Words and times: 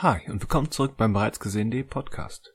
Hi 0.00 0.20
und 0.28 0.42
willkommen 0.42 0.70
zurück 0.70 0.98
beim 0.98 1.14
bereits 1.14 1.40
gesehenen 1.40 1.86
Podcast. 1.86 2.52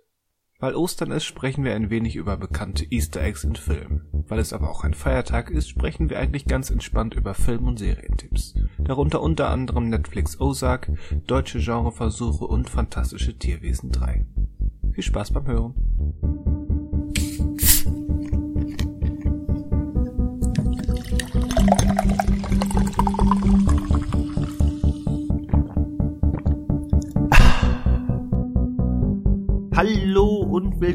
Weil 0.60 0.76
Ostern 0.76 1.10
ist, 1.10 1.24
sprechen 1.24 1.64
wir 1.64 1.74
ein 1.74 1.90
wenig 1.90 2.16
über 2.16 2.38
bekannte 2.38 2.86
Easter 2.92 3.20
Eggs 3.24 3.44
in 3.44 3.56
Filmen. 3.56 4.08
Weil 4.28 4.38
es 4.38 4.54
aber 4.54 4.70
auch 4.70 4.84
ein 4.84 4.94
Feiertag 4.94 5.50
ist, 5.50 5.68
sprechen 5.68 6.12
wir 6.12 6.20
eigentlich 6.20 6.46
ganz 6.46 6.70
entspannt 6.70 7.16
über 7.16 7.34
Film- 7.34 7.66
und 7.68 7.80
Serientipps. 7.80 8.54
Darunter 8.78 9.24
unter 9.24 9.50
anderem 9.50 9.90
Netflix 9.90 10.40
Ozark, 10.40 10.92
deutsche 11.26 11.58
Genreversuche 11.58 12.46
und 12.46 12.70
Fantastische 12.70 13.36
Tierwesen 13.36 13.92
3. 13.92 14.24
Viel 14.92 15.04
Spaß 15.04 15.32
beim 15.32 15.48
Hören. 15.48 15.74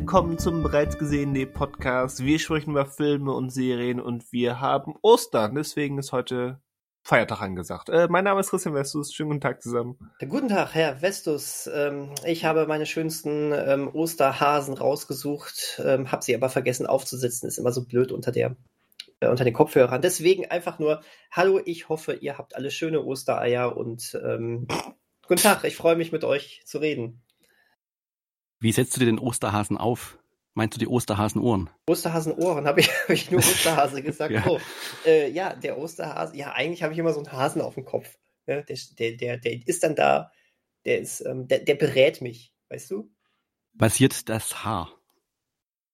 Willkommen 0.06 0.38
zum 0.38 0.62
bereits 0.62 0.98
gesehenen 0.98 1.52
Podcast. 1.52 2.24
Wir 2.24 2.38
sprechen 2.38 2.70
über 2.70 2.87
Filme 2.87 3.33
und 3.33 3.51
Serien 3.51 3.98
und 3.98 4.32
wir 4.32 4.60
haben 4.60 4.95
Ostern, 5.02 5.56
deswegen 5.56 5.98
ist 5.98 6.12
heute 6.12 6.60
Feiertag 7.02 7.42
angesagt. 7.42 7.88
Äh, 7.88 8.06
mein 8.09 8.23
Name 8.23 8.38
ist 8.38 8.51
Christian 8.51 8.73
Westus, 8.77 9.12
schönen 9.12 9.30
guten 9.30 9.41
Tag 9.41 9.60
zusammen. 9.65 9.98
Guten 10.20 10.46
Tag, 10.46 10.77
Herr 10.77 11.01
Vestus. 11.02 11.69
Ähm, 11.74 12.10
ich 12.24 12.45
habe 12.45 12.69
meine 12.69 12.87
schönsten 12.87 13.52
ähm, 13.52 13.88
Osterhasen 13.92 14.74
rausgesucht, 14.74 15.82
ähm, 15.84 16.12
habe 16.12 16.23
sie 16.23 16.37
aber 16.37 16.51
vergessen 16.51 16.87
aufzusetzen. 16.87 17.48
Ist 17.48 17.59
immer 17.59 17.73
so 17.73 17.84
blöd 17.84 18.12
unter 18.12 18.30
der 18.30 18.54
äh, 19.18 19.27
unter 19.27 19.43
den 19.43 19.54
Kopfhörern. 19.54 20.02
Deswegen 20.02 20.48
einfach 20.48 20.79
nur 20.79 21.02
Hallo. 21.32 21.60
Ich 21.65 21.88
hoffe, 21.88 22.15
ihr 22.15 22.38
habt 22.38 22.54
alle 22.54 22.70
schöne 22.70 23.02
Ostereier 23.02 23.77
und 23.77 24.16
ähm, 24.24 24.68
guten 25.27 25.43
Tag. 25.43 25.65
Ich 25.65 25.74
freue 25.74 25.96
mich 25.96 26.12
mit 26.12 26.23
euch 26.23 26.62
zu 26.65 26.79
reden. 26.79 27.25
Wie 28.59 28.73
setzt 28.73 28.96
du 28.96 29.01
dir 29.01 29.06
den 29.06 29.19
Osterhasen 29.19 29.77
auf? 29.77 30.19
Meinst 30.54 30.74
du 30.74 30.79
die 30.79 30.88
Osterhasenohren? 30.88 31.68
Osterhasenohren, 31.87 32.66
habe 32.66 32.80
ich, 32.80 32.88
hab 33.02 33.10
ich 33.10 33.30
nur 33.30 33.40
Osterhase 33.40 34.02
gesagt. 34.02 34.32
Ja. 34.35 34.46
Oh, 34.46 34.59
äh, 35.04 35.29
ja, 35.30 35.54
der 35.54 35.79
Osterhase, 35.79 36.37
ja, 36.37 36.52
eigentlich 36.52 36.82
habe 36.82 36.93
ich 36.95 36.98
immer 36.98 37.13
so 37.13 37.21
einen 37.21 37.32
Hasen 37.32 37.60
auf 37.60 37.74
dem 37.74 37.85
Kopf. 37.85 38.16
Ja, 38.46 38.63
der, 38.63 38.79
der, 38.98 39.13
der, 39.16 39.37
der 39.38 39.66
ist 39.66 39.82
dann 39.82 39.95
da, 39.95 40.32
der 40.87 41.01
ist, 41.01 41.21
ähm, 41.21 41.46
der, 41.48 41.59
der 41.60 41.74
berät 41.74 42.23
mich, 42.23 42.54
weißt 42.71 42.90
du? 42.90 43.13
Basiert 43.74 44.29
das 44.30 44.65
Haar 44.65 44.91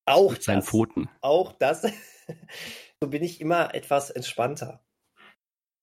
Auch 0.05 0.31
mit 0.33 0.43
seinen 0.45 0.61
das, 0.61 0.69
Pfoten. 0.69 1.09
auch 1.23 1.53
das. 1.53 1.83
so 3.01 3.09
bin 3.09 3.25
ich 3.25 3.41
immer 3.41 3.75
etwas 3.75 4.11
entspannter. 4.11 4.85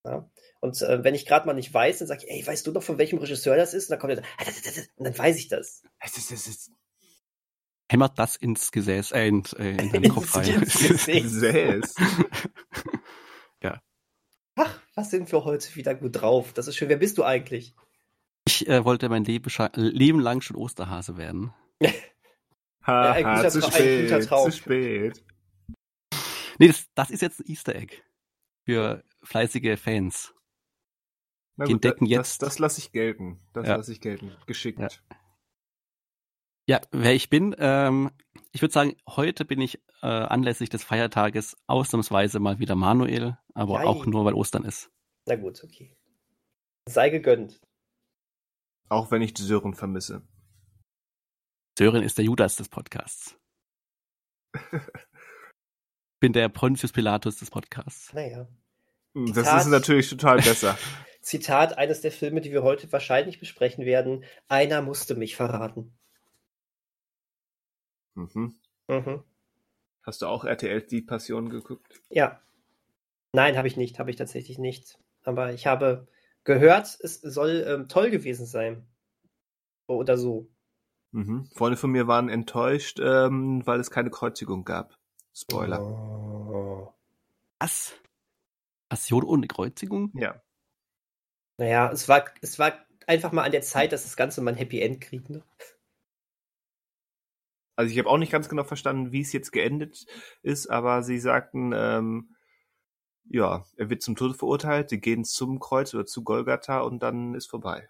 Ja? 0.06 0.30
Und 0.62 0.82
äh, 0.82 1.04
wenn 1.04 1.16
ich 1.16 1.26
gerade 1.26 1.46
mal 1.46 1.54
nicht 1.54 1.74
weiß, 1.74 2.00
dann 2.00 2.08
sage 2.08 2.26
ich, 2.26 2.32
ey, 2.32 2.46
weißt 2.46 2.68
du 2.68 2.72
noch, 2.72 2.84
von 2.84 2.98
welchem 2.98 3.18
Regisseur 3.20 3.56
das 3.56 3.74
ist? 3.74 3.86
Und 3.86 3.92
dann 3.92 4.00
kommt 4.00 4.14
er, 4.14 4.24
so, 4.52 4.82
und 4.98 5.04
dann 5.06 5.18
weiß 5.18 5.38
ich 5.38 5.48
das. 5.48 5.84
Hämmert 7.92 8.20
das 8.20 8.36
ins 8.36 8.72
Gesäß, 8.72 9.12
äh, 9.14 9.28
in, 9.28 9.44
äh, 9.58 9.72
in 9.72 9.92
deinen 9.94 10.10
Kopf 10.14 10.36
rein. 10.36 10.54
Ins 10.64 10.74
Gesäß. 11.06 11.06
Gesäß. 11.24 11.96
Ach, 14.62 14.82
was 14.94 15.10
sind 15.10 15.32
wir 15.32 15.46
heute 15.46 15.74
wieder 15.76 15.96
gut 15.96 16.20
drauf? 16.22 16.52
Das 16.52 16.68
ist 16.68 16.76
schön. 16.76 16.90
Wer 16.90 16.98
bist 16.98 17.18
du 17.18 17.24
eigentlich? 17.24 17.76
Ich 18.46 18.68
äh, 18.68 18.84
wollte 18.84 19.08
mein 19.08 19.24
Leben, 19.24 19.50
Leben 19.76 20.20
lang 20.20 20.42
schon 20.42 20.58
Osterhase 20.58 21.16
werden. 21.16 21.54
Haha, 22.86 23.12
ein 23.14 23.24
guter 23.24 23.50
zu 23.50 23.60
Tra- 23.60 23.72
spät, 23.72 24.28
Traum. 24.28 24.52
zu 24.52 24.58
spät. 24.58 25.24
Nee, 26.58 26.68
das, 26.68 26.88
das 26.94 27.10
ist 27.10 27.22
jetzt 27.22 27.40
ein 27.40 27.46
Easter 27.48 27.74
Egg. 27.74 27.96
Für 28.66 29.02
fleißige 29.24 29.80
Fans. 29.80 30.34
Na 31.60 31.66
Die 31.66 31.74
entdecken 31.74 32.06
da- 32.06 32.12
jetzt- 32.12 32.42
Das, 32.42 32.50
das 32.52 32.60
lasse 32.60 32.80
ich 32.80 32.92
gelten. 32.94 33.38
Das 33.54 33.68
Ja. 33.68 33.76
lasse 33.76 33.92
ich 33.92 34.00
gelten. 34.02 34.32
Geschickt. 34.48 34.80
Ja. 34.80 34.88
Ja, 36.68 36.82
wer 36.92 37.14
ich 37.16 37.30
bin, 37.30 37.56
ähm, 37.60 38.12
ich 38.52 38.62
würde 38.62 38.72
sagen, 38.74 38.96
heute 39.10 39.44
bin 39.44 39.60
ich 39.60 39.82
äh, 40.02 40.06
anlässlich 40.08 40.70
des 40.70 40.84
Feiertages 40.84 41.58
ausnahmsweise 41.68 42.40
mal 42.40 42.60
wieder 42.60 42.76
Manuel, 42.76 43.38
aber 43.56 43.80
Jei. 43.82 43.88
auch 43.88 44.06
nur, 44.06 44.24
weil 44.24 44.36
Ostern 44.36 44.64
ist. 44.64 44.90
Na 45.26 45.36
gut, 45.36 45.62
okay. 45.64 45.98
Sei 46.88 47.10
gegönnt. 47.10 47.60
Auch 48.88 49.12
wenn 49.12 49.22
ich 49.22 49.34
die 49.34 49.42
Sören 49.42 49.74
vermisse. 49.74 50.22
Sören 51.78 52.04
ist 52.04 52.18
der 52.18 52.26
Judas 52.26 52.56
des 52.56 52.70
Podcasts. 52.70 53.36
bin 56.22 56.34
der 56.34 56.50
Pontius 56.50 56.92
Pilatus 56.92 57.38
des 57.38 57.50
Podcasts. 57.52 58.14
Naja. 58.14 58.48
Das 59.14 59.36
Zitat. 59.36 59.62
ist 59.62 59.68
natürlich 59.68 60.10
total 60.10 60.38
besser. 60.38 60.78
Zitat 61.30 61.78
eines 61.78 62.02
der 62.02 62.12
Filme, 62.12 62.42
die 62.42 62.52
wir 62.52 62.64
heute 62.64 62.92
wahrscheinlich 62.92 63.40
besprechen 63.40 63.86
werden. 63.86 64.24
Einer 64.48 64.82
musste 64.82 65.14
mich 65.14 65.36
verraten. 65.36 65.94
mhm. 68.16 68.56
Mhm. 68.88 69.24
Hast 70.02 70.24
du 70.24 70.26
auch 70.26 70.44
RTL 70.44 70.82
die 70.82 71.04
Passion 71.04 71.50
geguckt? 71.50 72.02
Ja. 72.10 72.42
Nein, 73.32 73.58
habe 73.58 73.68
ich 73.68 73.78
nicht, 73.78 74.00
habe 74.00 74.10
ich 74.10 74.16
tatsächlich 74.16 74.58
nicht. 74.58 74.98
Aber 75.22 75.54
ich 75.54 75.68
habe 75.68 76.08
gehört, 76.46 76.98
es 77.00 77.22
soll 77.22 77.64
ähm, 77.68 77.88
toll 77.88 78.10
gewesen 78.10 78.48
sein. 78.48 78.88
Oder 79.86 80.18
so. 80.18 80.48
Mhm. 81.12 81.48
Freunde 81.54 81.78
von 81.78 81.92
mir 81.92 82.08
waren 82.08 82.30
enttäuscht, 82.30 83.00
ähm, 83.00 83.62
weil 83.68 83.80
es 83.80 83.92
keine 83.92 84.10
Kreuzigung 84.10 84.66
gab. 84.66 84.98
Spoiler. 85.36 85.80
Oh. 85.80 86.92
Was? 87.60 87.94
Passion 88.90 89.24
ohne 89.24 89.46
Kreuzigung? 89.46 90.12
Ja. 90.16 90.42
Naja, 91.60 91.92
es 91.92 92.08
war, 92.08 92.24
es 92.42 92.58
war 92.58 92.74
einfach 93.06 93.34
mal 93.34 93.44
an 93.44 93.52
der 93.52 93.62
Zeit, 93.62 93.92
dass 93.92 94.04
das 94.04 94.16
Ganze 94.16 94.40
mal 94.40 94.52
ein 94.52 94.58
Happy 94.58 94.82
End 94.82 95.02
kriegt. 95.02 95.30
Ne? 95.30 95.44
Also 97.76 97.92
ich 97.92 98.00
habe 98.00 98.10
auch 98.10 98.18
nicht 98.18 98.32
ganz 98.32 98.48
genau 98.48 98.64
verstanden, 98.64 99.12
wie 99.12 99.20
es 99.20 99.34
jetzt 99.34 99.52
geendet 99.52 100.06
ist, 100.42 100.70
aber 100.70 101.04
sie 101.04 101.20
sagten, 101.20 101.74
ähm, 101.76 102.36
ja, 103.26 103.66
er 103.76 103.90
wird 103.90 104.02
zum 104.02 104.16
Tode 104.16 104.36
verurteilt, 104.36 104.90
sie 104.90 105.02
gehen 105.02 105.26
zum 105.26 105.60
Kreuz 105.60 105.94
oder 105.94 106.06
zu 106.06 106.24
Golgatha 106.24 106.80
und 106.80 107.04
dann 107.04 107.36
ist 107.36 107.50
vorbei. 107.50 107.90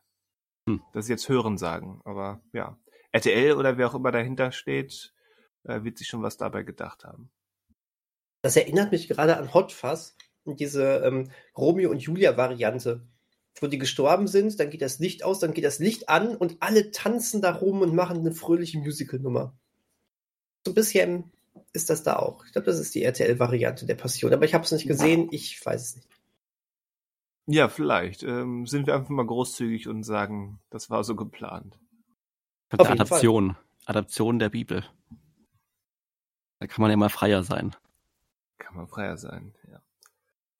Hm. 0.67 0.81
Das 0.93 1.05
ist 1.05 1.09
jetzt 1.09 1.29
Hören 1.29 1.59
sagen, 1.59 2.01
aber 2.05 2.41
ja. 2.51 2.75
RTL 3.11 3.53
oder 3.53 3.77
wer 3.77 3.87
auch 3.87 3.95
immer 3.95 4.11
dahinter 4.11 4.51
steht, 4.51 5.13
äh, 5.63 5.83
wird 5.83 5.99
sich 5.99 6.07
schon 6.07 6.23
was 6.23 6.37
dabei 6.37 6.63
gedacht 6.63 7.05
haben. 7.05 7.29
Das 8.41 8.55
erinnert 8.55 8.91
mich 8.91 9.07
gerade 9.07 9.37
an 9.37 9.53
Hot 9.53 9.71
Fuzz 9.71 10.15
und 10.43 10.59
diese 10.59 11.03
ähm, 11.05 11.29
Romeo 11.55 11.91
und 11.91 12.01
Julia 12.01 12.35
Variante, 12.35 13.07
wo 13.55 13.67
die 13.67 13.77
gestorben 13.77 14.27
sind, 14.27 14.59
dann 14.59 14.69
geht 14.69 14.81
das 14.81 14.99
Licht 14.99 15.23
aus, 15.23 15.39
dann 15.39 15.53
geht 15.53 15.65
das 15.65 15.79
Licht 15.79 16.09
an 16.09 16.35
und 16.35 16.57
alle 16.59 16.91
tanzen 16.91 17.41
da 17.41 17.51
rum 17.51 17.81
und 17.81 17.93
machen 17.93 18.19
eine 18.19 18.31
fröhliche 18.31 18.79
Musical-Nummer. 18.79 19.53
So 20.65 20.71
ein 20.71 20.75
bisschen 20.75 21.31
ist 21.73 21.89
das 21.89 22.03
da 22.03 22.17
auch. 22.17 22.45
Ich 22.45 22.53
glaube, 22.53 22.65
das 22.65 22.79
ist 22.79 22.95
die 22.95 23.03
RTL-Variante 23.03 23.85
der 23.85 23.95
Passion, 23.95 24.33
aber 24.33 24.45
ich 24.45 24.53
habe 24.53 24.63
es 24.63 24.71
nicht 24.71 24.87
gesehen, 24.87 25.27
ich 25.31 25.63
weiß 25.65 25.81
es 25.81 25.95
nicht. 25.97 26.07
Ja, 27.47 27.67
vielleicht. 27.67 28.23
Ähm, 28.23 28.67
sind 28.67 28.85
wir 28.85 28.93
einfach 28.93 29.09
mal 29.09 29.25
großzügig 29.25 29.87
und 29.87 30.03
sagen, 30.03 30.59
das 30.69 30.89
war 30.91 31.03
so 31.03 31.15
geplant. 31.15 31.79
Auf 32.69 32.87
jeden 32.87 33.01
Adaption. 33.01 33.57
Adaption 33.85 34.37
der 34.37 34.49
Bibel. 34.49 34.85
Da 36.59 36.67
kann 36.67 36.83
man 36.83 36.91
ja 36.91 36.97
mal 36.97 37.09
freier 37.09 37.41
sein. 37.41 37.75
Kann 38.59 38.75
man 38.75 38.87
freier 38.87 39.17
sein, 39.17 39.55
ja. 39.71 39.81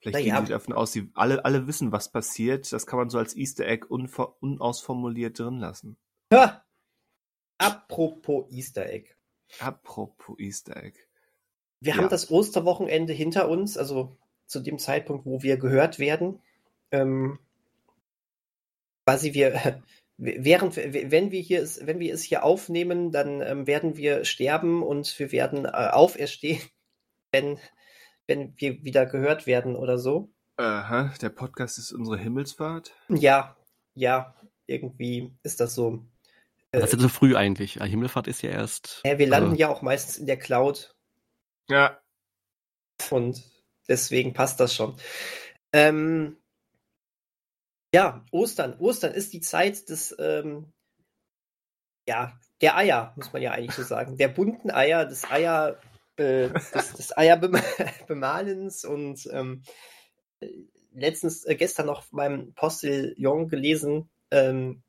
Vielleicht 0.02 0.26
Naja. 0.26 0.36
gehen 0.38 0.46
die 0.46 0.52
davon 0.54 0.74
aus, 0.74 0.92
sie 0.94 1.10
alle, 1.14 1.44
alle 1.44 1.68
wissen, 1.68 1.92
was 1.92 2.12
passiert. 2.12 2.72
Das 2.72 2.86
kann 2.88 3.00
man 3.00 3.10
so 3.10 3.18
als 3.18 3.36
Easter 3.36 3.66
Egg 3.68 3.86
unausformuliert 3.90 5.38
drin 5.40 5.60
lassen. 5.60 5.98
Ha! 6.34 6.64
Apropos 7.58 8.46
Easter 8.52 8.86
Egg. 8.90 9.10
Apropos 9.60 10.38
Easter 10.40 10.78
Egg. 10.82 10.98
Wir 11.82 11.94
Ja. 11.96 11.98
haben 12.00 12.10
das 12.10 12.32
Osterwochenende 12.32 13.12
hinter 13.14 13.50
uns, 13.50 13.78
also 13.78 14.16
zu 14.46 14.62
dem 14.62 14.80
Zeitpunkt, 14.80 15.26
wo 15.26 15.42
wir 15.44 15.58
gehört 15.58 16.00
werden. 16.00 16.42
Ähm, 16.92 17.40
quasi 19.06 19.34
wir, 19.34 19.54
während, 20.18 20.76
wenn 20.78 21.32
wir 21.32 21.42
hier, 21.42 21.62
es- 21.62 21.86
wenn 21.86 22.00
wir 22.00 22.14
es 22.14 22.24
hier 22.24 22.44
aufnehmen, 22.44 23.12
dann 23.12 23.42
ähm, 23.42 23.68
werden 23.68 23.98
wir 23.98 24.24
sterben 24.26 24.82
und 24.84 25.18
wir 25.20 25.32
werden 25.32 25.66
äh, 25.66 25.70
auferstehen, 25.70 26.62
wenn, 27.32 27.60
wenn 28.30 28.54
wir 28.58 28.84
wieder 28.84 29.06
gehört 29.06 29.48
werden 29.48 29.76
oder 29.76 29.98
so. 29.98 30.32
Aha, 30.58 31.14
der 31.22 31.30
Podcast 31.30 31.78
ist 31.80 31.92
unsere 31.92 32.18
Himmelsfahrt. 32.18 32.94
Ja, 33.10 33.58
ja, 33.96 34.36
irgendwie 34.68 35.36
ist 35.44 35.60
das 35.60 35.74
so. 35.76 36.06
Äh, 36.72 36.80
Das 36.80 36.94
ist 36.94 36.94
ja 36.94 37.00
so 37.00 37.10
früh 37.10 37.36
eigentlich. 37.36 37.74
Himmelfahrt 37.74 38.28
ist 38.28 38.42
ja 38.42 38.52
erst. 38.52 39.02
ja, 39.04 39.18
wir 39.18 39.28
landen 39.28 39.52
also, 39.52 39.60
ja 39.60 39.70
auch 39.70 39.82
meistens 39.82 40.18
in 40.18 40.28
der 40.28 40.38
Cloud. 40.38 40.96
Ja. 41.70 42.00
Und 43.10 43.44
deswegen 43.88 44.34
passt 44.34 44.60
das 44.60 44.76
schon. 44.76 44.96
Ähm, 45.74 46.38
ja, 47.94 48.24
Ostern. 48.32 48.78
Ostern 48.80 49.14
ist 49.14 49.34
die 49.34 49.42
Zeit 49.42 49.90
des, 49.90 50.16
ähm, 50.20 50.72
ja, 52.08 52.38
der 52.62 52.76
Eier, 52.76 53.14
muss 53.16 53.34
man 53.34 53.42
ja 53.42 53.52
eigentlich 53.52 53.76
so 53.76 53.84
sagen. 53.84 54.18
Der 54.18 54.28
bunten 54.28 54.70
Eier, 54.70 55.06
des 55.06 55.30
Eier, 55.32 55.80
äh, 56.20 56.50
des, 56.50 56.94
des 56.94 57.18
Eierbemalens 57.18 58.86
und 58.86 59.28
ähm, 59.32 59.64
letztens, 60.94 61.46
äh, 61.46 61.56
gestern 61.56 61.88
noch 61.88 62.04
beim 62.12 62.54
Postillon 62.54 63.48
gelesen, 63.48 64.10
ähm, 64.32 64.84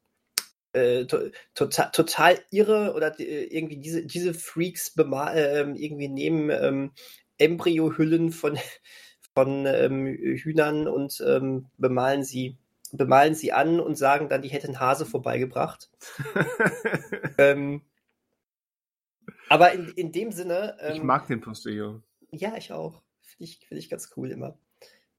äh, 0.72 1.06
to 1.06 1.18
total, 1.54 1.90
total 1.90 2.38
irre 2.50 2.94
oder 2.94 3.18
äh, 3.18 3.44
irgendwie 3.44 3.78
diese, 3.78 4.04
diese 4.04 4.34
Freaks 4.34 4.94
äh, 4.96 5.60
irgendwie 5.60 6.08
nehmen 6.08 6.50
ähm, 6.50 6.92
Embryohüllen 7.38 8.30
von, 8.30 8.58
von 9.34 9.66
ähm, 9.66 10.06
Hühnern 10.06 10.86
und 10.86 11.22
ähm, 11.26 11.66
bemalen 11.78 12.24
sie 12.24 12.56
bemalen 12.92 13.36
sie 13.36 13.52
an 13.52 13.78
und 13.78 13.96
sagen 13.96 14.28
dann, 14.28 14.42
die 14.42 14.48
hätten 14.48 14.80
Hase 14.80 15.06
vorbeigebracht. 15.06 15.90
ähm, 17.38 17.82
aber 19.50 19.72
in, 19.72 19.88
in 19.88 20.12
dem 20.12 20.32
Sinne. 20.32 20.76
Ähm, 20.80 20.94
ich 20.94 21.02
mag 21.02 21.26
den 21.26 21.40
Postillon. 21.40 22.02
Ja, 22.30 22.56
ich 22.56 22.72
auch. 22.72 23.02
Finde 23.20 23.44
ich, 23.44 23.58
find 23.66 23.80
ich 23.80 23.90
ganz 23.90 24.10
cool 24.16 24.30
immer. 24.30 24.56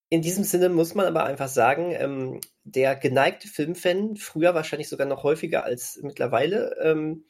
In 0.09 0.21
diesem 0.21 0.45
Sinne 0.45 0.69
muss 0.69 0.95
man 0.95 1.05
aber 1.05 1.25
einfach 1.25 1.49
sagen, 1.49 1.91
ähm, 1.91 2.41
der 2.63 2.95
geneigte 2.95 3.47
Filmfan, 3.47 4.15
früher 4.15 4.55
wahrscheinlich 4.55 4.89
sogar 4.89 5.05
noch 5.05 5.23
häufiger 5.23 5.63
als 5.65 5.99
mittlerweile, 6.01 6.75
ähm, 6.81 7.25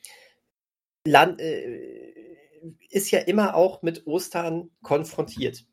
land, 1.05 1.41
äh, 1.41 2.13
ist 2.89 3.09
ja 3.09 3.19
immer 3.19 3.55
auch 3.55 3.81
mit 3.81 4.05
Ostern 4.05 4.69
konfrontiert. 4.83 5.65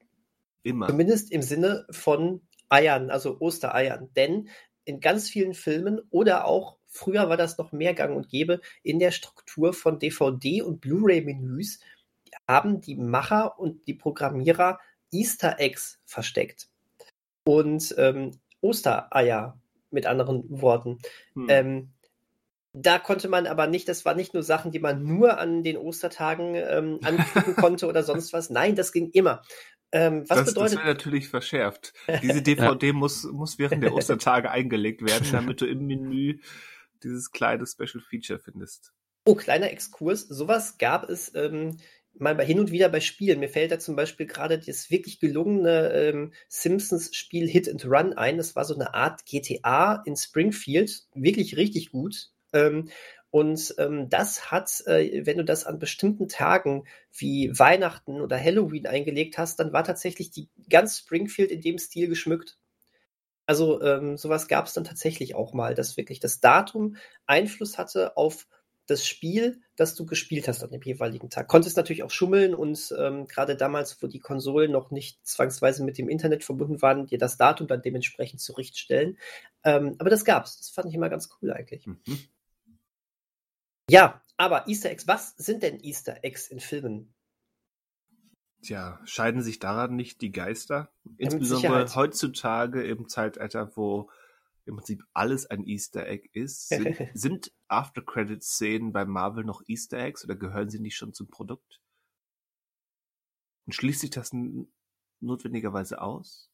Immer. 0.63 0.89
Zumindest 0.89 1.31
im 1.31 1.43
Sinne 1.43 1.87
von 1.91 2.41
Eiern, 2.71 3.11
also 3.11 3.39
Ostereiern. 3.39 4.11
Denn 4.17 4.49
in 4.85 5.01
ganz 5.01 5.29
vielen 5.29 5.53
Filmen 5.53 6.01
oder 6.09 6.47
auch 6.47 6.78
früher 6.89 7.29
war 7.29 7.37
das 7.37 7.59
noch 7.59 7.73
mehr 7.73 7.95
gang 7.95 8.17
und 8.17 8.29
gäbe 8.29 8.61
in 8.83 8.99
der 8.99 9.11
Struktur 9.11 9.73
von 9.73 9.99
DVD 9.99 10.63
und 10.63 10.81
Blu-ray-Menüs 10.81 11.81
haben 12.47 12.81
die 12.81 12.97
Macher 12.97 13.59
und 13.59 13.87
die 13.87 13.95
Programmierer 13.95 14.81
Easter 15.13 15.57
Eggs 15.59 16.01
versteckt 16.05 16.69
und 17.45 17.95
ähm, 17.99 18.33
Ostereier 18.61 19.59
mit 19.91 20.07
anderen 20.07 20.45
Worten. 20.49 20.99
Hm. 21.35 21.47
Ähm, 21.49 21.89
da 22.73 22.99
konnte 22.99 23.29
man 23.29 23.47
aber 23.47 23.67
nicht, 23.67 23.89
das 23.89 24.05
war 24.05 24.15
nicht 24.15 24.35
nur 24.35 24.43
Sachen, 24.43 24.71
die 24.71 24.79
man 24.79 25.03
nur 25.03 25.39
an 25.39 25.63
den 25.63 25.77
Ostertagen 25.77 26.55
ähm, 26.55 27.01
anklicken 27.05 27.57
konnte 27.57 27.87
oder 27.87 28.03
sonst 28.03 28.33
was. 28.33 28.51
Nein, 28.51 28.77
das 28.77 28.93
ging 28.93 29.11
immer. 29.11 29.43
Ähm, 29.91 30.25
was 30.29 30.39
das, 30.39 30.47
bedeutet... 30.49 30.73
das 30.75 30.85
wäre 30.85 30.95
natürlich 30.95 31.29
verschärft. 31.29 31.95
Diese 32.23 32.43
DVD 32.43 32.93
muss, 32.93 33.25
muss 33.25 33.59
während 33.59 33.83
der 33.83 33.95
Ostertage 33.95 34.51
eingelegt 34.51 35.03
werden, 35.03 35.27
damit 35.33 35.61
du 35.61 35.67
im 35.67 35.87
Menü 35.87 36.41
dieses 37.05 37.31
kleine 37.31 37.67
Special 37.67 38.01
Feature 38.01 38.39
findest. 38.39 38.93
Oh, 39.25 39.35
kleiner 39.35 39.71
Exkurs. 39.71 40.23
Sowas 40.23 40.79
gab 40.79 41.09
es 41.09 41.35
ähm, 41.35 41.77
mal 42.15 42.39
hin 42.45 42.61
und 42.61 42.73
wieder 42.73 42.89
bei 42.89 43.01
Spielen. 43.01 43.41
Mir 43.41 43.49
fällt 43.49 43.71
da 43.71 43.79
zum 43.79 43.97
Beispiel 43.97 44.27
gerade 44.27 44.59
das 44.59 44.91
wirklich 44.91 45.21
gelungene 45.21 45.93
ähm, 45.93 46.33
Simpsons-Spiel 46.49 47.49
Hit 47.49 47.69
and 47.69 47.85
Run 47.85 48.15
ein. 48.15 48.39
Das 48.39 48.57
war 48.57 48.65
so 48.65 48.75
eine 48.75 48.95
Art 48.95 49.25
GTA 49.27 50.03
in 50.07 50.17
Springfield. 50.17 51.05
Wirklich 51.15 51.57
richtig 51.57 51.91
gut. 51.91 52.31
Ähm, 52.53 52.89
und 53.31 53.75
ähm, 53.79 54.09
das 54.09 54.51
hat, 54.51 54.83
äh, 54.87 55.27
wenn 55.27 55.37
du 55.37 55.45
das 55.45 55.65
an 55.65 55.79
bestimmten 55.79 56.29
Tagen 56.29 56.85
wie 57.13 57.51
Weihnachten 57.59 58.21
oder 58.21 58.43
Halloween 58.43 58.87
eingelegt 58.87 59.37
hast, 59.37 59.61
dann 59.61 59.73
war 59.73 59.85
tatsächlich 59.85 60.31
die 60.31 60.49
ganz 60.71 60.99
Springfield 60.99 61.51
in 61.51 61.61
dem 61.61 61.79
Stil 61.79 62.09
geschmückt. 62.09 62.58
Also 63.49 63.81
ähm, 63.81 64.19
sowas 64.19 64.47
gab 64.47 64.67
es 64.67 64.75
dann 64.75 64.85
tatsächlich 64.85 65.35
auch 65.35 65.55
mal, 65.55 65.75
dass 65.75 65.97
wirklich 65.97 66.21
das 66.21 66.41
Datum 66.41 66.97
Einfluss 67.27 67.79
hatte 67.79 68.15
auf 68.19 68.47
das 68.87 69.07
Spiel, 69.07 69.63
das 69.75 69.95
du 69.95 70.05
gespielt 70.05 70.49
hast 70.49 70.63
an 70.63 70.71
dem 70.71 70.83
jeweiligen 70.83 71.31
Tag. 71.31 71.49
Konntest 71.49 71.79
natürlich 71.79 72.03
auch 72.03 72.11
schummeln 72.11 72.55
und 72.55 72.95
ähm, 72.99 73.27
gerade 73.27 73.57
damals, 73.57 74.03
wo 74.03 74.07
die 74.07 74.19
Konsolen 74.19 74.71
noch 74.71 74.91
nicht 74.91 75.27
zwangsweise 75.27 75.83
mit 75.83 75.97
dem 75.97 76.11
Internet 76.11 76.45
verbunden 76.45 76.83
waren, 76.83 77.07
dir 77.07 77.17
das 77.17 77.39
Datum 77.39 77.67
dann 77.69 77.81
dementsprechend 77.81 78.43
zurechtstellen. 78.43 79.17
Ähm, 79.65 79.97
aber 79.99 80.11
das 80.11 80.27
gab's. 80.27 80.59
Das 80.59 80.69
fand 80.69 80.89
ich 80.91 80.95
immer 80.95 81.09
ganz 81.09 81.31
cool 81.41 81.51
eigentlich. 81.51 81.87
Mhm. 81.87 81.99
Ja, 83.89 84.23
aber 84.37 84.69
Easter 84.69 84.91
Eggs, 84.91 85.09
was 85.09 85.35
sind 85.39 85.63
denn 85.63 85.81
Easter 85.83 86.19
Eggs 86.23 86.49
in 86.49 86.61
Filmen? 86.61 87.15
Tja, 88.63 89.01
scheiden 89.05 89.43
sich 89.43 89.59
daran 89.61 89.95
nicht 89.95 90.21
die 90.21 90.33
Geister? 90.33 90.91
Insbesondere 91.17 91.95
heutzutage 91.95 92.83
im 92.83 93.09
Zeitalter, 93.09 93.77
wo 93.77 94.11
im 94.65 94.77
Prinzip 94.77 95.05
alles 95.15 95.47
ein 95.47 95.65
Easter 95.67 96.07
Egg 96.07 96.29
ist. 96.33 96.69
Sind, 96.69 96.97
sind 97.15 97.53
After-Credits-Szenen 97.69 98.93
bei 98.93 99.05
Marvel 99.05 99.45
noch 99.45 99.63
Easter 99.67 99.99
Eggs 99.99 100.25
oder 100.25 100.37
gehören 100.37 100.71
sie 100.71 100.81
nicht 100.81 100.97
schon 100.97 101.15
zum 101.15 101.29
Produkt? 101.29 101.81
Und 103.67 103.73
schließt 103.75 104.01
sich 104.01 104.11
das 104.11 104.35
notwendigerweise 105.21 106.01
aus? 106.01 106.51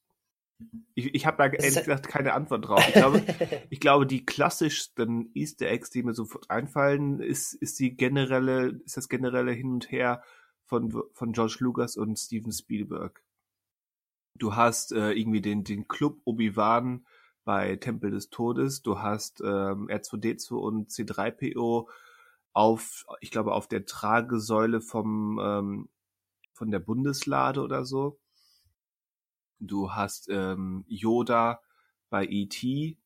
Ich, 0.94 1.14
ich 1.14 1.26
habe 1.26 1.38
da 1.38 1.46
ehrlich 1.46 1.74
gesagt 1.74 2.08
keine 2.08 2.34
Antwort 2.34 2.68
drauf. 2.68 2.84
Ich 2.86 2.94
glaube, 2.94 3.22
ich 3.70 3.80
glaube, 3.80 4.06
die 4.06 4.24
klassischsten 4.24 5.30
Easter 5.34 5.66
Eggs, 5.66 5.90
die 5.90 6.02
mir 6.02 6.14
sofort 6.14 6.50
einfallen, 6.50 7.20
ist, 7.20 7.54
ist 7.54 7.78
die 7.80 7.96
generelle, 7.96 8.80
ist 8.84 8.96
das 8.96 9.08
generelle 9.08 9.52
Hin 9.52 9.72
und 9.72 9.90
Her 9.90 10.22
von, 10.64 10.92
von 11.12 11.32
George 11.32 11.56
Lucas 11.60 11.96
und 11.96 12.18
Steven 12.18 12.52
Spielberg. 12.52 13.22
Du 14.36 14.56
hast 14.56 14.92
äh, 14.92 15.12
irgendwie 15.12 15.40
den, 15.40 15.64
den 15.64 15.86
Club 15.86 16.20
Obi-Wan 16.24 17.06
bei 17.44 17.76
Tempel 17.76 18.10
des 18.10 18.30
Todes, 18.30 18.82
du 18.82 19.00
hast 19.00 19.40
ähm, 19.40 19.88
R2D2 19.88 20.54
und 20.54 20.90
C3PO 20.90 21.88
auf, 22.52 23.04
ich 23.20 23.30
glaube, 23.30 23.52
auf 23.52 23.68
der 23.68 23.84
Tragesäule 23.84 24.80
vom, 24.80 25.38
ähm, 25.42 25.88
von 26.52 26.70
der 26.70 26.78
Bundeslade 26.78 27.60
oder 27.60 27.84
so. 27.84 28.18
Du 29.60 29.92
hast 29.92 30.28
ähm, 30.30 30.84
Yoda 30.88 31.60
bei 32.10 32.26
E.T. 32.26 32.96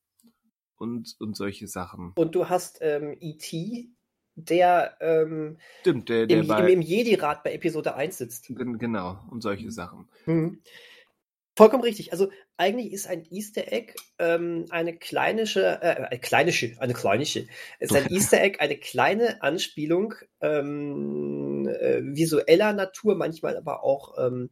und, 0.77 1.17
und 1.19 1.37
solche 1.37 1.67
Sachen. 1.67 2.13
Und 2.17 2.35
du 2.35 2.49
hast 2.49 2.79
ähm, 2.81 3.17
E.T., 3.21 3.91
der, 4.45 4.97
ähm, 5.01 5.59
Stimmt, 5.81 6.09
der, 6.09 6.27
der 6.27 6.41
im, 6.41 6.47
bei, 6.47 6.71
im 6.73 6.83
Jedi-Rat 6.83 7.43
bei 7.43 7.53
Episode 7.53 7.95
1 7.95 8.19
sitzt. 8.19 8.47
Genau, 8.49 9.19
und 9.31 9.43
solche. 9.43 9.71
Sachen. 9.71 10.09
Mhm. 10.27 10.63
Vollkommen 11.57 11.83
richtig. 11.83 12.13
Also 12.13 12.31
eigentlich 12.57 12.93
ist 12.93 13.09
ein 13.09 13.25
Easter 13.31 13.73
Egg 13.73 13.95
ähm, 14.21 14.67
eine 14.71 14.97
kleinische, 14.97 15.81
äh, 15.83 16.07
eine 16.07 16.21
kleinische, 16.21 16.77
eine 16.79 16.95
kleinische, 16.95 17.49
ist 17.81 17.97
ein 17.97 18.07
Easter 18.13 18.41
Egg 18.41 18.61
eine 18.61 18.77
kleine 18.77 19.43
Anspielung 19.43 20.15
ähm, 20.41 21.67
äh, 21.67 22.01
visueller 22.03 22.73
Natur, 22.73 23.17
manchmal 23.17 23.57
aber 23.57 23.83
auch 23.83 24.25
ähm, 24.25 24.51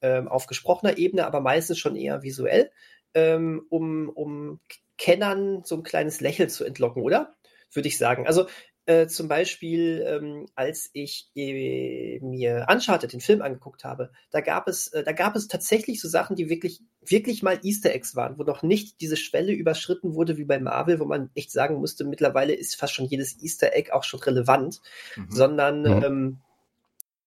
ähm, 0.00 0.28
auf 0.28 0.46
gesprochener 0.46 0.96
Ebene, 0.96 1.26
aber 1.26 1.40
meistens 1.40 1.78
schon 1.78 1.96
eher 1.96 2.22
visuell, 2.22 2.70
ähm, 3.12 3.66
um, 3.68 4.08
um 4.08 4.60
Kennern 4.96 5.62
so 5.64 5.76
ein 5.76 5.82
kleines 5.82 6.20
Lächeln 6.22 6.48
zu 6.48 6.64
entlocken, 6.64 7.02
oder? 7.02 7.36
Würde 7.72 7.88
ich 7.88 7.98
sagen. 7.98 8.26
Also 8.26 8.46
äh, 8.88 9.06
zum 9.06 9.28
Beispiel, 9.28 10.04
ähm, 10.06 10.46
als 10.54 10.90
ich 10.92 11.30
äh, 11.36 12.18
mir 12.20 12.66
Uncharted, 12.70 13.12
den 13.12 13.20
Film 13.20 13.42
angeguckt 13.42 13.84
habe, 13.84 14.10
da 14.30 14.40
gab 14.40 14.66
es, 14.66 14.88
äh, 14.88 15.04
da 15.04 15.12
gab 15.12 15.36
es 15.36 15.46
tatsächlich 15.46 16.00
so 16.00 16.08
Sachen, 16.08 16.36
die 16.36 16.48
wirklich, 16.48 16.80
wirklich 17.04 17.42
mal 17.42 17.60
Easter 17.62 17.94
Eggs 17.94 18.16
waren, 18.16 18.38
wo 18.38 18.44
noch 18.44 18.62
nicht 18.62 19.00
diese 19.00 19.16
Schwelle 19.16 19.52
überschritten 19.52 20.14
wurde 20.14 20.38
wie 20.38 20.44
bei 20.44 20.58
Marvel, 20.58 21.00
wo 21.00 21.04
man 21.04 21.30
echt 21.34 21.52
sagen 21.52 21.76
musste, 21.76 22.04
mittlerweile 22.04 22.54
ist 22.54 22.76
fast 22.76 22.94
schon 22.94 23.06
jedes 23.06 23.40
Easter 23.42 23.74
Egg 23.74 23.92
auch 23.92 24.04
schon 24.04 24.20
relevant, 24.20 24.80
mhm. 25.16 25.30
sondern 25.30 25.84
ja. 25.84 26.02
ähm, 26.04 26.40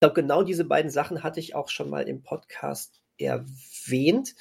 glaube, 0.02 0.16
genau 0.16 0.44
diese 0.44 0.66
beiden 0.66 0.92
Sachen 0.92 1.24
hatte 1.24 1.40
ich 1.40 1.56
auch 1.56 1.70
schon 1.70 1.90
mal 1.90 2.10
im 2.10 2.24
Podcast 2.24 3.02
erwähnt. 3.18 4.36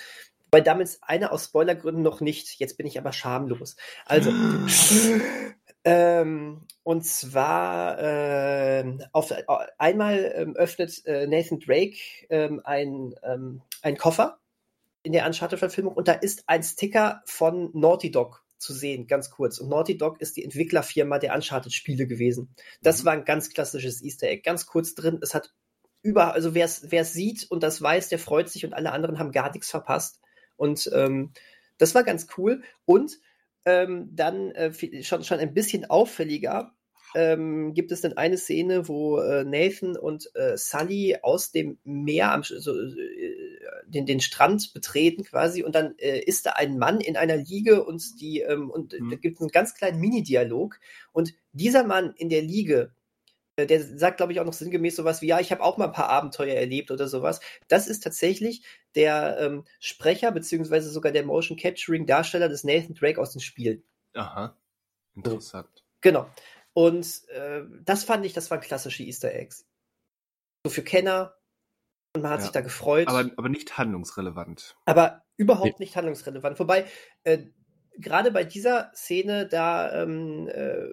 Weil 0.53 0.63
damals 0.63 1.01
eine 1.03 1.31
aus 1.31 1.45
Spoilergründen 1.45 2.03
noch 2.03 2.21
nicht. 2.21 2.59
Jetzt 2.59 2.77
bin 2.77 2.87
ich 2.87 2.99
aber 2.99 3.13
schamlos. 3.13 3.77
Also, 4.05 4.33
ähm, 5.85 6.67
und 6.83 7.07
zwar 7.07 7.99
äh, 7.99 8.99
auf, 9.13 9.33
einmal 9.79 10.33
ähm, 10.35 10.57
öffnet 10.57 11.05
äh, 11.07 11.27
Nathan 11.27 11.61
Drake 11.61 11.97
ähm, 12.29 12.61
ein, 12.65 13.15
ähm, 13.23 13.63
ein 13.83 13.97
Koffer 13.97 14.39
in 15.03 15.13
der 15.13 15.27
Uncharted-Verfilmung 15.27 15.95
und 15.95 16.09
da 16.09 16.13
ist 16.13 16.45
ein 16.47 16.63
Sticker 16.63 17.23
von 17.25 17.71
Naughty 17.73 18.11
Dog 18.11 18.45
zu 18.59 18.75
sehen, 18.75 19.07
ganz 19.07 19.31
kurz. 19.31 19.59
Und 19.59 19.71
Naughty 19.71 19.97
Dog 19.97 20.21
ist 20.21 20.37
die 20.37 20.45
Entwicklerfirma 20.45 21.19
der 21.19 21.35
Uncharted-Spiele 21.35 22.07
gewesen. 22.07 22.55
Das 22.83 23.03
mhm. 23.03 23.07
war 23.07 23.13
ein 23.15 23.25
ganz 23.25 23.51
klassisches 23.51 24.03
Easter 24.03 24.29
Egg. 24.29 24.43
Ganz 24.43 24.67
kurz 24.67 24.95
drin. 24.95 25.19
Es 25.23 25.35
hat 25.35 25.53
über, 26.03 26.35
also 26.35 26.55
wer 26.55 26.67
es 26.67 27.13
sieht 27.13 27.51
und 27.51 27.63
das 27.63 27.81
weiß, 27.81 28.09
der 28.11 28.19
freut 28.19 28.49
sich 28.49 28.65
und 28.65 28.75
alle 28.75 28.93
anderen 28.93 29.19
haben 29.19 29.33
gar 29.33 29.51
nichts 29.51 29.71
verpasst. 29.71 30.21
Und 30.57 30.91
ähm, 30.95 31.33
das 31.79 31.95
war 31.95 32.05
ganz 32.05 32.27
cool. 32.37 32.63
Und 32.85 33.19
ähm, 33.65 34.09
dann 34.13 34.51
äh, 34.53 35.03
schon, 35.03 35.25
schon 35.25 35.39
ein 35.39 35.55
bisschen 35.55 35.89
auffälliger 35.89 36.75
ähm, 37.15 37.75
gibt 37.75 37.93
es 37.93 38.01
dann 38.01 38.17
eine 38.17 38.39
Szene, 38.39 38.89
wo 38.89 39.19
äh, 39.19 39.45
Nathan 39.45 39.97
und 39.97 40.31
äh, 40.35 40.57
Sully 40.57 41.17
aus 41.23 41.51
dem 41.51 41.79
Meer 41.85 42.33
am, 42.33 42.43
so, 42.43 42.73
äh, 42.73 43.37
den, 43.87 44.07
den 44.07 44.21
Strand 44.21 44.73
betreten 44.73 45.25
quasi 45.25 45.63
und 45.63 45.75
dann 45.75 45.97
äh, 45.99 46.21
ist 46.21 46.47
da 46.47 46.53
ein 46.53 46.79
Mann 46.79 47.01
in 47.01 47.17
einer 47.17 47.37
Liege 47.37 47.85
und 47.85 48.21
die 48.21 48.41
ähm, 48.41 48.71
und 48.71 48.99
mhm. 48.99 49.11
da 49.11 49.17
gibt 49.17 49.37
es 49.37 49.41
einen 49.41 49.51
ganz 49.51 49.75
kleinen 49.75 50.01
Mini-Dialog 50.01 50.79
und 51.13 51.35
dieser 51.53 51.85
Mann 51.85 52.15
in 52.17 52.29
der 52.29 52.43
Liege 52.43 52.93
der 53.59 53.83
sagt, 53.83 54.17
glaube 54.17 54.33
ich, 54.33 54.41
auch 54.41 54.45
noch 54.45 54.53
sinngemäß 54.53 54.97
sowas 54.97 55.23
wie, 55.23 55.27
ja, 55.27 55.41
ich 55.41 55.51
habe 55.53 55.63
auch 55.63 55.77
mal 55.77 55.87
ein 55.87 55.93
paar 55.93 56.09
Abenteuer 56.09 56.55
erlebt 56.55 56.91
oder 56.91 57.09
sowas. 57.09 57.41
Das 57.69 57.89
ist 57.89 58.03
tatsächlich 58.03 58.65
der 58.95 59.39
ähm, 59.41 59.65
Sprecher 59.79 60.33
beziehungsweise 60.33 60.91
sogar 60.91 61.13
der 61.13 61.25
Motion 61.25 61.59
Capturing 61.59 62.07
Darsteller 62.07 62.49
des 62.49 62.65
Nathan 62.65 62.95
Drake 62.95 63.21
aus 63.21 63.33
dem 63.33 63.41
Spiel. 63.41 63.83
Aha, 64.15 64.57
interessant. 65.15 65.85
Genau. 66.01 66.29
Und 66.73 67.29
äh, 67.29 67.63
das 67.85 68.05
fand 68.05 68.25
ich, 68.25 68.33
das 68.33 68.51
waren 68.51 68.61
klassische 68.61 69.03
Easter 69.03 69.33
Eggs. 69.33 69.67
So 70.65 70.71
für 70.71 70.83
Kenner. 70.83 71.37
Und 72.15 72.23
man 72.23 72.33
hat 72.33 72.41
Ja. 72.41 72.45
sich 72.45 72.53
da 72.53 72.61
gefreut. 72.61 73.09
Aber, 73.09 73.31
aber 73.37 73.49
nicht 73.49 73.77
handlungsrelevant. 73.79 74.77
aber 74.85 75.23
überhaupt 75.37 75.81
nicht 75.81 75.97
handlungsrelevant. 75.97 76.59
Wobei, 76.59 76.87
äh, 77.25 77.47
gerade 77.99 78.31
bei 78.31 78.45
dieser 78.45 78.93
Szene, 78.95 79.47
da 79.47 80.03
ähm, 80.03 80.49
äh, 80.49 80.87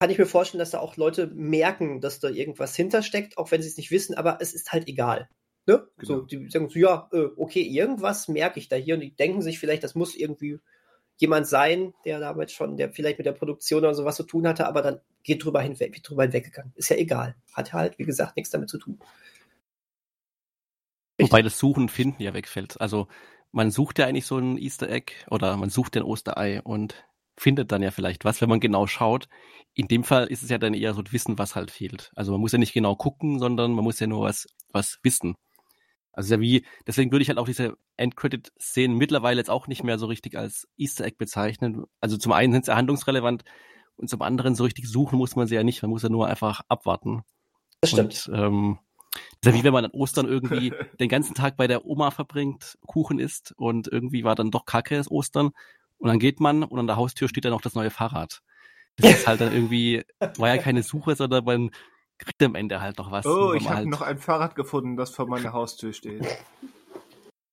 kann 0.00 0.08
ich 0.10 0.18
mir 0.18 0.26
vorstellen, 0.26 0.60
dass 0.60 0.70
da 0.70 0.80
auch 0.80 0.96
Leute 0.96 1.26
merken, 1.26 2.00
dass 2.00 2.20
da 2.20 2.30
irgendwas 2.30 2.74
hintersteckt, 2.74 3.36
auch 3.36 3.50
wenn 3.50 3.60
sie 3.60 3.68
es 3.68 3.76
nicht 3.76 3.90
wissen, 3.90 4.14
aber 4.14 4.38
es 4.40 4.54
ist 4.54 4.72
halt 4.72 4.88
egal. 4.88 5.28
Ne? 5.66 5.86
So, 6.00 6.24
Genau. 6.24 6.26
die 6.26 6.48
sagen 6.48 6.70
so, 6.70 6.78
ja, 6.78 7.08
äh, 7.12 7.26
okay, 7.36 7.60
irgendwas 7.60 8.26
merke 8.26 8.58
ich 8.58 8.68
da 8.68 8.76
hier 8.76 8.94
und 8.94 9.02
die 9.02 9.14
denken 9.14 9.42
sich 9.42 9.58
vielleicht, 9.58 9.84
das 9.84 9.94
muss 9.94 10.14
irgendwie 10.14 10.58
jemand 11.18 11.46
sein, 11.46 11.92
der 12.06 12.18
damit 12.18 12.50
schon, 12.50 12.78
der 12.78 12.94
vielleicht 12.94 13.18
mit 13.18 13.26
der 13.26 13.32
Produktion 13.32 13.80
oder 13.80 13.94
sowas 13.94 14.16
zu 14.16 14.22
tun 14.22 14.48
hatte, 14.48 14.66
aber 14.66 14.80
dann 14.80 15.00
geht 15.22 15.44
drüber 15.44 15.60
hinweg, 15.60 15.92
wird 15.92 16.08
drüber 16.08 16.22
hinweggegangen. 16.22 16.72
Ist 16.76 16.88
ja 16.88 16.96
egal. 16.96 17.36
Hat 17.52 17.74
halt, 17.74 17.98
wie 17.98 18.04
gesagt, 18.04 18.36
nichts 18.36 18.50
damit 18.50 18.70
zu 18.70 18.78
tun. 18.78 18.98
Wobei 21.20 21.42
das 21.42 21.58
Suchen 21.58 21.82
und 21.82 21.90
Finden 21.90 22.22
ja 22.22 22.32
wegfällt. 22.32 22.80
Also 22.80 23.06
man 23.52 23.70
sucht 23.70 23.98
ja 23.98 24.06
eigentlich 24.06 24.24
so 24.24 24.38
ein 24.38 24.56
Easter 24.56 24.88
Egg 24.88 25.12
oder 25.30 25.58
man 25.58 25.68
sucht 25.68 25.94
ein 25.98 26.02
Osterei 26.04 26.62
und 26.62 27.04
findet 27.40 27.72
dann 27.72 27.82
ja 27.82 27.90
vielleicht 27.90 28.26
was, 28.26 28.42
wenn 28.42 28.50
man 28.50 28.60
genau 28.60 28.86
schaut. 28.86 29.26
In 29.72 29.88
dem 29.88 30.04
Fall 30.04 30.26
ist 30.26 30.42
es 30.42 30.50
ja 30.50 30.58
dann 30.58 30.74
eher 30.74 30.92
so 30.92 31.02
Wissen, 31.10 31.38
was 31.38 31.56
halt 31.56 31.70
fehlt. 31.70 32.12
Also 32.14 32.32
man 32.32 32.40
muss 32.40 32.52
ja 32.52 32.58
nicht 32.58 32.74
genau 32.74 32.96
gucken, 32.96 33.38
sondern 33.38 33.72
man 33.72 33.82
muss 33.82 33.98
ja 33.98 34.06
nur 34.06 34.26
was, 34.26 34.46
was 34.68 34.98
wissen. 35.02 35.36
Also 36.12 36.34
ja 36.34 36.40
wie, 36.40 36.66
deswegen 36.86 37.10
würde 37.10 37.22
ich 37.22 37.30
halt 37.30 37.38
auch 37.38 37.46
diese 37.46 37.78
Endcredit-Szenen 37.96 38.98
mittlerweile 38.98 39.38
jetzt 39.38 39.48
auch 39.48 39.68
nicht 39.68 39.82
mehr 39.84 39.98
so 39.98 40.04
richtig 40.04 40.36
als 40.36 40.68
Easter 40.76 41.06
Egg 41.06 41.16
bezeichnen. 41.16 41.84
Also 42.00 42.18
zum 42.18 42.32
einen 42.32 42.52
sind 42.52 42.66
sie 42.66 42.76
handlungsrelevant 42.76 43.44
und 43.96 44.10
zum 44.10 44.20
anderen 44.20 44.54
so 44.54 44.64
richtig 44.64 44.86
suchen 44.86 45.16
muss 45.16 45.34
man 45.34 45.46
sie 45.46 45.54
ja 45.54 45.62
nicht. 45.62 45.80
Man 45.80 45.90
muss 45.90 46.02
ja 46.02 46.10
nur 46.10 46.26
einfach 46.26 46.60
abwarten. 46.68 47.22
Das 47.80 47.90
stimmt. 47.90 48.28
Und, 48.28 48.38
ähm, 48.38 48.78
das 49.12 49.22
ist 49.40 49.46
ja 49.46 49.54
wie 49.54 49.64
wenn 49.64 49.72
man 49.72 49.86
an 49.86 49.92
Ostern 49.92 50.28
irgendwie 50.28 50.74
den 51.00 51.08
ganzen 51.08 51.34
Tag 51.34 51.56
bei 51.56 51.66
der 51.66 51.86
Oma 51.86 52.10
verbringt, 52.10 52.76
Kuchen 52.86 53.18
isst 53.18 53.54
und 53.56 53.88
irgendwie 53.88 54.24
war 54.24 54.34
dann 54.34 54.50
doch 54.50 54.66
Kacke 54.66 54.96
das 54.96 55.10
Ostern 55.10 55.52
und 56.00 56.08
dann 56.08 56.18
geht 56.18 56.40
man 56.40 56.64
und 56.64 56.78
an 56.78 56.86
der 56.86 56.96
Haustür 56.96 57.28
steht 57.28 57.44
dann 57.44 57.52
noch 57.52 57.60
das 57.60 57.74
neue 57.74 57.90
Fahrrad. 57.90 58.42
Das 58.96 59.10
ist 59.10 59.26
halt 59.26 59.40
dann 59.40 59.52
irgendwie, 59.52 60.02
war 60.36 60.54
ja 60.54 60.58
keine 60.60 60.82
Suche, 60.82 61.14
sondern 61.14 61.44
man 61.44 61.70
kriegt 62.18 62.42
am 62.42 62.54
Ende 62.54 62.80
halt 62.80 62.98
noch 62.98 63.10
was. 63.10 63.24
Oh, 63.26 63.52
ich 63.54 63.66
habe 63.66 63.76
halt, 63.76 63.88
noch 63.88 64.02
ein 64.02 64.18
Fahrrad 64.18 64.54
gefunden, 64.54 64.96
das 64.96 65.10
vor 65.10 65.26
meiner 65.26 65.52
Haustür 65.52 65.92
steht. 65.92 66.26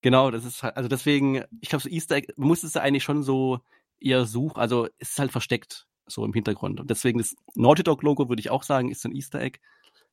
Genau, 0.01 0.31
das 0.31 0.45
ist 0.45 0.63
halt, 0.63 0.77
also 0.77 0.89
deswegen, 0.89 1.43
ich 1.61 1.69
glaube, 1.69 1.83
so 1.83 1.89
Easter 1.89 2.15
Egg, 2.15 2.33
man 2.37 2.47
muss 2.47 2.63
es 2.63 2.73
ja 2.73 2.81
eigentlich 2.81 3.03
schon 3.03 3.23
so 3.23 3.59
eher 3.99 4.25
suchen, 4.25 4.59
also 4.59 4.87
es 4.97 5.11
ist 5.11 5.19
halt 5.19 5.31
versteckt, 5.31 5.87
so 6.05 6.23
im 6.23 6.33
Hintergrund. 6.33 6.79
Und 6.79 6.89
deswegen 6.89 7.19
das 7.19 7.35
Naughty 7.55 7.83
Dog 7.83 8.03
Logo 8.03 8.29
würde 8.29 8.39
ich 8.39 8.49
auch 8.49 8.63
sagen, 8.63 8.89
ist 8.89 9.01
so 9.01 9.09
ein 9.09 9.15
Easter 9.15 9.41
Egg. 9.41 9.59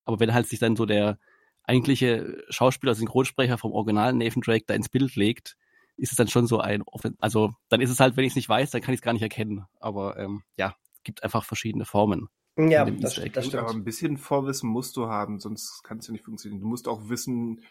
Aber 0.04 0.20
wenn 0.20 0.34
halt 0.34 0.48
sich 0.48 0.58
dann 0.58 0.76
so 0.76 0.86
der 0.86 1.18
eigentliche 1.62 2.42
Schauspieler, 2.48 2.94
Synchronsprecher 2.94 3.58
vom 3.58 3.72
Original 3.72 4.12
Nathan 4.12 4.42
Drake 4.42 4.64
da 4.66 4.74
ins 4.74 4.88
Bild 4.88 5.16
legt, 5.16 5.56
ist 5.96 6.10
es 6.12 6.16
dann 6.16 6.28
schon 6.28 6.46
so 6.46 6.58
ein, 6.60 6.82
offen- 6.82 7.16
also 7.20 7.54
dann 7.68 7.80
ist 7.80 7.90
es 7.90 8.00
halt, 8.00 8.16
wenn 8.16 8.24
ich 8.24 8.32
es 8.32 8.36
nicht 8.36 8.48
weiß, 8.48 8.70
dann 8.70 8.80
kann 8.82 8.94
ich 8.94 8.98
es 8.98 9.02
gar 9.02 9.12
nicht 9.12 9.22
erkennen. 9.22 9.64
Aber 9.80 10.16
ähm, 10.18 10.42
ja, 10.56 10.74
gibt 11.04 11.22
einfach 11.22 11.44
verschiedene 11.44 11.84
Formen. 11.84 12.28
Ja, 12.56 12.84
das, 12.88 13.18
Egg. 13.18 13.32
das 13.34 13.46
Gut, 13.46 13.54
aber 13.56 13.68
stimmt. 13.68 13.82
ein 13.82 13.84
bisschen 13.84 14.16
Vorwissen 14.16 14.70
musst 14.70 14.96
du 14.96 15.06
haben, 15.08 15.40
sonst 15.40 15.82
kann 15.82 15.98
es 15.98 16.06
ja 16.06 16.12
nicht 16.12 16.24
funktionieren. 16.24 16.60
Du 16.60 16.66
musst 16.68 16.86
auch 16.86 17.08
wissen, 17.08 17.62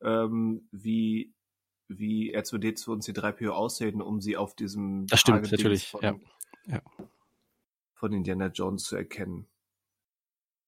ähm, 0.00 0.68
wie, 0.70 1.32
wie 1.88 2.36
R2D2 2.36 2.88
und 2.90 3.02
C3PO 3.04 3.48
aussehen, 3.50 4.00
um 4.00 4.20
sie 4.20 4.36
auf 4.36 4.54
diesem 4.54 5.06
Das 5.08 5.20
stimmt, 5.20 5.38
Tagedings 5.46 5.58
natürlich, 5.58 5.88
von, 5.88 6.02
ja. 6.02 6.14
Ja. 6.66 6.82
von 7.94 8.12
Indiana 8.12 8.46
Jones 8.46 8.84
zu 8.84 8.94
erkennen. 8.96 9.48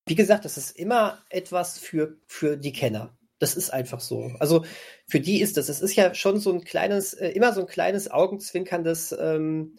Wie 0.06 0.16
gesagt, 0.16 0.44
das 0.44 0.56
ist 0.56 0.72
immer 0.72 1.22
etwas 1.28 1.78
für, 1.78 2.16
für 2.26 2.56
die 2.56 2.72
Kenner. 2.72 3.16
Das 3.40 3.56
ist 3.56 3.70
einfach 3.70 4.00
so. 4.00 4.32
Also 4.38 4.64
für 5.09 5.18
die 5.18 5.40
ist 5.40 5.56
das. 5.56 5.68
Es 5.68 5.80
ist 5.80 5.97
ja 5.97 6.14
schon 6.14 6.38
so 6.38 6.52
ein 6.52 6.62
kleines, 6.62 7.14
äh, 7.14 7.30
immer 7.30 7.52
so 7.52 7.62
ein 7.62 7.66
kleines 7.66 8.11
augenzwinkerndes 8.11 9.16
ähm, 9.18 9.76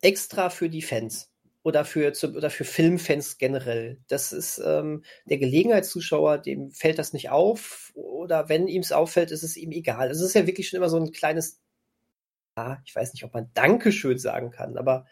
Extra 0.00 0.48
für 0.48 0.70
die 0.70 0.82
Fans 0.82 1.30
oder 1.62 1.84
für, 1.84 2.12
zu, 2.14 2.34
oder 2.34 2.48
für 2.50 2.64
Filmfans 2.64 3.36
generell. 3.36 4.00
Das 4.08 4.32
ist 4.32 4.60
ähm, 4.64 5.04
der 5.26 5.36
Gelegenheitszuschauer, 5.38 6.38
dem 6.38 6.70
fällt 6.70 6.98
das 6.98 7.12
nicht 7.12 7.28
auf 7.28 7.92
oder 7.94 8.48
wenn 8.48 8.66
ihm 8.66 8.80
es 8.80 8.92
auffällt, 8.92 9.30
ist 9.30 9.42
es 9.42 9.58
ihm 9.58 9.70
egal. 9.70 10.10
Es 10.10 10.22
ist 10.22 10.34
ja 10.34 10.46
wirklich 10.46 10.68
schon 10.68 10.78
immer 10.78 10.88
so 10.88 10.96
ein 10.96 11.12
kleines, 11.12 11.60
ja, 12.56 12.80
ich 12.86 12.96
weiß 12.96 13.12
nicht, 13.12 13.24
ob 13.24 13.34
man 13.34 13.50
Dankeschön 13.52 14.18
sagen 14.18 14.50
kann, 14.50 14.78
aber 14.78 15.04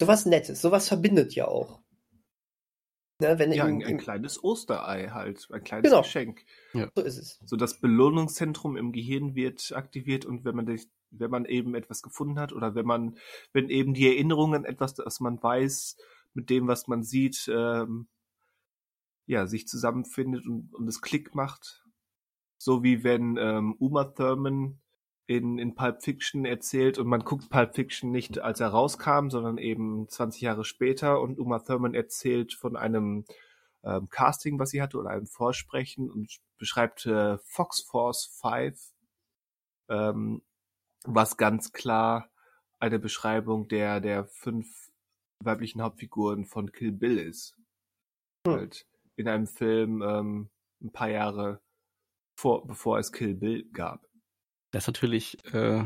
sowas 0.00 0.26
Nettes, 0.26 0.60
sowas 0.60 0.88
verbindet 0.88 1.34
ja 1.34 1.46
auch. 1.46 1.80
Ne, 3.18 3.38
wenn 3.38 3.50
Ja, 3.52 3.66
im, 3.66 3.78
ein, 3.78 3.84
ein 3.86 3.98
kleines 3.98 4.42
Osterei 4.44 5.08
halt, 5.08 5.48
ein 5.50 5.64
kleines 5.64 5.90
Genau. 5.90 6.02
Geschenk. 6.02 6.44
so 6.72 7.02
ist 7.02 7.16
es. 7.18 7.40
So 7.46 7.56
das 7.56 7.80
Belohnungszentrum 7.80 8.76
im 8.76 8.92
Gehirn 8.92 9.34
wird 9.34 9.72
aktiviert 9.74 10.26
und 10.26 10.44
wenn 10.44 10.54
man 10.54 10.66
dich, 10.66 10.86
wenn 11.10 11.30
man 11.30 11.46
eben 11.46 11.74
etwas 11.74 12.02
gefunden 12.02 12.38
hat 12.38 12.52
oder 12.52 12.74
wenn 12.74 12.84
man, 12.84 13.16
wenn 13.52 13.70
eben 13.70 13.94
die 13.94 14.06
Erinnerungen 14.06 14.64
etwas, 14.66 14.94
das 14.94 15.20
man 15.20 15.42
weiß, 15.42 15.96
mit 16.34 16.50
dem, 16.50 16.68
was 16.68 16.88
man 16.88 17.02
sieht, 17.02 17.48
ähm, 17.50 18.06
ja, 19.26 19.46
sich 19.46 19.66
zusammenfindet 19.66 20.46
und, 20.46 20.74
und 20.74 20.86
es 20.86 21.00
Klick 21.00 21.34
macht. 21.34 21.84
So 22.58 22.82
wie 22.82 23.02
wenn 23.02 23.36
ähm, 23.38 23.74
Uma 23.78 24.04
Thurman 24.04 24.78
in, 25.26 25.58
in 25.58 25.74
Pulp 25.74 26.02
Fiction 26.02 26.44
erzählt 26.44 26.98
und 26.98 27.08
man 27.08 27.24
guckt 27.24 27.50
Pulp 27.50 27.74
Fiction 27.74 28.10
nicht 28.10 28.38
als 28.38 28.60
er 28.60 28.68
rauskam, 28.68 29.28
sondern 29.28 29.58
eben 29.58 30.08
20 30.08 30.40
Jahre 30.40 30.64
später 30.64 31.20
und 31.20 31.38
Uma 31.38 31.58
Thurman 31.58 31.94
erzählt 31.94 32.54
von 32.54 32.76
einem 32.76 33.24
ähm, 33.82 34.08
Casting, 34.08 34.58
was 34.58 34.70
sie 34.70 34.82
hatte 34.82 34.98
oder 34.98 35.10
einem 35.10 35.26
Vorsprechen 35.26 36.10
und 36.10 36.38
beschreibt 36.58 37.06
äh, 37.06 37.38
Fox 37.38 37.80
Force 37.80 38.38
5, 38.40 38.92
ähm, 39.88 40.42
was 41.04 41.36
ganz 41.36 41.72
klar 41.72 42.30
eine 42.78 42.98
Beschreibung 42.98 43.68
der, 43.68 44.00
der 44.00 44.26
fünf 44.26 44.90
weiblichen 45.42 45.82
Hauptfiguren 45.82 46.44
von 46.44 46.70
Kill 46.72 46.92
Bill 46.92 47.18
ist. 47.18 47.56
Hm. 48.46 48.54
Halt 48.54 48.86
in 49.16 49.28
einem 49.28 49.46
Film 49.46 50.02
ähm, 50.02 50.50
ein 50.82 50.92
paar 50.92 51.10
Jahre 51.10 51.60
vor, 52.38 52.66
bevor 52.66 52.98
es 52.98 53.12
Kill 53.12 53.34
Bill 53.34 53.68
gab. 53.72 54.05
Das 54.76 54.82
ist 54.82 54.88
natürlich 54.88 55.38
äh, 55.54 55.84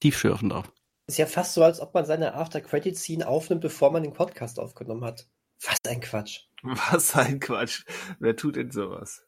tiefschürfender. 0.00 0.64
Ist 1.06 1.18
ja 1.18 1.26
fast 1.26 1.52
so, 1.52 1.62
als 1.62 1.80
ob 1.80 1.92
man 1.92 2.06
seine 2.06 2.32
After-Credit-Scene 2.32 3.28
aufnimmt, 3.28 3.60
bevor 3.60 3.92
man 3.92 4.02
den 4.02 4.14
Podcast 4.14 4.58
aufgenommen 4.58 5.04
hat. 5.04 5.28
Was 5.60 5.76
ein 5.86 6.00
Quatsch. 6.00 6.46
Was 6.62 7.14
ein 7.14 7.40
Quatsch. 7.40 7.84
Wer 8.20 8.34
tut 8.34 8.56
denn 8.56 8.70
sowas? 8.70 9.26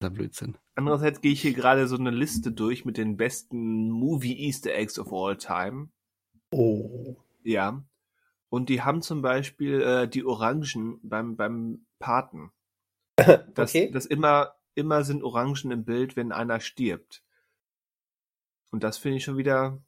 Der 0.00 0.10
Blödsinn. 0.10 0.56
Andererseits 0.76 1.20
gehe 1.22 1.32
ich 1.32 1.42
hier 1.42 1.54
gerade 1.54 1.88
so 1.88 1.96
eine 1.96 2.12
Liste 2.12 2.52
durch 2.52 2.84
mit 2.84 2.98
den 2.98 3.16
besten 3.16 3.90
Movie 3.90 4.38
Easter 4.46 4.72
Eggs 4.72 4.96
of 5.00 5.12
all 5.12 5.36
time. 5.36 5.88
Oh. 6.52 7.16
Ja. 7.42 7.82
Und 8.48 8.68
die 8.68 8.82
haben 8.82 9.02
zum 9.02 9.22
Beispiel 9.22 9.80
äh, 9.80 10.08
die 10.08 10.24
Orangen 10.24 11.00
beim, 11.02 11.34
beim 11.34 11.84
Paten. 11.98 12.52
Das, 13.54 13.70
okay. 13.70 13.90
das 13.90 14.06
immer, 14.06 14.54
immer 14.76 15.02
sind 15.02 15.24
Orangen 15.24 15.72
im 15.72 15.84
Bild, 15.84 16.14
wenn 16.14 16.30
einer 16.30 16.60
stirbt. 16.60 17.24
Und 18.76 18.84
das 18.84 18.98
finde 18.98 19.16
ich 19.16 19.24
schon 19.24 19.38
wieder 19.38 19.82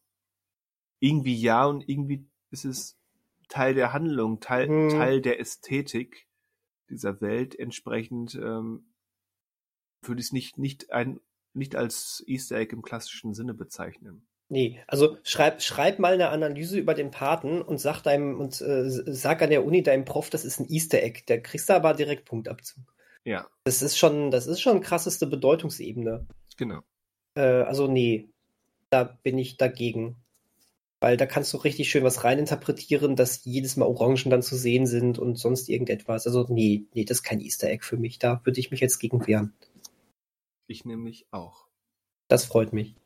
irgendwie 0.98 1.38
ja 1.38 1.66
und 1.66 1.86
irgendwie 1.90 2.26
ist 2.50 2.64
es 2.64 2.98
Teil 3.50 3.74
der 3.74 3.92
Handlung, 3.92 4.40
Teil, 4.40 4.66
Hm. 4.66 4.88
Teil 4.88 5.20
der 5.20 5.38
Ästhetik 5.40 6.26
dieser 6.88 7.20
Welt. 7.20 7.54
Entsprechend 7.54 8.34
ähm, 8.36 8.94
würde 10.00 10.20
ich 10.22 10.28
es 10.28 10.32
nicht, 10.32 10.56
nicht, 10.56 10.90
ein, 10.90 11.20
nicht 11.52 11.76
als 11.76 12.24
Easter 12.26 12.56
Egg 12.56 12.72
im 12.74 12.80
klassischen 12.80 13.34
Sinne 13.34 13.52
bezeichnen. 13.52 14.26
Nee, 14.48 14.82
also 14.86 15.18
schreib, 15.22 15.60
schreib 15.60 15.98
mal 15.98 16.14
eine 16.14 16.30
Analyse 16.30 16.78
über 16.78 16.94
den 16.94 17.10
Paten 17.10 17.60
und 17.60 17.76
sag 17.76 18.00
deinem 18.00 18.40
und 18.40 18.58
äh, 18.62 18.88
sag 18.88 19.42
an 19.42 19.50
der 19.50 19.66
Uni 19.66 19.82
deinem 19.82 20.06
Prof, 20.06 20.30
das 20.30 20.46
ist 20.46 20.60
ein 20.60 20.68
Easter 20.70 21.02
Egg. 21.02 21.24
Der 21.28 21.42
kriegst 21.42 21.68
du 21.68 21.74
aber 21.74 21.92
direkt 21.92 22.24
Punktabzug. 22.24 22.84
Ja, 23.24 23.46
Das 23.64 23.82
ist 23.82 23.98
schon, 23.98 24.30
das 24.30 24.46
ist 24.46 24.62
schon 24.62 24.80
krasseste 24.80 25.26
Bedeutungsebene. 25.26 26.26
genau. 26.56 26.80
Äh, 27.34 27.42
also 27.42 27.86
nee, 27.86 28.30
da 28.90 29.04
bin 29.04 29.38
ich 29.38 29.56
dagegen. 29.56 30.16
Weil 31.00 31.16
da 31.16 31.26
kannst 31.26 31.52
du 31.52 31.58
richtig 31.58 31.90
schön 31.90 32.02
was 32.02 32.24
reininterpretieren, 32.24 33.14
dass 33.14 33.44
jedes 33.44 33.76
Mal 33.76 33.86
Orangen 33.86 34.30
dann 34.30 34.42
zu 34.42 34.56
sehen 34.56 34.86
sind 34.86 35.18
und 35.18 35.36
sonst 35.36 35.68
irgendetwas. 35.68 36.26
Also 36.26 36.46
nee, 36.48 36.86
nee, 36.92 37.04
das 37.04 37.18
ist 37.18 37.22
kein 37.22 37.40
Easter 37.40 37.68
Egg 37.68 37.84
für 37.84 37.96
mich. 37.96 38.18
Da 38.18 38.40
würde 38.44 38.58
ich 38.58 38.72
mich 38.72 38.80
jetzt 38.80 38.98
gegen 38.98 39.24
wehren. 39.26 39.54
Ich 40.66 40.84
nämlich 40.84 41.26
auch. 41.30 41.68
Das 42.26 42.44
freut 42.44 42.72
mich. 42.72 42.96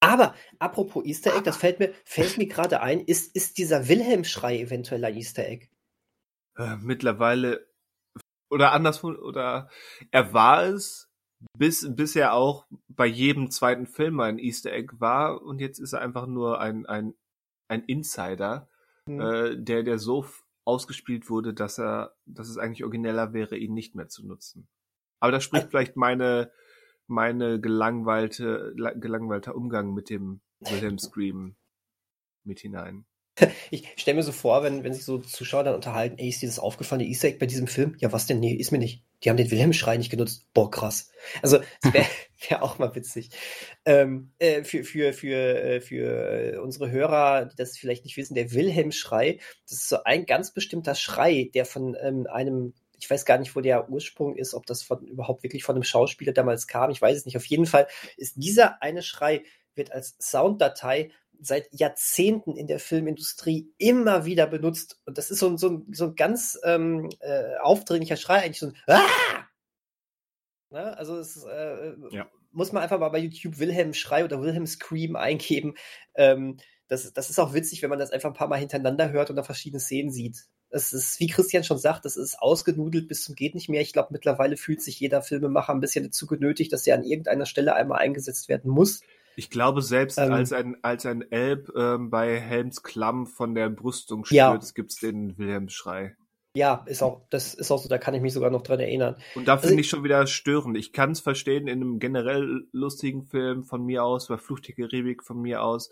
Aber 0.00 0.34
apropos 0.58 1.06
Easter 1.06 1.34
Egg, 1.34 1.44
das 1.44 1.56
fällt 1.56 1.78
mir, 1.78 1.92
fällt 2.04 2.36
mir 2.36 2.46
gerade 2.46 2.80
ein, 2.82 3.00
ist, 3.00 3.34
ist 3.34 3.56
dieser 3.56 3.88
Wilhelm-Schrei 3.88 4.60
eventuell 4.60 5.04
ein 5.04 5.16
Easter 5.16 5.46
Egg? 5.46 5.68
Äh, 6.58 6.76
mittlerweile 6.76 7.66
oder 8.50 8.72
anderswo 8.72 9.08
oder 9.08 9.68
er 10.10 10.32
war 10.32 10.64
es 10.64 11.05
bis 11.56 11.86
bis 11.94 12.16
er 12.16 12.32
auch 12.32 12.66
bei 12.88 13.06
jedem 13.06 13.50
zweiten 13.50 13.86
Film 13.86 14.20
ein 14.20 14.38
Easter 14.38 14.72
Egg 14.72 14.94
war 14.98 15.42
und 15.42 15.60
jetzt 15.60 15.78
ist 15.78 15.92
er 15.92 16.00
einfach 16.00 16.26
nur 16.26 16.60
ein 16.60 16.86
ein 16.86 17.14
ein 17.68 17.84
Insider 17.84 18.68
hm. 19.06 19.20
äh, 19.20 19.56
der, 19.56 19.82
der 19.82 19.98
so 19.98 20.26
ausgespielt 20.64 21.30
wurde, 21.30 21.54
dass 21.54 21.78
er, 21.78 22.14
dass 22.26 22.48
es 22.48 22.58
eigentlich 22.58 22.82
origineller 22.82 23.32
wäre, 23.32 23.56
ihn 23.56 23.72
nicht 23.72 23.94
mehr 23.94 24.08
zu 24.08 24.26
nutzen. 24.26 24.68
Aber 25.20 25.32
da 25.32 25.40
spricht 25.40 25.68
vielleicht 25.70 25.96
meine, 25.96 26.50
meine 27.06 27.60
gelangweilte, 27.60 28.74
gelangweilter 28.96 29.54
Umgang 29.54 29.94
mit 29.94 30.10
dem 30.10 30.40
Wilhelm 30.60 30.98
Scream 30.98 31.56
mit 32.44 32.60
hinein. 32.60 33.06
Ich 33.70 33.86
stelle 33.96 34.16
mir 34.16 34.22
so 34.22 34.32
vor, 34.32 34.62
wenn, 34.62 34.82
wenn 34.82 34.94
sich 34.94 35.04
so 35.04 35.18
Zuschauer 35.18 35.64
dann 35.64 35.74
unterhalten, 35.74 36.16
ey, 36.18 36.30
ist 36.30 36.40
dir 36.40 36.46
das 36.46 36.58
aufgefallene 36.58 37.06
Easter 37.06 37.28
Egg 37.28 37.38
bei 37.38 37.46
diesem 37.46 37.66
Film? 37.66 37.94
Ja, 37.98 38.10
was 38.10 38.26
denn? 38.26 38.40
Nee, 38.40 38.54
ist 38.54 38.72
mir 38.72 38.78
nicht. 38.78 39.04
Die 39.22 39.30
haben 39.30 39.36
den 39.36 39.50
Wilhelm-Schrei 39.50 39.96
nicht 39.96 40.10
genutzt. 40.10 40.46
Boah, 40.52 40.70
krass. 40.70 41.10
Also, 41.42 41.58
das 41.82 41.92
wäre 41.92 42.06
wär 42.48 42.62
auch 42.62 42.78
mal 42.78 42.94
witzig. 42.94 43.30
Ähm, 43.84 44.32
äh, 44.38 44.62
für, 44.62 44.84
für, 44.84 45.12
für, 45.12 45.36
äh, 45.36 45.80
für 45.80 46.60
unsere 46.62 46.90
Hörer, 46.90 47.46
die 47.46 47.56
das 47.56 47.78
vielleicht 47.78 48.04
nicht 48.04 48.16
wissen, 48.16 48.34
der 48.34 48.52
Wilhelm-Schrei, 48.52 49.38
das 49.64 49.78
ist 49.78 49.88
so 49.88 50.04
ein 50.04 50.26
ganz 50.26 50.52
bestimmter 50.52 50.94
Schrei, 50.94 51.50
der 51.54 51.64
von 51.64 51.96
ähm, 52.00 52.26
einem 52.26 52.74
ich 52.98 53.10
weiß 53.10 53.26
gar 53.26 53.36
nicht, 53.36 53.54
wo 53.54 53.60
der 53.60 53.90
Ursprung 53.90 54.36
ist, 54.36 54.54
ob 54.54 54.64
das 54.64 54.82
von, 54.82 55.06
überhaupt 55.06 55.42
wirklich 55.42 55.64
von 55.64 55.74
einem 55.74 55.82
Schauspieler 55.82 56.32
damals 56.32 56.66
kam. 56.66 56.90
Ich 56.90 57.02
weiß 57.02 57.14
es 57.14 57.26
nicht. 57.26 57.36
Auf 57.36 57.44
jeden 57.44 57.66
Fall 57.66 57.86
ist 58.16 58.36
dieser 58.36 58.82
eine 58.82 59.02
Schrei 59.02 59.42
wird 59.74 59.92
als 59.92 60.16
Sounddatei 60.18 61.10
seit 61.40 61.68
Jahrzehnten 61.72 62.56
in 62.56 62.66
der 62.66 62.78
Filmindustrie 62.78 63.72
immer 63.78 64.24
wieder 64.24 64.46
benutzt. 64.46 65.00
Und 65.06 65.18
das 65.18 65.30
ist 65.30 65.38
so 65.38 65.48
ein, 65.48 65.58
so 65.58 65.68
ein, 65.70 65.86
so 65.92 66.06
ein 66.06 66.14
ganz 66.14 66.58
ähm, 66.64 67.10
äh, 67.20 67.56
aufdringlicher 67.62 68.16
Schrei, 68.16 68.42
eigentlich 68.42 68.60
so 68.60 68.66
ein 68.66 68.76
ah! 68.86 69.46
Ne? 70.70 70.96
Also 70.98 71.18
es 71.18 71.42
äh, 71.44 71.94
ja. 72.10 72.28
muss 72.52 72.72
man 72.72 72.82
einfach 72.82 72.98
mal 72.98 73.08
bei 73.08 73.18
YouTube 73.18 73.58
Wilhelm 73.58 73.94
Schrei 73.94 74.24
oder 74.24 74.40
Wilhelm 74.42 74.66
Scream 74.66 75.16
eingeben. 75.16 75.74
Ähm, 76.14 76.58
das, 76.88 77.12
das 77.12 77.30
ist 77.30 77.38
auch 77.38 77.54
witzig, 77.54 77.82
wenn 77.82 77.90
man 77.90 77.98
das 77.98 78.10
einfach 78.10 78.30
ein 78.30 78.36
paar 78.36 78.48
Mal 78.48 78.58
hintereinander 78.58 79.10
hört 79.10 79.30
und 79.30 79.36
dann 79.36 79.44
verschiedene 79.44 79.80
Szenen 79.80 80.10
sieht. 80.10 80.46
Es 80.68 80.92
ist, 80.92 81.20
wie 81.20 81.28
Christian 81.28 81.64
schon 81.64 81.78
sagt, 81.78 82.04
das 82.04 82.16
ist 82.16 82.38
ausgenudelt 82.40 83.08
bis 83.08 83.24
zum 83.24 83.34
geht 83.34 83.54
nicht 83.54 83.68
mehr. 83.68 83.80
Ich 83.80 83.92
glaube, 83.92 84.08
mittlerweile 84.12 84.56
fühlt 84.56 84.82
sich 84.82 84.98
jeder 84.98 85.22
Filmemacher 85.22 85.72
ein 85.72 85.80
bisschen 85.80 86.04
dazu 86.04 86.26
genötigt, 86.26 86.72
dass 86.72 86.86
er 86.86 86.96
an 86.96 87.04
irgendeiner 87.04 87.46
Stelle 87.46 87.74
einmal 87.74 88.00
eingesetzt 88.00 88.48
werden 88.48 88.70
muss. 88.70 89.00
Ich 89.36 89.50
glaube, 89.50 89.82
selbst 89.82 90.18
ähm, 90.18 90.32
als 90.32 90.52
ein, 90.52 90.76
als 90.82 91.04
ein 91.04 91.22
Elb 91.30 91.70
ähm, 91.76 92.10
bei 92.10 92.40
Helms 92.40 92.82
Klamm 92.82 93.26
von 93.26 93.54
der 93.54 93.68
Brüstung 93.68 94.24
stürzt, 94.24 94.32
ja. 94.34 94.72
gibt's 94.74 94.96
den 94.96 95.36
Wilhelmschrei. 95.36 96.16
Ja, 96.54 96.84
ist 96.86 97.02
auch, 97.02 97.20
das 97.28 97.52
ist 97.52 97.70
auch 97.70 97.78
so, 97.78 97.86
da 97.86 97.98
kann 97.98 98.14
ich 98.14 98.22
mich 98.22 98.32
sogar 98.32 98.48
noch 98.48 98.62
dran 98.62 98.80
erinnern. 98.80 99.16
Und 99.34 99.46
da 99.46 99.56
also 99.56 99.68
finde 99.68 99.82
ich 99.82 99.90
schon 99.90 100.04
wieder 100.04 100.26
störend. 100.26 100.78
Ich 100.78 100.94
kann 100.94 101.10
es 101.10 101.20
verstehen 101.20 101.68
in 101.68 101.82
einem 101.82 101.98
generell 101.98 102.66
lustigen 102.72 103.24
Film 103.24 103.62
von 103.62 103.84
mir 103.84 104.04
aus, 104.04 104.28
bei 104.28 104.38
Flucht 104.38 104.66
der 104.66 104.74
Karibik 104.74 105.22
von 105.22 105.38
mir 105.42 105.62
aus, 105.62 105.90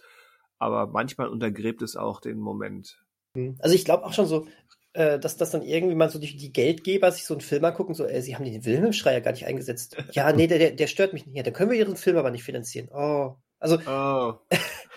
aber 0.59 0.87
manchmal 0.87 1.29
untergräbt 1.29 1.83
es 1.83 1.97
auch 1.97 2.19
den 2.19 2.39
Moment. 2.39 3.05
Hm. 3.37 3.57
Also 3.59 3.75
ich 3.75 3.85
glaube 3.85 4.07
auch 4.07 4.15
schon 4.15 4.25
so, 4.25 4.47
äh, 4.95 5.19
dass 5.19 5.37
das 5.37 5.51
dann 5.51 5.63
irgendwie 5.63 5.97
mal 5.97 6.09
so 6.09 6.19
die, 6.19 6.37
die 6.37 6.53
Geldgeber 6.53 7.11
sich 7.11 7.25
so 7.25 7.35
einen 7.35 7.41
Film 7.41 7.65
angucken, 7.65 7.95
so, 7.95 8.07
ey, 8.07 8.23
sie 8.23 8.35
haben 8.35 8.45
den 8.45 8.65
Wilhelmschreier 8.65 9.21
gar 9.21 9.33
nicht 9.33 9.45
eingesetzt. 9.47 9.97
Ja, 10.13 10.33
nee, 10.37 10.47
der, 10.47 10.71
der 10.71 10.87
stört 10.87 11.13
mich 11.13 11.27
nicht. 11.27 11.37
Ja, 11.37 11.43
dann 11.43 11.53
können 11.53 11.71
wir 11.71 11.79
ihren 11.79 11.97
Film 11.97 12.17
aber 12.17 12.31
nicht 12.31 12.45
finanzieren. 12.45 12.89
Oh. 12.93 13.37
Also, 13.59 13.79
oh. 13.87 14.35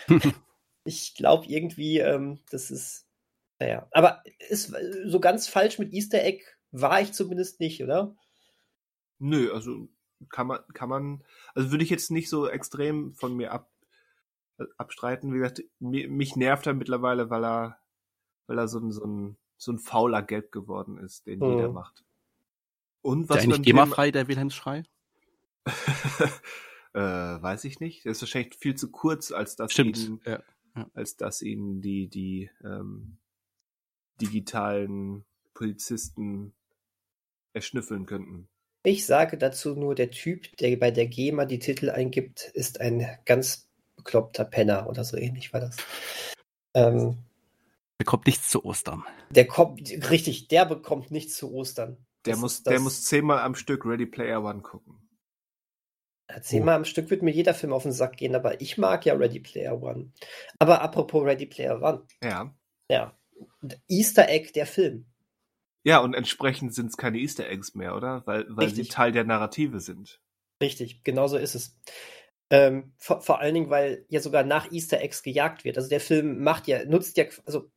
ich 0.83 1.15
glaube 1.15 1.47
irgendwie, 1.47 1.97
ähm, 1.97 2.39
das 2.51 2.69
ist, 2.69 3.07
naja, 3.59 3.87
aber 3.91 4.23
ist 4.49 4.73
so 5.05 5.19
ganz 5.19 5.47
falsch 5.47 5.79
mit 5.79 5.91
Easter 5.93 6.23
Egg 6.23 6.43
war 6.71 7.01
ich 7.01 7.13
zumindest 7.13 7.59
nicht, 7.59 7.81
oder? 7.81 8.15
Nö, 9.17 9.51
also 9.51 9.87
kann 10.29 10.45
man, 10.45 10.59
kann 10.73 10.89
man, 10.89 11.23
also 11.55 11.71
würde 11.71 11.83
ich 11.83 11.89
jetzt 11.89 12.11
nicht 12.11 12.29
so 12.29 12.47
extrem 12.47 13.15
von 13.15 13.35
mir 13.35 13.51
ab, 13.51 13.71
abstreiten. 14.77 15.33
Wie 15.33 15.37
gesagt, 15.37 15.63
mich 15.79 16.35
nervt 16.35 16.67
er 16.67 16.75
mittlerweile, 16.75 17.31
weil 17.31 17.43
er, 17.43 17.79
weil 18.45 18.59
er 18.59 18.67
so 18.67 18.79
ein, 18.79 18.91
so 18.91 19.03
ein 19.03 19.37
so 19.57 19.71
ein 19.71 19.79
fauler 19.79 20.21
Gelb 20.21 20.51
geworden 20.51 20.97
ist, 20.97 21.25
den 21.27 21.39
mhm. 21.39 21.51
jeder 21.51 21.71
macht. 21.71 22.03
Und 23.01 23.29
was 23.29 23.37
ist 23.37 23.43
eigentlich 23.43 23.63
GEMA-frei, 23.63 24.11
der 24.11 24.27
Wilhelmsschrei? 24.27 24.83
äh, 26.93 26.99
weiß 26.99 27.63
ich 27.65 27.79
nicht. 27.79 28.05
Der 28.05 28.11
ist 28.11 28.21
wahrscheinlich 28.21 28.55
viel 28.55 28.75
zu 28.75 28.91
kurz, 28.91 29.31
als 29.31 29.55
dass 29.55 29.71
Stimmt. 29.71 29.97
ihn, 29.97 30.21
ja. 30.25 30.41
Ja. 30.75 30.89
als 30.93 31.15
dass 31.15 31.41
ihn 31.41 31.81
die, 31.81 32.07
die 32.07 32.49
ähm, 32.63 33.17
digitalen 34.21 35.25
Polizisten 35.53 36.53
erschnüffeln 37.53 38.05
könnten. 38.05 38.47
Ich 38.83 39.05
sage 39.05 39.37
dazu 39.37 39.75
nur, 39.75 39.95
der 39.95 40.11
Typ, 40.11 40.55
der 40.57 40.75
bei 40.77 40.91
der 40.91 41.07
GEMA 41.07 41.45
die 41.45 41.59
Titel 41.59 41.89
eingibt, 41.89 42.51
ist 42.53 42.79
ein 42.79 43.05
ganz 43.25 43.67
bekloppter 43.95 44.45
Penner 44.45 44.87
oder 44.87 45.03
so 45.03 45.17
ähnlich 45.17 45.51
war 45.51 45.59
das. 45.59 45.77
Ähm, 46.73 47.17
bekommt 47.97 48.25
nichts 48.25 48.49
zu 48.49 48.63
Ostern. 48.63 49.03
Der 49.29 49.47
kommt, 49.47 49.81
richtig, 50.09 50.47
der 50.47 50.65
bekommt 50.65 51.11
nichts 51.11 51.35
zu 51.35 51.53
Ostern. 51.53 52.05
Der 52.25 52.37
muss, 52.37 52.63
der 52.63 52.79
muss 52.79 53.03
zehnmal 53.03 53.39
am 53.39 53.55
Stück 53.55 53.85
Ready 53.85 54.05
Player 54.05 54.43
One 54.43 54.61
gucken. 54.61 55.09
zehnmal 56.41 56.75
oh. 56.75 56.77
am 56.77 56.85
Stück 56.85 57.09
wird 57.09 57.21
mir 57.21 57.31
jeder 57.31 57.53
Film 57.53 57.73
auf 57.73 57.83
den 57.83 57.91
Sack 57.91 58.17
gehen, 58.17 58.35
aber 58.35 58.59
ich 58.61 58.77
mag 58.77 59.05
ja 59.05 59.13
Ready 59.13 59.39
Player 59.39 59.81
One. 59.81 60.11
Aber 60.59 60.81
apropos 60.81 61.23
Ready 61.23 61.45
Player 61.45 61.81
One. 61.81 62.05
Ja. 62.23 62.53
Ja. 62.89 63.17
Easter 63.87 64.29
Egg 64.29 64.51
der 64.53 64.65
Film. 64.65 65.05
Ja, 65.83 65.99
und 65.99 66.15
entsprechend 66.15 66.73
sind 66.73 66.87
es 66.87 66.97
keine 66.97 67.17
Easter 67.17 67.47
Eggs 67.47 67.73
mehr, 67.75 67.95
oder? 67.95 68.23
Weil, 68.25 68.45
weil 68.49 68.73
sie 68.73 68.83
Teil 68.83 69.13
der 69.13 69.23
Narrative 69.23 69.79
sind. 69.79 70.19
Richtig, 70.61 71.03
genau 71.03 71.27
so 71.27 71.37
ist 71.37 71.55
es. 71.55 71.79
Ähm, 72.49 72.93
vor, 72.97 73.21
vor, 73.21 73.39
allen 73.39 73.53
Dingen, 73.53 73.69
weil 73.69 74.05
ja 74.09 74.19
sogar 74.19 74.43
nach 74.43 74.71
Easter 74.71 75.01
Eggs 75.01 75.21
gejagt 75.21 75.63
wird. 75.65 75.77
Also 75.77 75.89
der 75.89 75.99
Film 75.99 76.43
macht 76.43 76.67
ja, 76.67 76.83
nutzt 76.85 77.17
ja, 77.17 77.25
also 77.45 77.71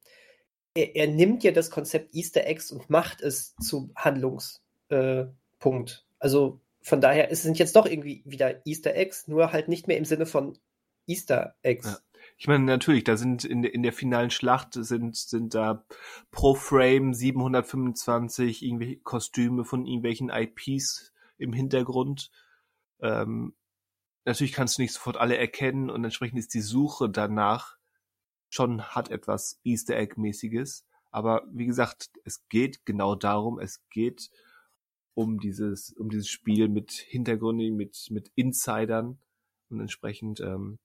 er, 0.75 0.97
er, 0.97 1.07
nimmt 1.09 1.45
ja 1.45 1.53
das 1.53 1.71
Konzept 1.71 2.15
Easter 2.15 2.47
Eggs 2.47 2.71
und 2.71 2.91
macht 2.91 3.23
es 3.23 3.55
zu 3.57 3.91
Handlungspunkt. 3.97 6.07
Also 6.19 6.61
von 6.83 7.01
daher 7.01 7.31
es 7.31 7.43
sind 7.43 7.59
jetzt 7.59 7.77
doch 7.77 7.87
irgendwie 7.87 8.23
wieder 8.25 8.67
Easter 8.67 8.95
Eggs, 8.95 9.29
nur 9.29 9.53
halt 9.53 9.69
nicht 9.69 9.89
mehr 9.89 9.99
im 9.99 10.05
Sinne 10.05 10.27
von 10.27 10.59
Easter 11.07 11.55
Eggs. 11.63 11.87
Ja. 11.87 11.99
Ich 12.37 12.49
meine, 12.49 12.65
natürlich, 12.65 13.05
da 13.05 13.17
sind 13.17 13.45
in, 13.45 13.65
in 13.65 13.83
der 13.83 13.93
finalen 13.93 14.31
Schlacht 14.31 14.75
sind, 14.75 15.17
sind 15.17 15.55
da 15.55 15.85
pro 16.31 16.55
Frame 16.55 17.13
725 17.13 18.63
irgendwelche 18.63 18.97
Kostüme 18.97 19.65
von 19.65 19.87
irgendwelchen 19.87 20.31
IPs 20.31 21.13
im 21.39 21.53
Hintergrund. 21.53 22.31
Ähm, 23.01 23.55
natürlich 24.25 24.53
kannst 24.53 24.79
du 24.79 24.83
nicht 24.83 24.93
sofort 24.93 25.17
alle 25.17 25.37
erkennen 25.37 25.91
und 25.91 26.05
entsprechend 26.05 26.39
ist 26.39 26.55
die 26.55 26.61
Suche 26.61 27.11
danach 27.11 27.77
schon 28.51 28.83
hat 28.83 29.11
etwas 29.11 29.59
Easter 29.65 29.97
Egg-mäßiges. 29.97 30.85
Aber 31.11 31.49
wie 31.53 31.67
gesagt, 31.67 32.11
es 32.25 32.47
geht 32.49 32.85
genau 32.85 33.15
darum, 33.15 33.59
es 33.59 33.83
geht 33.89 34.31
um 35.15 35.41
dieses, 35.41 35.93
um 35.93 36.09
dieses 36.11 36.29
Spiel 36.29 36.69
mit 36.69 36.93
Hintergründen, 36.93 37.77
mit, 37.77 38.09
mit 38.11 38.31
Insidern 38.35 39.19
und 39.71 39.81
entsprechend, 39.81 40.41
ähm, 40.41 40.79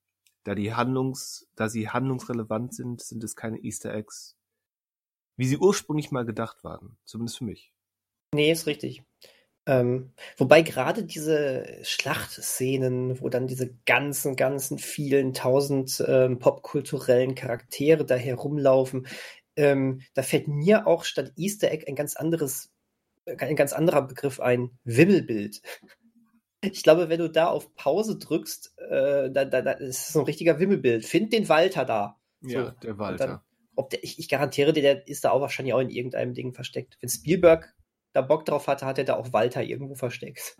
da 0.43 0.55
die 0.55 0.73
Handlungs, 0.73 1.47
da 1.55 1.69
sie 1.69 1.89
handlungsrelevant 1.89 2.73
sind, 2.73 3.01
sind 3.01 3.23
es 3.23 3.35
keine 3.35 3.59
Easter 3.63 3.93
Eggs, 3.93 4.37
wie 5.37 5.45
sie 5.45 5.57
ursprünglich 5.57 6.11
mal 6.11 6.25
gedacht 6.25 6.63
waren. 6.63 6.97
Zumindest 7.03 7.39
für 7.39 7.45
mich. 7.45 7.73
Nee, 8.33 8.51
ist 8.51 8.67
richtig. 8.67 9.03
Ähm, 9.67 10.11
wobei 10.37 10.61
gerade 10.61 11.03
diese 11.03 11.65
Schlachtszenen, 11.81 13.19
wo 13.19 13.29
dann 13.29 13.47
diese 13.47 13.73
ganzen, 13.85 14.35
ganzen 14.35 14.77
vielen 14.77 15.33
tausend 15.33 16.03
ähm, 16.07 16.37
popkulturellen 16.37 17.33
Charaktere 17.33 18.05
da 18.05 18.15
herumlaufen, 18.15 19.07
ähm, 19.55 20.01
da 20.13 20.21
fällt 20.21 20.47
mir 20.47 20.85
auch 20.85 21.03
statt 21.03 21.33
Easter 21.35 21.71
Egg 21.71 21.85
ein 21.87 21.95
ganz 21.95 22.15
anderes, 22.15 22.71
ein 23.25 23.55
ganz 23.55 23.73
anderer 23.73 24.03
Begriff 24.03 24.39
ein, 24.39 24.71
Wimmelbild. 24.83 25.61
Ich 26.71 26.81
glaube, 26.81 27.09
wenn 27.09 27.19
du 27.19 27.29
da 27.29 27.45
auf 27.45 27.75
Pause 27.75 28.17
drückst, 28.17 28.73
äh, 28.89 29.29
da, 29.29 29.45
da, 29.45 29.61
da 29.61 29.71
ist 29.73 30.11
so 30.11 30.21
ein 30.21 30.25
richtiger 30.25 30.57
Wimmelbild. 30.57 31.05
Find 31.05 31.31
den 31.31 31.47
Walter 31.47 31.85
da. 31.85 32.19
So. 32.41 32.49
Ja, 32.49 32.71
der 32.81 32.97
Walter. 32.97 33.27
Dann, 33.27 33.39
ob 33.75 33.91
der, 33.91 34.03
ich, 34.03 34.17
ich 34.17 34.27
garantiere 34.29 34.73
dir, 34.73 34.81
der 34.81 35.07
ist 35.07 35.25
da 35.25 35.29
auch 35.29 35.41
wahrscheinlich 35.41 35.75
auch 35.75 35.79
in 35.79 35.91
irgendeinem 35.91 36.33
Ding 36.33 36.53
versteckt. 36.53 36.97
Wenn 37.01 37.09
Spielberg 37.09 37.75
da 38.15 38.21
Bock 38.21 38.45
drauf 38.45 38.67
hatte, 38.67 38.85
hat 38.85 38.97
er 38.97 39.03
da 39.03 39.15
auch 39.15 39.33
Walter 39.33 39.61
irgendwo 39.61 39.95
versteckt. 39.95 40.57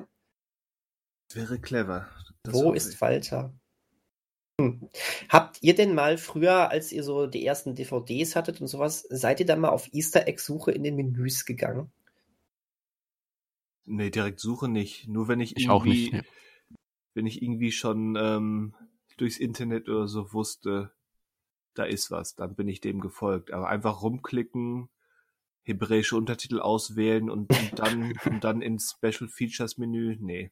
Wäre 1.33 1.57
clever. 1.57 2.09
Das 2.43 2.53
Wo 2.53 2.73
ist 2.73 2.93
ich. 2.93 3.01
Walter? 3.01 3.57
Hm. 4.59 4.89
Habt 5.29 5.63
ihr 5.63 5.73
denn 5.73 5.95
mal 5.95 6.17
früher, 6.17 6.69
als 6.69 6.91
ihr 6.91 7.03
so 7.03 7.27
die 7.27 7.45
ersten 7.45 7.73
DVDs 7.73 8.35
hattet 8.35 8.59
und 8.59 8.67
sowas, 8.67 9.07
seid 9.09 9.39
ihr 9.39 9.45
da 9.45 9.55
mal 9.55 9.69
auf 9.69 9.93
Easter 9.93 10.27
Egg-Suche 10.27 10.71
in 10.71 10.83
den 10.83 10.97
Menüs 10.97 11.45
gegangen? 11.45 11.91
Nee, 13.85 14.09
direkt 14.09 14.41
Suche 14.41 14.67
nicht. 14.67 15.07
Nur 15.07 15.29
wenn 15.29 15.39
ich, 15.39 15.55
ich 15.55 15.67
irgendwie, 15.67 16.11
nicht, 16.11 16.25
wenn 17.13 17.25
ich 17.25 17.41
irgendwie 17.41 17.71
schon 17.71 18.17
ähm, 18.17 18.75
durchs 19.15 19.37
Internet 19.37 19.87
oder 19.87 20.09
so 20.09 20.33
wusste, 20.33 20.91
da 21.73 21.85
ist 21.85 22.11
was, 22.11 22.35
dann 22.35 22.55
bin 22.55 22.67
ich 22.67 22.81
dem 22.81 22.99
gefolgt. 22.99 23.51
Aber 23.51 23.69
einfach 23.69 24.01
rumklicken, 24.01 24.89
hebräische 25.65 26.15
Untertitel 26.15 26.59
auswählen 26.59 27.29
und, 27.29 27.49
und 27.49 27.79
dann 27.79 28.13
und 28.25 28.43
dann 28.43 28.61
ins 28.61 28.95
Special 28.97 29.27
Features 29.27 29.77
Menü. 29.77 30.17
Nee. 30.19 30.51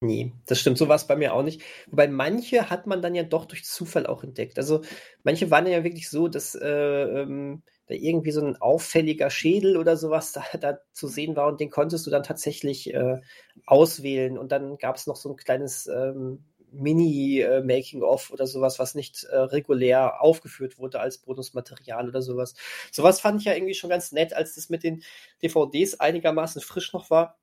Nee, 0.00 0.34
das 0.46 0.60
stimmt. 0.60 0.76
So 0.76 0.88
war 0.88 0.96
es 0.96 1.06
bei 1.06 1.16
mir 1.16 1.32
auch 1.32 1.42
nicht. 1.42 1.62
Wobei 1.86 2.06
manche 2.06 2.68
hat 2.68 2.86
man 2.86 3.00
dann 3.00 3.14
ja 3.14 3.22
doch 3.22 3.46
durch 3.46 3.64
Zufall 3.64 4.06
auch 4.06 4.22
entdeckt. 4.22 4.58
Also 4.58 4.82
manche 5.22 5.50
waren 5.50 5.66
ja 5.66 5.84
wirklich 5.84 6.10
so, 6.10 6.28
dass 6.28 6.54
äh, 6.54 6.68
ähm, 6.68 7.62
da 7.86 7.94
irgendwie 7.94 8.30
so 8.32 8.44
ein 8.44 8.56
auffälliger 8.56 9.30
Schädel 9.30 9.78
oder 9.78 9.96
sowas 9.96 10.32
da, 10.32 10.44
da 10.60 10.78
zu 10.92 11.08
sehen 11.08 11.34
war 11.34 11.46
und 11.46 11.60
den 11.60 11.70
konntest 11.70 12.06
du 12.06 12.10
dann 12.10 12.24
tatsächlich 12.24 12.92
äh, 12.92 13.20
auswählen. 13.64 14.36
Und 14.36 14.52
dann 14.52 14.76
gab 14.76 14.96
es 14.96 15.06
noch 15.06 15.16
so 15.16 15.30
ein 15.30 15.36
kleines 15.36 15.86
ähm, 15.86 16.44
Mini-Making-of 16.76 18.30
oder 18.30 18.46
sowas, 18.46 18.78
was 18.78 18.94
nicht 18.94 19.24
äh, 19.24 19.36
regulär 19.36 20.20
aufgeführt 20.20 20.78
wurde 20.78 21.00
als 21.00 21.18
Bonusmaterial 21.18 22.08
oder 22.08 22.22
sowas. 22.22 22.54
Sowas 22.92 23.20
fand 23.20 23.40
ich 23.40 23.46
ja 23.46 23.54
irgendwie 23.54 23.74
schon 23.74 23.90
ganz 23.90 24.12
nett, 24.12 24.32
als 24.32 24.54
das 24.54 24.68
mit 24.68 24.82
den 24.82 25.02
DVDs 25.42 26.00
einigermaßen 26.00 26.62
frisch 26.62 26.92
noch 26.92 27.10
war 27.10 27.38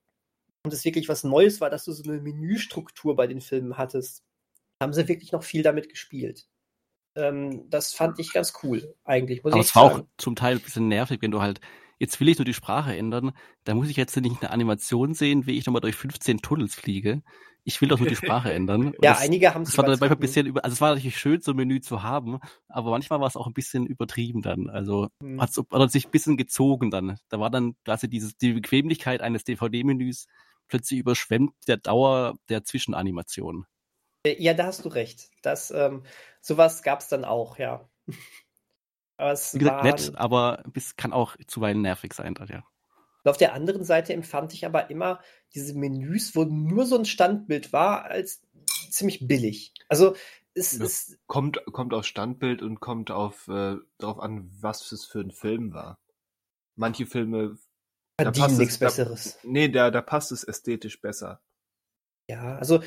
und 0.65 0.73
es 0.73 0.85
wirklich 0.85 1.09
was 1.09 1.23
Neues 1.23 1.61
war, 1.61 1.69
dass 1.69 1.85
du 1.85 1.91
so 1.91 2.03
eine 2.03 2.21
Menüstruktur 2.21 3.15
bei 3.15 3.27
den 3.27 3.41
Filmen 3.41 3.77
hattest. 3.77 4.23
Haben 4.81 4.93
sie 4.93 5.07
wirklich 5.07 5.31
noch 5.31 5.43
viel 5.43 5.63
damit 5.63 5.89
gespielt. 5.89 6.47
Ähm, 7.15 7.69
das 7.69 7.93
fand 7.93 8.19
ich 8.19 8.33
ganz 8.33 8.53
cool, 8.63 8.95
eigentlich. 9.03 9.45
Aber 9.45 9.59
es 9.59 9.75
war 9.75 9.83
auch 9.83 10.01
zum 10.17 10.35
Teil 10.35 10.55
ein 10.55 10.61
bisschen 10.61 10.87
nervig, 10.87 11.21
wenn 11.21 11.31
du 11.31 11.41
halt, 11.41 11.59
jetzt 12.03 12.19
will 12.19 12.27
ich 12.27 12.37
nur 12.37 12.45
die 12.45 12.53
Sprache 12.53 12.95
ändern, 12.95 13.31
da 13.63 13.73
muss 13.73 13.89
ich 13.89 13.95
jetzt 13.95 14.15
nicht 14.17 14.41
eine 14.41 14.51
Animation 14.51 15.13
sehen, 15.13 15.47
wie 15.47 15.57
ich 15.57 15.65
nochmal 15.65 15.79
durch 15.79 15.95
15 15.95 16.39
Tunnels 16.39 16.75
fliege. 16.75 17.23
Ich 17.63 17.79
will 17.79 17.87
doch 17.87 17.97
nur 17.97 18.09
die 18.09 18.17
Sprache 18.17 18.51
ändern. 18.53 18.93
ja, 19.01 19.13
das, 19.13 19.21
einige 19.21 19.53
haben 19.53 19.61
es. 19.61 19.69
Das 19.69 19.77
war 19.77 19.85
dann 19.85 19.91
manchmal 19.91 20.17
ein 20.17 20.19
bisschen 20.19 20.45
über, 20.45 20.65
also 20.65 20.73
es 20.73 20.81
war 20.81 20.93
natürlich 20.93 21.17
schön, 21.17 21.39
so 21.39 21.51
ein 21.51 21.55
Menü 21.55 21.79
zu 21.79 22.03
haben, 22.03 22.39
aber 22.67 22.91
manchmal 22.91 23.21
war 23.21 23.27
es 23.27 23.37
auch 23.37 23.47
ein 23.47 23.53
bisschen 23.53 23.85
übertrieben 23.85 24.41
dann. 24.41 24.69
Also 24.69 25.07
hm. 25.21 25.41
hat 25.41 25.51
es 25.51 25.91
sich 25.93 26.05
ein 26.05 26.11
bisschen 26.11 26.35
gezogen 26.35 26.91
dann. 26.91 27.17
Da 27.29 27.39
war 27.39 27.49
dann 27.49 27.75
quasi 27.85 28.09
dieses, 28.09 28.35
die 28.35 28.51
Bequemlichkeit 28.51 29.21
eines 29.21 29.45
DVD-Menüs 29.45 30.27
plötzlich 30.67 30.99
überschwemmt 30.99 31.53
der 31.67 31.77
Dauer 31.77 32.35
der 32.49 32.65
Zwischenanimation. 32.65 33.65
Äh, 34.25 34.41
ja, 34.43 34.53
da 34.53 34.65
hast 34.65 34.83
du 34.83 34.89
recht. 34.89 35.29
Das, 35.41 35.71
ähm, 35.71 36.03
sowas 36.41 36.83
gab 36.83 36.99
es 36.99 37.07
dann 37.07 37.23
auch, 37.23 37.57
ja. 37.59 37.87
aber 39.23 39.31
es 39.31 39.53
Wie 39.53 39.59
gesagt, 39.59 39.83
nett, 39.83 40.11
aber 40.15 40.63
es 40.73 40.95
kann 40.95 41.13
auch 41.13 41.35
zuweilen 41.47 41.81
nervig 41.81 42.13
sein, 42.13 42.35
dann, 42.35 42.47
ja. 42.47 42.63
Und 43.23 43.31
auf 43.31 43.37
der 43.37 43.53
anderen 43.53 43.85
Seite 43.85 44.13
empfand 44.13 44.53
ich 44.53 44.65
aber 44.65 44.89
immer 44.89 45.19
diese 45.55 45.73
Menüs, 45.73 46.35
wo 46.35 46.43
nur 46.43 46.85
so 46.85 46.97
ein 46.97 47.05
Standbild 47.05 47.71
war, 47.71 48.05
als 48.05 48.41
ziemlich 48.89 49.27
billig. 49.27 49.73
Also 49.87 50.15
es 50.53 50.73
ist. 50.73 51.17
Kommt, 51.25 51.63
kommt 51.71 51.93
auf 51.93 52.05
Standbild 52.05 52.61
und 52.61 52.79
kommt 52.79 53.11
auf 53.11 53.47
äh, 53.47 53.77
darauf 53.97 54.19
an, 54.19 54.49
was 54.59 54.91
es 54.91 55.05
für 55.05 55.21
ein 55.21 55.31
Film 55.31 55.73
war. 55.73 55.99
Manche 56.75 57.05
Filme 57.05 57.57
verdienen 58.19 58.57
nichts 58.57 58.77
Besseres. 58.77 59.39
Da, 59.41 59.49
nee, 59.49 59.69
da, 59.69 59.89
da 59.89 60.01
passt 60.01 60.31
es 60.31 60.43
ästhetisch 60.43 60.99
besser. 60.99 61.41
Ja, 62.27 62.57
also 62.57 62.81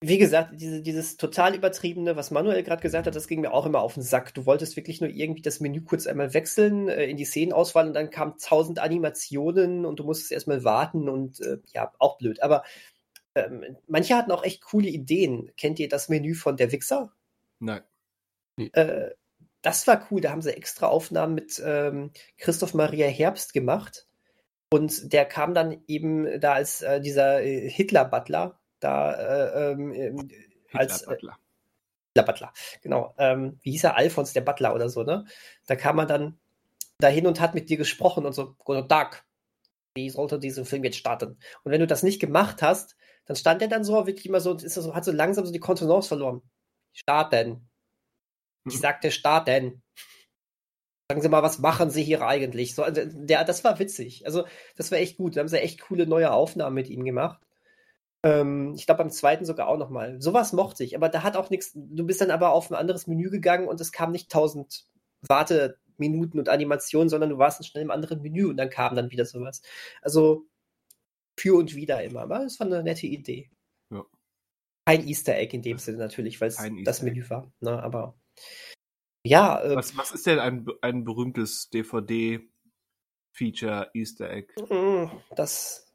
wie 0.00 0.18
gesagt, 0.18 0.50
diese, 0.60 0.82
dieses 0.82 1.16
total 1.16 1.54
übertriebene, 1.54 2.16
was 2.16 2.30
Manuel 2.30 2.62
gerade 2.62 2.82
gesagt 2.82 3.06
hat, 3.06 3.16
das 3.16 3.28
ging 3.28 3.40
mir 3.40 3.52
auch 3.52 3.64
immer 3.64 3.80
auf 3.80 3.94
den 3.94 4.02
Sack. 4.02 4.34
Du 4.34 4.44
wolltest 4.44 4.76
wirklich 4.76 5.00
nur 5.00 5.08
irgendwie 5.08 5.40
das 5.42 5.60
Menü 5.60 5.80
kurz 5.82 6.06
einmal 6.06 6.34
wechseln 6.34 6.88
äh, 6.88 7.06
in 7.06 7.16
die 7.16 7.24
Szenenauswahl 7.24 7.86
und 7.86 7.94
dann 7.94 8.10
kamen 8.10 8.34
tausend 8.38 8.78
Animationen 8.78 9.86
und 9.86 9.98
du 9.98 10.04
musstest 10.04 10.32
erstmal 10.32 10.64
warten 10.64 11.08
und 11.08 11.40
äh, 11.40 11.58
ja, 11.72 11.92
auch 11.98 12.18
blöd. 12.18 12.42
Aber 12.42 12.62
ähm, 13.34 13.64
manche 13.86 14.16
hatten 14.16 14.32
auch 14.32 14.44
echt 14.44 14.62
coole 14.62 14.88
Ideen. 14.88 15.50
Kennt 15.56 15.78
ihr 15.78 15.88
das 15.88 16.10
Menü 16.10 16.34
von 16.34 16.56
Der 16.56 16.72
Wichser? 16.72 17.12
Nein. 17.58 17.82
Äh, 18.72 19.10
das 19.62 19.86
war 19.86 20.06
cool. 20.10 20.20
Da 20.20 20.30
haben 20.30 20.42
sie 20.42 20.56
extra 20.56 20.88
Aufnahmen 20.88 21.34
mit 21.34 21.60
ähm, 21.64 22.10
Christoph 22.36 22.74
Maria 22.74 23.08
Herbst 23.08 23.54
gemacht. 23.54 24.06
Und 24.70 25.12
der 25.12 25.24
kam 25.24 25.54
dann 25.54 25.82
eben 25.86 26.40
da 26.40 26.52
als 26.52 26.82
äh, 26.82 27.00
dieser 27.00 27.42
äh, 27.42 27.68
Hitler-Butler 27.70 28.58
da 28.80 29.12
äh, 29.12 29.72
ähm, 29.72 29.92
ähm 29.92 30.30
als 30.72 31.02
äh, 31.02 31.06
Butler. 31.06 31.38
Hitler 32.16 32.22
Butler, 32.24 32.52
genau. 32.82 33.14
Ähm, 33.18 33.58
wie 33.62 33.72
hieß 33.72 33.84
er? 33.84 33.96
Alfons 33.96 34.32
der 34.32 34.40
Butler 34.40 34.74
oder 34.74 34.88
so, 34.88 35.02
ne? 35.02 35.26
Da 35.66 35.76
kam 35.76 35.96
man 35.96 36.08
dann 36.08 36.38
dahin 36.98 37.26
und 37.26 37.40
hat 37.40 37.54
mit 37.54 37.68
dir 37.68 37.76
gesprochen 37.76 38.24
und 38.24 38.32
so, 38.32 38.54
Guten 38.64 38.88
Tag, 38.88 39.26
wie 39.94 40.10
sollte 40.10 40.38
dieser 40.38 40.64
Film 40.64 40.84
jetzt 40.84 40.96
starten? 40.96 41.38
Und 41.62 41.72
wenn 41.72 41.80
du 41.80 41.86
das 41.86 42.02
nicht 42.02 42.20
gemacht 42.20 42.62
hast, 42.62 42.96
dann 43.26 43.36
stand 43.36 43.60
er 43.62 43.68
dann 43.68 43.84
so 43.84 44.06
wirklich 44.06 44.26
immer 44.26 44.40
so 44.40 44.50
und 44.52 44.62
ist 44.62 44.74
so, 44.74 44.94
hat 44.94 45.04
so 45.04 45.12
langsam 45.12 45.44
so 45.44 45.52
die 45.52 45.60
Kontenance 45.60 46.08
verloren. 46.08 46.42
Starten. 46.92 47.68
Ich 48.66 48.76
mhm. 48.76 48.80
sagte 48.80 49.10
starten. 49.10 49.82
Sagen 51.10 51.22
Sie 51.22 51.28
mal, 51.28 51.42
was 51.42 51.58
machen 51.58 51.90
Sie 51.90 52.02
hier 52.02 52.22
eigentlich? 52.22 52.74
So, 52.74 52.82
also, 52.82 53.02
der, 53.04 53.44
das 53.44 53.62
war 53.62 53.78
witzig. 53.78 54.26
Also, 54.26 54.44
das 54.76 54.90
war 54.90 54.98
echt 54.98 55.18
gut. 55.18 55.36
Da 55.36 55.40
haben 55.40 55.48
sie 55.48 55.60
echt 55.60 55.80
coole 55.80 56.06
neue 56.06 56.32
Aufnahmen 56.32 56.74
mit 56.74 56.88
ihm 56.88 57.04
gemacht. 57.04 57.45
Ähm, 58.26 58.74
ich 58.74 58.86
glaube, 58.86 59.04
beim 59.04 59.10
zweiten 59.10 59.44
sogar 59.44 59.68
auch 59.68 59.78
nochmal. 59.78 60.20
Sowas 60.20 60.52
mochte 60.52 60.82
ich, 60.82 60.96
aber 60.96 61.08
da 61.08 61.22
hat 61.22 61.36
auch 61.36 61.48
nichts. 61.48 61.70
Du 61.74 62.04
bist 62.04 62.20
dann 62.20 62.32
aber 62.32 62.50
auf 62.50 62.68
ein 62.70 62.74
anderes 62.74 63.06
Menü 63.06 63.30
gegangen 63.30 63.68
und 63.68 63.80
es 63.80 63.92
kam 63.92 64.10
nicht 64.10 64.32
tausend 64.32 64.84
Warteminuten 65.28 66.40
und 66.40 66.48
Animationen, 66.48 67.08
sondern 67.08 67.30
du 67.30 67.38
warst 67.38 67.64
schnell 67.64 67.84
im 67.84 67.92
anderen 67.92 68.22
Menü 68.22 68.46
und 68.46 68.56
dann 68.56 68.68
kam 68.68 68.96
dann 68.96 69.12
wieder 69.12 69.26
sowas. 69.26 69.62
Also 70.02 70.48
für 71.38 71.56
und 71.56 71.76
wieder 71.76 72.02
immer. 72.02 72.22
Aber 72.22 72.40
das 72.40 72.58
war 72.58 72.66
eine 72.66 72.82
nette 72.82 73.06
Idee. 73.06 73.48
Ja. 73.92 74.04
Kein 74.86 75.06
Easter 75.06 75.36
Egg 75.36 75.54
in 75.54 75.62
dem 75.62 75.78
Sinne 75.78 75.98
natürlich, 75.98 76.40
weil 76.40 76.48
es 76.48 76.58
das 76.84 77.02
Menü 77.02 77.30
war. 77.30 77.52
Ne? 77.60 77.80
Aber 77.80 78.18
ja. 79.24 79.62
Äh, 79.62 79.76
was, 79.76 79.96
was 79.96 80.10
ist 80.10 80.26
denn 80.26 80.40
ein, 80.40 80.66
ein 80.82 81.04
berühmtes 81.04 81.70
DVD-Feature 81.70 83.90
Easter 83.94 84.30
Egg? 84.30 84.52
Mm, 84.68 85.12
das 85.36 85.85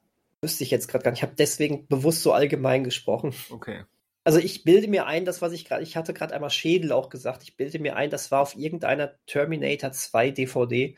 Wüsste 0.42 0.64
ich 0.64 0.70
jetzt 0.70 0.88
gerade 0.88 1.04
gar 1.04 1.12
nicht. 1.12 1.20
Ich 1.20 1.22
habe 1.22 1.36
deswegen 1.36 1.86
bewusst 1.86 2.22
so 2.22 2.32
allgemein 2.32 2.82
gesprochen. 2.82 3.32
Okay. 3.50 3.84
Also 4.24 4.38
ich 4.38 4.64
bilde 4.64 4.88
mir 4.88 5.06
ein, 5.06 5.24
das, 5.24 5.40
was 5.40 5.52
ich 5.52 5.64
gerade, 5.64 5.82
ich 5.82 5.96
hatte 5.96 6.14
gerade 6.14 6.34
einmal 6.34 6.50
Schädel 6.50 6.92
auch 6.92 7.10
gesagt, 7.10 7.42
ich 7.42 7.56
bilde 7.56 7.78
mir 7.78 7.96
ein, 7.96 8.10
das 8.10 8.30
war 8.30 8.40
auf 8.40 8.56
irgendeiner 8.56 9.14
Terminator 9.26 9.92
2 9.92 10.30
DVD, 10.30 10.96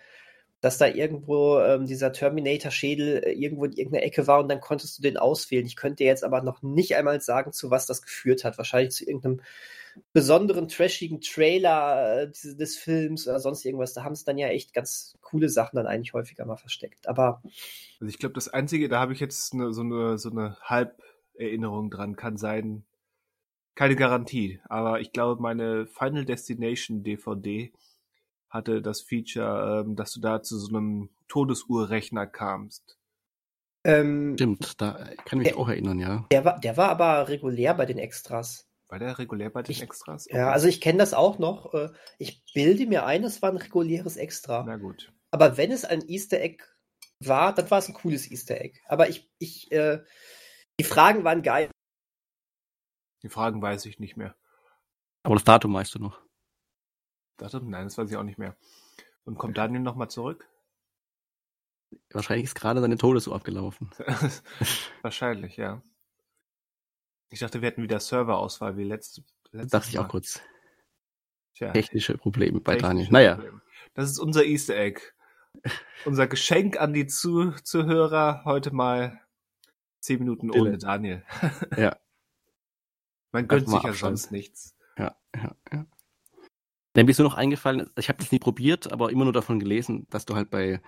dass 0.64 0.78
da 0.78 0.86
irgendwo 0.86 1.58
ähm, 1.60 1.84
dieser 1.84 2.10
Terminator-Schädel 2.10 3.22
äh, 3.22 3.32
irgendwo 3.32 3.66
in 3.66 3.72
irgendeiner 3.72 4.06
Ecke 4.06 4.26
war 4.26 4.40
und 4.40 4.48
dann 4.48 4.62
konntest 4.62 4.96
du 4.96 5.02
den 5.02 5.18
auswählen. 5.18 5.66
Ich 5.66 5.76
könnte 5.76 6.04
jetzt 6.04 6.24
aber 6.24 6.40
noch 6.40 6.62
nicht 6.62 6.96
einmal 6.96 7.20
sagen, 7.20 7.52
zu 7.52 7.70
was 7.70 7.84
das 7.84 8.00
geführt 8.00 8.44
hat. 8.44 8.56
Wahrscheinlich 8.56 8.94
zu 8.94 9.04
irgendeinem 9.04 9.42
besonderen 10.14 10.66
trashigen 10.68 11.20
Trailer 11.20 12.22
äh, 12.22 12.30
des, 12.30 12.78
Films 12.78 13.28
oder 13.28 13.40
sonst 13.40 13.66
irgendwas. 13.66 13.92
Da 13.92 14.04
haben 14.04 14.14
sie 14.14 14.24
dann 14.24 14.38
ja 14.38 14.48
echt 14.48 14.72
ganz 14.72 15.18
coole 15.20 15.50
Sachen 15.50 15.76
dann 15.76 15.86
eigentlich 15.86 16.14
häufiger 16.14 16.46
mal 16.46 16.56
versteckt. 16.56 17.08
Aber 17.08 17.42
also 18.00 18.08
ich 18.08 18.18
glaube, 18.18 18.34
das 18.34 18.48
Einzige, 18.48 18.88
da 18.88 19.00
habe 19.00 19.12
ich 19.12 19.20
jetzt 19.20 19.52
eine, 19.52 19.70
so 19.74 19.82
eine 19.82 20.16
so 20.16 20.30
eine 20.30 20.56
Halberinnerung 20.62 21.90
dran, 21.90 22.16
kann 22.16 22.38
sein. 22.38 22.84
Keine 23.74 23.96
Garantie, 23.96 24.60
aber 24.64 25.00
ich 25.00 25.12
glaube, 25.12 25.42
meine 25.42 25.86
Final 25.86 26.24
Destination 26.24 27.02
DVD 27.02 27.70
hatte 28.54 28.80
das 28.80 29.02
Feature, 29.02 29.82
ähm, 29.84 29.96
dass 29.96 30.12
du 30.12 30.20
da 30.20 30.42
zu 30.42 30.58
so 30.58 30.74
einem 30.74 31.10
Todesuhrrechner 31.28 32.26
kamst. 32.26 32.96
Ähm, 33.82 34.34
Stimmt, 34.36 34.80
da 34.80 35.10
kann 35.26 35.40
ich 35.40 35.48
mich 35.48 35.56
auch 35.56 35.68
erinnern, 35.68 35.98
ja. 35.98 36.24
Der 36.30 36.44
war, 36.44 36.58
der 36.60 36.76
war 36.76 36.88
aber 36.88 37.28
regulär 37.28 37.74
bei 37.74 37.84
den 37.84 37.98
Extras. 37.98 38.66
War 38.88 38.98
der 38.98 39.18
regulär 39.18 39.50
bei 39.50 39.62
den 39.62 39.72
ich, 39.72 39.82
Extras? 39.82 40.26
Okay. 40.26 40.38
Ja, 40.38 40.52
also 40.52 40.68
ich 40.68 40.80
kenne 40.80 40.98
das 40.98 41.12
auch 41.12 41.38
noch. 41.38 41.74
Äh, 41.74 41.90
ich 42.18 42.44
bilde 42.54 42.86
mir 42.86 43.04
ein, 43.04 43.24
es 43.24 43.42
war 43.42 43.50
ein 43.50 43.56
reguläres 43.56 44.16
Extra. 44.16 44.62
Na 44.64 44.76
gut. 44.76 45.12
Aber 45.32 45.56
wenn 45.56 45.72
es 45.72 45.84
ein 45.84 46.08
Easter 46.08 46.40
Egg 46.40 46.62
war, 47.18 47.54
dann 47.54 47.70
war 47.70 47.78
es 47.78 47.88
ein 47.88 47.94
cooles 47.94 48.30
Easter 48.30 48.60
Egg. 48.60 48.78
Aber 48.86 49.08
ich, 49.08 49.28
ich, 49.38 49.70
äh, 49.72 50.02
die 50.78 50.84
Fragen 50.84 51.24
waren 51.24 51.42
geil. 51.42 51.70
Die 53.24 53.28
Fragen 53.28 53.60
weiß 53.60 53.84
ich 53.86 53.98
nicht 53.98 54.16
mehr. 54.16 54.36
Aber 55.24 55.34
das 55.34 55.44
Datum 55.44 55.74
weißt 55.74 55.96
du 55.96 55.98
noch. 55.98 56.23
Datum? 57.36 57.70
Nein, 57.70 57.84
das 57.84 57.98
weiß 57.98 58.10
ich 58.10 58.16
auch 58.16 58.22
nicht 58.22 58.38
mehr. 58.38 58.56
Und 59.24 59.38
kommt 59.38 59.56
Daniel 59.56 59.82
nochmal 59.82 60.10
zurück? 60.10 60.48
Wahrscheinlich 62.10 62.44
ist 62.44 62.54
gerade 62.54 62.80
seine 62.80 62.96
Todesuhr 62.96 63.34
abgelaufen. 63.34 63.90
Wahrscheinlich, 65.02 65.56
ja. 65.56 65.82
Ich 67.30 67.40
dachte, 67.40 67.60
wir 67.60 67.68
hätten 67.68 67.82
wieder 67.82 68.00
Serverauswahl 68.00 68.76
wie 68.76 68.84
letzte. 68.84 69.24
letzte 69.50 69.70
dachte 69.70 69.88
ich 69.88 69.98
auch 69.98 70.08
kurz. 70.08 70.40
Tja. 71.54 71.72
Technische 71.72 72.18
Probleme 72.18 72.60
bei 72.60 72.74
Technische 72.74 72.88
Daniel. 72.88 73.12
Naja. 73.12 73.34
Probleme. 73.36 73.62
Das 73.94 74.10
ist 74.10 74.18
unser 74.18 74.44
Easter 74.44 74.76
Egg. 74.76 75.00
unser 76.04 76.26
Geschenk 76.26 76.80
an 76.80 76.92
die 76.92 77.06
Zu 77.06 77.52
Zuhörer 77.62 78.42
heute 78.44 78.72
mal 78.72 79.20
zehn 80.00 80.18
Minuten 80.18 80.50
Dille. 80.50 80.62
ohne 80.62 80.78
Daniel. 80.78 81.24
ja. 81.76 81.96
Man 83.32 83.48
gönnt 83.48 83.68
sich 83.68 83.82
ja 83.82 83.92
sonst 83.92 84.30
nichts. 84.30 84.76
Ja, 84.96 85.16
ja, 85.34 85.56
ja. 85.72 85.86
Dann 86.94 87.06
bist 87.06 87.18
du 87.18 87.22
noch 87.24 87.34
eingefallen, 87.34 87.90
ich 87.98 88.08
habe 88.08 88.18
das 88.18 88.32
nie 88.32 88.38
probiert, 88.38 88.92
aber 88.92 89.10
immer 89.10 89.24
nur 89.24 89.32
davon 89.32 89.58
gelesen, 89.60 90.06
dass 90.10 90.24
du 90.24 90.34
halt 90.34 90.50
bei 90.50 90.80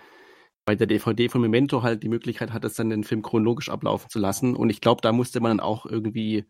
bei 0.65 0.75
der 0.75 0.85
DVD 0.85 1.29
von 1.29 1.39
Memento 1.39 1.81
halt 1.81 2.03
die 2.03 2.09
Möglichkeit 2.09 2.51
hattest, 2.51 2.77
dann 2.77 2.89
den 2.89 3.05
Film 3.05 3.21
chronologisch 3.21 3.69
ablaufen 3.69 4.09
zu 4.09 4.19
lassen. 4.19 4.53
Und 4.53 4.69
ich 4.69 4.81
glaube, 4.81 4.99
da 5.01 5.13
musste 5.13 5.39
man 5.39 5.51
dann 5.51 5.59
auch 5.61 5.85
irgendwie, 5.85 6.43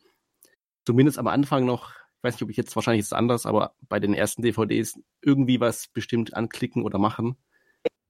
zumindest 0.87 1.19
am 1.19 1.27
Anfang 1.27 1.65
noch, 1.65 1.91
ich 1.91 2.23
weiß 2.23 2.33
nicht, 2.33 2.41
ob 2.41 2.49
ich 2.49 2.57
jetzt, 2.57 2.75
wahrscheinlich 2.75 3.01
ist 3.01 3.07
es 3.07 3.13
anders, 3.13 3.45
aber 3.45 3.75
bei 3.87 3.99
den 3.99 4.15
ersten 4.15 4.41
DVDs 4.41 4.99
irgendwie 5.21 5.59
was 5.59 5.87
bestimmt 5.89 6.33
anklicken 6.33 6.81
oder 6.81 6.97
machen, 6.97 7.37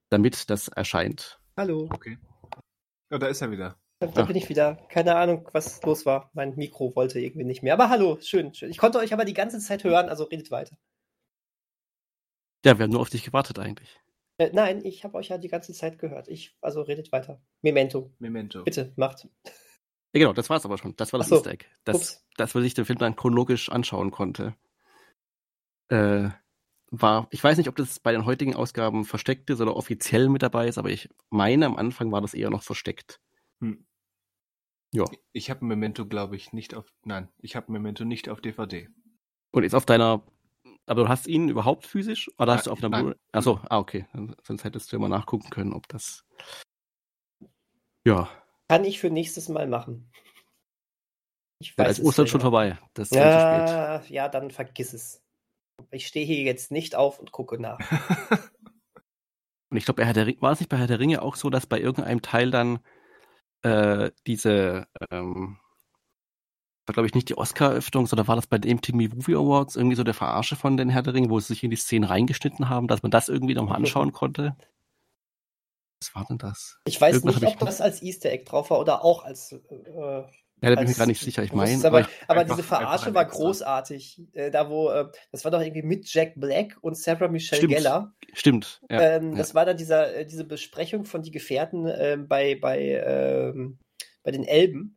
damit 0.10 0.50
das 0.50 0.70
erscheint. 0.70 1.42
Hallo. 1.58 1.90
Okay. 1.94 2.18
Ja, 3.12 3.18
da 3.18 3.28
ist 3.28 3.42
er 3.42 3.52
wieder. 3.52 3.76
Da, 4.00 4.08
da 4.08 4.22
Ah. 4.22 4.26
bin 4.26 4.38
ich 4.38 4.48
wieder. 4.48 4.76
Keine 4.88 5.14
Ahnung, 5.18 5.50
was 5.52 5.82
los 5.84 6.06
war. 6.06 6.32
Mein 6.34 6.56
Mikro 6.56 6.96
wollte 6.96 7.20
irgendwie 7.20 7.44
nicht 7.46 7.64
mehr. 7.64 7.74
Aber 7.74 7.90
hallo, 7.90 8.18
schön, 8.22 8.54
schön. 8.54 8.70
Ich 8.70 8.78
konnte 8.78 9.00
euch 9.00 9.12
aber 9.12 9.26
die 9.26 9.34
ganze 9.34 9.60
Zeit 9.60 9.84
hören, 9.84 10.08
also 10.08 10.24
redet 10.24 10.52
weiter. 10.52 10.78
Ja, 12.66 12.78
wir 12.78 12.84
haben 12.84 12.92
nur 12.92 13.02
auf 13.02 13.10
dich 13.10 13.24
gewartet 13.24 13.60
eigentlich. 13.60 14.00
Äh, 14.40 14.52
nein, 14.54 14.84
ich 14.84 15.04
habe 15.04 15.16
euch 15.18 15.30
ja 15.30 15.38
die 15.38 15.48
ganze 15.48 15.74
Zeit 15.74 16.00
gehört. 16.00 16.28
Ich, 16.28 16.56
also 16.62 16.82
redet 16.82 17.12
weiter. 17.12 17.42
Memento, 17.62 18.12
Memento. 18.20 18.64
bitte, 18.64 18.94
macht. 18.96 19.28
Ja, 20.14 20.20
genau, 20.20 20.34
das 20.34 20.50
war's 20.50 20.66
aber 20.66 20.78
schon. 20.78 20.96
Das 20.96 21.14
war 21.14 21.20
das 21.20 21.30
so. 21.30 21.38
Easter 21.38 21.52
Egg. 21.52 21.66
Das, 21.84 21.96
Ups. 21.96 22.28
das, 22.38 22.56
was 22.56 22.64
ich 22.64 22.74
den 22.74 22.86
Film 22.86 23.00
dann 23.00 23.16
chronologisch 23.16 23.70
anschauen 23.70 24.12
konnte. 24.12 24.56
Äh, 25.90 26.30
war, 26.90 27.28
ich 27.32 27.44
weiß 27.44 27.58
nicht, 27.58 27.68
ob 27.68 27.76
das 27.76 28.00
bei 28.00 28.12
den 28.12 28.26
heutigen 28.26 28.56
Ausgaben 28.56 29.06
versteckt 29.06 29.50
ist 29.50 29.60
oder 29.60 29.76
offiziell 29.76 30.30
mit 30.30 30.42
dabei 30.42 30.68
ist, 30.68 30.78
aber 30.78 30.90
ich 30.90 31.10
meine, 31.30 31.66
am 31.66 31.76
Anfang 31.76 32.12
war 32.12 32.22
das 32.22 32.34
eher 32.34 32.50
noch 32.50 32.64
versteckt. 32.64 33.20
Hm. 33.62 33.86
Ja. 34.94 35.06
Ich 35.34 35.50
habe 35.50 35.66
Memento, 35.66 36.06
glaube 36.06 36.38
ich, 36.38 36.54
nicht 36.54 36.74
auf. 36.74 36.86
Nein, 37.04 37.30
ich 37.40 37.56
habe 37.56 37.72
Memento 37.72 38.06
nicht 38.06 38.30
auf 38.30 38.40
DVD. 38.40 38.88
Und 39.52 39.64
ist 39.64 39.76
auf 39.76 39.86
deiner, 39.86 40.24
aber 40.88 41.04
du 41.04 41.08
hast 41.10 41.28
ihn 41.28 41.50
überhaupt 41.50 41.86
physisch? 41.86 42.30
Oder 42.40 42.54
hast 42.56 42.68
du 42.68 42.72
auf 42.72 42.80
einer 42.80 42.90
nein. 42.90 43.06
Blu- 43.06 43.16
Achso, 43.32 43.60
ah, 43.70 43.78
okay. 43.78 44.08
Sonst 44.44 44.64
hättest 44.64 44.92
du 44.92 44.96
ja 44.96 45.00
mal 45.00 45.10
nachgucken 45.10 45.50
können, 45.50 45.74
ob 45.74 45.88
das. 45.88 46.26
Ja, 48.06 48.30
Kann 48.70 48.86
ich 48.86 49.00
für 49.00 49.10
nächstes 49.10 49.50
Mal 49.50 49.68
machen. 49.68 50.10
Ich 51.60 51.76
dann 51.76 51.88
ist 51.88 52.00
es 52.00 52.06
Ostern 52.06 52.26
selber. 52.26 52.30
schon 52.30 52.42
vorbei. 52.42 52.78
Das 52.94 53.10
ist 53.12 53.14
zu 53.14 53.18
spät. 53.18 53.70
Ja, 53.70 54.02
ja, 54.08 54.30
dann 54.30 54.52
vergiss 54.52 54.94
es. 54.94 55.24
Ich 55.92 56.08
stehe 56.08 56.26
hier 56.26 56.42
jetzt 56.44 56.72
nicht 56.72 56.96
auf 56.96 57.20
und 57.20 57.32
gucke 57.32 57.60
nach. 57.62 57.80
Und 59.70 59.76
ich 59.76 59.84
glaube, 59.84 60.02
bei 60.02 60.06
Herr 60.06 60.14
der 60.14 60.26
Ring, 60.28 60.42
war 60.42 60.54
es 60.54 60.62
nicht 60.62 60.70
bei 60.70 60.78
Herr 60.78 60.88
der 60.88 61.00
Ringe 61.02 61.22
auch 61.22 61.36
so, 61.36 61.50
dass 61.50 61.68
bei 61.68 61.78
irgendeinem 61.78 62.22
Teil 62.22 62.52
dann 62.52 62.80
äh, 63.64 64.12
diese, 64.26 64.88
ähm, 65.12 65.60
war 66.88 66.94
glaube 66.94 67.08
ich 67.08 67.14
nicht 67.14 67.30
die 67.30 67.38
Oscar-Eröffnung, 67.38 68.08
sondern 68.08 68.28
war 68.28 68.36
das 68.36 68.48
bei 68.48 68.58
den 68.58 68.78
MTV 68.78 68.96
Movie 68.96 69.36
Awards 69.36 69.76
irgendwie 69.76 69.96
so 69.96 70.04
der 70.04 70.14
Verarsche 70.14 70.56
von 70.56 70.78
den 70.78 70.90
Herr 70.90 71.04
der 71.04 71.14
Ringe, 71.14 71.30
wo 71.30 71.40
sie 71.40 71.48
sich 71.48 71.64
in 71.64 71.70
die 71.70 71.76
Szenen 71.76 72.06
reingeschnitten 72.06 72.70
haben, 72.70 72.88
dass 72.88 73.04
man 73.04 73.12
das 73.12 73.30
irgendwie 73.30 73.54
nochmal 73.54 73.78
anschauen 73.78 74.14
konnte? 74.14 74.56
Was 76.02 76.16
war 76.16 76.26
denn 76.26 76.38
das? 76.38 76.78
Ich 76.86 77.00
weiß 77.00 77.16
Irgendwas 77.16 77.42
nicht, 77.42 77.62
ob 77.62 77.68
das 77.68 77.82
als 77.82 78.02
Easter 78.02 78.30
Egg 78.30 78.46
drauf 78.46 78.70
war 78.70 78.80
oder 78.80 79.04
auch 79.04 79.26
als. 79.26 79.52
Äh, 79.52 80.24
Ja, 80.62 80.70
da 80.70 80.76
bin 80.76 80.86
ich 80.86 80.90
mir 80.90 80.96
gar 80.96 81.08
nicht 81.08 81.22
sicher. 81.22 81.44
Ich 81.44 81.54
meine, 81.54 81.86
aber, 81.86 82.00
aber 82.00 82.10
aber 82.28 82.44
diese 82.46 82.64
Verarsche 82.64 83.14
war 83.14 83.26
großartig. 83.26 84.22
Äh, 84.34 84.52
da 84.52 84.70
wo, 84.70 84.90
äh, 84.90 85.08
das 85.32 85.44
war 85.44 85.52
doch 85.52 85.62
irgendwie 85.62 85.84
mit 85.84 86.12
Jack 86.12 86.34
Black 86.36 86.78
und 86.82 86.98
Sarah 86.98 87.28
Michelle 87.28 87.62
Stimmt. 87.62 87.76
Geller. 87.76 88.14
stimmt. 88.34 88.82
Ja, 88.90 89.02
ähm, 89.02 89.32
ja. 89.32 89.38
Das 89.38 89.56
war 89.56 89.66
dann 89.66 89.78
dieser, 89.78 90.16
äh, 90.16 90.26
diese 90.26 90.46
Besprechung 90.46 91.06
von 91.06 91.22
die 91.24 91.32
Gefährten 91.32 91.88
ähm, 91.88 92.28
bei, 92.28 92.56
bei, 92.56 92.80
ähm, 92.80 93.80
bei 94.24 94.32
den 94.32 94.44
Elben. 94.44 94.97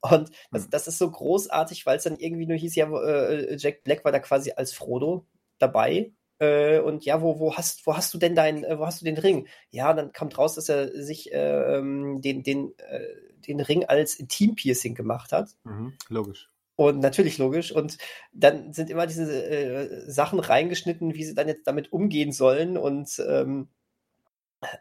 Und 0.00 0.30
das, 0.50 0.64
Hm. 0.64 0.70
das 0.70 0.88
ist 0.88 0.98
so 0.98 1.10
großartig, 1.10 1.86
weil 1.86 1.96
es 1.98 2.04
dann 2.04 2.18
irgendwie 2.18 2.46
nur 2.46 2.56
hieß, 2.56 2.74
ja, 2.76 2.88
äh, 3.02 3.56
Jack 3.56 3.84
Black 3.84 4.04
war 4.04 4.12
da 4.12 4.18
quasi 4.20 4.52
als 4.52 4.72
Frodo 4.72 5.26
dabei. 5.58 6.12
Äh, 6.40 6.78
und 6.78 7.04
ja, 7.04 7.20
wo, 7.20 7.40
wo 7.40 7.56
hast, 7.56 7.84
wo 7.86 7.96
hast 7.96 8.14
du 8.14 8.18
denn 8.18 8.36
dein, 8.36 8.62
äh, 8.64 8.78
wo 8.78 8.86
hast 8.86 9.00
du 9.00 9.04
den 9.04 9.18
Ring? 9.18 9.48
Ja, 9.70 9.92
dann 9.92 10.12
kommt 10.12 10.38
raus, 10.38 10.54
dass 10.54 10.68
er 10.68 10.90
sich 11.02 11.32
äh, 11.32 11.80
den, 11.80 12.42
den, 12.44 12.74
äh, 12.78 13.00
den 13.46 13.60
Ring 13.60 13.84
als 13.86 14.14
Intim-Piercing 14.14 14.94
gemacht 14.94 15.32
hat. 15.32 15.50
mhm, 15.64 15.94
logisch. 16.08 16.48
Und 16.76 17.00
natürlich 17.00 17.38
logisch. 17.38 17.72
Und 17.72 17.98
dann 18.32 18.72
sind 18.72 18.88
immer 18.88 19.08
diese 19.08 19.24
äh, 19.48 20.08
Sachen 20.08 20.38
reingeschnitten, 20.38 21.14
wie 21.14 21.24
sie 21.24 21.34
dann 21.34 21.48
jetzt 21.48 21.66
damit 21.66 21.92
umgehen 21.92 22.30
sollen. 22.30 22.78
Und 22.78 23.20
ähm, 23.26 23.68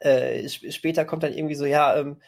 äh, 0.02 0.46
sp- 0.46 0.70
später 0.72 1.06
kommt 1.06 1.24
dann 1.24 1.34
irgendwie 1.34 1.56
so, 1.56 1.66
ja, 1.66 1.98
ähm, 1.98 2.18
äh, 2.18 2.24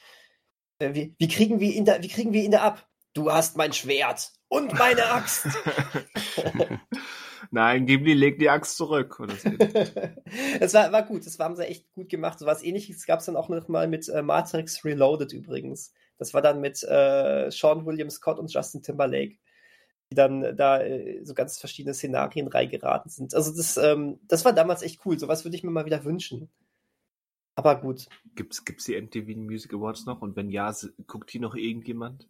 wie, 0.79 1.15
wie, 1.17 1.27
kriegen 1.27 1.59
wir 1.59 1.73
ihn 1.73 1.85
da, 1.85 2.01
wie 2.01 2.07
kriegen 2.07 2.33
wir 2.33 2.43
ihn 2.43 2.51
da 2.51 2.61
ab? 2.61 2.87
Du 3.13 3.31
hast 3.31 3.57
mein 3.57 3.73
Schwert 3.73 4.31
und 4.47 4.73
meine 4.77 5.05
Axt. 5.05 5.47
Nein, 7.51 7.85
Ghibli 7.85 8.13
legt 8.13 8.41
die 8.41 8.49
Axt 8.49 8.77
zurück. 8.77 9.15
So. 9.17 9.49
Es 10.59 10.73
war, 10.73 10.91
war 10.91 11.03
gut, 11.03 11.25
das 11.25 11.39
haben 11.39 11.55
sie 11.55 11.67
echt 11.67 11.91
gut 11.93 12.09
gemacht. 12.09 12.39
So 12.39 12.45
was 12.45 12.63
ähnliches 12.63 13.05
gab 13.05 13.19
es 13.19 13.25
dann 13.25 13.35
auch 13.35 13.49
noch 13.49 13.67
mal 13.67 13.87
mit 13.87 14.07
äh, 14.09 14.21
Matrix 14.21 14.85
Reloaded 14.85 15.33
übrigens. 15.33 15.93
Das 16.17 16.33
war 16.33 16.41
dann 16.41 16.61
mit 16.61 16.83
äh, 16.83 17.49
Sean 17.49 17.85
William 17.85 18.09
Scott 18.09 18.39
und 18.39 18.53
Justin 18.53 18.83
Timberlake, 18.83 19.37
die 20.11 20.15
dann 20.15 20.55
da 20.55 20.81
äh, 20.81 21.21
so 21.23 21.33
ganz 21.33 21.57
verschiedene 21.57 21.93
Szenarien 21.93 22.47
reingeraten 22.47 23.09
sind. 23.09 23.33
Also 23.33 23.55
das, 23.55 23.77
ähm, 23.77 24.19
das 24.27 24.45
war 24.45 24.53
damals 24.53 24.83
echt 24.83 25.03
cool. 25.05 25.17
Sowas 25.17 25.43
würde 25.43 25.55
ich 25.55 25.63
mir 25.63 25.71
mal 25.71 25.85
wieder 25.85 26.03
wünschen. 26.03 26.51
Aber 27.59 27.81
gut. 27.81 28.07
gibt's, 28.35 28.63
gibt's 28.63 28.85
die 28.85 28.99
MTV 28.99 29.35
Music 29.37 29.73
Awards 29.73 30.05
noch? 30.05 30.21
Und 30.21 30.35
wenn 30.35 30.49
ja, 30.49 30.73
guckt 31.07 31.33
die 31.33 31.39
noch 31.39 31.55
irgendjemand? 31.55 32.27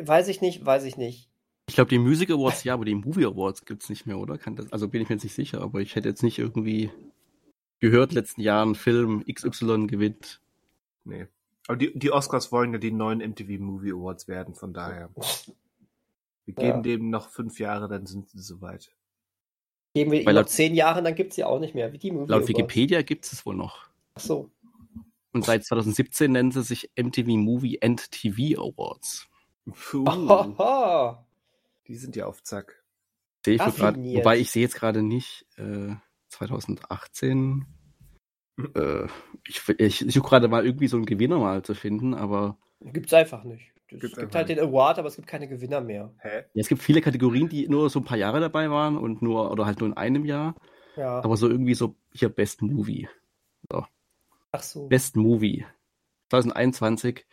Weiß 0.00 0.28
ich 0.28 0.40
nicht, 0.40 0.64
weiß 0.64 0.84
ich 0.84 0.96
nicht. 0.96 1.28
Ich 1.68 1.74
glaube, 1.74 1.90
die 1.90 1.98
Music 1.98 2.30
Awards 2.30 2.64
ja, 2.64 2.74
aber 2.74 2.84
die 2.84 2.94
Movie 2.94 3.24
Awards 3.26 3.64
gibt's 3.64 3.88
nicht 3.88 4.06
mehr, 4.06 4.18
oder? 4.18 4.38
Kann 4.38 4.56
das, 4.56 4.72
also 4.72 4.88
bin 4.88 5.02
ich 5.02 5.08
mir 5.08 5.16
jetzt 5.16 5.24
nicht 5.24 5.34
sicher, 5.34 5.60
aber 5.60 5.80
ich 5.80 5.94
hätte 5.96 6.08
jetzt 6.08 6.22
nicht 6.22 6.38
irgendwie 6.38 6.90
gehört, 7.80 8.12
letzten 8.12 8.40
Jahren 8.40 8.74
Film 8.74 9.24
XY 9.30 9.86
gewinnt. 9.86 10.40
Nee. 11.04 11.26
Aber 11.66 11.76
die, 11.76 11.98
die 11.98 12.10
Oscars 12.12 12.52
wollen 12.52 12.72
ja 12.72 12.78
die 12.78 12.90
neuen 12.92 13.18
MTV 13.18 13.58
Movie 13.60 13.92
Awards 13.92 14.28
werden, 14.28 14.54
von 14.54 14.72
daher. 14.74 15.10
Wir 16.46 16.54
geben 16.54 16.66
Ja. 16.68 16.80
dem 16.80 17.10
noch 17.10 17.30
fünf 17.30 17.58
Jahre, 17.58 17.88
dann 17.88 18.06
sind 18.06 18.28
sie 18.30 18.40
soweit. 18.42 18.90
Geben 19.94 20.10
wir 20.12 20.20
ihm 20.20 20.26
Weil 20.26 20.34
noch 20.34 20.40
laut- 20.42 20.50
zehn 20.50 20.74
Jahre, 20.74 21.02
dann 21.02 21.14
gibt 21.14 21.30
es 21.30 21.36
sie 21.36 21.44
auch 21.44 21.60
nicht 21.60 21.74
mehr. 21.74 21.92
Wie 21.92 21.98
die 21.98 22.10
Movie 22.10 22.30
Laut 22.30 22.42
Awards. 22.42 22.48
Wikipedia 22.48 23.02
gibt 23.02 23.24
es 23.26 23.44
wohl 23.46 23.54
noch. 23.56 23.86
Ach 24.14 24.20
so. 24.20 24.50
Und 25.32 25.44
seit 25.44 25.64
2017 25.64 26.30
nennen 26.30 26.52
sie 26.52 26.62
sich 26.62 26.90
MTV 26.96 27.28
Movie 27.36 27.80
and 27.82 28.10
TV 28.12 28.60
Awards. 28.60 29.28
Puh, 29.66 30.04
die 31.88 31.96
sind 31.96 32.14
ja 32.16 32.26
auf 32.26 32.42
Zack. 32.42 32.84
Sehe 33.44 33.54
ich 33.56 33.60
grad, 33.76 33.96
wobei 33.96 34.38
ich 34.38 34.50
sehe 34.50 34.62
jetzt 34.62 34.76
gerade 34.76 35.02
nicht 35.02 35.46
äh, 35.56 35.94
2018. 36.28 37.66
Äh, 38.74 39.06
ich 39.48 39.68
ich 39.78 39.98
suche 40.14 40.28
gerade 40.28 40.48
mal 40.48 40.64
irgendwie 40.64 40.86
so 40.86 40.96
einen 40.96 41.06
Gewinner 41.06 41.38
mal 41.38 41.62
zu 41.62 41.74
finden, 41.74 42.14
aber 42.14 42.56
Gibt's 42.80 43.12
einfach 43.12 43.42
nicht. 43.44 43.72
Es 43.88 44.00
gibt 44.00 44.18
einfach 44.18 44.34
halt 44.34 44.48
nicht. 44.48 44.58
den 44.60 44.68
Award, 44.68 44.98
aber 44.98 45.08
es 45.08 45.16
gibt 45.16 45.26
keine 45.28 45.48
Gewinner 45.48 45.80
mehr. 45.80 46.14
Hä? 46.20 46.38
ja, 46.54 46.60
es 46.60 46.68
gibt 46.68 46.82
viele 46.82 47.00
Kategorien, 47.00 47.48
die 47.48 47.68
nur 47.68 47.90
so 47.90 48.00
ein 48.00 48.04
paar 48.04 48.16
Jahre 48.18 48.40
dabei 48.40 48.70
waren 48.70 48.96
und 48.96 49.22
nur 49.22 49.50
oder 49.50 49.66
halt 49.66 49.80
nur 49.80 49.88
in 49.88 49.96
einem 49.96 50.24
Jahr, 50.24 50.54
Ja. 50.96 51.20
aber 51.22 51.36
so 51.36 51.48
irgendwie 51.48 51.74
so 51.74 51.96
hier 52.12 52.28
Best 52.28 52.62
Movie. 52.62 53.08
Ach 54.54 54.62
so. 54.62 54.86
Best 54.86 55.16
Movie 55.16 55.66
2021 56.30 57.24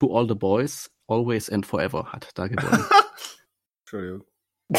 To 0.00 0.16
All 0.16 0.26
the 0.26 0.34
Boys 0.34 0.90
Always 1.06 1.50
and 1.50 1.66
Forever 1.66 2.10
hat 2.12 2.30
da 2.34 2.46
gewonnen. 2.46 2.86
Entschuldigung. 3.84 4.24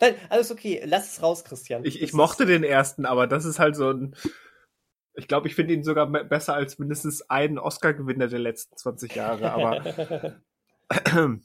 Nein, 0.00 0.14
alles 0.30 0.50
okay. 0.50 0.80
Lass 0.86 1.12
es 1.12 1.22
raus, 1.22 1.44
Christian. 1.44 1.84
Ich, 1.84 2.00
ich 2.00 2.14
mochte 2.14 2.46
den 2.46 2.64
ersten, 2.64 3.04
aber 3.04 3.26
das 3.26 3.44
ist 3.44 3.58
halt 3.58 3.76
so 3.76 3.90
ein. 3.90 4.16
Ich 5.12 5.28
glaube, 5.28 5.46
ich 5.46 5.54
finde 5.54 5.74
ihn 5.74 5.84
sogar 5.84 6.06
besser 6.06 6.54
als 6.54 6.78
mindestens 6.78 7.28
einen 7.28 7.58
Oscar-Gewinner 7.58 8.28
der 8.28 8.38
letzten 8.38 8.78
20 8.78 9.14
Jahre, 9.14 9.52
aber. 9.52 10.40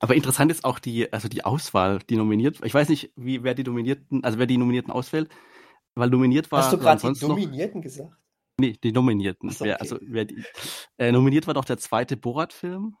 Aber 0.00 0.14
interessant 0.14 0.52
ist 0.52 0.64
auch 0.64 0.78
die, 0.78 1.12
also 1.12 1.26
die 1.26 1.44
Auswahl, 1.44 1.98
die 2.08 2.14
nominiert. 2.14 2.60
Ich 2.62 2.72
weiß 2.72 2.88
nicht, 2.88 3.12
wie 3.16 3.42
wer 3.42 3.54
die 3.54 3.64
Nominierten, 3.64 4.22
also 4.22 4.38
wer 4.38 4.46
die 4.46 4.56
Nominierten 4.56 4.92
auswählt, 4.92 5.28
weil 5.98 6.10
nominiert 6.10 6.50
war 6.52 6.62
Hast 6.62 6.72
du 6.72 6.78
gerade 6.78 7.00
die 7.00 7.06
sonst 7.06 7.22
noch, 7.22 7.80
gesagt? 7.80 8.16
nee, 8.58 8.76
die 8.82 8.92
Nominierten. 8.92 9.50
Ach 9.50 9.54
so, 9.54 9.64
wer, 9.64 9.74
okay. 9.74 9.82
also 9.82 9.98
wer 10.02 10.24
die, 10.24 10.44
äh, 10.98 11.12
nominiert 11.12 11.46
war 11.46 11.54
doch 11.54 11.64
der 11.64 11.78
zweite 11.78 12.16
Borat-Film. 12.16 12.96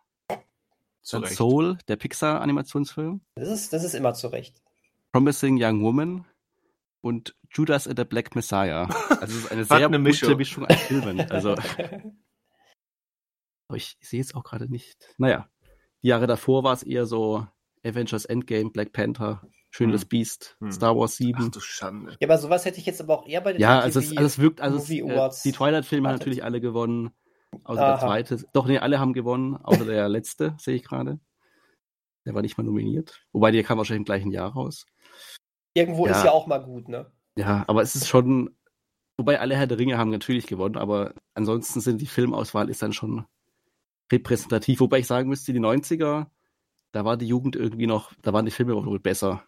Soul, 1.00 1.78
der 1.88 1.96
Pixar-Animationsfilm, 1.96 3.22
Das 3.36 3.48
ist, 3.48 3.72
das 3.72 3.82
ist 3.82 3.94
immer 3.94 4.12
zurecht. 4.12 4.60
Promising 5.12 5.56
Young 5.58 5.82
Woman 5.82 6.26
und 7.00 7.34
Judas 7.50 7.88
and 7.88 7.98
the 7.98 8.04
Black 8.04 8.34
Messiah. 8.34 8.88
Also 9.20 9.36
es 9.36 9.44
ist 9.44 9.50
eine 9.50 9.64
sehr 9.64 9.76
eine 9.78 9.98
gute 9.98 10.36
Mischung. 10.36 10.66
An 10.66 10.76
Filmen. 10.76 11.20
Also 11.30 11.52
aber 13.68 13.76
ich 13.76 13.96
sehe 14.00 14.20
es 14.20 14.34
auch 14.34 14.44
gerade 14.44 14.70
nicht. 14.70 15.14
Naja, 15.18 15.48
die 16.02 16.08
Jahre 16.08 16.26
davor 16.26 16.62
war 16.62 16.72
es 16.72 16.84
eher 16.84 17.06
so 17.06 17.46
Avengers 17.84 18.26
Endgame, 18.26 18.70
Black 18.70 18.92
Panther, 18.92 19.42
Schön 19.70 19.88
Hm. 19.88 19.92
das 19.92 20.04
Biest, 20.06 20.56
Hm. 20.60 20.72
Star 20.72 20.96
Wars 20.96 21.16
7. 21.16 21.38
Ach 21.42 21.48
du 21.50 21.60
Schande. 21.60 22.16
ja, 22.20 22.26
aber 22.28 22.38
sowas 22.38 22.64
hätte 22.64 22.78
ich 22.78 22.86
jetzt 22.86 23.00
aber 23.00 23.18
auch 23.20 23.26
eher 23.26 23.40
bei 23.40 23.52
den 23.52 23.60
Ja, 23.60 23.80
also 23.80 23.98
es, 24.00 24.10
also 24.10 24.24
es 24.24 24.38
wirkt, 24.38 24.60
also 24.60 24.78
es, 24.78 24.88
äh, 24.90 25.02
Awards 25.02 25.42
die 25.42 25.52
Twilight-Filme 25.52 26.08
haben 26.08 26.14
natürlich 26.16 26.42
alle 26.42 26.60
gewonnen, 26.60 27.10
außer 27.64 27.82
Aha. 27.82 27.90
der 27.92 27.98
zweite. 28.00 28.44
Doch, 28.52 28.66
nee, 28.66 28.78
alle 28.78 28.98
haben 28.98 29.12
gewonnen, 29.12 29.56
außer 29.56 29.84
der 29.84 30.08
letzte, 30.08 30.54
sehe 30.58 30.74
ich 30.76 30.84
gerade. 30.84 31.20
Der 32.24 32.34
war 32.34 32.42
nicht 32.42 32.56
mal 32.58 32.64
nominiert. 32.64 33.22
Wobei, 33.32 33.50
der 33.50 33.62
kam 33.62 33.78
wahrscheinlich 33.78 34.00
im 34.00 34.04
gleichen 34.04 34.30
Jahr 34.30 34.52
raus. 34.52 34.86
Irgendwo 35.74 36.06
Ja. 36.06 36.12
ist 36.12 36.24
ja 36.24 36.30
auch 36.32 36.46
mal 36.46 36.58
gut, 36.58 36.88
ne? 36.88 37.10
Ja, 37.36 37.64
aber 37.68 37.82
es 37.82 37.94
ist 37.94 38.08
schon, 38.08 38.56
wobei 39.16 39.38
alle 39.38 39.54
Herr 39.54 39.66
der 39.66 39.78
Ringe 39.78 39.96
haben 39.98 40.10
natürlich 40.10 40.46
gewonnen, 40.46 40.76
aber 40.76 41.14
ansonsten 41.34 41.80
sind 41.80 42.00
die 42.00 42.06
Filmauswahl 42.06 42.68
ist 42.68 42.82
dann 42.82 42.92
schon 42.92 43.26
repräsentativ. 44.10 44.80
Wobei 44.80 44.98
ich 45.00 45.06
sagen 45.06 45.28
müsste, 45.28 45.52
die 45.52 45.60
90er, 45.60 46.26
da 46.92 47.04
war 47.04 47.16
die 47.16 47.26
Jugend 47.28 47.54
irgendwie 47.54 47.86
noch, 47.86 48.12
da 48.22 48.32
waren 48.32 48.46
die 48.46 48.50
Filme 48.50 48.74
wohl 48.84 48.98
besser. 48.98 49.44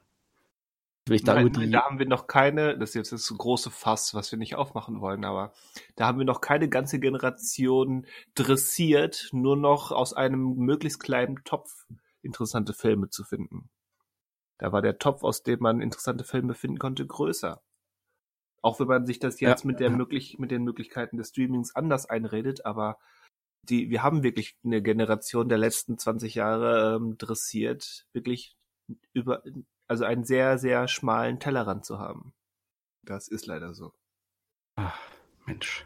Will 1.11 1.17
ich 1.17 1.25
da 1.25 1.35
Nein, 1.35 1.51
nein, 1.57 1.73
da 1.73 1.83
haben 1.83 1.99
wir 1.99 2.07
noch 2.07 2.29
keine, 2.29 2.79
das 2.79 2.91
ist 2.91 2.95
jetzt 2.95 3.11
das 3.11 3.37
große 3.37 3.73
Fass, 3.73 4.15
was 4.15 4.31
wir 4.31 4.39
nicht 4.39 4.55
aufmachen 4.55 5.01
wollen, 5.01 5.25
aber 5.25 5.53
da 5.97 6.07
haben 6.07 6.19
wir 6.19 6.25
noch 6.25 6.41
keine 6.41 6.69
ganze 6.69 7.01
Generation 7.01 8.07
dressiert, 8.37 9.29
nur 9.33 9.57
noch 9.57 9.91
aus 9.91 10.15
einem 10.15 10.55
möglichst 10.55 11.01
kleinen 11.01 11.43
Topf 11.43 11.89
interessante 12.23 12.75
Filme 12.75 13.09
zu 13.09 13.25
finden. 13.25 13.71
Da 14.59 14.71
war 14.71 14.83
der 14.83 14.99
Topf, 14.99 15.25
aus 15.25 15.43
dem 15.43 15.59
man 15.59 15.81
interessante 15.81 16.23
Filme 16.23 16.55
finden 16.55 16.79
konnte, 16.79 17.05
größer. 17.05 17.61
Auch 18.63 18.79
wenn 18.79 18.87
man 18.87 19.05
sich 19.05 19.19
das 19.19 19.41
jetzt 19.41 19.65
Ja, 19.65 19.67
mit, 19.67 19.81
der 19.81 19.91
möglich, 19.91 20.39
mit 20.39 20.53
den 20.53 20.63
Möglichkeiten 20.63 21.17
des 21.17 21.31
Streamings 21.31 21.75
anders 21.75 22.07
einredet, 22.07 22.65
aber 22.65 22.99
die, 23.69 23.91
wir 23.91 24.05
haben 24.05 24.23
wirklich 24.23 24.57
eine 24.63 24.81
Generation 24.81 25.49
der 25.49 25.59
letzten 25.59 25.99
20 25.99 26.37
Jahre 26.37 26.95
ähm, 26.95 27.19
dressiert, 27.19 28.07
wirklich 28.13 28.57
über, 29.13 29.43
also 29.91 30.05
einen 30.05 30.23
sehr, 30.23 30.57
sehr 30.57 30.87
schmalen 30.87 31.41
Tellerrand 31.41 31.85
zu 31.85 31.99
haben. 31.99 32.33
Das 33.03 33.27
ist 33.27 33.47
leider 33.47 33.75
so. 33.75 33.93
Ach, 34.77 34.97
Mensch. 35.47 35.85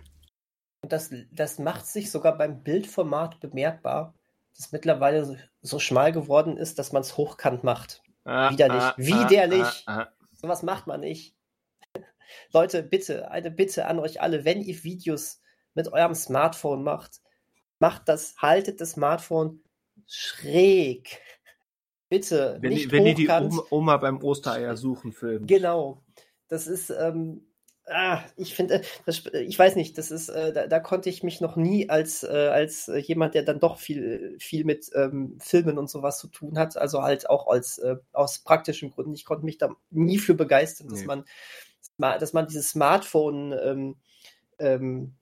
Und 0.83 0.93
das, 0.93 1.11
das 1.33 1.59
macht 1.59 1.87
sich 1.87 2.11
sogar 2.11 2.37
beim 2.37 2.63
Bildformat 2.63 3.41
bemerkbar, 3.41 4.15
dass 4.55 4.73
mittlerweile 4.73 5.25
so, 5.25 5.37
so 5.63 5.79
schmal 5.79 6.13
geworden 6.13 6.59
ist, 6.59 6.79
dass 6.79 6.93
man 6.93 7.01
es 7.01 7.17
hochkant 7.17 7.65
macht. 7.65 8.03
Ah, 8.25 8.51
Widerlich. 8.51 8.83
ah, 8.83 8.95
Widerlich. 8.99 9.85
Ah, 9.87 10.01
ah, 10.01 10.13
Sowas 10.35 10.63
macht 10.63 10.87
man 10.87 11.01
nicht. 11.01 11.35
Leute, 12.53 12.83
bitte, 12.83 13.31
eine 13.31 13.51
Bitte 13.51 13.87
an 13.87 13.99
euch 13.99 14.21
alle, 14.21 14.45
wenn 14.45 14.61
ihr 14.61 14.85
Videos 14.85 15.41
mit 15.73 15.91
eurem 15.91 16.15
Smartphone 16.15 16.83
macht, 16.83 17.23
macht 17.79 18.07
das, 18.11 18.37
haltet 18.37 18.83
das 18.83 18.91
Smartphone 18.91 19.65
schräg. 20.07 21.23
Bitte, 22.15 22.59
wenn, 22.61 22.73
nicht 22.73 22.93
die, 22.93 22.93
wenn 22.93 23.15
die. 23.15 23.61
Oma, 23.71 23.97
beim 23.97 24.23
Ostereier 24.23 24.77
suchen 24.77 25.13
filmen. 25.13 25.47
Genau. 25.47 26.03
Das 26.49 26.67
ist, 26.67 26.91
ähm, 26.91 27.47
ah, 27.87 28.21
ich 28.37 28.55
finde, 28.55 28.83
ich 29.07 29.59
weiß 29.59 29.77
nicht, 29.77 29.99
das 29.99 30.11
ist, 30.11 30.29
äh, 30.29 30.53
da, 30.53 30.67
da 30.67 30.79
konnte 30.81 31.09
ich 31.09 31.23
mich 31.23 31.41
noch 31.41 31.57
nie 31.57 31.89
als, 31.91 32.23
äh, 32.23 32.49
als 32.53 32.91
jemand, 33.03 33.35
der 33.35 33.43
dann 33.43 33.59
doch 33.59 33.79
viel, 33.79 34.37
viel 34.39 34.65
mit 34.65 34.91
ähm, 34.95 35.37
Filmen 35.41 35.77
und 35.77 35.91
sowas 35.91 36.19
zu 36.19 36.29
tun 36.29 36.57
hat, 36.59 36.77
also 36.77 37.03
halt 37.03 37.29
auch 37.29 37.49
als, 37.49 37.79
äh, 37.79 37.97
aus 38.13 38.39
praktischen 38.39 38.91
Gründen, 38.91 39.15
ich 39.15 39.25
konnte 39.25 39.45
mich 39.45 39.59
da 39.59 39.71
nie 39.91 40.19
für 40.19 40.35
begeistern, 40.35 40.89
dass 40.89 41.01
Nee. 41.01 41.07
man, 41.07 41.25
dass 41.99 42.33
man 42.33 42.47
dieses 42.47 42.71
Smartphone, 42.71 43.53
ähm, 43.61 43.97
ähm, 44.59 45.15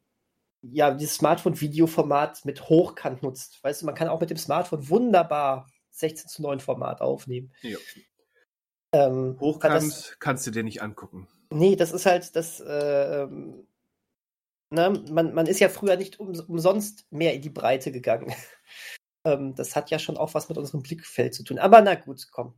ja, 0.61 0.93
dieses 0.93 1.17
Smartphone-Videoformat 1.17 2.45
mit 2.45 2.69
Hochkant 2.69 3.23
nutzt. 3.23 3.65
Weißt 3.65 3.83
du, 3.83 3.87
man 3.87 3.95
kann 3.95 4.09
auch 4.09 4.21
mit 4.21 4.31
dem 4.31 4.37
Smartphone 4.37 4.89
wunderbar 4.89 5.72
16 5.93 6.29
zu 6.29 6.43
9 6.43 6.61
Format 6.61 7.01
aufnehmen. 7.01 7.53
Ja. 7.63 7.79
Ähm, 8.93 9.39
Hochkant 9.41 9.75
das- 9.75 10.17
kannst 10.19 10.47
du 10.47 10.51
dir 10.51 10.63
nicht 10.63 10.83
angucken. 10.83 11.29
Nee, 11.51 11.77
das 11.77 11.93
ist 11.93 12.07
halt 12.07 12.35
das, 12.35 12.61
äh, 12.61 13.23
ähm, 13.23 13.67
ne, 14.71 14.91
man, 15.11 15.35
man 15.35 15.47
ist 15.47 15.61
ja 15.61 15.69
früher 15.69 15.97
nicht 15.97 16.19
um, 16.19 16.39
umsonst 16.49 17.07
mehr 17.11 17.35
in 17.35 17.43
die 17.43 17.51
Breite 17.51 17.93
gegangen. 17.93 18.35
ähm, 19.25 19.55
das 19.55 19.77
hat 19.77 19.91
ja 19.91 19.99
schon 19.99 20.17
auch 20.17 20.35
was 20.35 20.49
mit 20.49 20.59
unserem 20.59 20.83
Blickfeld 20.83 21.35
zu 21.35 21.45
tun. 21.45 21.59
Aber 21.59 21.81
na 21.81 21.95
gut, 21.95 22.29
komm. 22.31 22.55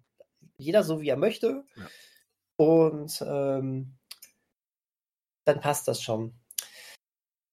Jeder 0.56 0.84
so 0.84 1.00
wie 1.00 1.08
er 1.08 1.16
möchte. 1.16 1.64
Ja. 1.76 1.88
Und 2.56 3.20
ähm, 3.26 3.96
dann 5.44 5.60
passt 5.60 5.88
das 5.88 6.00
schon. 6.00 6.34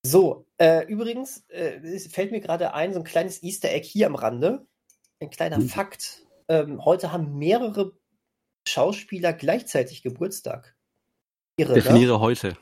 So, 0.04 0.48
äh, 0.58 0.86
übrigens, 0.88 1.46
äh, 1.50 1.80
es 1.80 2.08
fällt 2.08 2.32
mir 2.32 2.40
gerade 2.40 2.74
ein, 2.74 2.94
so 2.94 3.00
ein 3.00 3.06
kleines 3.06 3.44
Easter 3.44 3.70
Egg 3.70 3.88
hier 3.88 4.08
am 4.08 4.16
Rande. 4.16 4.68
Ein 5.22 5.30
kleiner 5.30 5.58
Hm. 5.58 5.70
Fakt. 5.70 6.24
Ähm, 6.48 6.84
heute 6.84 7.12
haben 7.12 7.38
mehrere 7.38 7.94
Schauspieler 8.68 9.34
gleichzeitig 9.34 10.02
Geburtstag. 10.04 10.76
Irre, 11.56 11.70
ne? 11.70 11.76
Definiere 11.76 12.20
heute. 12.20 12.58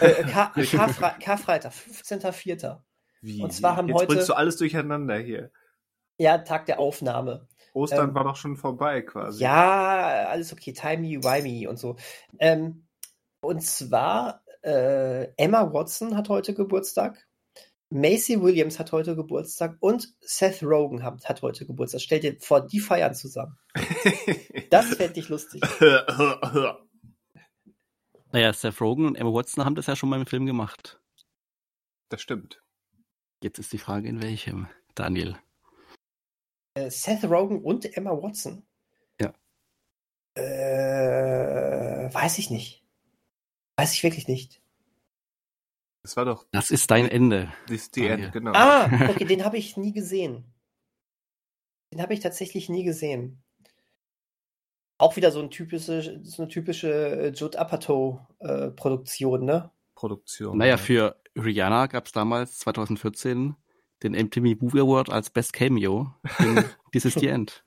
Äh, 0.00 0.24
Kar 0.24 0.52
Karfre 0.52 1.14
Karfreitag, 1.22 1.72
15.04. 1.72 2.80
Wie? 3.20 3.40
Und 3.42 3.52
zwar 3.52 3.76
haben 3.76 3.88
Jetzt 3.88 3.98
heute- 3.98 4.06
bringst 4.08 4.28
du 4.28 4.34
alles 4.34 4.56
durcheinander 4.56 5.18
hier. 5.18 5.50
Ja, 6.18 6.38
Tag 6.38 6.66
der 6.66 6.80
Aufnahme. 6.80 7.46
Ostern 7.72 8.08
Ähm, 8.08 8.14
war 8.14 8.24
doch 8.24 8.36
schon 8.36 8.56
vorbei 8.56 9.02
quasi. 9.02 9.42
Ja, 9.44 10.26
alles 10.28 10.52
okay, 10.52 10.72
timey, 10.72 11.22
wimey 11.22 11.66
und 11.68 11.78
so. 11.78 11.96
Ähm, 12.38 12.86
und 13.40 13.62
zwar 13.62 14.42
äh, 14.62 15.28
Emma 15.36 15.72
Watson 15.72 16.16
hat 16.16 16.28
heute 16.30 16.54
Geburtstag, 16.54 17.28
Macy 17.90 18.40
Williams 18.40 18.78
hat 18.78 18.90
heute 18.92 19.14
Geburtstag 19.14 19.76
und 19.80 20.12
Seth 20.20 20.62
Rogen 20.62 21.02
hat, 21.04 21.28
hat 21.28 21.42
heute 21.42 21.66
Geburtstag. 21.66 22.00
Stell 22.00 22.20
dir 22.20 22.36
vor, 22.40 22.66
die 22.66 22.80
feiern 22.80 23.14
zusammen. 23.14 23.58
Das 24.70 24.86
fände 24.96 25.20
ich 25.20 25.28
lustig. 25.28 25.62
Naja, 28.32 28.52
Seth 28.52 28.80
Rogen 28.82 29.06
und 29.06 29.14
Emma 29.14 29.32
Watson 29.32 29.64
haben 29.64 29.76
das 29.76 29.86
ja 29.86 29.94
schon 29.96 30.08
mal 30.10 30.20
im 30.20 30.26
Film 30.26 30.44
gemacht. 30.44 31.00
das 32.10 32.20
stimmt. 32.20 32.60
Jetzt 33.42 33.58
ist 33.58 33.72
die 33.72 33.78
Frage, 33.78 34.08
in 34.08 34.20
welchem, 34.20 34.68
Daniel. 34.94 35.38
Äh, 36.74 36.90
Seth 36.90 37.24
Rogen 37.24 37.62
und 37.62 37.96
Emma 37.96 38.10
Watson? 38.10 38.66
Ja. 39.20 39.32
Äh, 40.34 42.12
weiß 42.12 42.38
ich 42.38 42.50
nicht. 42.50 42.84
Weiß 43.76 43.94
ich 43.94 44.02
wirklich 44.02 44.26
nicht. 44.26 44.60
Das 46.06 46.16
war 46.16 46.24
doch 46.24 46.46
Das 46.52 46.70
ist 46.70 46.88
dein 46.92 47.08
Ende. 47.08 47.52
this 47.66 47.90
the 47.92 48.02
Daniel. 48.02 48.26
end, 48.26 48.32
genau. 48.32 48.52
Ah, 48.54 48.84
okay, 49.10 49.24
den 49.24 49.44
habe 49.44 49.58
ich 49.58 49.76
nie 49.76 49.92
gesehen. 49.92 50.44
Den 51.92 52.00
habe 52.00 52.14
ich 52.14 52.20
tatsächlich 52.20 52.68
nie 52.68 52.84
gesehen. 52.84 53.42
Auch 54.98 55.16
wieder 55.16 55.32
so, 55.32 55.40
ein 55.40 55.50
typische, 55.50 56.20
so 56.22 56.42
eine 56.42 56.48
typische 56.48 56.90
äh, 56.92 57.28
Judd 57.30 57.56
Apatow-Produktion, 57.56 59.44
ne? 59.44 59.72
Produktion. 59.96 60.56
Naja, 60.56 60.70
ja. 60.70 60.76
für 60.76 61.20
Rihanna 61.34 61.88
gab 61.88 62.06
es 62.06 62.12
damals 62.12 62.60
2014 62.60 63.56
den 64.04 64.12
MTV 64.12 64.62
Movie 64.62 64.82
Award 64.82 65.10
als 65.10 65.30
Best 65.30 65.54
Cameo 65.54 66.14
This 66.92 67.04
is 67.04 67.14
the 67.14 67.26
End. 67.26 67.64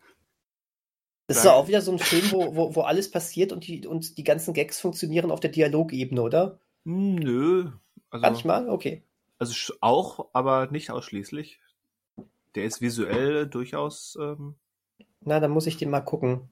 Das 1.27 1.39
ist 1.39 1.45
auch 1.45 1.67
wieder 1.67 1.81
so 1.81 1.91
ein 1.91 1.99
Film, 1.99 2.31
wo, 2.31 2.55
wo, 2.55 2.73
wo 2.73 2.81
alles 2.83 3.11
passiert 3.11 3.51
und 3.51 3.67
die, 3.67 3.85
und 3.85 4.17
die 4.17 4.23
ganzen 4.23 4.53
Gags 4.53 4.79
funktionieren 4.79 5.29
auf 5.29 5.41
der 5.41 5.51
Dialogebene, 5.51 6.21
oder? 6.21 6.61
Hm, 6.85 7.15
Nö. 7.15 7.71
Also, 8.09 8.23
Manchmal? 8.25 8.69
Okay. 8.69 9.03
also 9.37 9.73
auch, 9.81 10.29
aber 10.33 10.67
nicht 10.71 10.89
ausschließlich. 10.91 11.59
Der 12.55 12.63
ist 12.65 12.81
visuell 12.81 13.47
durchaus. 13.47 14.17
Ähm, 14.19 14.55
Na, 15.21 15.39
dann 15.39 15.51
muss 15.51 15.67
ich 15.67 15.77
den 15.77 15.89
mal 15.91 16.01
gucken. 16.01 16.49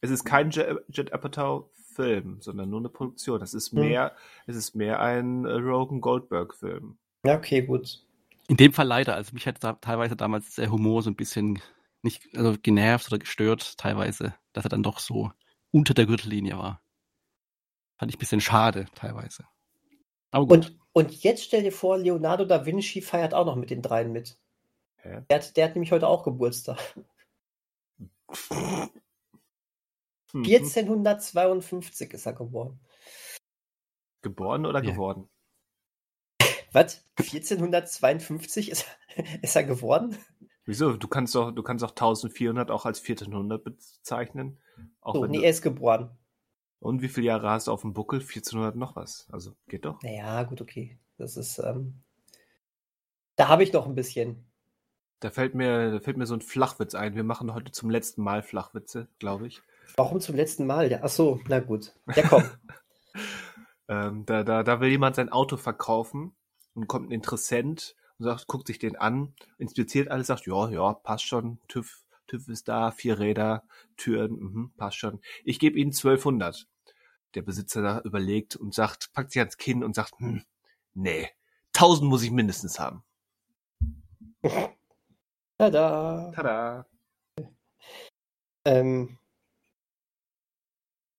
es 0.00 0.10
ist 0.10 0.24
kein 0.24 0.50
Jet, 0.50 0.78
Jet 0.88 1.12
Apatow 1.12 1.70
Film, 1.94 2.40
sondern 2.40 2.68
nur 2.70 2.78
eine 2.80 2.88
Produktion. 2.90 3.42
Es 3.42 3.54
ist 3.54 3.72
Hm. 3.72 3.80
mehr, 3.80 4.14
es 4.46 4.54
ist 4.56 4.74
mehr 4.76 5.00
ein 5.00 5.44
äh, 5.46 5.52
Rogan 5.52 6.00
Goldberg 6.00 6.54
Film. 6.54 6.98
Ja, 7.24 7.36
okay, 7.36 7.62
gut. 7.62 8.04
In 8.48 8.56
dem 8.56 8.72
Fall 8.72 8.86
leider. 8.86 9.14
Also 9.14 9.32
mich 9.32 9.46
hat 9.46 9.64
da 9.64 9.72
teilweise 9.72 10.14
damals 10.14 10.54
der 10.54 10.70
Humor 10.70 11.02
so 11.02 11.10
ein 11.10 11.16
bisschen 11.16 11.58
nicht 12.02 12.28
also 12.36 12.54
genervt 12.62 13.08
oder 13.08 13.18
gestört, 13.18 13.76
teilweise, 13.78 14.34
dass 14.52 14.64
er 14.64 14.68
dann 14.68 14.84
doch 14.84 15.00
so 15.00 15.32
unter 15.72 15.94
der 15.94 16.06
Gürtellinie 16.06 16.56
war. 16.56 16.80
Fand 17.98 18.10
ich 18.10 18.16
ein 18.16 18.20
bisschen 18.20 18.40
schade, 18.40 18.86
teilweise. 18.94 19.44
Aber 20.30 20.46
gut. 20.46 20.52
Und, 20.52 20.78
und 20.92 21.22
jetzt 21.22 21.44
stell 21.44 21.62
dir 21.62 21.72
vor, 21.72 21.98
Leonardo 21.98 22.44
da 22.44 22.66
Vinci 22.66 23.00
feiert 23.00 23.34
auch 23.34 23.46
noch 23.46 23.56
mit 23.56 23.70
den 23.70 23.82
dreien 23.82 24.12
mit. 24.12 24.38
Hä? 24.96 25.22
Der 25.30 25.38
hat, 25.38 25.56
der 25.56 25.64
hat 25.66 25.74
nämlich 25.74 25.92
heute 25.92 26.08
auch 26.08 26.24
Geburtstag. 26.24 26.78
Hm. 30.32 30.42
1452 30.44 32.12
ist 32.12 32.26
er 32.26 32.32
geboren. 32.32 32.80
Geboren 34.22 34.66
oder 34.66 34.82
Ja. 34.82 34.90
geworden? 34.90 35.28
Was? 36.72 37.02
1452 37.16 38.70
ist, 38.70 38.86
ist 39.42 39.56
er 39.56 39.64
geworden? 39.64 40.18
Wieso? 40.64 40.94
Du 40.96 41.08
kannst 41.08 41.34
doch, 41.34 41.52
du 41.52 41.62
kannst 41.62 41.82
doch 41.84 41.90
1400 41.90 42.70
auch 42.70 42.84
als 42.84 42.98
1400 43.00 43.62
bezeichnen. 43.62 44.58
Auch 45.00 45.14
So, 45.14 45.22
wenn 45.22 45.30
nee, 45.30 45.38
du, 45.38 45.44
er 45.44 45.50
ist 45.50 45.62
geboren. 45.62 46.10
Und 46.80 47.02
wie 47.02 47.08
viele 47.08 47.26
Jahre 47.26 47.50
hast 47.50 47.66
du 47.66 47.72
auf 47.72 47.82
dem 47.82 47.92
Buckel? 47.92 48.20
1400 48.20 48.76
noch 48.76 48.96
was. 48.96 49.28
Also 49.30 49.52
geht 49.68 49.84
doch. 49.84 50.02
Naja, 50.02 50.42
gut, 50.44 50.60
okay. 50.60 50.98
Das 51.18 51.36
ist, 51.36 51.58
ähm, 51.58 52.02
da 53.36 53.48
habe 53.48 53.62
ich 53.62 53.72
noch 53.72 53.86
ein 53.86 53.94
bisschen. 53.94 54.44
Da 55.20 55.30
fällt 55.30 55.54
mir, 55.54 55.92
da 55.92 56.00
fällt 56.00 56.16
mir 56.18 56.26
so 56.26 56.34
ein 56.34 56.42
Flachwitz 56.42 56.94
ein. 56.94 57.14
Wir 57.14 57.24
machen 57.24 57.54
heute 57.54 57.72
zum 57.72 57.88
letzten 57.88 58.22
Mal 58.22 58.42
Flachwitze, 58.42 59.08
glaube 59.18 59.46
ich. 59.46 59.62
Warum 59.96 60.20
zum 60.20 60.36
letzten 60.36 60.66
Mal? 60.66 60.90
Ja, 60.90 61.00
ach 61.02 61.08
so, 61.08 61.40
na 61.48 61.60
gut. 61.60 61.94
Ja, 62.14 62.22
komm. 62.28 62.44
Ähm, 63.88 64.26
da, 64.26 64.42
da, 64.42 64.62
da 64.62 64.80
will 64.80 64.90
jemand 64.90 65.16
sein 65.16 65.30
Auto 65.30 65.56
verkaufen 65.56 66.34
und 66.74 66.88
kommt 66.88 67.08
ein 67.08 67.12
Interessent 67.12 67.94
und 68.18 68.24
sagt, 68.24 68.46
guckt 68.46 68.66
sich 68.66 68.78
den 68.78 68.96
an, 68.96 69.34
inspiziert 69.58 70.10
alles, 70.10 70.26
sagt, 70.26 70.46
ja, 70.46 70.68
ja, 70.70 70.92
passt 70.92 71.24
schon, 71.24 71.58
TÜV, 71.68 72.04
TÜV 72.26 72.48
ist 72.48 72.68
da, 72.68 72.90
vier 72.90 73.18
Räder, 73.18 73.64
Türen, 73.96 74.38
mhm, 74.38 74.72
passt 74.76 74.98
schon. 74.98 75.20
Ich 75.44 75.58
gebe 75.58 75.78
Ihnen 75.78 75.92
1200. 75.92 76.66
Der 77.34 77.42
Besitzer 77.42 77.82
da 77.82 78.00
überlegt 78.00 78.56
und 78.56 78.74
sagt, 78.74 79.12
packt 79.12 79.32
sich 79.32 79.40
ans 79.40 79.56
Kinn 79.58 79.84
und 79.84 79.94
sagt, 79.94 80.18
hm, 80.18 80.44
nee, 80.94 81.28
1000 81.74 82.08
muss 82.08 82.22
ich 82.22 82.30
mindestens 82.30 82.78
haben. 82.80 83.02
Tada. 85.58 86.32
Tada. 86.34 86.86
Ähm, 88.64 89.18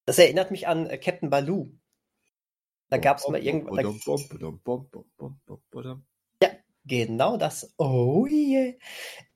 Das 0.06 0.18
erinnert 0.18 0.50
mich 0.50 0.66
an 0.66 0.86
äh, 0.86 0.96
Captain 0.98 1.28
Baloo. 1.28 1.68
Da 2.88 2.96
gab 2.96 3.18
es 3.18 3.28
mal 3.28 3.42
irgendwann. 3.42 3.76
Genau 6.88 7.36
das. 7.36 7.74
Oh 7.76 8.26
yeah. 8.26 8.72
Ist 8.72 8.78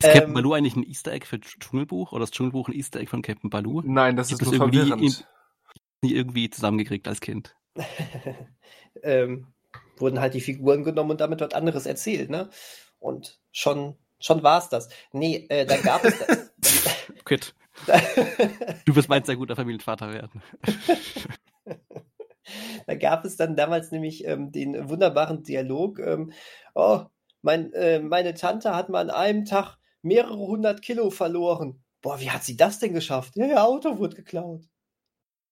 Captain 0.00 0.24
Ähm, 0.24 0.34
Baloo 0.34 0.54
eigentlich 0.54 0.74
ein 0.74 0.84
Easter 0.84 1.12
Egg 1.12 1.26
für 1.26 1.38
Dschungelbuch 1.38 2.12
oder 2.12 2.24
ist 2.24 2.32
Dschungelbuch 2.32 2.68
ein 2.68 2.74
Easter 2.74 2.98
Egg 2.98 3.10
von 3.10 3.20
Captain 3.20 3.50
Baloo? 3.50 3.82
Nein, 3.84 4.16
das 4.16 4.28
hab 4.28 4.32
ist 4.32 4.40
das 4.40 4.48
nur 4.48 4.62
irgendwie 4.62 4.88
verwirrend. 4.88 5.28
Nie 6.00 6.14
irgendwie 6.14 6.50
zusammengekriegt 6.50 7.06
als 7.06 7.20
Kind. 7.20 7.54
ähm, 9.02 9.48
wurden 9.98 10.20
halt 10.20 10.34
die 10.34 10.40
Figuren 10.40 10.82
genommen 10.82 11.12
und 11.12 11.20
damit 11.20 11.40
was 11.40 11.52
anderes 11.52 11.86
erzählt, 11.86 12.30
ne? 12.30 12.48
Und 12.98 13.38
schon, 13.52 13.96
schon 14.18 14.42
war 14.42 14.58
es 14.58 14.70
das. 14.70 14.88
Nee, 15.12 15.46
äh, 15.48 15.66
da 15.66 15.76
gab 15.76 16.04
es 16.04 16.18
das. 16.18 16.52
Kit, 17.24 17.54
du 18.86 18.96
wirst 18.96 19.08
mein 19.08 19.24
sehr 19.24 19.36
guter 19.36 19.56
Familienvater 19.56 20.12
werden. 20.12 20.42
da 22.86 22.94
gab 22.94 23.24
es 23.24 23.36
dann 23.36 23.56
damals 23.56 23.92
nämlich 23.92 24.26
ähm, 24.26 24.50
den 24.50 24.88
wunderbaren 24.88 25.42
Dialog, 25.42 25.98
ähm, 25.98 26.32
oh, 26.74 27.04
mein, 27.42 27.72
äh, 27.74 27.98
meine 28.00 28.34
Tante 28.34 28.74
hat 28.74 28.88
mal 28.88 29.00
an 29.00 29.10
einem 29.10 29.44
Tag 29.44 29.76
mehrere 30.02 30.36
hundert 30.38 30.82
Kilo 30.82 31.10
verloren. 31.10 31.82
Boah, 32.00 32.18
wie 32.20 32.30
hat 32.30 32.42
sie 32.44 32.56
das 32.56 32.78
denn 32.78 32.94
geschafft? 32.94 33.36
Ja, 33.36 33.46
ihr 33.46 33.62
Auto 33.64 33.98
wurde 33.98 34.16
geklaut. 34.16 34.64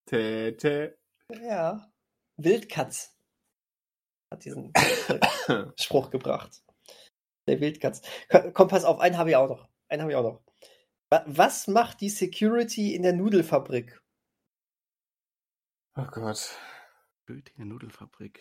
Tä, 0.07 0.53
tä. 0.53 0.97
Ja, 1.43 1.93
Wildkatz 2.36 3.16
hat 4.32 4.45
diesen 4.45 4.72
Spruch 5.76 6.11
gebracht. 6.11 6.62
Der 7.47 7.61
Wildkatz. 7.61 8.03
Komm, 8.55 8.68
pass 8.68 8.84
auf, 8.84 8.99
einen 9.01 9.16
habe 9.18 9.30
ich 9.30 9.36
auch 9.36 9.49
noch. 9.49 9.68
Einen 9.88 10.03
habe 10.03 10.12
ich 10.12 10.16
auch 10.16 10.22
noch. 10.24 10.43
Wa- 11.11 11.24
Was 11.26 11.66
macht 11.68 12.01
die 12.01 12.09
Security 12.09 12.95
in 12.95 13.03
der 13.03 13.12
Nudelfabrik? 13.12 14.01
Oh 15.97 16.07
Gott. 16.11 16.51
Bild 17.26 17.49
in 17.51 17.57
der 17.59 17.66
Nudelfabrik. 17.66 18.41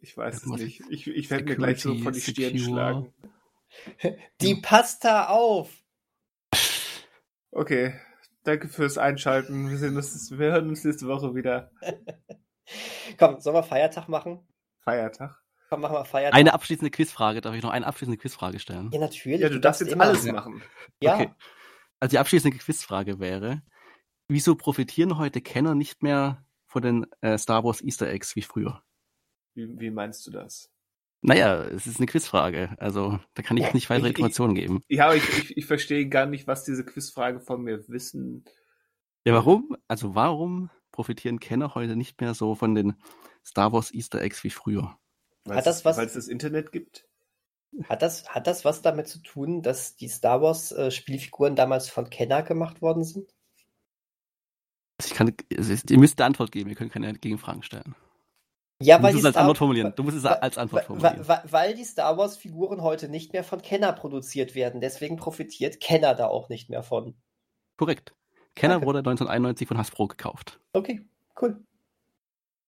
Ich 0.00 0.16
weiß 0.16 0.36
es 0.36 0.46
nicht. 0.46 0.82
Ich, 0.90 1.06
ich 1.06 1.30
werde 1.30 1.44
mir 1.44 1.56
gleich 1.56 1.80
so 1.82 1.94
von 1.96 2.12
die 2.12 2.20
Stirn 2.20 2.56
secure. 2.56 2.70
schlagen. 2.70 3.14
Die 4.40 4.54
Pasta 4.56 5.28
auf. 5.28 5.70
Okay. 7.50 7.94
Danke 8.44 8.68
fürs 8.68 8.98
Einschalten. 8.98 9.70
Wir, 9.70 9.78
sehen 9.78 9.96
uns, 9.96 10.30
wir 10.30 10.52
hören 10.52 10.68
uns 10.68 10.84
nächste 10.84 11.06
Woche 11.06 11.34
wieder. 11.34 11.70
Komm, 13.18 13.40
sollen 13.40 13.56
wir 13.56 13.62
Feiertag 13.62 14.08
machen? 14.08 14.46
Feiertag. 14.80 15.40
Komm, 15.68 15.80
machen 15.82 15.94
wir 15.94 16.04
Feiertag. 16.04 16.38
Eine 16.38 16.54
abschließende 16.54 16.90
Quizfrage. 16.90 17.40
Darf 17.40 17.54
ich 17.54 17.62
noch 17.62 17.70
eine 17.70 17.86
abschließende 17.86 18.18
Quizfrage 18.18 18.58
stellen? 18.58 18.90
ja, 18.92 19.00
natürlich. 19.00 19.40
Ja, 19.40 19.48
du 19.48 19.60
darfst 19.60 19.80
jetzt 19.80 19.98
alles 19.98 20.24
machen. 20.24 20.62
Ja, 21.00 21.14
Okay. 21.14 21.30
Also 22.00 22.10
die 22.10 22.18
abschließende 22.18 22.58
Quizfrage 22.58 23.20
wäre, 23.20 23.62
wieso 24.26 24.56
profitieren 24.56 25.18
heute 25.18 25.40
Kenner 25.40 25.76
nicht 25.76 26.02
mehr 26.02 26.44
von 26.66 26.82
den 26.82 27.06
äh, 27.20 27.38
Star 27.38 27.62
Wars 27.62 27.80
Easter 27.80 28.08
Eggs 28.08 28.34
wie 28.34 28.42
früher? 28.42 28.82
Wie, 29.54 29.78
wie 29.80 29.90
meinst 29.90 30.26
du 30.26 30.30
das? 30.30 30.70
Naja, 31.20 31.62
es 31.62 31.86
ist 31.86 31.98
eine 31.98 32.06
Quizfrage. 32.06 32.74
Also 32.78 33.20
da 33.34 33.42
kann 33.42 33.56
ich 33.56 33.72
nicht 33.74 33.88
weitere 33.90 34.06
Ich- 34.08 34.12
ich- 34.14 34.18
Informationen 34.18 34.54
geben. 34.54 34.82
Ja, 34.88 35.06
aber 35.06 35.16
ich, 35.16 35.28
ich, 35.38 35.56
ich 35.56 35.66
verstehe 35.66 36.08
gar 36.08 36.26
nicht, 36.26 36.46
was 36.46 36.64
diese 36.64 36.84
Quizfrage 36.84 37.40
von 37.40 37.62
mir 37.62 37.86
wissen. 37.88 38.44
Ja, 39.24 39.34
warum? 39.34 39.76
Also 39.86 40.14
warum 40.16 40.70
profitieren 40.90 41.38
Kenner 41.38 41.74
heute 41.76 41.94
nicht 41.96 42.20
mehr 42.20 42.34
so 42.34 42.54
von 42.56 42.74
den 42.74 42.94
Star 43.46 43.72
Wars 43.72 43.92
Easter 43.94 44.20
Eggs 44.20 44.42
wie 44.42 44.50
früher? 44.50 44.98
Weil 45.44 45.58
Hat 45.58 45.66
das 45.66 45.78
es, 45.78 45.84
was- 45.84 45.96
Weil 45.96 46.06
es 46.06 46.14
das 46.14 46.28
Internet 46.28 46.72
gibt? 46.72 47.06
hat 47.84 48.02
das, 48.02 48.28
hat 48.28 48.46
das 48.46 48.64
was 48.66 48.82
damit 48.82 49.08
zu 49.08 49.20
tun, 49.20 49.62
dass 49.62 49.96
die 49.96 50.08
Star 50.08 50.42
Wars 50.42 50.72
äh, 50.72 50.90
Spielfiguren 50.90 51.56
damals 51.56 51.88
von 51.88 52.10
Kenner 52.10 52.42
gemacht 52.42 52.82
worden 52.82 53.02
sind? 53.04 53.32
Also 54.98 55.10
ich 55.10 55.14
kann, 55.14 55.32
ist, 55.48 55.90
ihr 55.90 55.98
müsst 55.98 56.20
eine 56.20 56.26
Antwort 56.26 56.52
geben, 56.52 56.68
ihr 56.68 56.76
könnt 56.76 56.92
keine 56.92 57.14
Gegenfragen 57.14 57.62
stellen. 57.62 57.94
Ja, 58.82 58.98
Du 58.98 59.02
musst 59.02 59.14
die 59.14 59.18
es 59.20 59.24
als 59.26 59.32
Star- 59.34 59.42
Antwort 59.42 59.58
formulieren. 59.58 59.92
Du 59.96 60.02
musst 60.02 60.16
es 60.16 60.24
als 60.24 60.58
Antwort 60.58 60.84
formulieren. 60.84 61.26
Weil 61.26 61.74
die 61.74 61.84
Star 61.84 62.16
Wars 62.18 62.36
Figuren 62.36 62.82
heute 62.82 63.08
nicht 63.08 63.32
mehr 63.32 63.44
von 63.44 63.62
Kenner 63.62 63.92
produziert 63.92 64.54
werden. 64.54 64.80
Deswegen 64.80 65.16
profitiert 65.16 65.80
Kenner 65.80 66.14
da 66.14 66.26
auch 66.26 66.48
nicht 66.48 66.68
mehr 66.70 66.82
von. 66.82 67.14
Korrekt. 67.76 68.14
Kenner 68.54 68.74
Danke. 68.74 68.86
wurde 68.86 68.98
1991 69.00 69.66
von 69.68 69.78
Hasbro 69.78 70.08
gekauft. 70.08 70.60
Okay, 70.72 71.02
cool. 71.40 71.62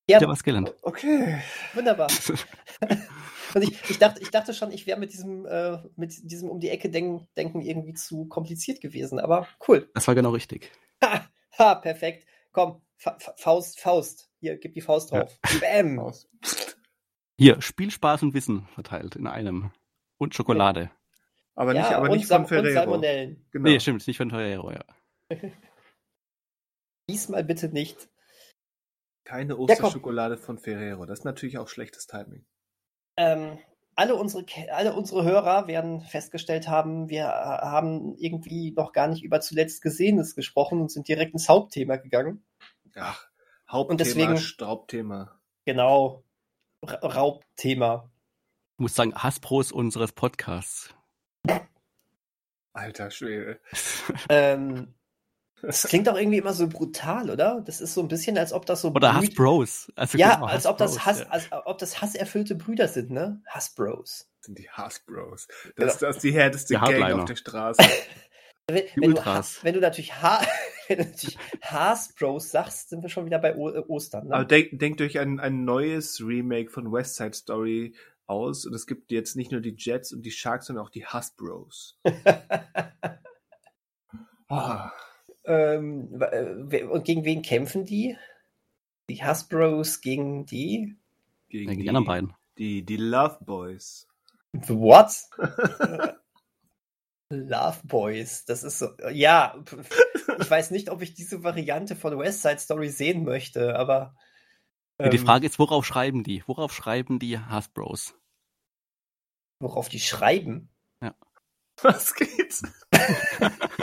Ja, 0.08 0.20
Ja, 0.20 0.28
was 0.28 0.42
gelernt. 0.42 0.74
Okay. 0.82 1.38
wunderbar. 1.74 2.08
Und 3.54 3.62
ich, 3.62 3.90
ich, 3.90 3.98
dachte, 3.98 4.20
ich 4.20 4.30
dachte 4.30 4.52
schon, 4.52 4.72
ich 4.72 4.86
wäre 4.86 4.98
mit 4.98 5.12
diesem, 5.12 5.46
äh, 5.46 5.78
mit 5.96 6.30
diesem 6.30 6.48
um 6.50 6.58
die 6.60 6.70
Ecke 6.70 6.90
denken, 6.90 7.28
denken 7.36 7.60
irgendwie 7.60 7.94
zu 7.94 8.26
kompliziert 8.26 8.80
gewesen. 8.80 9.18
Aber 9.20 9.46
cool. 9.68 9.88
Das 9.94 10.08
war 10.08 10.14
genau 10.14 10.30
richtig. 10.30 10.70
Ha, 11.02 11.24
ha 11.58 11.74
perfekt. 11.76 12.26
Komm, 12.52 12.80
Fa 12.96 13.16
Faust, 13.36 13.78
Faust. 13.80 14.28
Hier, 14.44 14.58
gib 14.58 14.74
die 14.74 14.82
Faust 14.82 15.10
Ja. 15.10 15.20
drauf. 15.20 15.38
Bäm. 15.58 15.98
Aus. 15.98 16.28
Hier, 17.38 17.62
Spielspaß 17.62 18.24
und 18.24 18.34
Wissen 18.34 18.68
verteilt 18.74 19.16
in 19.16 19.26
einem. 19.26 19.70
Und 20.18 20.34
Schokolade. 20.34 20.90
Aber 21.54 21.72
nicht, 21.72 21.90
ja, 21.90 21.96
aber 21.96 22.10
und, 22.10 22.18
nicht 22.18 22.26
Sam 22.26 22.46
von 22.46 22.58
und 22.58 22.64
Ferrero. 22.64 22.74
Salmonellen. 22.74 23.46
Genau. 23.52 23.70
Nee, 23.70 23.80
stimmt, 23.80 24.06
nicht 24.06 24.18
von 24.18 24.28
Torero, 24.28 24.70
ja. 24.70 24.84
Diesmal 27.08 27.42
bitte 27.42 27.70
nicht. 27.70 28.10
Keine. 29.24 29.56
Osterschokolade 29.56 30.36
von 30.36 30.58
Ferrero. 30.58 31.06
Das 31.06 31.20
ist 31.20 31.24
natürlich 31.24 31.56
auch 31.56 31.68
schlechtes 31.68 32.06
Timing. 32.06 32.44
Ähm, 33.16 33.58
alle, 33.94 34.14
unsere, 34.14 34.44
alle 34.72 34.92
unsere 34.94 35.24
Hörer 35.24 35.68
werden 35.68 36.02
festgestellt 36.02 36.68
haben, 36.68 37.08
wir 37.08 37.28
haben 37.28 38.14
irgendwie 38.18 38.72
noch 38.72 38.92
gar 38.92 39.08
nicht 39.08 39.24
über 39.24 39.40
zuletzt 39.40 39.80
Gesehenes 39.80 40.34
gesprochen 40.34 40.82
und 40.82 40.90
sind 40.90 41.08
direkt 41.08 41.32
ins 41.32 41.48
Hauptthema 41.48 41.96
gegangen. 41.96 42.44
Ach, 42.94 43.26
Hauptthema, 43.68 43.90
Und 43.90 44.00
deswegen- 44.00 44.36
Staubthema. 44.38 45.40
Genau. 45.64 46.22
Ra 46.82 46.96
Raubthema. 47.06 48.10
Ich 48.76 48.80
muss 48.80 48.94
sagen, 48.94 49.14
Hasbros 49.14 49.72
unseres 49.72 50.12
Podcasts. 50.12 50.90
Alter 52.72 53.10
Schwede. 53.10 53.60
Ähm, 54.28 54.94
das 55.62 55.84
klingt 55.84 56.08
auch 56.10 56.16
irgendwie 56.18 56.36
immer 56.38 56.52
so 56.52 56.68
brutal, 56.68 57.30
oder? 57.30 57.62
Das 57.64 57.80
ist 57.80 57.94
so 57.94 58.02
ein 58.02 58.08
bisschen, 58.08 58.36
als 58.36 58.52
ob 58.52 58.66
das 58.66 58.82
so 58.82 58.88
Oder 58.90 59.12
Brüd- 59.12 59.28
Hasbros. 59.30 59.92
Also 59.96 60.18
Ja, 60.18 60.34
genau, 60.34 60.46
als 60.46 60.66
ob 60.66 60.76
das 60.76 61.06
Hass, 61.06 61.20
ja. 61.20 61.26
als 61.28 61.48
ob 61.52 61.78
das 61.78 62.02
hasserfüllte 62.02 62.54
Brüder 62.54 62.86
sind, 62.88 63.10
ne? 63.10 63.40
Hassbros. 63.46 64.28
Das 64.40 64.46
sind 64.46 64.58
die 64.58 64.68
Hasbros. 64.68 65.46
Das, 65.46 65.74
Genau. 65.74 65.86
das 66.10 66.16
ist 66.16 66.22
die 66.24 66.32
härteste 66.34 66.74
Die 66.74 66.80
Gang 66.80 67.18
auf 67.20 67.24
der 67.24 67.36
Straße. 67.36 67.80
Wenn, 68.66 68.84
Die 68.94 69.00
wenn, 69.00 69.14
du, 69.14 69.22
wenn 69.62 69.74
du 69.74 69.80
natürlich 69.80 70.20
ha 70.22 70.40
wenn 70.88 70.98
du 70.98 71.04
natürlich 71.04 71.38
Hassbros 71.62 72.50
sagst, 72.50 72.90
sind 72.90 73.02
wir 73.02 73.08
schon 73.08 73.26
wieder 73.26 73.38
bei 73.38 73.56
o 73.56 73.70
äh, 73.70 73.78
Ostern. 73.88 74.28
Ne? 74.28 74.34
Aber 74.34 74.44
denk, 74.44 74.78
denkt 74.78 75.00
euch 75.00 75.18
ein, 75.18 75.40
ein 75.40 75.64
neues 75.64 76.20
Remake 76.20 76.70
von 76.70 76.92
West 76.92 77.16
Side 77.16 77.34
Story 77.34 77.94
aus 78.26 78.64
und 78.66 78.74
es 78.74 78.86
gibt 78.86 79.10
jetzt 79.12 79.36
nicht 79.36 79.52
nur 79.52 79.60
die 79.60 79.74
Jets 79.76 80.12
und 80.12 80.22
die 80.22 80.30
Sharks, 80.30 80.66
sondern 80.66 80.84
auch 80.84 80.90
die 80.90 81.06
Hasbros. 81.06 81.98
Ah, 84.46 84.92
ähm, 85.46 86.20
äh, 86.20 86.84
und 86.84 87.04
gegen 87.04 87.24
wen 87.24 87.40
kämpfen 87.42 87.86
die? 87.86 88.16
Die 89.08 89.22
Hasbros 89.22 90.02
gegen 90.02 90.44
die? 90.46 90.96
gegen 91.48 91.70
Ja, 91.70 91.76
die 91.76 91.82
die, 91.82 91.88
anderen 91.88 92.06
beiden. 92.06 92.34
Die, 92.58 92.84
die 92.84 92.96
Love 92.96 93.38
Boys. 93.44 94.06
The 94.52 94.74
What? 94.74 95.12
Love 97.30 97.80
Boys. 97.84 98.44
Das 98.44 98.62
ist 98.62 98.78
so. 98.78 98.88
Ja, 99.10 99.56
ich 100.38 100.50
weiß 100.50 100.70
nicht, 100.70 100.90
ob 100.90 101.02
ich 101.02 101.14
diese 101.14 101.42
Variante 101.42 101.96
von 101.96 102.18
West 102.18 102.42
Side 102.42 102.58
Story 102.58 102.88
sehen 102.90 103.24
möchte, 103.24 103.76
aber. 103.76 104.14
Ja, 105.00 105.08
die 105.08 105.16
ähm, 105.16 105.26
Frage 105.26 105.46
ist, 105.46 105.58
worauf 105.58 105.84
schreiben 105.84 106.22
die? 106.22 106.44
Worauf 106.46 106.72
schreiben 106.72 107.18
die 107.18 107.38
Hasbros? 107.38 108.14
Worauf 109.60 109.88
die 109.88 110.00
schreiben. 110.00 110.70
Was 111.82 112.14
geht's? 112.14 112.62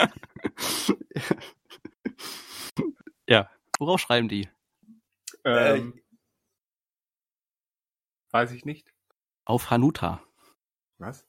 ja, 3.28 3.50
worauf 3.78 4.00
schreiben 4.00 4.30
die? 4.30 4.50
Ähm, 5.44 6.02
weiß 8.32 8.52
ich 8.52 8.64
nicht. 8.66 8.94
Auf 9.46 9.70
Hanuta. 9.70 10.24
Was? 11.00 11.28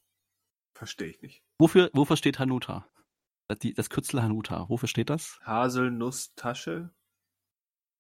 Verstehe 0.75 1.09
ich 1.09 1.21
nicht. 1.23 1.43
Wofür, 1.63 1.91
wofür 1.93 2.17
steht 2.17 2.41
Hanuta? 2.41 2.89
Das, 3.47 3.61
die, 3.61 3.73
das 3.73 3.89
Kürzel 3.89 4.21
Hanuta. 4.21 4.69
Wofür 4.69 4.89
steht 4.89 5.11
das? 5.11 5.39
Haselnusstasche? 5.45 6.91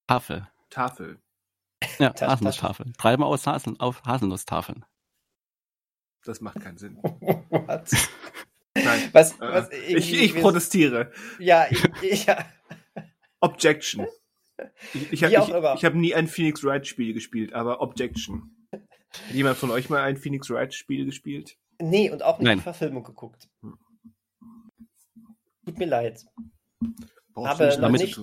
Tafel. 0.09 0.49
Tafel. 0.69 1.23
Ja, 2.01 2.11
Ta- 2.11 2.27
Haselnusstafel. 2.27 2.93
Treiben 2.99 3.23
aus 3.23 3.47
Hasel, 3.47 3.77
auf 3.79 4.03
Haselnusstafeln. 4.05 4.85
Das 6.25 6.41
macht 6.41 6.61
keinen 6.61 6.77
Sinn. 6.77 6.97
What? 7.03 7.89
Nein. 8.75 9.11
Was, 9.13 9.35
Äh, 9.35 9.53
was 9.53 9.71
ich, 9.71 10.13
ich 10.13 10.35
protestiere. 10.41 11.13
Ja, 11.39 11.67
ich, 11.71 11.85
ich, 12.03 12.27
ja. 12.27 12.45
Objection. 13.39 14.09
Ich, 14.93 15.13
ich 15.13 15.23
habe 15.23 15.35
ich, 15.35 15.79
ich 15.79 15.85
hab 15.85 15.95
nie 15.95 16.17
ein 16.17 16.27
Phoenix 16.27 16.65
Wright 16.65 16.85
Spiel 16.85 17.15
gespielt, 17.15 17.53
aber 17.53 17.81
Objection. 17.81 18.57
Hat 18.73 18.83
jemand 19.33 19.57
von 19.57 19.71
euch 19.71 19.89
mal 19.89 20.03
ein 20.03 20.17
Phoenix 20.17 20.51
Wright 20.51 20.75
Spiel 20.75 21.05
gespielt? 21.05 21.59
Nee, 21.81 22.11
und 22.11 22.23
auch 22.23 22.39
nicht 22.39 22.47
Nein. 22.47 22.59
die 22.59 22.63
Verfilmung 22.63 23.03
geguckt. 23.03 23.49
Tut 25.65 25.79
mir 25.79 25.87
leid. 25.87 26.25
Brauchst 27.35 27.61
Habe 27.61 27.77
damit 27.81 28.01
nicht, 28.01 28.19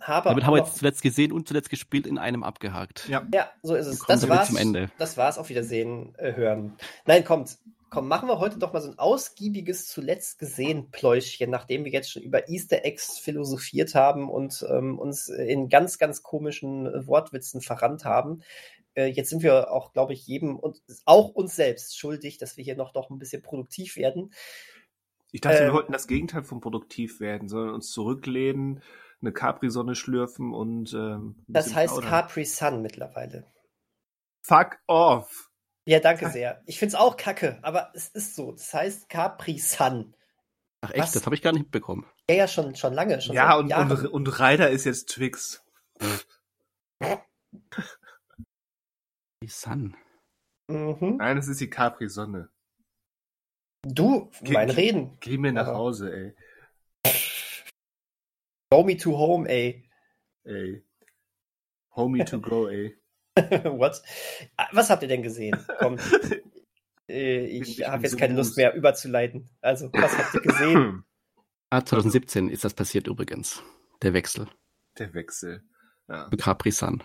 habe 0.00 0.28
Damit 0.28 0.44
haben 0.44 0.54
wir 0.54 0.62
jetzt 0.62 0.76
zuletzt 0.76 1.02
gesehen 1.02 1.32
und 1.32 1.48
zuletzt 1.48 1.70
gespielt 1.70 2.06
in 2.06 2.18
einem 2.18 2.42
abgehakt. 2.42 3.08
Ja. 3.08 3.26
Ja, 3.32 3.50
so 3.62 3.74
ist 3.74 3.86
es. 3.86 4.00
Das 4.00 4.28
war's. 4.28 4.48
zum 4.48 4.56
Ende. 4.56 4.90
Das 4.98 5.16
war's. 5.16 5.38
Auf 5.38 5.48
Wiedersehen 5.48 6.14
äh, 6.18 6.34
hören. 6.34 6.76
Nein, 7.06 7.24
kommt. 7.24 7.58
Komm, 7.90 8.08
machen 8.08 8.28
wir 8.28 8.40
heute 8.40 8.58
doch 8.58 8.72
mal 8.72 8.80
so 8.80 8.90
ein 8.90 8.98
ausgiebiges 8.98 9.86
zuletzt 9.86 10.40
gesehen 10.40 10.90
Pläuschchen, 10.90 11.48
nachdem 11.48 11.84
wir 11.84 11.92
jetzt 11.92 12.10
schon 12.10 12.22
über 12.22 12.48
Easter 12.48 12.84
Eggs 12.84 13.20
philosophiert 13.20 13.94
haben 13.94 14.28
und 14.28 14.66
ähm, 14.68 14.98
uns 14.98 15.28
in 15.28 15.68
ganz, 15.68 15.98
ganz 15.98 16.24
komischen 16.24 16.86
äh, 16.86 17.06
Wortwitzen 17.06 17.60
verrannt 17.60 18.04
haben. 18.04 18.42
Äh, 18.94 19.06
jetzt 19.06 19.30
sind 19.30 19.42
wir 19.42 19.70
auch, 19.70 19.92
glaube 19.92 20.12
ich, 20.12 20.26
jedem 20.26 20.58
und 20.58 20.80
auch 21.04 21.30
uns 21.30 21.56
selbst 21.56 21.98
schuldig, 21.98 22.38
dass 22.38 22.56
wir 22.56 22.64
hier 22.64 22.76
noch 22.76 22.92
doch 22.92 23.10
ein 23.10 23.18
bisschen 23.18 23.42
produktiv 23.42 23.96
werden. 23.96 24.32
Ich 25.32 25.40
dachte, 25.40 25.58
Ähm. 25.58 25.64
wir 25.66 25.72
wollten 25.74 25.92
das 25.92 26.06
Gegenteil 26.06 26.44
von 26.44 26.60
produktiv 26.60 27.20
werden, 27.20 27.48
sondern 27.48 27.74
uns 27.74 27.90
zurücklehnen, 27.90 28.82
eine 29.20 29.32
Capri-Sonne 29.32 29.94
schlürfen 29.94 30.52
und 30.52 30.92
ähm, 30.94 31.44
Das 31.48 31.74
heißt 31.74 31.94
plaudern. 31.94 32.10
Capri 32.10 32.44
Sun 32.44 32.82
mittlerweile. 32.82 33.50
Fuck 34.42 34.78
off! 34.86 35.50
Ja, 35.86 36.00
danke 36.00 36.30
sehr. 36.30 36.62
Ich 36.66 36.78
find's 36.78 36.94
auch 36.94 37.16
kacke, 37.16 37.58
aber 37.62 37.90
es 37.94 38.08
ist 38.08 38.36
so. 38.36 38.52
Das 38.52 38.72
heißt 38.72 39.08
Capri 39.08 39.58
Sun. 39.58 40.14
Ach 40.82 40.90
echt, 40.90 41.00
Was? 41.04 41.12
das 41.12 41.24
habe 41.26 41.34
ich 41.34 41.42
gar 41.42 41.52
nicht 41.52 41.62
mitbekommen. 41.62 42.06
Ja, 42.28 42.36
ja, 42.36 42.48
schon, 42.48 42.74
schon 42.76 42.92
lange. 42.92 43.20
Schon 43.20 43.34
Ja, 43.34 43.56
und, 43.56 43.68
Jahren. 43.68 43.90
und, 43.90 44.06
und 44.06 44.40
Ryder 44.40 44.70
ist 44.70 44.84
jetzt 44.84 45.08
Twix. 45.08 45.62
Die 49.44 49.50
Sun. 49.50 49.94
Mhm. 50.70 51.16
Nein, 51.18 51.36
das 51.36 51.48
ist 51.48 51.60
die 51.60 51.68
Capri-Sonne. 51.68 52.48
Du, 53.86 54.30
Ge- 54.42 54.54
mein 54.54 54.68
ge- 54.68 54.76
Reden. 54.76 55.18
Geh 55.20 55.36
mir 55.36 55.52
nach 55.52 55.66
Aber- 55.66 55.76
Hause, 55.76 56.34
ey. 57.04 57.12
Go 58.72 58.84
me 58.84 58.96
to 58.96 59.18
home, 59.18 59.46
ey. 59.46 59.86
Ey. 60.44 60.82
Homie 61.94 62.24
to 62.24 62.40
go, 62.40 62.68
ey. 62.68 62.96
What? 63.36 64.02
Ah, 64.56 64.68
Was 64.72 64.88
habt 64.88 65.02
ihr 65.02 65.08
denn 65.08 65.22
gesehen? 65.22 65.62
Komm, 65.78 65.98
äh, 67.10 67.44
Ich 67.44 67.86
habe 67.86 68.02
jetzt 68.04 68.12
so 68.12 68.16
keine 68.16 68.34
Lust 68.34 68.52
mus. 68.52 68.56
mehr 68.56 68.72
überzuleiten. 68.74 69.50
Also, 69.60 69.90
was 69.92 70.16
habt 70.16 70.34
ihr 70.36 70.40
gesehen? 70.40 71.04
Ah, 71.70 71.84
2017 71.84 72.48
ist 72.48 72.64
das 72.64 72.72
passiert 72.72 73.08
übrigens. 73.08 73.60
Der 74.00 74.14
Wechsel. 74.14 74.48
Der 74.96 75.12
Wechsel. 75.12 75.62
Ja. 76.08 76.30
Capri 76.38 76.70
Sun. 76.70 77.02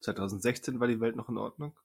2016 0.00 0.80
war 0.80 0.86
die 0.86 1.00
Welt 1.00 1.16
noch 1.16 1.28
in 1.28 1.38
Ordnung. 1.38 1.76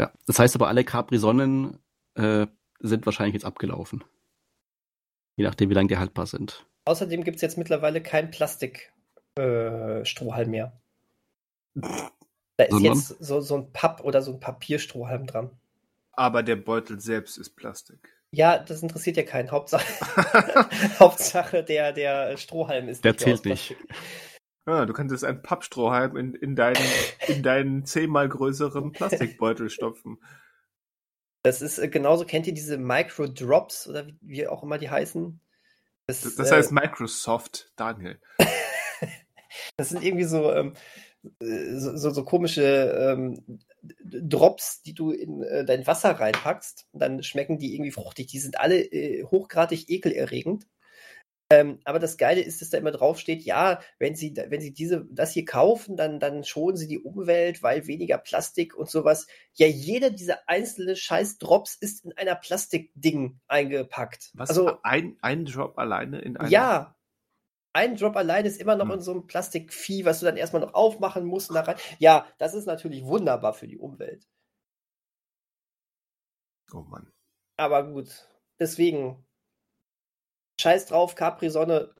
Ja. 0.00 0.12
Das 0.26 0.38
heißt 0.38 0.54
aber, 0.56 0.68
alle 0.68 0.84
Capri-Sonnen 0.84 1.78
äh, 2.14 2.46
sind 2.80 3.06
wahrscheinlich 3.06 3.34
jetzt 3.34 3.44
abgelaufen. 3.44 4.04
Je 5.36 5.44
nachdem, 5.44 5.70
wie 5.70 5.74
lange 5.74 5.88
die 5.88 5.98
haltbar 5.98 6.26
sind. 6.26 6.66
Außerdem 6.84 7.24
gibt 7.24 7.36
es 7.36 7.42
jetzt 7.42 7.58
mittlerweile 7.58 8.02
kein 8.02 8.30
Plastik-Strohhalm 8.30 10.48
äh, 10.48 10.50
mehr. 10.50 10.80
Da 11.74 12.64
ist 12.64 12.70
Sondern? 12.70 12.94
jetzt 12.94 13.08
so, 13.24 13.40
so 13.40 13.56
ein 13.56 13.72
Papp- 13.72 14.02
oder 14.02 14.22
so 14.22 14.32
ein 14.32 14.40
Papierstrohhalm 14.40 15.26
dran. 15.26 15.50
Aber 16.12 16.42
der 16.42 16.56
Beutel 16.56 17.00
selbst 17.00 17.38
ist 17.38 17.56
Plastik. 17.56 18.10
Ja, 18.30 18.58
das 18.58 18.82
interessiert 18.82 19.16
ja 19.16 19.22
keinen. 19.22 19.50
Hauptsache, 19.50 19.84
Hauptsache 20.98 21.64
der, 21.64 21.92
der 21.92 22.36
Strohhalm 22.36 22.88
ist 22.88 23.04
Der 23.04 23.12
nicht 23.12 23.22
aus 23.22 23.42
zählt 23.42 23.44
nicht. 23.46 23.76
Ja, 24.66 24.86
du 24.86 24.92
könntest 24.92 25.24
einen 25.24 25.42
Pappstrohhalm 25.42 26.16
in, 26.16 26.34
in, 26.34 26.56
deinen, 26.56 26.80
in 27.28 27.42
deinen 27.42 27.84
zehnmal 27.84 28.28
größeren 28.28 28.92
Plastikbeutel 28.92 29.68
stopfen. 29.70 30.18
Das 31.42 31.60
ist 31.60 31.78
äh, 31.78 31.88
genauso, 31.88 32.24
kennt 32.24 32.46
ihr 32.46 32.54
diese 32.54 32.78
Micro-Drops 32.78 33.86
oder 33.86 34.06
wie, 34.06 34.16
wie 34.22 34.48
auch 34.48 34.62
immer 34.62 34.78
die 34.78 34.88
heißen? 34.88 35.40
Das, 36.06 36.22
Das, 36.22 36.36
das 36.36 36.50
äh, 36.50 36.54
heißt 36.56 36.72
Microsoft, 36.72 37.72
Daniel. 37.76 38.18
Das 39.76 39.90
sind 39.90 40.02
irgendwie 40.02 40.24
so, 40.24 40.52
ähm, 40.52 40.74
äh, 41.40 41.78
so, 41.78 41.96
so, 41.96 42.10
so 42.10 42.24
komische 42.24 42.62
ähm, 42.62 43.60
Drops, 44.02 44.82
die 44.82 44.94
du 44.94 45.10
in 45.10 45.42
äh, 45.42 45.64
dein 45.64 45.86
Wasser 45.86 46.10
reinpackst. 46.10 46.86
Und 46.92 47.00
dann 47.00 47.22
schmecken 47.22 47.58
die 47.58 47.74
irgendwie 47.74 47.92
fruchtig. 47.92 48.26
Die 48.28 48.38
sind 48.38 48.58
alle 48.58 48.80
äh, 48.80 49.24
hochgradig 49.24 49.88
ekelerregend. 49.88 50.66
Ähm, 51.50 51.78
aber 51.84 51.98
das 51.98 52.16
Geile 52.16 52.40
ist, 52.40 52.62
dass 52.62 52.70
da 52.70 52.78
immer 52.78 52.90
draufsteht, 52.90 53.42
ja, 53.42 53.80
wenn 53.98 54.16
Sie, 54.16 54.34
wenn 54.34 54.60
Sie 54.60 54.72
diese, 54.72 55.06
das 55.10 55.32
hier 55.32 55.44
kaufen, 55.44 55.96
dann, 55.96 56.18
dann 56.18 56.42
schonen 56.42 56.76
Sie 56.76 56.88
die 56.88 56.98
Umwelt, 57.00 57.62
weil 57.62 57.86
weniger 57.86 58.16
Plastik 58.18 58.74
und 58.74 58.88
sowas. 58.90 59.26
Ja, 59.52 59.66
jeder 59.66 60.10
dieser 60.10 60.48
einzelne 60.48 60.96
scheiß 60.96 61.38
Drops 61.38 61.74
ist 61.76 62.04
in 62.04 62.12
einer 62.14 62.34
Plastikding 62.34 63.40
eingepackt. 63.46 64.30
Was? 64.34 64.48
Also, 64.48 64.78
ein, 64.82 65.18
ein 65.20 65.44
Drop 65.44 65.78
alleine 65.78 66.20
in 66.20 66.36
einer. 66.36 66.48
ja. 66.48 66.96
Ein 67.76 67.96
Drop 67.96 68.14
allein 68.16 68.44
ist 68.44 68.60
immer 68.60 68.76
noch 68.76 68.84
Hm. 68.86 68.92
in 68.94 69.00
so 69.00 69.10
einem 69.10 69.26
Plastikvieh, 69.26 70.04
was 70.04 70.20
du 70.20 70.26
dann 70.26 70.36
erstmal 70.36 70.62
noch 70.62 70.74
aufmachen 70.74 71.24
musst. 71.24 71.52
Da 71.52 71.62
rein. 71.62 71.76
Ja, 71.98 72.24
das 72.38 72.54
ist 72.54 72.66
natürlich 72.66 73.04
wunderbar 73.04 73.52
für 73.52 73.66
die 73.66 73.78
Umwelt. 73.78 74.28
Oh 76.72 76.82
Mann. 76.82 77.12
Aber 77.56 77.84
gut, 77.90 78.28
deswegen. 78.60 79.24
Scheiß 80.60 80.86
drauf, 80.86 81.14
Capri-Sonne 81.14 81.94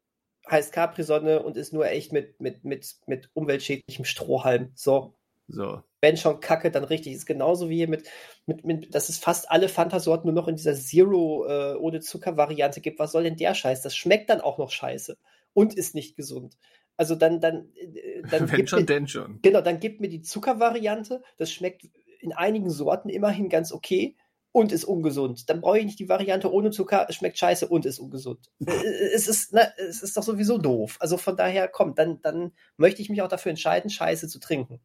heißt 0.50 0.72
Capri-Sonne 0.72 1.42
und 1.42 1.56
ist 1.56 1.72
nur 1.72 1.86
echt 1.86 2.12
mit, 2.12 2.40
mit, 2.40 2.64
mit, 2.64 2.96
mit 3.06 3.30
umweltschädlichem 3.34 4.04
Strohhalm. 4.04 4.72
So, 4.74 5.14
So. 5.48 5.82
wenn 6.00 6.16
schon 6.16 6.40
Kacke, 6.40 6.70
dann 6.70 6.84
richtig. 6.84 7.14
Ist 7.14 7.26
genauso 7.26 7.70
wie 7.70 7.76
hier 7.76 7.88
mit, 7.88 8.08
mit, 8.46 8.64
mit 8.64 8.94
dass 8.94 9.08
es 9.08 9.18
fast 9.18 9.50
alle 9.50 9.68
Fanta-Sorten 9.68 10.26
nur 10.26 10.34
noch 10.34 10.48
in 10.48 10.56
dieser 10.56 10.74
Zero 10.74 11.46
äh, 11.48 11.76
ohne 11.76 12.00
Zucker-Variante 12.00 12.80
gibt. 12.80 12.98
Was 12.98 13.12
soll 13.12 13.24
denn 13.24 13.36
der 13.36 13.54
Scheiß? 13.54 13.82
Das 13.82 13.96
schmeckt 13.96 14.30
dann 14.30 14.40
auch 14.40 14.58
noch 14.58 14.70
scheiße 14.70 15.16
und 15.54 15.74
ist 15.74 15.94
nicht 15.94 16.16
gesund. 16.16 16.58
Also 16.96 17.14
dann, 17.16 17.40
dann, 17.40 17.70
äh, 17.74 18.22
dann 18.30 18.50
Wenn 18.52 18.66
schon, 18.66 18.80
mir, 18.80 18.86
denn 18.86 19.08
schon. 19.08 19.40
genau, 19.42 19.62
dann 19.62 19.80
gibt 19.80 20.00
mir 20.00 20.08
die 20.08 20.22
Zuckervariante. 20.22 21.22
Das 21.38 21.50
schmeckt 21.50 21.88
in 22.20 22.32
einigen 22.32 22.70
Sorten 22.70 23.08
immerhin 23.08 23.48
ganz 23.48 23.72
okay 23.72 24.16
und 24.54 24.70
ist 24.70 24.84
ungesund. 24.84 25.50
Dann 25.50 25.60
brauche 25.60 25.80
ich 25.80 25.84
nicht 25.84 25.98
die 25.98 26.08
Variante 26.08 26.50
ohne 26.52 26.70
Zucker, 26.70 27.06
es 27.08 27.16
schmeckt 27.16 27.36
scheiße 27.38 27.66
und 27.66 27.84
ist 27.86 27.98
ungesund. 27.98 28.52
Äh, 28.64 28.70
es 29.12 29.26
ist, 29.26 29.52
na, 29.52 29.62
es 29.76 30.00
ist 30.00 30.16
doch 30.16 30.22
sowieso 30.22 30.58
doof. 30.58 30.96
Also 31.00 31.16
von 31.16 31.36
daher, 31.36 31.66
komm, 31.66 31.96
dann, 31.96 32.20
dann 32.22 32.52
möchte 32.76 33.02
ich 33.02 33.08
mich 33.10 33.20
auch 33.20 33.28
dafür 33.28 33.50
entscheiden, 33.50 33.90
Scheiße 33.90 34.28
zu 34.28 34.38
trinken. 34.38 34.80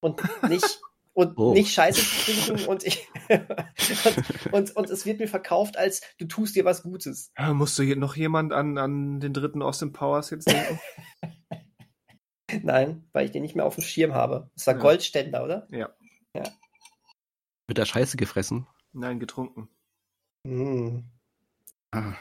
Und 0.00 0.22
nicht, 0.48 0.80
und 1.12 1.36
Oh. 1.36 1.52
nicht 1.52 1.74
Scheiße 1.74 2.00
zu 2.00 2.32
trinken 2.32 2.64
und, 2.70 2.84
ich, 2.84 3.06
und, 4.50 4.52
und, 4.52 4.76
und 4.76 4.88
es 4.90 5.04
wird 5.04 5.20
mir 5.20 5.28
verkauft, 5.28 5.76
als 5.76 6.00
du 6.16 6.24
tust 6.24 6.56
dir 6.56 6.64
was 6.64 6.82
Gutes. 6.82 7.32
Ja, 7.36 7.52
musste 7.52 7.82
hier 7.84 7.96
noch 7.96 8.16
jemand 8.16 8.54
an, 8.54 8.78
an 8.78 9.20
den 9.20 9.34
dritten 9.34 9.60
Austin 9.60 9.92
Powers 9.92 10.30
jetzt 10.30 10.50
denken? 10.50 10.80
Nein, 12.62 13.08
weil 13.12 13.26
ich 13.26 13.30
den 13.30 13.42
nicht 13.42 13.56
mehr 13.56 13.66
auf 13.66 13.74
dem 13.74 13.84
Schirm 13.84 14.14
habe. 14.14 14.50
Das 14.54 14.66
war 14.66 14.74
Ja. 14.74 14.80
Goldständer, 14.80 15.44
oder? 15.44 15.68
ja. 15.70 15.90
Wird 17.66 17.78
da 17.78 17.84
Scheiße 17.84 18.16
gefressen? 18.16 18.66
Nein, 18.92 19.20
getrunken. 19.20 19.68
Hm. 20.46 21.04
Ah, 21.92 22.14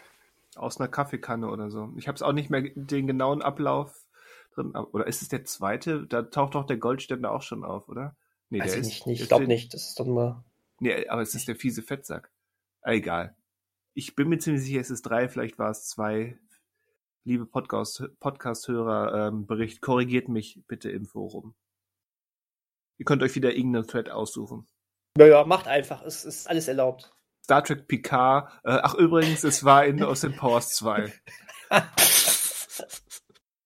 Aus 0.55 0.79
einer 0.79 0.89
Kaffeekanne 0.89 1.49
oder 1.49 1.69
so. 1.69 1.91
Ich 1.97 2.07
habe 2.07 2.15
es 2.15 2.21
auch 2.21 2.33
nicht 2.33 2.49
mehr 2.49 2.61
den 2.75 3.07
genauen 3.07 3.41
Ablauf 3.41 4.05
drin. 4.53 4.75
Oder 4.75 5.07
ist 5.07 5.21
es 5.21 5.29
der 5.29 5.43
zweite? 5.45 6.05
Da 6.07 6.23
taucht 6.23 6.55
doch 6.55 6.65
der 6.65 6.77
Goldständer 6.77 7.31
auch 7.31 7.41
schon 7.41 7.63
auf, 7.63 7.87
oder? 7.89 8.15
Nee, 8.49 8.59
Weiß 8.59 8.71
der 8.73 8.81
ich 8.81 8.87
ist, 8.99 9.07
nicht, 9.07 9.21
ich 9.21 9.27
glaube 9.27 9.47
nicht. 9.47 9.73
Das 9.73 9.87
ist 9.89 9.99
doch 9.99 10.05
nur. 10.05 10.43
Nee, 10.79 11.07
aber 11.07 11.21
es 11.21 11.35
ist 11.35 11.47
der 11.47 11.55
fiese 11.55 11.81
Fettsack. 11.83 12.31
Ah, 12.81 12.91
Egal. 12.91 13.35
Ich 13.93 14.15
bin 14.15 14.29
mir 14.29 14.39
ziemlich 14.39 14.63
sicher, 14.63 14.79
es 14.79 14.89
ist 14.89 15.01
drei, 15.03 15.27
vielleicht 15.27 15.59
war 15.59 15.69
es 15.69 15.85
zwei. 15.87 16.37
Liebe 17.23 17.45
Podcast- 17.45 18.09
Podcast-Hörer, 18.19 19.27
ähm, 19.27 19.45
Bericht, 19.45 19.81
korrigiert 19.81 20.27
mich 20.27 20.63
bitte 20.67 20.89
im 20.89 21.05
Forum. 21.05 21.53
Ihr 22.97 23.05
könnt 23.05 23.21
euch 23.21 23.35
wieder 23.35 23.53
irgendeinen 23.53 23.85
Thread 23.87 24.09
aussuchen. 24.09 24.65
Naja, 25.17 25.43
macht 25.45 25.67
einfach. 25.67 26.03
Es 26.03 26.25
ist 26.25 26.47
alles 26.49 26.67
erlaubt. 26.67 27.13
Star 27.43 27.63
Trek 27.63 27.87
Picard. 27.87 28.49
Äh, 28.63 28.79
ach, 28.81 28.93
übrigens, 28.95 29.43
es 29.43 29.63
war 29.63 29.85
in 29.85 30.01
Austin 30.03 30.35
Powers 30.35 30.69
2. 30.75 31.11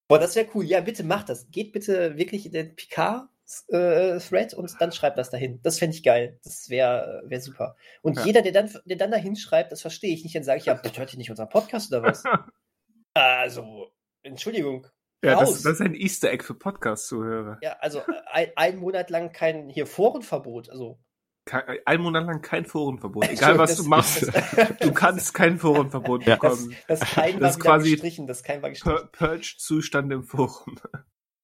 Boah, 0.08 0.20
das 0.20 0.36
wäre 0.36 0.48
cool. 0.54 0.66
Ja, 0.66 0.82
bitte 0.82 1.04
macht 1.04 1.30
das. 1.30 1.50
Geht 1.52 1.72
bitte 1.74 2.18
wirklich 2.18 2.46
in 2.46 2.52
den 2.52 2.76
Picard-Thread 2.76 4.54
und 4.54 4.76
dann 4.80 4.91
schreibt 4.91 5.18
das 5.18 5.30
dahin. 5.32 5.62
Das 5.64 5.80
fände 5.80 5.96
ich 5.96 6.04
geil. 6.04 6.39
Das 6.43 6.70
wäre 6.70 7.24
wär 7.26 7.41
super. 7.41 7.76
Und 8.02 8.18
Ja. 8.18 8.26
jeder, 8.26 8.41
der 8.41 8.52
dann, 8.52 8.72
der 8.86 8.98
dann 8.98 9.12
dahin 9.12 9.36
schreibt, 9.36 9.72
das 9.72 9.82
verstehe 9.82 10.14
ich 10.14 10.24
nicht. 10.24 10.36
Dann 10.36 10.43
sage 10.43 10.60
ich, 10.60 10.66
ja, 10.66 10.76
das 10.84 10.98
hört 10.98 11.14
ihr 11.14 11.18
nicht 11.18 11.30
unseren 11.32 11.50
Podcast 11.50 11.91
oder 11.91 12.04
was? 12.04 12.24
also, 13.14 13.91
Entschuldigung. 14.24 14.88
Ja, 15.24 15.39
das, 15.39 15.64
das 15.64 15.74
ist 15.74 15.82
ein 15.82 15.96
Easter 15.96 16.30
Egg 16.32 16.43
für 16.43 16.54
Podcast-Zuhörer. 16.54 17.58
Ja, 17.62 17.78
also 17.80 18.04
ein, 18.32 18.52
ein 18.56 18.78
Monat 18.78 19.10
lang 19.10 19.32
kein 19.32 19.70
hier 19.70 19.88
Forenverbot. 19.88 20.70
Also, 20.70 21.00
Kein, 21.46 21.78
ein 21.86 22.02
Monat 22.02 22.26
lang 22.26 22.41
kein 22.41 22.66
Forenverbot. 22.66 23.28
Egal, 23.30 23.58
was 23.60 23.72
Das- 23.72 23.78
du 23.84 23.89
machst, 23.89 24.28
das- 24.34 24.78
du 24.80 24.91
kannst 24.93 25.34
kein 25.34 25.58
Forenverbot 25.60 26.26
Ja. 26.26 26.38
Das, 26.38 26.58
bekommen. 26.66 26.76
das 26.88 27.00
Kein 27.02 27.34
Das 27.34 27.41
war 27.41 27.50
ist 27.50 27.60
quasi 27.60 27.91
gestrichen. 27.91 28.28
Das 28.28 28.43
Kein 28.43 28.62
war 28.62 28.70
gestrichen. 28.72 29.10
Purge-Zustand 29.12 30.12
im 30.12 30.24
Forum. 30.24 30.80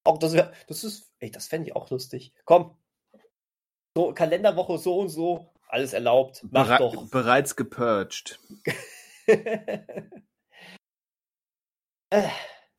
Auch 0.04 0.18
das, 0.18 0.34
das 0.68 0.84
ist, 0.84 1.14
ey, 1.20 1.30
das 1.30 1.47
fände 1.47 1.70
ich 1.70 1.76
auch 1.76 1.89
lustig. 1.91 2.34
Komm. 2.45 2.76
So, 3.95 4.14
Kalenderwoche 4.14 4.78
so 4.80 4.97
und 4.99 5.10
so, 5.10 5.54
alles 5.68 5.93
erlaubt. 5.93 6.43
Mach 6.49 6.68
Bere 6.68 6.78
doch. 6.80 7.10
Bereits 7.12 7.56
gepurged. 7.56 8.39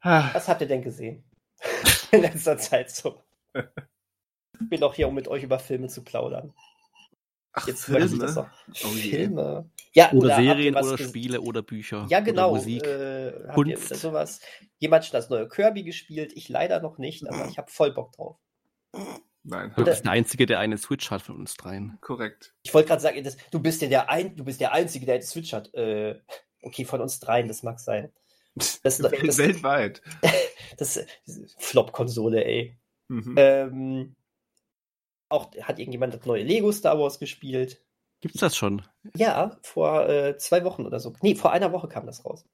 was 0.02 0.48
habt 0.48 0.60
ihr 0.60 0.66
denn 0.68 0.82
gesehen? 0.82 1.24
in 2.10 2.22
letzter 2.22 2.58
Zeit 2.58 2.90
so. 2.90 3.22
Ich 3.54 4.68
bin 4.68 4.82
auch 4.82 4.94
hier, 4.94 5.06
um 5.08 5.14
mit 5.14 5.28
euch 5.28 5.44
über 5.44 5.58
Filme 5.58 5.88
zu 5.88 6.02
plaudern. 6.02 6.52
Ach, 7.54 7.66
Jetzt 7.66 7.84
Filme? 7.84 8.18
das 8.18 8.36
auch. 8.38 8.48
Oh. 8.84 8.88
Filme. 8.88 9.68
Ja, 9.92 10.10
Oder, 10.12 10.28
ihr 10.30 10.36
Serien 10.54 10.74
oder 10.74 10.96
Spiele 10.96 11.40
oder 11.42 11.62
Bücher. 11.62 12.06
Ja, 12.08 12.20
genau. 12.20 12.52
Oder 12.52 12.58
Musik. 12.60 12.86
Äh, 12.86 13.32
Kunst. 13.54 13.90
ihr 13.90 13.96
sowas? 13.96 14.40
Jemand 14.78 15.04
schon 15.04 15.12
das 15.12 15.28
neue 15.28 15.48
Kirby 15.48 15.82
gespielt? 15.82 16.32
Ich 16.34 16.48
leider 16.48 16.80
noch 16.80 16.96
nicht, 16.98 17.26
aber 17.28 17.46
ich 17.48 17.58
habe 17.58 17.70
voll 17.70 17.92
Bock 17.92 18.12
drauf. 18.12 18.36
Nein, 19.44 19.72
Du 19.76 19.84
bist 19.84 20.04
der 20.04 20.12
Einzige, 20.12 20.46
der 20.46 20.60
eine 20.60 20.78
Switch 20.78 21.10
hat 21.10 21.22
von 21.22 21.36
uns 21.36 21.54
dreien. 21.54 21.98
korrekt. 22.00 22.54
Ich 22.62 22.72
wollte 22.72 22.88
gerade 22.88 23.02
sagen, 23.02 23.22
das, 23.24 23.36
du 23.50 23.60
bist 23.60 23.82
ja 23.82 23.88
der 23.88 24.08
ein, 24.08 24.36
du 24.36 24.44
bist 24.44 24.60
der 24.60 24.72
Einzige, 24.72 25.04
der 25.04 25.16
eine 25.16 25.24
Switch 25.24 25.52
hat. 25.52 25.74
Äh, 25.74 26.20
okay, 26.62 26.84
von 26.84 27.00
uns 27.00 27.18
dreien, 27.20 27.48
das 27.48 27.62
mag 27.62 27.80
sein. 27.80 28.12
Das, 28.54 28.80
das, 28.82 29.00
Wel- 29.02 29.36
Weltweit. 29.38 30.00
das, 30.78 30.94
das 31.26 31.54
Flop-Konsole, 31.58 32.44
ey. 32.44 32.78
Mhm. 33.08 33.34
Ähm, 33.36 34.16
auch 35.32 35.50
hat 35.62 35.78
irgendjemand 35.78 36.14
das 36.14 36.26
neue 36.26 36.42
Lego 36.42 36.70
Star 36.72 36.98
Wars 36.98 37.18
gespielt? 37.18 37.82
Gibt's 38.20 38.40
das 38.40 38.56
schon? 38.56 38.82
Ja, 39.16 39.58
vor 39.62 40.08
äh, 40.08 40.36
zwei 40.36 40.64
Wochen 40.64 40.86
oder 40.86 41.00
so. 41.00 41.12
Nee, 41.22 41.34
vor 41.34 41.52
einer 41.52 41.72
Woche 41.72 41.88
kam 41.88 42.06
das 42.06 42.24
raus. 42.24 42.44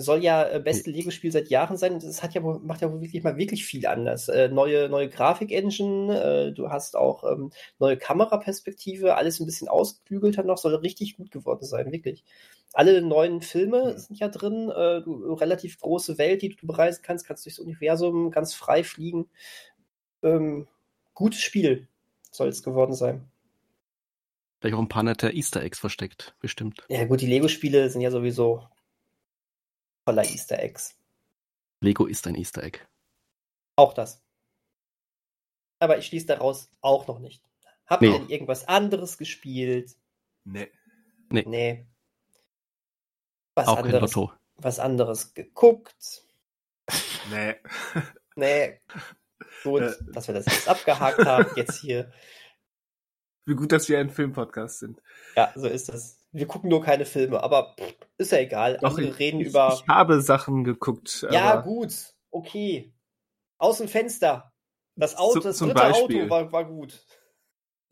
Soll 0.00 0.22
ja 0.22 0.48
äh, 0.48 0.60
beste 0.60 0.90
Lego-Spiel 0.90 1.32
seit 1.32 1.48
Jahren 1.48 1.76
sein 1.76 1.96
es 1.96 2.22
hat 2.22 2.32
ja 2.32 2.40
macht 2.40 2.80
ja 2.80 2.90
wohl 2.90 3.00
wirklich 3.00 3.22
mal 3.24 3.36
wirklich 3.36 3.66
viel 3.66 3.84
anders. 3.86 4.28
Äh, 4.28 4.48
neue, 4.48 4.88
neue 4.88 5.08
Grafik-Engine, 5.08 6.22
äh, 6.22 6.52
du 6.52 6.70
hast 6.70 6.96
auch 6.96 7.24
ähm, 7.30 7.50
neue 7.80 7.96
Kameraperspektive, 7.96 9.16
alles 9.16 9.40
ein 9.40 9.46
bisschen 9.46 9.68
ausgeklügelter 9.68 10.44
noch, 10.44 10.56
soll 10.56 10.76
richtig 10.76 11.16
gut 11.16 11.30
geworden 11.30 11.66
sein, 11.66 11.90
wirklich. 11.92 12.24
Alle 12.72 13.02
neuen 13.02 13.42
Filme 13.42 13.98
sind 13.98 14.20
ja 14.20 14.28
drin, 14.28 14.70
äh, 14.70 15.02
du, 15.02 15.34
relativ 15.34 15.80
große 15.80 16.16
Welt, 16.16 16.42
die 16.42 16.50
du 16.50 16.66
bereisen 16.66 17.02
kannst, 17.02 17.26
kannst 17.26 17.44
durchs 17.44 17.58
Universum 17.58 18.30
ganz 18.30 18.54
frei 18.54 18.84
fliegen. 18.84 19.28
Ähm, 20.22 20.68
gutes 21.18 21.40
Spiel 21.42 21.88
soll 22.30 22.48
es 22.48 22.62
geworden 22.62 22.94
sein. 22.94 23.28
Vielleicht 24.60 24.76
auch 24.76 24.80
ein 24.80 24.88
paar 24.88 25.02
nette 25.02 25.30
Easter 25.30 25.62
Eggs 25.62 25.80
versteckt, 25.80 26.36
bestimmt. 26.40 26.84
Ja, 26.88 27.04
gut, 27.06 27.20
die 27.20 27.26
Lego-Spiele 27.26 27.90
sind 27.90 28.00
ja 28.02 28.10
sowieso 28.12 28.68
voller 30.04 30.24
Easter 30.24 30.58
Eggs. 30.60 30.96
Lego 31.80 32.06
ist 32.06 32.26
ein 32.28 32.34
Easter 32.36 32.62
Egg. 32.62 32.78
Auch 33.76 33.94
das. 33.94 34.22
Aber 35.80 35.98
ich 35.98 36.06
schließe 36.06 36.26
daraus 36.26 36.70
auch 36.80 37.06
noch 37.08 37.18
nicht. 37.18 37.42
Habt 37.86 38.02
ihr 38.02 38.10
Nee. 38.10 38.18
denn 38.18 38.28
irgendwas 38.28 38.66
anderes 38.68 39.18
gespielt? 39.18 39.96
Nee. 40.44 40.70
Nee. 41.30 41.86
Was 43.54 43.66
auch 43.68 43.76
kein 43.76 43.86
anderes, 43.86 44.14
Lotto. 44.14 44.32
was 44.56 44.78
anderes 44.78 45.34
geguckt? 45.34 46.24
Nee. 47.30 47.56
Nee. 48.36 48.80
Gut, 49.64 49.82
Äh. 49.82 49.92
dass 50.12 50.26
wir 50.28 50.34
das 50.34 50.46
jetzt 50.46 50.68
abgehakt 50.68 51.24
haben, 51.24 51.46
jetzt 51.56 51.80
hier. 51.80 52.12
Wie 53.46 53.54
gut, 53.54 53.72
dass 53.72 53.88
wir 53.88 53.98
ein 53.98 54.10
Filmpodcast 54.10 54.78
sind. 54.80 55.02
Ja, 55.34 55.52
so 55.54 55.66
ist 55.66 55.88
das. 55.88 56.18
Wir 56.32 56.46
gucken 56.46 56.68
nur 56.68 56.82
keine 56.82 57.06
Filme, 57.06 57.42
aber 57.42 57.74
pff, 57.80 57.94
ist 58.18 58.32
ja 58.32 58.38
egal. 58.38 58.76
Doch, 58.82 58.90
Andere 58.90 59.06
ich, 59.08 59.18
reden 59.18 59.40
ich, 59.40 59.48
über. 59.48 59.72
ich 59.80 59.88
habe 59.88 60.20
Sachen 60.20 60.64
geguckt. 60.64 61.26
ja, 61.30 61.56
gut, 61.62 61.94
okay. 62.30 62.92
Aus 63.56 63.78
dem 63.78 63.88
Fenster. 63.88 64.52
Das 64.96 65.16
Auto, 65.16 65.40
das 65.40 65.58
dritte 65.58 65.74
Beispiel. 65.74 66.22
Auto 66.24 66.30
war, 66.30 66.52
war 66.52 66.64
gut. 66.66 67.06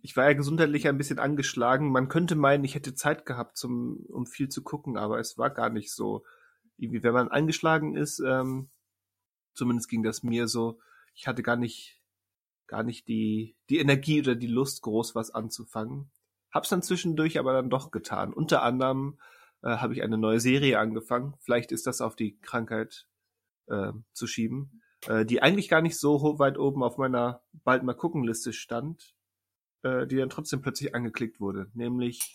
Ich 0.03 0.17
war 0.17 0.25
ja 0.29 0.35
gesundheitlich 0.35 0.87
ein 0.89 0.99
bisschen 0.99 1.19
angeschlagen. 1.19 1.91
Man 1.91 2.09
könnte 2.09 2.35
meinen, 2.35 2.65
ich 2.65 2.75
hätte 2.75 2.95
Zeit 2.95 3.25
gehabt, 3.25 3.57
zum, 3.57 4.05
um 4.11 4.27
viel 4.27 4.49
zu 4.49 4.63
gucken, 4.63 4.97
aber 4.99 5.19
es 5.19 5.39
war 5.39 5.51
gar 5.51 5.71
nicht 5.71 5.93
so. 5.93 6.25
Irgendwie, 6.77 7.03
wenn 7.03 7.15
man 7.15 7.29
angeschlagen 7.29 7.97
ist, 7.97 8.19
ähm, 8.21 8.69
zumindest 9.55 9.89
ging 9.89 10.03
das 10.03 10.23
mir 10.23 10.47
so, 10.49 10.79
ich 11.17 11.27
hatte 11.27 11.43
gar 11.43 11.57
nicht, 11.57 12.01
gar 12.69 12.83
nicht 12.85 13.09
die, 13.09 13.57
die 13.71 13.79
Energie 13.79 14.21
oder 14.21 14.35
die 14.37 14.47
Lust, 14.47 14.83
groß 14.83 15.15
was 15.15 15.31
anzufangen. 15.31 16.11
Hab's 16.53 16.69
dann 16.69 16.83
zwischendurch 16.83 17.39
aber 17.39 17.53
dann 17.53 17.71
doch 17.71 17.91
getan. 17.91 18.33
Unter 18.33 18.63
anderem 18.63 19.19
äh, 19.63 19.69
habe 19.77 19.95
ich 19.95 20.03
eine 20.03 20.19
neue 20.19 20.41
Serie 20.41 20.79
angefangen. 20.79 21.35
Vielleicht 21.41 21.73
ist 21.73 21.87
das 21.87 22.01
auf 22.01 22.17
die 22.17 22.39
Krankheit 22.41 23.07
äh, 23.69 23.93
zu 24.13 24.27
schieben, 24.27 24.83
äh, 25.09 25.25
die 25.25 25.43
eigentlich 25.43 25.69
gar 25.69 25.81
nicht 25.83 25.99
so 25.99 26.39
weit 26.39 26.59
oben 26.59 26.83
auf 26.83 26.99
meiner 26.99 27.43
bald 27.65 27.83
mal 27.83 27.95
gucken 27.95 28.23
Liste 28.25 28.53
stand, 28.53 29.15
äh, 29.83 30.07
die 30.07 30.17
dann 30.17 30.31
trotzdem 30.31 30.63
plötzlich 30.63 30.95
angeklickt 30.95 31.41
wurde, 31.41 31.71
nämlich 31.75 32.33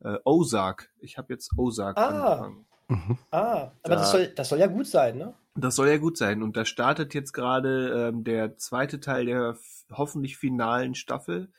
äh, 0.00 0.18
Ozark. 0.24 0.90
Ich 0.98 1.16
habe 1.16 1.32
jetzt 1.32 1.52
Ozark 1.56 1.96
Ah. 1.96 2.08
angefangen. 2.34 2.66
Mhm. 2.88 3.18
Ah, 3.30 3.54
aber 3.62 3.72
Da- 3.82 3.94
das, 3.96 4.10
soll, 4.12 4.28
das 4.28 4.48
soll 4.48 4.58
ja 4.58 4.66
gut 4.68 4.86
sein, 4.86 5.16
ne? 5.18 5.34
Das 5.58 5.76
soll 5.76 5.88
ja 5.88 5.96
gut 5.96 6.18
sein. 6.18 6.42
Und 6.42 6.56
da 6.56 6.66
startet 6.66 7.14
jetzt 7.14 7.32
gerade 7.32 8.08
ähm, 8.08 8.24
der 8.24 8.58
zweite 8.58 9.00
Teil 9.00 9.24
der 9.24 9.58
hoffentlich 9.90 10.36
finalen 10.36 10.94
Staffel, 10.94 11.50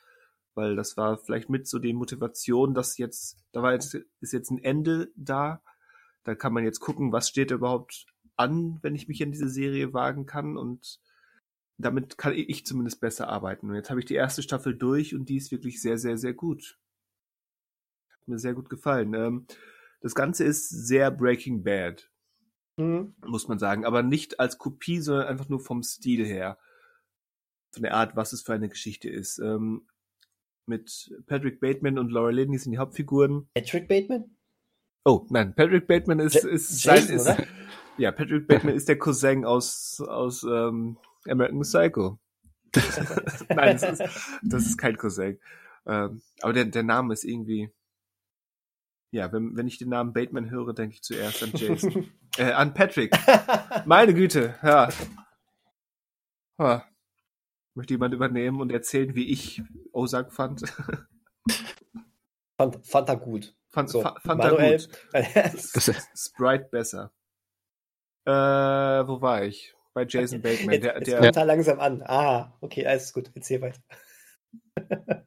weil 0.54 0.76
das 0.76 0.98
war 0.98 1.18
vielleicht 1.18 1.50
mit 1.50 1.68
so 1.68 1.80
die 1.80 1.94
Motivation, 1.94 2.76
dass 2.76 2.98
jetzt, 2.98 3.44
da 3.54 3.64
war 3.64 3.74
jetzt, 3.74 3.96
ist 4.22 4.34
jetzt 4.34 4.52
ein 4.52 4.64
Ende 4.64 5.12
da. 5.16 5.64
Da 6.24 6.36
kann 6.36 6.54
man 6.54 6.64
jetzt 6.64 6.80
gucken, 6.80 7.12
was 7.12 7.28
steht 7.28 7.50
überhaupt 7.50 8.06
an, 8.36 8.78
wenn 8.84 8.94
ich 8.94 9.08
mich 9.08 9.20
in 9.22 9.32
diese 9.32 9.50
Serie 9.50 9.94
wagen 9.94 10.28
kann. 10.28 10.58
Und 10.58 11.00
damit 11.78 12.20
kann 12.20 12.34
ich 12.34 12.68
zumindest 12.68 13.02
besser 13.02 13.30
arbeiten. 13.30 13.70
Und 13.70 13.76
jetzt 13.76 13.90
habe 13.90 14.00
ich 14.00 14.06
die 14.06 14.16
erste 14.16 14.44
Staffel 14.44 14.78
durch 14.78 15.16
und 15.16 15.28
die 15.30 15.38
ist 15.38 15.52
wirklich 15.52 15.82
sehr, 15.82 15.98
sehr, 15.98 16.20
sehr 16.20 16.34
gut. 16.36 16.78
Hat 18.12 18.28
mir 18.28 18.38
sehr 18.38 18.54
gut 18.54 18.70
gefallen. 18.70 19.16
Ähm, 19.16 19.48
das 20.02 20.14
Ganze 20.14 20.44
ist 20.44 20.70
sehr 20.70 21.10
Breaking 21.10 21.64
Bad 21.64 22.12
Mhm. 22.78 23.16
muss 23.26 23.48
man 23.48 23.60
sagen, 23.60 23.86
aber 23.86 24.04
nicht 24.04 24.40
als 24.40 24.58
Kopie, 24.58 25.00
sondern 25.00 25.28
einfach 25.28 25.50
nur 25.50 25.60
vom 25.60 25.84
Stil 25.84 26.26
her. 26.26 26.58
Von 27.74 27.84
der 27.84 27.96
Art, 27.96 28.16
was 28.16 28.34
es 28.34 28.44
für 28.44 28.54
eine 28.54 28.70
Geschichte 28.70 29.10
ist. 29.10 29.40
Ähm, 29.40 29.88
mit 30.68 31.14
Patrick 31.28 31.60
Bateman 31.60 31.98
und 31.98 32.12
Laura 32.12 32.30
Linney 32.30 32.58
sind 32.58 32.72
die 32.72 32.78
Hauptfiguren. 32.78 33.50
Patrick 33.54 33.88
Bateman? 33.88 34.36
Oh, 35.06 35.26
nein, 35.30 35.56
Patrick 35.56 35.88
Bateman 35.88 36.20
ist, 36.20 36.44
Ja- 36.44 36.50
ist 36.50 36.84
Jason, 36.84 37.16
ist, 37.16 37.22
oder? 37.24 37.48
ja, 37.98 38.12
Patrick 38.12 38.48
Bateman 38.48 38.76
ist 38.76 38.90
der 38.90 39.00
Cousin 39.00 39.46
aus, 39.46 40.02
aus 40.06 40.44
ähm, 40.44 40.98
American 41.26 41.62
Psycho. 41.62 42.20
nein, 43.50 43.78
das 43.80 44.00
ist, 44.00 44.40
das 44.44 44.66
ist 44.66 44.78
kein 44.78 44.98
Cousin. 44.98 45.40
Ähm, 45.86 46.22
aber 46.42 46.54
der, 46.54 46.66
der 46.66 46.84
Name 46.84 47.14
ist 47.14 47.24
irgendwie, 47.24 47.72
ja, 49.12 49.32
wenn, 49.32 49.56
wenn 49.56 49.68
ich 49.68 49.78
den 49.78 49.90
Namen 49.90 50.12
Bateman 50.14 50.50
höre, 50.50 50.74
denke 50.74 50.96
ich 50.96 51.02
zuerst 51.02 51.42
an 51.44 51.52
Jason. 51.56 52.12
äh, 52.38 52.52
an 52.52 52.74
Patrick. 52.74 53.14
Meine 53.86 54.14
Güte, 54.14 54.56
ja. 54.64 54.90
Ha. 56.60 56.86
Möchte 57.76 57.94
jemand 57.94 58.14
übernehmen 58.14 58.60
und 58.62 58.72
erzählen, 58.72 59.14
wie 59.16 59.30
ich 59.32 59.62
Ozark 59.92 60.34
fand? 60.34 60.62
fand, 62.58 62.86
fand 62.88 63.10
er 63.10 63.18
gut. 63.18 63.56
fand 63.70 63.90
So, 63.90 64.02
fa- 64.02 64.16
fand 64.22 64.44
er 64.44 64.52
Manuel. 64.52 64.78
gut. 64.80 64.90
Das, 65.74 65.74
Sprite 66.16 66.66
besser. 66.72 67.12
Äh, 68.26 68.32
wo 68.32 69.22
war 69.22 69.44
ich? 69.44 69.74
Bei 69.94 70.06
Jason 70.08 70.42
Bateman. 70.42 70.74
Jetzt, 70.74 70.84
Der, 70.84 70.98
jetzt 70.98 71.08
der, 71.08 71.20
kommt 71.20 71.36
er 71.38 71.46
langsam 71.46 71.80
an. 71.80 72.02
Ah, 72.04 72.58
okay, 72.62 72.86
alles 72.86 73.14
gut. 73.14 73.32
Erzähl 73.36 73.62
weiter. 73.62 73.80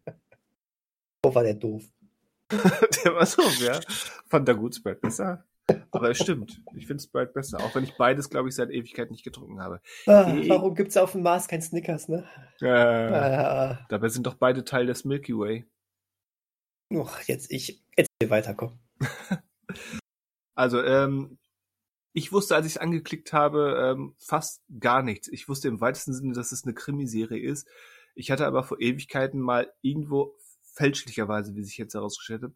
Wo 1.22 1.34
war 1.34 1.42
der 1.42 1.54
doof? 1.54 1.82
der 2.50 3.14
war 3.14 3.26
so, 3.26 3.42
ja. 3.64 3.78
Fand 4.28 4.48
er 4.48 4.54
gut, 4.54 4.74
Sprite 4.74 5.00
besser. 5.00 5.44
Aber 5.90 6.10
es 6.10 6.18
stimmt. 6.18 6.62
Ich 6.74 6.86
finde 6.86 7.02
Sprite 7.02 7.32
besser. 7.32 7.58
Auch 7.60 7.74
wenn 7.74 7.84
ich 7.84 7.96
beides, 7.96 8.28
glaube 8.30 8.48
ich, 8.48 8.54
seit 8.54 8.70
Ewigkeit 8.70 9.10
nicht 9.10 9.24
getrunken 9.24 9.60
habe. 9.60 9.80
Ah, 10.06 10.32
Ich- 10.34 10.48
warum 10.48 10.74
gibt's 10.74 10.96
auf 10.96 11.12
dem 11.12 11.22
Mars 11.22 11.48
kein 11.48 11.62
Snickers, 11.62 12.08
ne? 12.08 12.28
Äh, 12.60 12.68
Ah, 12.68 13.86
dabei 13.88 14.08
sind 14.08 14.26
doch 14.26 14.34
beide 14.34 14.64
Teil 14.64 14.86
des 14.86 15.04
Milky 15.04 15.36
Way. 15.36 15.66
uch, 16.92 17.20
jetzt 17.26 17.50
ich. 17.50 17.82
Erzähl 17.96 18.30
weiter, 18.30 18.54
komm. 18.54 18.78
Also, 20.56 20.82
ähm, 20.82 21.38
ich 22.12 22.32
wusste, 22.32 22.54
als 22.56 22.66
ich 22.66 22.72
es 22.72 22.78
angeklickt 22.78 23.32
habe, 23.32 23.92
ähm, 23.96 24.14
fast 24.18 24.62
gar 24.78 25.02
nichts. 25.02 25.28
Ich 25.28 25.48
wusste 25.48 25.68
im 25.68 25.80
weitesten 25.80 26.12
Sinne, 26.12 26.34
dass 26.34 26.52
es 26.52 26.64
eine 26.64 26.74
Krimiserie 26.74 27.40
ist. 27.40 27.66
Ich 28.14 28.30
hatte 28.30 28.46
aber 28.46 28.62
vor 28.64 28.80
Ewigkeiten 28.80 29.40
mal 29.40 29.72
irgendwo 29.80 30.34
fälschlicherweise, 30.74 31.54
wie 31.54 31.62
sich 31.62 31.78
jetzt 31.78 31.94
herausgestellt 31.94 32.42
hat, 32.42 32.52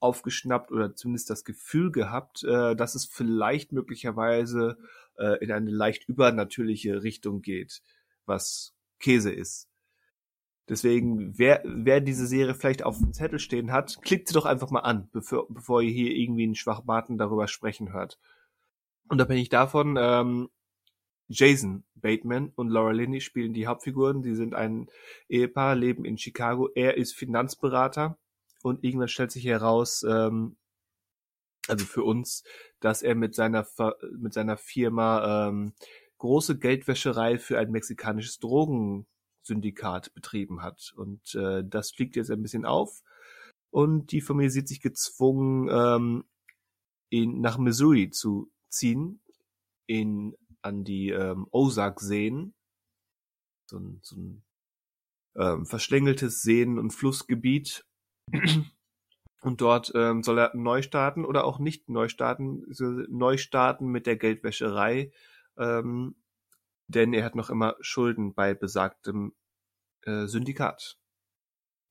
aufgeschnappt 0.00 0.72
oder 0.72 0.94
zumindest 0.94 1.30
das 1.30 1.44
Gefühl 1.44 1.90
gehabt, 1.90 2.44
äh, 2.44 2.76
dass 2.76 2.94
es 2.94 3.06
vielleicht 3.06 3.72
möglicherweise 3.72 4.78
äh, 5.16 5.42
in 5.42 5.50
eine 5.50 5.70
leicht 5.70 6.08
übernatürliche 6.08 7.02
Richtung 7.02 7.42
geht, 7.42 7.82
was 8.26 8.74
Käse 8.98 9.32
ist. 9.32 9.68
Deswegen, 10.68 11.38
wer, 11.38 11.62
wer 11.64 12.00
diese 12.00 12.26
Serie 12.26 12.54
vielleicht 12.54 12.82
auf 12.82 12.98
dem 12.98 13.12
Zettel 13.12 13.38
stehen 13.38 13.70
hat, 13.70 14.02
klickt 14.02 14.26
sie 14.26 14.34
doch 14.34 14.46
einfach 14.46 14.70
mal 14.70 14.80
an, 14.80 15.08
bevor, 15.12 15.46
bevor 15.48 15.80
ihr 15.80 15.92
hier 15.92 16.10
irgendwie 16.10 16.42
einen 16.42 16.56
Schwachbaten 16.56 17.18
darüber 17.18 17.46
sprechen 17.46 17.92
hört. 17.92 18.18
Unabhängig 19.08 19.48
davon, 19.48 19.96
ähm, 19.98 20.48
Jason 21.28 21.84
Bateman 21.94 22.52
und 22.54 22.68
Laura 22.68 22.90
Linney 22.92 23.20
spielen 23.20 23.52
die 23.52 23.66
Hauptfiguren. 23.66 24.22
Die 24.22 24.34
sind 24.34 24.54
ein 24.54 24.88
Ehepaar, 25.28 25.74
leben 25.76 26.04
in 26.04 26.18
Chicago. 26.18 26.68
Er 26.74 26.96
ist 26.96 27.14
Finanzberater 27.14 28.18
und 28.66 28.82
irgendwann 28.82 29.08
stellt 29.08 29.30
sich 29.30 29.44
heraus, 29.44 30.02
ähm, 30.02 30.56
also 31.68 31.84
für 31.84 32.02
uns, 32.02 32.42
dass 32.80 33.02
er 33.02 33.14
mit 33.14 33.34
seiner 33.34 33.66
mit 34.12 34.32
seiner 34.34 34.56
Firma 34.56 35.48
ähm, 35.48 35.72
große 36.18 36.58
Geldwäscherei 36.58 37.38
für 37.38 37.58
ein 37.58 37.70
mexikanisches 37.70 38.38
Drogensyndikat 38.38 40.14
betrieben 40.14 40.62
hat. 40.62 40.92
Und 40.96 41.34
äh, 41.36 41.62
das 41.64 41.92
fliegt 41.92 42.16
jetzt 42.16 42.30
ein 42.30 42.42
bisschen 42.42 42.64
auf. 42.64 43.02
Und 43.70 44.10
die 44.10 44.20
Familie 44.20 44.50
sieht 44.50 44.68
sich 44.68 44.80
gezwungen, 44.80 45.68
ähm, 45.70 46.24
in, 47.08 47.40
nach 47.40 47.58
Missouri 47.58 48.10
zu 48.10 48.50
ziehen, 48.68 49.20
in, 49.86 50.36
an 50.62 50.82
die 50.82 51.10
ähm, 51.10 51.46
Ozark-Seen. 51.52 52.54
So 53.68 53.78
ein, 53.78 54.00
so 54.02 54.16
ein 54.16 54.44
ähm, 55.36 55.66
verschlängeltes 55.66 56.42
Seen- 56.42 56.78
und 56.78 56.90
Flussgebiet. 56.90 57.84
Und 59.42 59.60
dort 59.60 59.92
ähm, 59.94 60.22
soll 60.22 60.38
er 60.38 60.56
neu 60.56 60.82
starten 60.82 61.24
oder 61.24 61.44
auch 61.44 61.58
nicht 61.58 61.88
neu 61.88 62.08
starten, 62.08 62.64
neu 63.08 63.36
starten 63.36 63.86
mit 63.86 64.06
der 64.06 64.16
Geldwäscherei, 64.16 65.12
ähm, 65.56 66.16
denn 66.88 67.12
er 67.12 67.24
hat 67.24 67.36
noch 67.36 67.50
immer 67.50 67.76
Schulden 67.80 68.34
bei 68.34 68.54
besagtem 68.54 69.34
äh, 70.02 70.26
Syndikat. 70.26 70.98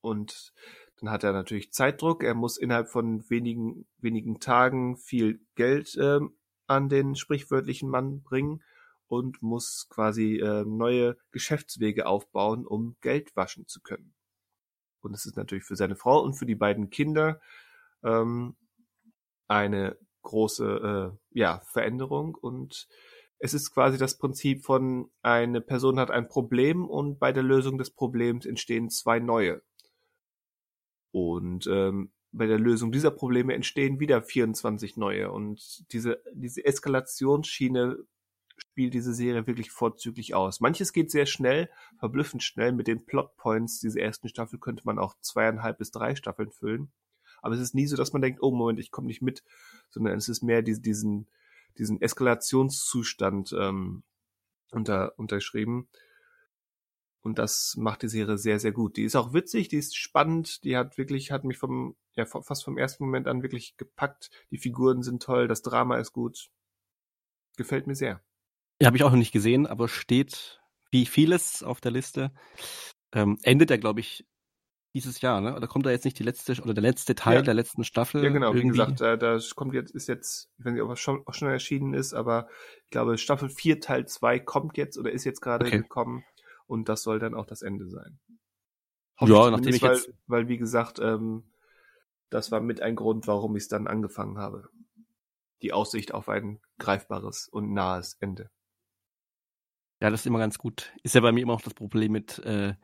Und 0.00 0.52
dann 1.00 1.10
hat 1.10 1.24
er 1.24 1.32
natürlich 1.32 1.72
Zeitdruck. 1.72 2.22
Er 2.22 2.34
muss 2.34 2.56
innerhalb 2.56 2.88
von 2.88 3.28
wenigen, 3.30 3.86
wenigen 3.98 4.40
Tagen 4.40 4.96
viel 4.96 5.40
Geld 5.54 5.96
ähm, 6.00 6.36
an 6.66 6.88
den 6.88 7.14
sprichwörtlichen 7.14 7.88
Mann 7.88 8.22
bringen 8.22 8.62
und 9.06 9.40
muss 9.42 9.86
quasi 9.88 10.38
äh, 10.38 10.64
neue 10.64 11.16
Geschäftswege 11.30 12.06
aufbauen, 12.06 12.66
um 12.66 12.96
Geld 13.00 13.36
waschen 13.36 13.66
zu 13.66 13.80
können. 13.80 14.15
Und 15.06 15.14
es 15.14 15.26
ist 15.26 15.36
natürlich 15.36 15.64
für 15.64 15.76
seine 15.76 15.96
Frau 15.96 16.20
und 16.22 16.34
für 16.34 16.46
die 16.46 16.54
beiden 16.54 16.90
Kinder 16.90 17.40
ähm, 18.04 18.56
eine 19.48 19.96
große 20.22 21.12
äh, 21.12 21.38
ja, 21.38 21.62
Veränderung 21.72 22.34
und 22.34 22.88
es 23.38 23.54
ist 23.54 23.72
quasi 23.72 23.98
das 23.98 24.18
Prinzip 24.18 24.64
von 24.64 25.10
eine 25.22 25.60
Person 25.60 25.98
hat 26.00 26.10
ein 26.10 26.28
Problem 26.28 26.88
und 26.88 27.18
bei 27.18 27.32
der 27.32 27.42
Lösung 27.42 27.78
des 27.78 27.90
Problems 27.90 28.46
entstehen 28.46 28.88
zwei 28.90 29.18
neue. 29.18 29.62
Und 31.12 31.66
ähm, 31.66 32.12
bei 32.32 32.46
der 32.46 32.58
Lösung 32.58 32.92
dieser 32.92 33.10
Probleme 33.10 33.54
entstehen 33.54 34.00
wieder 34.00 34.22
24 34.22 34.96
neue. 34.96 35.30
Und 35.30 35.84
diese, 35.92 36.22
diese 36.34 36.64
Eskalationsschiene 36.64 37.98
spielt 38.56 38.94
diese 38.94 39.14
Serie 39.14 39.46
wirklich 39.46 39.70
vorzüglich 39.70 40.34
aus. 40.34 40.60
Manches 40.60 40.92
geht 40.92 41.10
sehr 41.10 41.26
schnell, 41.26 41.70
verblüffend 41.98 42.42
schnell. 42.42 42.72
Mit 42.72 42.86
den 42.86 43.04
Plotpoints 43.04 43.80
dieser 43.80 44.00
ersten 44.00 44.28
Staffel 44.28 44.58
könnte 44.58 44.82
man 44.84 44.98
auch 44.98 45.14
zweieinhalb 45.20 45.78
bis 45.78 45.90
drei 45.90 46.14
Staffeln 46.14 46.50
füllen. 46.50 46.92
Aber 47.42 47.54
es 47.54 47.60
ist 47.60 47.74
nie 47.74 47.86
so, 47.86 47.96
dass 47.96 48.12
man 48.12 48.22
denkt, 48.22 48.42
oh 48.42 48.50
Moment, 48.50 48.80
ich 48.80 48.90
komme 48.90 49.06
nicht 49.06 49.22
mit, 49.22 49.44
sondern 49.90 50.16
es 50.16 50.28
ist 50.28 50.42
mehr 50.42 50.62
die, 50.62 50.80
diesen, 50.80 51.28
diesen 51.78 52.00
Eskalationszustand 52.00 53.54
ähm, 53.58 54.02
unter, 54.72 55.18
unterschrieben. 55.18 55.88
Und 57.22 57.38
das 57.38 57.74
macht 57.76 58.02
die 58.02 58.08
Serie 58.08 58.38
sehr, 58.38 58.60
sehr 58.60 58.72
gut. 58.72 58.96
Die 58.96 59.02
ist 59.02 59.16
auch 59.16 59.32
witzig, 59.32 59.68
die 59.68 59.78
ist 59.78 59.96
spannend, 59.96 60.62
die 60.62 60.76
hat 60.76 60.96
wirklich, 60.96 61.32
hat 61.32 61.44
mich 61.44 61.58
vom, 61.58 61.96
ja, 62.14 62.24
fast 62.24 62.64
vom 62.64 62.78
ersten 62.78 63.04
Moment 63.04 63.26
an 63.26 63.42
wirklich 63.42 63.76
gepackt. 63.76 64.30
Die 64.50 64.58
Figuren 64.58 65.02
sind 65.02 65.22
toll, 65.22 65.48
das 65.48 65.62
Drama 65.62 65.98
ist 65.98 66.12
gut. 66.12 66.50
Gefällt 67.56 67.86
mir 67.86 67.96
sehr. 67.96 68.22
Ja, 68.80 68.86
habe 68.86 68.96
ich 68.96 69.04
auch 69.04 69.10
noch 69.10 69.18
nicht 69.18 69.32
gesehen, 69.32 69.66
aber 69.66 69.88
steht 69.88 70.60
wie 70.90 71.06
vieles 71.06 71.62
auf 71.62 71.80
der 71.80 71.92
Liste. 71.92 72.32
Ähm, 73.12 73.38
endet 73.42 73.70
er, 73.70 73.78
glaube 73.78 74.00
ich, 74.00 74.26
dieses 74.96 75.20
Jahr, 75.20 75.42
ne? 75.42 75.54
Oder 75.54 75.66
kommt 75.66 75.84
da 75.84 75.90
jetzt 75.90 76.04
nicht 76.04 76.18
die 76.18 76.22
letzte 76.22 76.60
oder 76.62 76.72
der 76.72 76.82
letzte 76.82 77.14
Teil 77.14 77.36
ja. 77.36 77.42
der 77.42 77.54
letzten 77.54 77.84
Staffel? 77.84 78.24
Ja, 78.24 78.30
genau. 78.30 78.48
Irgendwie? 78.48 78.64
Wie 78.64 78.68
gesagt, 78.68 79.00
da, 79.00 79.16
da 79.16 79.38
kommt 79.54 79.74
jetzt, 79.74 79.94
ist 79.94 80.08
jetzt, 80.08 80.50
ich 80.58 80.64
weiß 80.64 80.72
nicht, 80.72 80.82
ob 80.82 80.90
es 80.90 81.00
schon, 81.00 81.22
auch 81.26 81.34
schon 81.34 81.48
erschienen 81.48 81.92
ist, 81.92 82.14
aber 82.14 82.48
ich 82.84 82.90
glaube, 82.90 83.18
Staffel 83.18 83.50
4, 83.50 83.80
Teil 83.80 84.06
2 84.06 84.40
kommt 84.40 84.78
jetzt 84.78 84.96
oder 84.98 85.12
ist 85.12 85.24
jetzt 85.24 85.40
gerade 85.40 85.66
okay. 85.66 85.78
gekommen 85.78 86.24
und 86.66 86.88
das 86.88 87.02
soll 87.02 87.18
dann 87.18 87.34
auch 87.34 87.46
das 87.46 87.60
Ende 87.60 87.88
sein. 87.88 88.18
Ja, 89.20 89.50
nachdem 89.50 89.74
ich 89.74 89.82
weil, 89.82 89.96
jetzt... 89.96 90.10
weil, 90.26 90.48
wie 90.48 90.58
gesagt, 90.58 90.98
ähm, 90.98 91.44
das 92.30 92.50
war 92.50 92.60
mit 92.60 92.80
ein 92.80 92.96
Grund, 92.96 93.26
warum 93.26 93.56
ich 93.56 93.64
es 93.64 93.68
dann 93.68 93.86
angefangen 93.86 94.38
habe. 94.38 94.68
Die 95.62 95.72
Aussicht 95.72 96.12
auf 96.12 96.28
ein 96.28 96.60
greifbares 96.78 97.48
und 97.48 97.72
nahes 97.72 98.16
Ende. 98.20 98.50
Ja, 100.00 100.10
das 100.10 100.20
ist 100.20 100.26
immer 100.26 100.38
ganz 100.38 100.58
gut. 100.58 100.92
Ist 101.02 101.14
ja 101.14 101.20
bei 101.20 101.32
mir 101.32 101.40
immer 101.40 101.54
auch 101.54 101.62
das 101.62 101.74
Problem 101.74 102.12
mit 102.12 102.38
äh, 102.40 102.74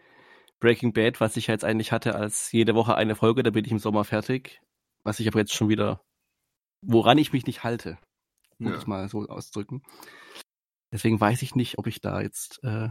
Breaking 0.60 0.92
Bad, 0.92 1.20
was 1.20 1.36
ich 1.36 1.48
jetzt 1.48 1.64
eigentlich 1.64 1.92
hatte 1.92 2.14
als 2.14 2.52
jede 2.52 2.74
Woche 2.74 2.94
eine 2.94 3.16
Folge, 3.16 3.42
da 3.42 3.50
bin 3.50 3.64
ich 3.64 3.72
im 3.72 3.78
Sommer 3.78 4.04
fertig. 4.04 4.60
Was 5.04 5.18
ich 5.20 5.26
aber 5.26 5.40
jetzt 5.40 5.52
schon 5.52 5.68
wieder, 5.68 6.00
woran 6.80 7.18
ich 7.18 7.32
mich 7.32 7.46
nicht 7.46 7.64
halte, 7.64 7.98
muss 8.58 8.72
ja. 8.72 8.78
ich 8.78 8.86
mal 8.86 9.08
so 9.08 9.26
ausdrücken. 9.26 9.82
Deswegen 10.92 11.20
weiß 11.20 11.42
ich 11.42 11.54
nicht, 11.54 11.78
ob 11.78 11.86
ich 11.86 12.00
da 12.00 12.20
jetzt 12.20 12.62
äh, 12.62 12.90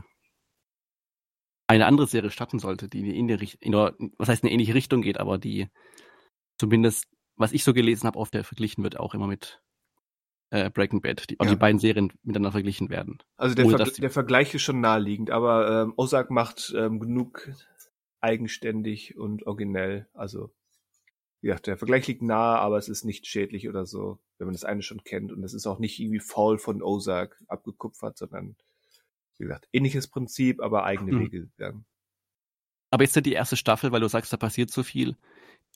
eine 1.68 1.86
andere 1.86 2.08
Serie 2.08 2.30
starten 2.30 2.60
sollte, 2.60 2.90
die 2.90 3.18
in 3.18 3.28
die, 3.28 3.58
in 3.62 3.72
der, 3.72 3.96
was 4.18 4.28
heißt 4.28 4.44
eine 4.44 4.52
ähnliche 4.52 4.74
Richtung 4.74 5.02
geht, 5.02 5.18
aber 5.18 5.38
die 5.38 5.70
zumindest, 6.60 7.08
was 7.38 7.54
ich 7.54 7.64
so 7.64 7.74
gelesen 7.74 8.06
habe, 8.08 8.20
oft 8.20 8.36
verglichen 8.36 8.84
wird 8.84 9.00
auch 9.00 9.14
immer 9.14 9.28
mit 9.28 9.62
äh, 10.52 10.70
Breaking 10.70 11.02
Bad, 11.02 11.30
die, 11.30 11.38
ja. 11.42 11.50
die 11.50 11.56
beiden 11.56 11.80
Serien 11.80 12.14
miteinander 12.24 12.52
verglichen 12.52 12.90
werden. 12.90 13.20
Also 13.38 13.56
der, 13.56 13.68
Ver 13.68 13.86
der 13.86 14.10
Vergleich 14.10 14.54
ist 14.54 14.62
schon 14.62 14.82
naheliegend, 14.82 15.32
aber 15.32 15.84
ähm, 15.84 15.94
Ozark 15.96 16.30
macht 16.30 16.74
ähm, 16.78 17.00
genug 17.00 17.50
eigenständig 18.20 19.18
und 19.18 19.48
originell. 19.48 20.08
Also 20.14 20.52
ja, 21.42 21.56
der 21.56 21.78
Vergleich 21.78 22.06
liegt 22.08 22.22
nahe, 22.22 22.60
aber 22.60 22.78
es 22.78 22.90
ist 22.90 23.06
nicht 23.06 23.26
schädlich 23.26 23.68
oder 23.68 23.86
so, 23.86 24.20
wenn 24.38 24.46
man 24.46 24.54
das 24.54 24.66
eine 24.66 24.84
schon 24.84 25.04
kennt. 25.04 25.32
Und 25.32 25.44
es 25.44 25.54
ist 25.54 25.66
auch 25.66 25.80
nicht 25.80 26.00
irgendwie 26.00 26.20
faul 26.20 26.60
von 26.60 26.84
Ozark 26.84 27.42
abgekupfert, 27.48 28.18
sondern 28.18 28.56
wie 29.38 29.46
gesagt, 29.46 29.70
ähnliches 29.72 30.08
Prinzip, 30.08 30.62
aber 30.62 30.84
eigene 30.84 31.14
hm. 31.14 31.20
Wege 31.22 31.48
gegangen. 31.48 31.86
Aber 32.92 33.06
ist 33.06 33.16
ja 33.16 33.22
die 33.22 33.34
erste 33.34 33.56
Staffel, 33.56 33.94
weil 33.94 34.02
du 34.02 34.10
sagst, 34.10 34.34
da 34.34 34.38
passiert 34.38 34.70
so 34.70 34.84
viel. 34.84 35.16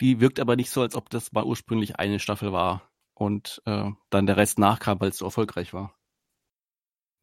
Die 0.02 0.20
wirkt 0.20 0.42
aber 0.42 0.58
nicht 0.58 0.70
so, 0.70 0.82
als 0.82 0.96
ob 0.96 1.10
das 1.10 1.32
mal 1.32 1.46
ursprünglich 1.46 1.98
eine 1.98 2.20
Staffel 2.20 2.52
war 2.52 2.92
und 3.16 3.62
äh, 3.66 3.90
dann 4.10 4.28
der 4.28 4.38
Rest 4.38 4.60
nachkam, 4.60 5.00
weil 5.00 5.10
es 5.10 5.18
so 5.18 5.26
erfolgreich 5.26 5.74
war. 5.74 5.98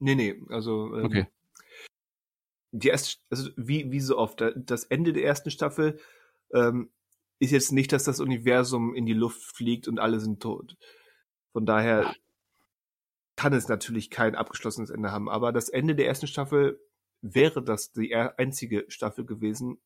Nee, 0.01 0.17
nee, 0.17 0.43
also 0.49 0.97
ähm, 0.97 1.05
okay. 1.05 1.27
die 2.73 2.89
erste, 2.89 3.21
also 3.31 3.51
wie, 3.57 3.93
wie 3.93 4.01
so 4.01 4.19
oft, 4.19 4.43
das 4.57 4.85
Ende 4.85 5.13
der 5.13 5.25
ersten 5.25 5.51
Staffel 5.51 6.01
ähm, 6.53 6.91
ist 7.39 7.53
jetzt 7.53 7.71
nicht, 7.71 7.93
dass 7.93 8.05
das 8.05 8.19
Universum 8.19 8.95
in 8.95 9.07
die 9.07 9.13
Luft 9.13 9.43
fliegt 9.43 9.87
und 9.87 10.01
alle 10.01 10.19
sind 10.19 10.43
tot. 10.43 10.77
Von 11.53 11.67
daher 11.67 12.15
kann 13.37 13.53
es 13.53 13.69
natürlich 13.69 14.11
kein 14.11 14.35
abgeschlossenes 14.35 14.91
Ende 14.91 15.13
haben. 15.13 15.29
Aber 15.29 15.53
das 15.53 15.69
Ende 15.69 15.95
der 15.95 16.07
ersten 16.07 16.27
Staffel 16.27 16.81
wäre 17.21 17.63
das 17.63 17.93
die 17.93 18.15
einzige 18.15 18.85
Staffel 18.89 19.25
gewesen. 19.25 19.81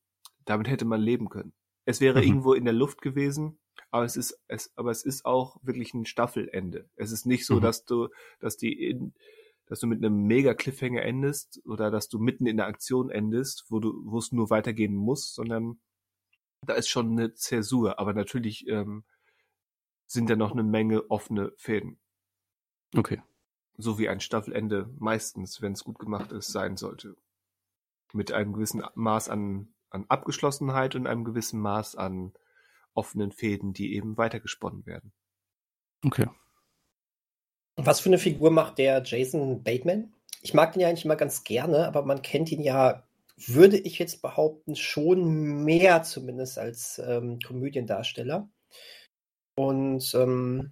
Damit 0.45 0.69
hätte 0.69 0.85
man 0.85 1.01
leben 1.01 1.29
können. 1.29 1.53
Es 1.85 1.99
wäre 1.99 2.19
mhm. 2.19 2.27
irgendwo 2.27 2.53
in 2.53 2.65
der 2.65 2.73
Luft 2.73 3.01
gewesen 3.01 3.59
aber 3.91 4.05
es 4.05 4.17
ist, 4.17 4.39
es, 4.47 4.71
aber 4.75 4.91
es 4.91 5.03
ist 5.03 5.25
auch 5.25 5.57
wirklich 5.61 5.93
ein 5.93 6.05
Staffelende. 6.05 6.89
Es 6.95 7.11
ist 7.11 7.25
nicht 7.25 7.45
so, 7.45 7.55
mhm. 7.55 7.61
dass 7.61 7.85
du, 7.85 8.09
dass 8.39 8.57
die 8.57 8.73
in, 8.73 9.13
dass 9.67 9.79
du 9.79 9.87
mit 9.87 10.03
einem 10.03 10.23
mega 10.23 10.53
Cliffhanger 10.53 11.01
endest 11.01 11.61
oder 11.65 11.91
dass 11.91 12.07
du 12.07 12.19
mitten 12.19 12.45
in 12.45 12.57
der 12.57 12.67
Aktion 12.67 13.09
endest, 13.09 13.65
wo 13.69 13.79
du, 13.79 14.01
wo 14.05 14.17
es 14.17 14.31
nur 14.31 14.49
weitergehen 14.49 14.95
muss, 14.95 15.33
sondern 15.33 15.79
da 16.65 16.73
ist 16.73 16.89
schon 16.89 17.11
eine 17.11 17.33
Zäsur. 17.33 17.99
Aber 17.99 18.13
natürlich 18.13 18.67
ähm, 18.67 19.03
sind 20.05 20.29
da 20.29 20.35
noch 20.35 20.53
eine 20.53 20.63
Menge 20.63 21.09
offene 21.11 21.51
Fäden. 21.57 21.99
Okay. 22.95 23.21
So 23.77 23.99
wie 23.99 24.09
ein 24.09 24.21
Staffelende 24.21 24.89
meistens, 24.97 25.61
wenn 25.61 25.73
es 25.73 25.83
gut 25.83 25.99
gemacht 25.99 26.31
ist, 26.31 26.47
sein 26.47 26.77
sollte. 26.77 27.15
Mit 28.13 28.31
einem 28.31 28.53
gewissen 28.53 28.83
Maß 28.95 29.29
an, 29.29 29.73
an 29.89 30.05
Abgeschlossenheit 30.07 30.95
und 30.95 31.07
einem 31.07 31.25
gewissen 31.25 31.59
Maß 31.59 31.95
an 31.97 32.33
offenen 32.97 33.31
Fäden, 33.31 33.73
die 33.73 33.95
eben 33.95 34.17
weitergesponnen 34.17 34.85
werden. 34.85 35.11
Okay. 36.03 36.27
Was 37.75 37.99
für 37.99 38.09
eine 38.09 38.17
Figur 38.17 38.51
macht 38.51 38.79
der 38.79 39.03
Jason 39.03 39.63
Bateman? 39.63 40.13
Ich 40.41 40.53
mag 40.53 40.73
den 40.73 40.81
ja 40.81 40.87
eigentlich 40.87 41.05
immer 41.05 41.15
ganz 41.15 41.43
gerne, 41.43 41.87
aber 41.87 42.03
man 42.03 42.21
kennt 42.21 42.51
ihn 42.51 42.61
ja, 42.61 43.07
würde 43.37 43.77
ich 43.77 43.99
jetzt 43.99 44.21
behaupten, 44.21 44.75
schon 44.75 45.63
mehr 45.63 46.03
zumindest 46.03 46.57
als 46.57 46.99
ähm, 46.99 47.39
Komödiendarsteller. 47.39 48.49
Und 49.55 50.13
ähm, 50.15 50.71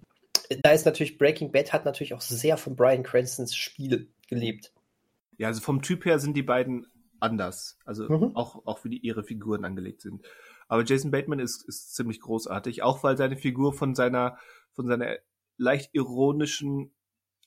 da 0.62 0.70
ist 0.70 0.86
natürlich 0.86 1.18
Breaking 1.18 1.52
Bad 1.52 1.72
hat 1.72 1.84
natürlich 1.84 2.14
auch 2.14 2.20
sehr 2.20 2.56
von 2.56 2.76
Brian 2.76 3.02
Cranstons 3.02 3.54
Spiel 3.54 4.12
gelebt. 4.28 4.72
Ja, 5.38 5.48
also 5.48 5.60
vom 5.60 5.82
Typ 5.82 6.04
her 6.04 6.18
sind 6.18 6.36
die 6.36 6.42
beiden 6.42 6.86
anders. 7.20 7.78
Also 7.84 8.08
mhm. 8.08 8.36
auch, 8.36 8.66
auch 8.66 8.84
wie 8.84 8.90
die 8.90 8.98
ihre 8.98 9.24
Figuren 9.24 9.64
angelegt 9.64 10.00
sind. 10.00 10.22
Aber 10.68 10.84
Jason 10.84 11.10
Bateman 11.10 11.38
ist, 11.38 11.66
ist 11.68 11.94
ziemlich 11.94 12.20
großartig, 12.20 12.82
auch 12.82 13.02
weil 13.02 13.16
seine 13.16 13.36
Figur 13.36 13.72
von 13.72 13.94
seiner, 13.94 14.38
von 14.72 14.86
seiner 14.86 15.16
leicht 15.56 15.94
ironischen 15.94 16.92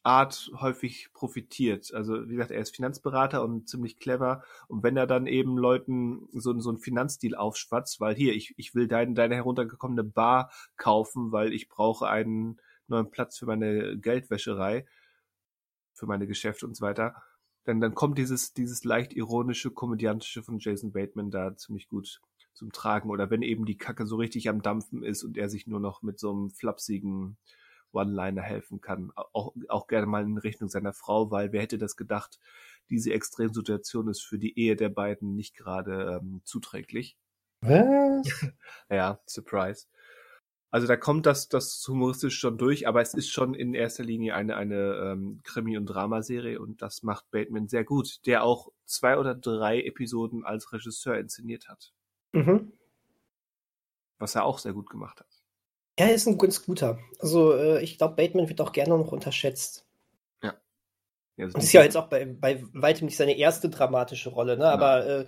Art 0.04 0.50
häufig 0.56 1.12
profitiert. 1.14 1.94
Also 1.94 2.30
wie 2.30 2.34
gesagt, 2.34 2.52
er 2.52 2.62
ist 2.62 2.76
Finanzberater 2.76 3.44
und 3.44 3.68
ziemlich 3.68 3.98
clever. 3.98 4.44
Und 4.68 4.82
wenn 4.82 4.96
er 4.96 5.08
dann 5.08 5.28
eben 5.28 5.58
Leuten 5.58 6.28
so, 6.32 6.58
so 6.60 6.70
einen 6.70 6.80
Finanzdeal 6.80 7.36
aufschwatzt, 7.36 8.00
weil 8.00 8.16
hier, 8.16 8.34
ich, 8.34 8.54
ich 8.58 8.74
will 8.74 8.88
dein, 8.88 9.14
deine 9.14 9.36
heruntergekommene 9.36 10.06
Bar 10.06 10.52
kaufen, 10.78 11.32
weil 11.32 11.54
ich 11.54 11.68
brauche 11.68 12.08
einen 12.08 12.60
neuen 12.88 13.12
Platz 13.12 13.38
für 13.38 13.46
meine 13.46 13.98
Geldwäscherei, 13.98 14.86
für 15.94 16.06
meine 16.06 16.28
Geschäfte 16.28 16.66
und 16.66 16.76
so 16.76 16.86
weiter, 16.86 17.22
dann, 17.66 17.82
dann 17.82 17.94
kommt 17.94 18.18
dieses, 18.18 18.54
dieses 18.54 18.86
leicht 18.86 19.14
ironische, 19.14 19.70
komödiantische 19.70 20.44
von 20.44 20.60
Jason 20.60 20.94
Bateman 20.94 21.30
da 21.30 21.56
ziemlich 21.58 21.90
gut 21.90 22.22
zum 22.60 22.72
Tragen. 22.72 23.10
Oder 23.10 23.32
wenn 23.32 23.42
eben 23.42 23.66
die 23.66 23.78
Kacke 23.78 24.06
so 24.06 24.18
richtig 24.18 24.50
am 24.50 24.62
Dampfen 24.62 25.04
ist 25.04 25.24
und 25.24 25.38
er 25.38 25.50
sich 25.50 25.66
nur 25.66 25.80
noch 25.80 26.04
mit 26.04 26.20
so 26.20 26.32
einem 26.32 26.52
flapsigen 26.52 27.38
One-Liner 27.92 28.42
helfen 28.42 28.82
kann. 28.82 29.12
Auch, 29.16 29.56
auch 29.70 29.88
gerne 29.88 30.06
mal 30.06 30.24
in 30.24 30.38
Richtung 30.38 30.70
seiner 30.70 30.94
Frau, 30.94 31.32
weil 31.32 31.52
wer 31.52 31.62
hätte 31.62 31.78
das 31.80 31.96
gedacht, 31.96 32.40
diese 32.90 33.14
Extremsituation 33.14 34.08
ist 34.10 34.22
für 34.22 34.38
die 34.38 34.60
Ehe 34.60 34.76
der 34.76 34.90
beiden 34.90 35.36
nicht 35.36 35.56
gerade 35.56 36.20
ähm, 36.22 36.42
zuträglich. 36.44 37.18
Was? 37.62 38.28
ja, 38.90 39.20
Surprise. 39.26 39.88
Also 40.72 40.86
da 40.86 40.96
kommt 40.98 41.26
das, 41.26 41.50
das 41.50 41.84
humoristisch 41.88 42.38
schon 42.38 42.60
durch, 42.60 42.88
aber 42.88 43.02
es 43.02 43.16
ist 43.16 43.32
schon 43.32 43.56
in 43.56 43.74
erster 43.74 44.04
Linie 44.04 44.36
eine, 44.36 44.56
eine 44.56 44.98
ähm, 44.98 45.40
Krimi- 45.44 45.78
und 45.78 45.88
Dramaserie 45.88 46.60
und 46.60 46.84
das 46.84 47.02
macht 47.02 47.32
Bateman 47.32 47.68
sehr 47.68 47.84
gut, 47.84 48.20
der 48.28 48.44
auch 48.44 48.72
zwei 48.86 49.18
oder 49.18 49.34
drei 49.34 49.82
Episoden 49.82 50.46
als 50.46 50.72
Regisseur 50.72 51.18
inszeniert 51.18 51.68
hat. 51.70 51.92
Mhm. 52.32 52.74
Was 54.18 54.36
er 54.36 54.46
auch 54.46 54.60
sehr 54.60 54.74
gut 54.74 54.90
gemacht 54.90 55.20
hat. 55.20 55.28
Er 55.96 56.14
ist 56.14 56.28
ein 56.28 56.38
ganz 56.38 56.66
guter. 56.66 57.00
Also 57.20 57.54
äh, 57.54 57.84
ich 57.84 57.98
glaube, 57.98 58.16
Bateman 58.16 58.48
wird 58.48 58.62
auch 58.62 58.72
gerne 58.72 58.98
noch 58.98 59.12
unterschätzt. 59.12 59.86
Ja. 60.42 60.54
ja 61.36 61.48
das 61.48 61.64
ist 61.64 61.74
ja 61.74 61.84
jetzt 61.84 61.98
auch 61.98 62.08
bei, 62.08 62.26
bei 62.26 62.64
weitem 62.74 63.06
nicht 63.06 63.18
seine 63.18 63.38
erste 63.38 63.70
dramatische 63.70 64.30
Rolle, 64.30 64.58
ne? 64.58 64.70
aber 64.70 65.06
äh, 65.06 65.26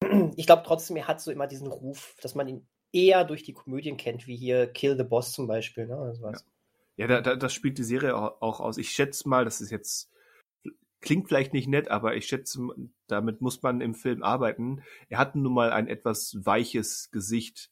ich 0.36 0.46
glaube 0.46 0.64
trotzdem, 0.66 0.96
er 0.96 1.08
hat 1.08 1.20
so 1.20 1.30
immer 1.30 1.46
diesen 1.46 1.68
Ruf, 1.68 2.16
dass 2.20 2.34
man 2.34 2.48
ihn 2.48 2.66
eher 2.92 3.24
durch 3.24 3.42
die 3.42 3.52
Komödien 3.52 3.96
kennt, 3.96 4.26
wie 4.26 4.36
hier 4.36 4.66
Kill 4.66 4.96
the 4.96 5.04
Boss 5.04 5.32
zum 5.32 5.46
Beispiel. 5.46 5.86
Ne? 5.86 5.96
Also 5.96 6.26
ja, 6.26 6.38
ja 6.96 7.06
da, 7.06 7.20
da, 7.20 7.36
das 7.36 7.52
spielt 7.52 7.78
die 7.78 7.84
Serie 7.84 8.16
auch 8.16 8.60
aus. 8.60 8.78
Ich 8.78 8.90
schätze 8.90 9.28
mal, 9.28 9.44
das 9.44 9.60
ist 9.60 9.70
jetzt, 9.70 10.10
klingt 11.02 11.28
vielleicht 11.28 11.52
nicht 11.52 11.68
nett, 11.68 11.88
aber 11.88 12.16
ich 12.16 12.26
schätze, 12.26 12.68
damit 13.08 13.40
muss 13.40 13.62
man 13.62 13.80
im 13.80 13.94
Film 13.94 14.22
arbeiten. 14.22 14.82
Er 15.08 15.18
hat 15.18 15.34
nun 15.34 15.52
mal 15.52 15.72
ein 15.72 15.88
etwas 15.88 16.36
weiches 16.46 17.10
Gesicht. 17.10 17.70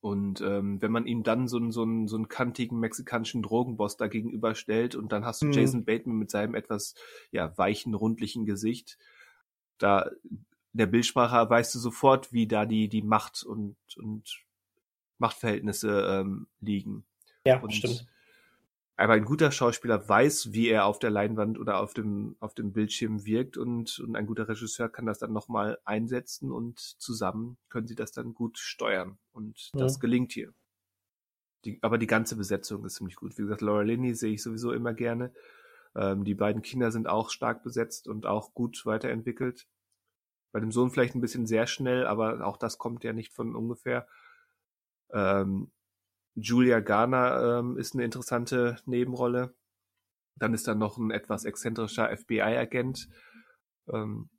Und 0.00 0.40
ähm, 0.40 0.80
wenn 0.80 0.92
man 0.92 1.06
ihm 1.06 1.24
dann 1.24 1.48
so 1.48 1.56
einen, 1.58 1.72
so, 1.72 1.82
einen, 1.82 2.08
so 2.08 2.16
einen 2.16 2.28
kantigen 2.28 2.78
mexikanischen 2.78 3.42
Drogenboss 3.42 3.96
da 3.96 4.06
gegenüberstellt 4.06 4.94
und 4.94 5.12
dann 5.12 5.26
hast 5.26 5.42
du 5.42 5.46
mhm. 5.46 5.52
Jason 5.52 5.84
Bateman 5.84 6.18
mit 6.18 6.30
seinem 6.30 6.54
etwas 6.54 6.94
ja, 7.32 7.56
weichen, 7.58 7.94
rundlichen 7.94 8.46
Gesicht, 8.46 8.96
da 9.78 10.10
in 10.72 10.78
der 10.78 10.86
Bildsprache 10.86 11.50
weißt 11.50 11.74
du 11.74 11.78
sofort, 11.78 12.32
wie 12.32 12.46
da 12.46 12.64
die, 12.64 12.88
die 12.88 13.02
Macht 13.02 13.42
und, 13.42 13.76
und 13.96 14.44
Machtverhältnisse 15.18 16.20
ähm, 16.20 16.46
liegen. 16.60 17.04
Ja, 17.44 17.60
und, 17.60 17.74
stimmt. 17.74 18.06
Aber 19.00 19.14
ein 19.14 19.24
guter 19.24 19.50
Schauspieler 19.50 20.06
weiß, 20.06 20.52
wie 20.52 20.68
er 20.68 20.84
auf 20.84 20.98
der 20.98 21.08
Leinwand 21.08 21.58
oder 21.58 21.80
auf 21.80 21.94
dem, 21.94 22.36
auf 22.38 22.52
dem 22.52 22.74
Bildschirm 22.74 23.24
wirkt 23.24 23.56
und, 23.56 23.98
und 23.98 24.14
ein 24.14 24.26
guter 24.26 24.46
Regisseur 24.46 24.90
kann 24.90 25.06
das 25.06 25.18
dann 25.18 25.32
nochmal 25.32 25.78
einsetzen 25.86 26.52
und 26.52 26.78
zusammen 26.78 27.56
können 27.70 27.86
sie 27.86 27.94
das 27.94 28.12
dann 28.12 28.34
gut 28.34 28.58
steuern. 28.58 29.18
Und 29.32 29.70
das 29.72 29.94
ja. 29.94 30.00
gelingt 30.00 30.32
hier. 30.32 30.52
Die, 31.64 31.78
aber 31.80 31.96
die 31.96 32.06
ganze 32.06 32.36
Besetzung 32.36 32.84
ist 32.84 32.96
ziemlich 32.96 33.16
gut. 33.16 33.38
Wie 33.38 33.42
gesagt, 33.42 33.62
Laura 33.62 33.80
Linney 33.80 34.14
sehe 34.14 34.34
ich 34.34 34.42
sowieso 34.42 34.70
immer 34.70 34.92
gerne. 34.92 35.32
Ähm, 35.94 36.24
die 36.24 36.34
beiden 36.34 36.60
Kinder 36.60 36.92
sind 36.92 37.08
auch 37.08 37.30
stark 37.30 37.62
besetzt 37.62 38.06
und 38.06 38.26
auch 38.26 38.52
gut 38.52 38.84
weiterentwickelt. 38.84 39.66
Bei 40.52 40.60
dem 40.60 40.72
Sohn 40.72 40.90
vielleicht 40.90 41.14
ein 41.14 41.22
bisschen 41.22 41.46
sehr 41.46 41.66
schnell, 41.66 42.06
aber 42.06 42.46
auch 42.46 42.58
das 42.58 42.76
kommt 42.76 43.02
ja 43.02 43.14
nicht 43.14 43.32
von 43.32 43.56
ungefähr. 43.56 44.06
Ähm, 45.10 45.70
Julia 46.40 46.80
Garner 46.80 47.58
ähm, 47.60 47.76
ist 47.76 47.94
eine 47.94 48.04
interessante 48.04 48.78
Nebenrolle. 48.86 49.54
Dann 50.36 50.54
ist 50.54 50.66
da 50.66 50.74
noch 50.74 50.96
ein 50.98 51.10
etwas 51.10 51.44
exzentrischer 51.44 52.16
FBI-Agent. 52.16 53.08
Ähm, 53.88 54.30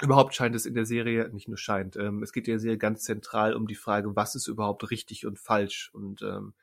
überhaupt 0.00 0.34
scheint 0.34 0.54
es 0.54 0.66
in 0.66 0.74
der 0.74 0.86
Serie, 0.86 1.28
nicht 1.30 1.48
nur 1.48 1.56
scheint, 1.56 1.96
ähm, 1.96 2.22
es 2.22 2.32
geht 2.32 2.48
in 2.48 2.54
der 2.54 2.60
Serie 2.60 2.78
ganz 2.78 3.04
zentral 3.04 3.54
um 3.54 3.66
die 3.66 3.74
Frage, 3.74 4.16
was 4.16 4.34
ist 4.34 4.48
überhaupt 4.48 4.90
richtig 4.90 5.26
und 5.26 5.38
falsch. 5.38 5.90
Und 5.92 6.22
ähm, 6.22 6.54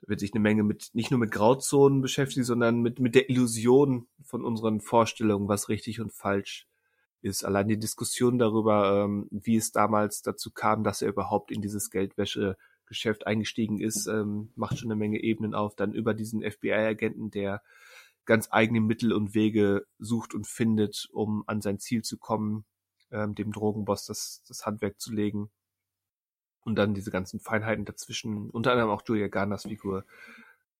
da 0.00 0.08
wird 0.08 0.20
sich 0.20 0.32
eine 0.32 0.40
Menge 0.40 0.62
mit, 0.62 0.90
nicht 0.94 1.10
nur 1.10 1.20
mit 1.20 1.30
Grauzonen 1.30 2.00
beschäftigen, 2.00 2.44
sondern 2.44 2.80
mit, 2.80 2.98
mit 2.98 3.14
der 3.14 3.28
Illusion 3.28 4.08
von 4.22 4.44
unseren 4.44 4.80
Vorstellungen, 4.80 5.48
was 5.48 5.68
richtig 5.68 6.00
und 6.00 6.12
falsch 6.12 6.66
ist. 7.22 7.44
Allein 7.44 7.68
die 7.68 7.78
Diskussion 7.78 8.38
darüber, 8.38 9.04
ähm, 9.04 9.28
wie 9.30 9.56
es 9.56 9.72
damals 9.72 10.22
dazu 10.22 10.50
kam, 10.50 10.82
dass 10.84 11.02
er 11.02 11.08
überhaupt 11.08 11.50
in 11.50 11.60
dieses 11.60 11.90
Geldwäschegeschäft 12.90 13.26
eingestiegen 13.26 13.80
ist, 13.80 14.06
ähm, 14.06 14.50
macht 14.56 14.78
schon 14.78 14.90
eine 14.90 14.98
Menge 14.98 15.20
Ebenen 15.20 15.54
auf. 15.54 15.76
Dann 15.76 15.92
über 15.92 16.14
diesen 16.14 16.42
FBI-Agenten, 16.42 17.30
der 17.30 17.62
ganz 18.24 18.48
eigene 18.50 18.80
Mittel 18.80 19.12
und 19.12 19.34
Wege 19.34 19.86
sucht 19.98 20.34
und 20.34 20.46
findet, 20.46 21.08
um 21.12 21.44
an 21.46 21.60
sein 21.60 21.78
Ziel 21.78 22.02
zu 22.02 22.18
kommen, 22.18 22.64
ähm, 23.10 23.34
dem 23.34 23.52
Drogenboss 23.52 24.06
das, 24.06 24.42
das 24.46 24.66
Handwerk 24.66 25.00
zu 25.00 25.12
legen. 25.12 25.50
Und 26.62 26.76
dann 26.76 26.94
diese 26.94 27.10
ganzen 27.10 27.40
Feinheiten 27.40 27.84
dazwischen, 27.84 28.50
unter 28.50 28.72
anderem 28.72 28.90
auch 28.90 29.02
Julia 29.06 29.28
Garners 29.28 29.62
Figur. 29.62 30.04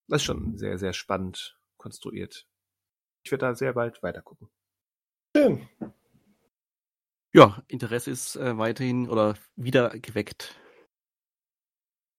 Das 0.09 0.21
ist 0.21 0.27
schon 0.27 0.59
sehr, 0.59 0.79
sehr 0.79 0.93
spannend 0.93 1.59
konstruiert. 1.79 2.47
Ich 3.23 3.31
werde 3.31 3.47
da 3.47 3.55
sehr 3.55 3.73
bald 3.73 4.03
weitergucken. 4.03 4.49
Schön. 5.35 5.67
Ja, 7.33 7.63
Interesse 7.69 8.11
ist 8.11 8.37
äh, 8.37 8.59
weiterhin 8.59 9.09
oder 9.09 9.37
wieder 9.57 9.91
geweckt 9.91 10.61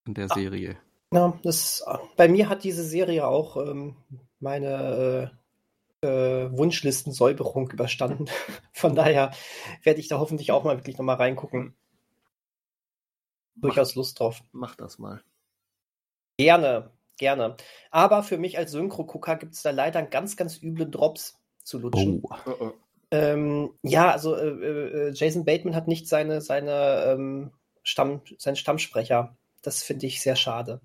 in 0.06 0.14
der 0.14 0.28
ah. 0.30 0.34
Serie. 0.34 0.78
Ja, 1.14 1.38
das, 1.44 1.84
bei 2.16 2.30
mir 2.30 2.48
hat 2.48 2.64
diese 2.64 2.84
Serie 2.84 3.28
auch 3.28 3.58
ähm, 3.58 3.98
meine 4.40 5.32
äh, 6.02 6.08
äh, 6.08 6.50
Wunschlisten-Säuberung 6.52 7.70
überstanden. 7.72 8.26
Von 8.74 8.96
daher 8.96 9.32
werde 9.84 10.00
ich 10.00 10.08
da 10.08 10.20
hoffentlich 10.20 10.52
auch 10.52 10.64
mal 10.64 10.78
wirklich 10.78 10.98
nochmal 10.98 11.18
reingucken. 11.18 11.76
Mach, 13.56 13.70
Durchaus 13.70 13.96
Lust 13.96 14.20
drauf. 14.20 14.42
Mach 14.52 14.76
das 14.76 15.00
mal. 15.00 15.22
Gerne, 16.38 16.92
gerne. 17.18 17.58
Aber 17.92 18.24
für 18.24 18.38
mich 18.38 18.58
als 18.58 18.72
Synchro-Gucker 18.72 19.36
gibt 19.36 19.54
es 19.54 19.62
da 19.62 19.72
leider 19.72 20.00
einen 20.00 20.10
ganz, 20.10 20.38
ganz 20.38 20.62
üblen 20.62 20.92
Drops 20.92 21.40
zu 21.64 21.78
lutschen. 21.78 22.22
Oh. 22.24 22.36
oh, 22.46 22.56
oh. 22.60 22.72
Ähm, 23.12 23.74
ja, 23.84 24.10
also 24.10 24.36
äh, 24.36 25.10
äh, 25.10 25.12
Jason 25.14 25.44
Bateman 25.44 25.76
hat 25.76 25.88
nicht 25.88 26.08
seine, 26.08 26.40
seine 26.40 27.04
ähm, 27.08 27.52
Stamm, 27.84 28.22
seinen 28.38 28.56
Stammsprecher. 28.56 29.36
Das 29.62 29.84
finde 29.84 30.08
ich 30.08 30.22
sehr 30.22 30.36
schade. 30.36 30.82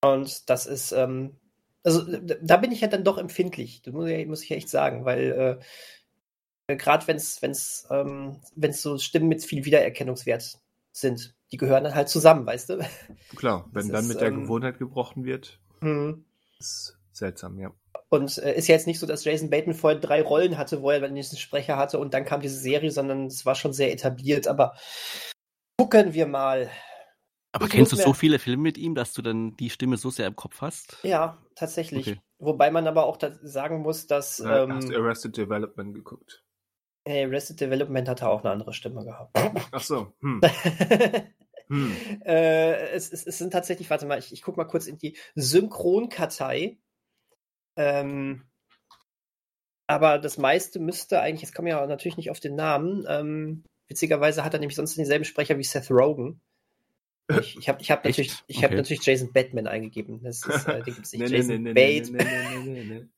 Und 0.00 0.48
das 0.48 0.66
ist, 0.66 0.92
ähm, 0.92 1.36
also 1.82 2.04
da 2.42 2.56
bin 2.56 2.72
ich 2.72 2.80
ja 2.80 2.88
dann 2.88 3.04
doch 3.04 3.18
empfindlich, 3.18 3.82
das 3.82 3.94
muss 3.94 4.08
ich, 4.08 4.26
muss 4.26 4.42
ich 4.42 4.50
echt 4.50 4.68
sagen, 4.68 5.04
weil 5.04 5.60
äh, 6.68 6.76
gerade 6.76 7.06
wenn 7.06 7.16
es 7.16 7.40
wenn's, 7.42 7.86
ähm, 7.90 8.40
wenn's 8.54 8.82
so 8.82 8.98
Stimmen 8.98 9.28
mit 9.28 9.44
viel 9.44 9.64
Wiedererkennungswert 9.64 10.60
sind, 10.92 11.34
die 11.50 11.56
gehören 11.56 11.84
dann 11.84 11.94
halt 11.94 12.08
zusammen, 12.08 12.46
weißt 12.46 12.70
du? 12.70 12.86
Klar, 13.36 13.68
wenn 13.72 13.88
das 13.88 13.92
dann 13.92 14.04
ist, 14.04 14.08
mit 14.08 14.20
der 14.20 14.28
ähm, 14.28 14.42
Gewohnheit 14.42 14.78
gebrochen 14.78 15.24
wird, 15.24 15.58
mhm. 15.80 16.24
ist 16.58 16.96
seltsam, 17.12 17.58
ja. 17.58 17.72
Und 18.10 18.38
äh, 18.38 18.54
ist 18.54 18.68
ja 18.68 18.74
jetzt 18.74 18.86
nicht 18.86 18.98
so, 18.98 19.06
dass 19.06 19.24
Jason 19.24 19.50
Bateman 19.50 19.74
vorher 19.74 19.98
drei 19.98 20.22
Rollen 20.22 20.56
hatte, 20.56 20.82
wo 20.82 20.90
er 20.90 21.00
dann 21.00 21.14
diesen 21.14 21.38
Sprecher 21.38 21.76
hatte 21.76 21.98
und 21.98 22.14
dann 22.14 22.24
kam 22.24 22.40
diese 22.40 22.58
Serie, 22.58 22.90
sondern 22.90 23.26
es 23.26 23.44
war 23.44 23.54
schon 23.54 23.72
sehr 23.72 23.92
etabliert. 23.92 24.46
Aber 24.46 24.74
gucken 25.78 26.12
wir 26.12 26.26
mal. 26.26 26.70
Aber 27.52 27.66
ich 27.66 27.72
kennst 27.72 27.92
du 27.92 27.96
so 27.96 28.12
viele 28.12 28.38
Filme 28.38 28.62
mit 28.62 28.76
ihm, 28.76 28.94
dass 28.94 29.14
du 29.14 29.22
dann 29.22 29.56
die 29.56 29.70
Stimme 29.70 29.96
so 29.96 30.10
sehr 30.10 30.26
im 30.26 30.36
Kopf 30.36 30.60
hast? 30.60 30.98
Ja, 31.02 31.38
tatsächlich. 31.54 32.08
Okay. 32.08 32.20
Wobei 32.38 32.70
man 32.70 32.86
aber 32.86 33.06
auch 33.06 33.18
sagen 33.42 33.80
muss, 33.80 34.06
dass. 34.06 34.38
Ja, 34.38 34.64
ähm, 34.64 34.74
hast 34.74 34.88
du 34.90 34.96
Arrested 34.96 35.36
Development 35.36 35.94
geguckt? 35.94 36.44
Hey, 37.06 37.24
Arrested 37.24 37.60
Development 37.60 38.08
hatte 38.08 38.28
auch 38.28 38.42
eine 38.42 38.50
andere 38.50 38.74
Stimme 38.74 39.04
gehabt. 39.04 39.36
Ach 39.72 39.80
so. 39.80 40.12
Hm. 40.20 40.42
hm. 41.68 41.96
Äh, 42.24 42.90
es, 42.90 43.10
es, 43.10 43.26
es, 43.26 43.38
sind 43.38 43.52
tatsächlich, 43.52 43.88
warte 43.88 44.04
mal, 44.04 44.18
ich, 44.18 44.32
ich 44.32 44.42
gucke 44.42 44.58
mal 44.58 44.66
kurz 44.66 44.86
in 44.86 44.98
die 44.98 45.16
Synchronkartei 45.34 46.78
ähm, 47.78 48.42
aber 49.86 50.18
das 50.18 50.36
meiste 50.36 50.80
müsste 50.80 51.20
eigentlich, 51.20 51.42
jetzt 51.42 51.54
kommen 51.54 51.66
wir 51.66 51.76
ja 51.76 51.86
natürlich 51.86 52.16
nicht 52.16 52.30
auf 52.30 52.40
den 52.40 52.56
Namen, 52.56 53.06
ähm, 53.08 53.64
witzigerweise 53.88 54.44
hat 54.44 54.54
er 54.54 54.60
nämlich 54.60 54.76
sonst 54.76 54.96
denselben 54.96 55.24
Sprecher 55.24 55.58
wie 55.58 55.64
Seth 55.64 55.90
Rogen. 55.90 56.40
Ich, 57.40 57.58
ich 57.58 57.68
habe 57.68 57.82
ich 57.82 57.90
hab 57.90 58.04
natürlich, 58.04 58.32
ich 58.46 58.56
okay. 58.56 58.66
hab 58.66 58.72
natürlich 58.72 59.04
Jason 59.04 59.32
Batman 59.32 59.66
eingegeben. 59.66 60.22
Das 60.22 60.46
ist, 60.46 60.66
äh, 60.66 60.82
den 60.82 60.94
gibt's 60.94 61.12
nicht. 61.12 61.28
Jason 61.28 61.64
Bateman. 61.74 63.10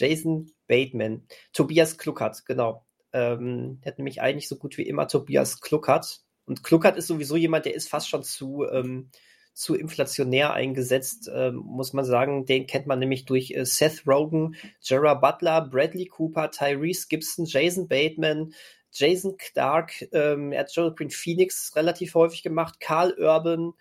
Jason 0.00 0.50
Bateman. 0.66 1.26
Tobias 1.52 1.98
Kluckert, 1.98 2.46
genau. 2.46 2.86
Ähm, 3.12 3.80
der 3.82 3.92
hat 3.92 3.98
nämlich 3.98 4.22
eigentlich 4.22 4.48
so 4.48 4.56
gut 4.56 4.78
wie 4.78 4.88
immer 4.88 5.06
Tobias 5.06 5.60
Kluckert. 5.60 6.22
Und 6.46 6.62
Kluckert 6.62 6.96
ist 6.96 7.06
sowieso 7.06 7.36
jemand, 7.36 7.66
der 7.66 7.74
ist 7.74 7.88
fast 7.88 8.08
schon 8.08 8.22
zu, 8.22 8.66
ähm, 8.70 9.10
zu 9.54 9.76
inflationär 9.76 10.52
eingesetzt, 10.52 11.28
äh, 11.28 11.52
muss 11.52 11.92
man 11.92 12.04
sagen. 12.04 12.44
Den 12.44 12.66
kennt 12.66 12.86
man 12.86 12.98
nämlich 12.98 13.24
durch 13.24 13.52
äh, 13.52 13.64
Seth 13.64 14.06
Rogen, 14.06 14.56
Gerard 14.86 15.20
Butler, 15.20 15.62
Bradley 15.62 16.06
Cooper, 16.06 16.50
Tyrese 16.50 17.06
Gibson, 17.08 17.46
Jason 17.46 17.88
Bateman, 17.88 18.52
Jason 18.94 19.36
Clark, 19.36 20.06
ähm, 20.12 20.52
er 20.52 20.60
hat 20.60 20.74
Joaquin 20.74 21.10
Phoenix 21.10 21.74
relativ 21.74 22.14
häufig 22.14 22.42
gemacht, 22.42 22.78
Carl 22.80 23.12
Urban, 23.18 23.74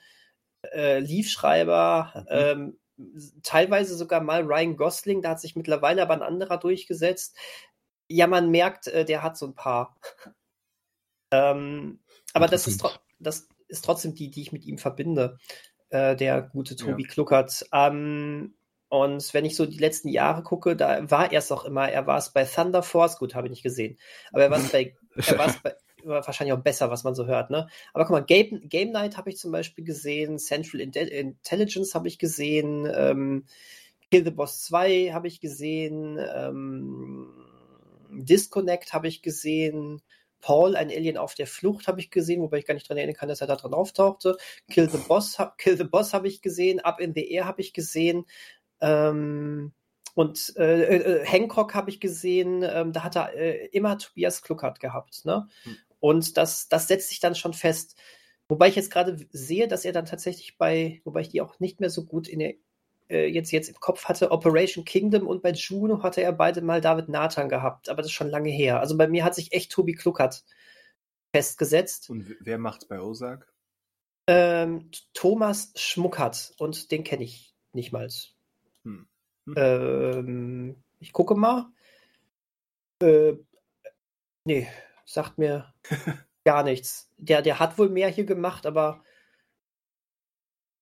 äh, 0.71 0.99
Liefschreiber, 0.99 2.11
mhm. 2.15 2.25
ähm, 2.29 2.79
teilweise 3.43 3.95
sogar 3.95 4.21
mal 4.21 4.43
Ryan 4.43 4.75
Gosling, 4.75 5.21
da 5.21 5.31
hat 5.31 5.39
sich 5.39 5.55
mittlerweile 5.55 6.01
aber 6.01 6.13
ein 6.13 6.21
anderer 6.21 6.57
durchgesetzt. 6.57 7.35
Ja, 8.07 8.27
man 8.27 8.49
merkt, 8.51 8.87
äh, 8.87 9.05
der 9.05 9.23
hat 9.23 9.37
so 9.37 9.47
ein 9.47 9.55
paar. 9.55 9.95
ähm, 11.31 11.99
aber 12.33 12.47
das 12.47 12.67
ist, 12.67 12.83
das 13.19 13.47
ist 13.73 13.85
trotzdem 13.85 14.15
die, 14.15 14.31
die 14.31 14.41
ich 14.41 14.51
mit 14.51 14.65
ihm 14.65 14.77
verbinde. 14.77 15.37
Äh, 15.89 16.15
der 16.15 16.41
gute 16.41 16.75
Tobi 16.75 17.03
ja. 17.03 17.07
Kluckert. 17.09 17.65
Ähm, 17.73 18.53
und 18.89 19.33
wenn 19.33 19.45
ich 19.45 19.55
so 19.55 19.65
die 19.65 19.79
letzten 19.79 20.07
Jahre 20.07 20.43
gucke, 20.43 20.75
da 20.75 21.09
war 21.09 21.31
er 21.31 21.39
es 21.39 21.51
auch 21.51 21.65
immer. 21.65 21.89
Er 21.89 22.07
war 22.07 22.17
es 22.17 22.31
bei 22.31 22.45
Thunder 22.45 22.83
Force, 22.83 23.17
gut, 23.17 23.35
habe 23.35 23.47
ich 23.47 23.51
nicht 23.51 23.63
gesehen. 23.63 23.97
Aber 24.31 24.43
er 24.43 24.51
war 24.51 24.59
es 24.59 24.69
bei, 24.69 24.95
er 25.15 25.37
war 25.37 25.47
es 25.47 25.59
bei, 25.61 25.73
wahrscheinlich 26.03 26.53
auch 26.53 26.63
besser, 26.63 26.89
was 26.89 27.03
man 27.03 27.15
so 27.15 27.25
hört, 27.25 27.49
ne? 27.49 27.67
Aber 27.93 28.05
guck 28.05 28.11
mal, 28.11 28.23
Game, 28.25 28.67
Game 28.69 28.91
Night 28.91 29.17
habe 29.17 29.29
ich 29.29 29.37
zum 29.37 29.51
Beispiel 29.51 29.83
gesehen, 29.83 30.37
Central 30.37 30.81
Intelligence 30.81 31.95
habe 31.95 32.07
ich 32.07 32.19
gesehen, 32.19 32.89
ähm, 32.93 33.45
Kill 34.11 34.23
the 34.23 34.31
Boss 34.31 34.63
2 34.63 35.11
habe 35.13 35.27
ich 35.27 35.39
gesehen, 35.39 36.19
ähm, 36.35 37.29
Disconnect 38.11 38.93
habe 38.93 39.07
ich 39.07 39.21
gesehen, 39.21 40.01
Paul, 40.43 40.75
ein 40.75 40.89
Alien 40.89 41.17
auf 41.17 41.35
der 41.35 41.47
Flucht, 41.47 41.87
habe 41.87 42.01
ich 42.01 42.11
gesehen, 42.11 42.41
wobei 42.41 42.57
ich 42.57 42.65
gar 42.65 42.73
nicht 42.73 42.87
dran 42.87 42.97
erinnern 42.97 43.15
kann, 43.15 43.29
dass 43.29 43.39
er 43.39 43.47
da 43.47 43.55
dran 43.55 43.73
auftauchte. 43.73 44.37
Kill 44.69 44.89
the 44.89 44.97
Boss, 44.97 45.37
Kill 45.57 45.77
the 45.77 45.85
Boss 45.85 46.13
habe 46.13 46.27
ich 46.27 46.41
gesehen, 46.41 46.81
Up 46.81 46.99
in 46.99 47.13
the 47.13 47.31
Air 47.31 47.45
habe 47.45 47.61
ich 47.61 47.71
gesehen. 47.71 48.25
Ähm, 48.81 49.71
und 50.15 50.53
äh, 50.57 50.97
äh, 50.97 51.25
Hancock 51.25 51.73
habe 51.73 51.89
ich 51.89 52.01
gesehen, 52.01 52.61
ähm, 52.61 52.91
da 52.91 53.03
hat 53.03 53.15
er 53.15 53.33
äh, 53.33 53.67
immer 53.67 53.97
Tobias 53.97 54.41
Kluckert 54.41 54.81
gehabt. 54.81 55.23
Ne? 55.23 55.47
Hm. 55.63 55.77
Und 56.01 56.35
das, 56.35 56.67
das 56.67 56.89
setzt 56.89 57.07
sich 57.07 57.21
dann 57.21 57.35
schon 57.35 57.53
fest. 57.53 57.95
Wobei 58.49 58.67
ich 58.67 58.75
jetzt 58.75 58.91
gerade 58.91 59.17
sehe, 59.31 59.69
dass 59.69 59.85
er 59.85 59.93
dann 59.93 60.05
tatsächlich 60.05 60.57
bei, 60.57 61.01
wobei 61.05 61.21
ich 61.21 61.29
die 61.29 61.39
auch 61.39 61.61
nicht 61.61 61.79
mehr 61.79 61.89
so 61.89 62.03
gut 62.03 62.27
in 62.27 62.39
der, 62.39 62.55
äh, 63.09 63.27
jetzt, 63.27 63.51
jetzt 63.51 63.69
im 63.69 63.75
Kopf 63.75 64.05
hatte, 64.05 64.31
Operation 64.31 64.85
Kingdom 64.85 65.27
und 65.27 65.41
bei 65.41 65.51
Juno 65.51 66.03
hatte 66.03 66.21
er 66.21 66.31
beide 66.31 66.61
mal 66.61 66.81
David 66.81 67.09
Nathan 67.09 67.49
gehabt, 67.49 67.89
aber 67.89 67.97
das 67.97 68.07
ist 68.07 68.13
schon 68.13 68.29
lange 68.29 68.49
her. 68.49 68.79
Also 68.79 68.97
bei 68.97 69.07
mir 69.07 69.23
hat 69.23 69.35
sich 69.35 69.53
echt 69.53 69.71
Tobi 69.71 69.93
Kluckert 69.93 70.43
festgesetzt. 71.35 72.09
Und 72.09 72.35
wer 72.39 72.57
macht's 72.57 72.85
bei 72.85 72.99
Ozark? 72.99 73.51
Ähm, 74.27 74.89
Thomas 75.13 75.73
Schmuckert 75.75 76.53
und 76.57 76.91
den 76.91 77.03
kenne 77.03 77.23
ich 77.23 77.53
nicht 77.73 77.91
mal. 77.91 78.07
Hm. 78.83 79.07
Hm. 79.45 79.55
Ähm, 79.57 80.83
ich 80.99 81.11
gucke 81.11 81.35
mal. 81.35 81.71
Äh, 83.01 83.33
nee, 84.45 84.67
sagt 85.05 85.37
mir 85.37 85.73
gar 86.45 86.63
nichts. 86.63 87.11
Der, 87.17 87.41
der 87.41 87.59
hat 87.59 87.77
wohl 87.77 87.89
mehr 87.89 88.09
hier 88.09 88.25
gemacht, 88.25 88.65
aber 88.65 89.03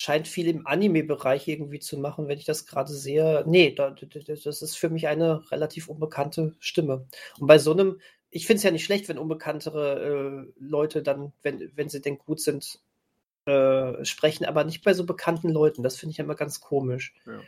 scheint 0.02 0.28
viel 0.28 0.48
im 0.48 0.66
Anime-Bereich 0.66 1.48
irgendwie 1.48 1.80
zu 1.80 1.96
machen, 1.96 2.28
wenn 2.28 2.40
ich 2.40 2.46
das 2.46 2.66
gerade 2.66 2.92
sehe. 2.92 3.44
Nee, 3.46 3.72
da, 3.76 3.92
das 3.92 4.62
ist 4.64 4.76
für 4.76 4.90
mich 4.90 5.08
eine 5.08 5.52
relativ 5.52 5.90
unbekannte 5.90 6.56
Stimme. 6.60 7.06
Und 7.40 7.46
bei 7.46 7.60
so 7.60 7.72
einem, 7.72 8.02
ich 8.32 8.48
finde 8.48 8.58
es 8.58 8.64
ja 8.64 8.72
nicht 8.72 8.84
schlecht, 8.84 9.10
wenn 9.10 9.20
unbekanntere 9.20 10.48
äh, 10.48 10.54
Leute 10.60 11.04
dann, 11.04 11.34
wenn, 11.44 11.72
wenn 11.76 11.88
sie 11.88 12.02
denn 12.02 12.18
gut 12.18 12.42
sind, 12.42 12.80
äh, 13.46 14.04
sprechen, 14.04 14.46
aber 14.46 14.64
nicht 14.64 14.84
bei 14.84 14.96
so 14.96 15.06
bekannten 15.06 15.50
Leuten. 15.50 15.84
Das 15.84 15.98
finde 15.98 16.14
ich 16.14 16.20
immer 16.20 16.34
ganz 16.34 16.62
komisch. 16.62 17.14
Ja. 17.28 17.40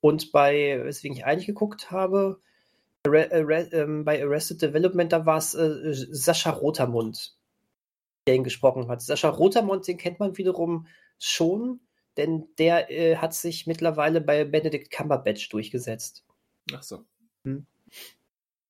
Und 0.00 0.32
bei, 0.32 0.80
weswegen 0.82 1.16
ich 1.16 1.24
eigentlich 1.24 1.46
geguckt 1.46 1.92
habe, 1.92 2.40
ähm, 3.06 4.04
bei 4.04 4.20
Arrested 4.20 4.62
Development, 4.62 5.12
da 5.12 5.26
war 5.26 5.38
es 5.38 5.54
äh, 5.54 5.92
Sascha 5.92 6.50
Rotermund, 6.50 7.36
der 8.26 8.34
ihn 8.34 8.42
gesprochen 8.42 8.88
hat. 8.88 9.00
Sascha 9.00 9.28
Rotermund, 9.28 9.86
den 9.86 9.96
kennt 9.96 10.18
man 10.18 10.36
wiederum 10.38 10.88
schon, 11.20 11.78
denn 12.16 12.48
der 12.58 12.90
äh, 12.90 13.16
hat 13.16 13.34
sich 13.34 13.66
mittlerweile 13.66 14.20
bei 14.20 14.44
Benedict 14.44 14.90
Cumberbatch 14.90 15.48
durchgesetzt. 15.48 16.24
Ach 16.72 16.82
so. 16.82 17.04
Hm. 17.44 17.66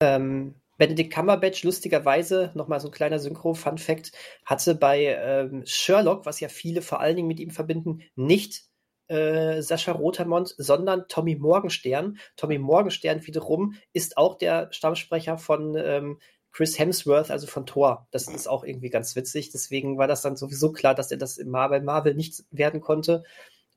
Ähm, 0.00 0.54
Benedict 0.78 1.12
Cumberbatch, 1.12 1.62
lustigerweise, 1.62 2.52
nochmal 2.54 2.80
so 2.80 2.88
ein 2.88 2.92
kleiner 2.92 3.18
Synchro-Fun-Fact, 3.18 4.12
hatte 4.46 4.74
bei 4.74 5.04
ähm, 5.04 5.62
Sherlock, 5.66 6.24
was 6.24 6.40
ja 6.40 6.48
viele 6.48 6.80
vor 6.80 7.00
allen 7.00 7.16
Dingen 7.16 7.28
mit 7.28 7.38
ihm 7.38 7.50
verbinden, 7.50 8.02
nicht 8.16 8.64
äh, 9.08 9.60
Sascha 9.60 9.92
Rotermond, 9.92 10.54
sondern 10.56 11.06
Tommy 11.08 11.34
Morgenstern. 11.34 12.18
Tommy 12.36 12.58
Morgenstern 12.58 13.26
wiederum 13.26 13.74
ist 13.92 14.16
auch 14.16 14.38
der 14.38 14.72
Stammsprecher 14.72 15.36
von 15.36 15.76
ähm, 15.76 16.18
Chris 16.52 16.78
Hemsworth, 16.78 17.30
also 17.30 17.46
von 17.46 17.66
Thor. 17.66 18.08
Das 18.10 18.28
ist 18.28 18.48
auch 18.48 18.64
irgendwie 18.64 18.90
ganz 18.90 19.14
witzig. 19.14 19.50
Deswegen 19.50 19.98
war 19.98 20.08
das 20.08 20.22
dann 20.22 20.36
sowieso 20.36 20.72
klar, 20.72 20.94
dass 20.94 21.10
er 21.10 21.16
das 21.16 21.38
im 21.38 21.50
Marvel, 21.50 21.80
Marvel 21.80 22.14
nicht 22.14 22.44
werden 22.50 22.80
konnte. 22.80 23.24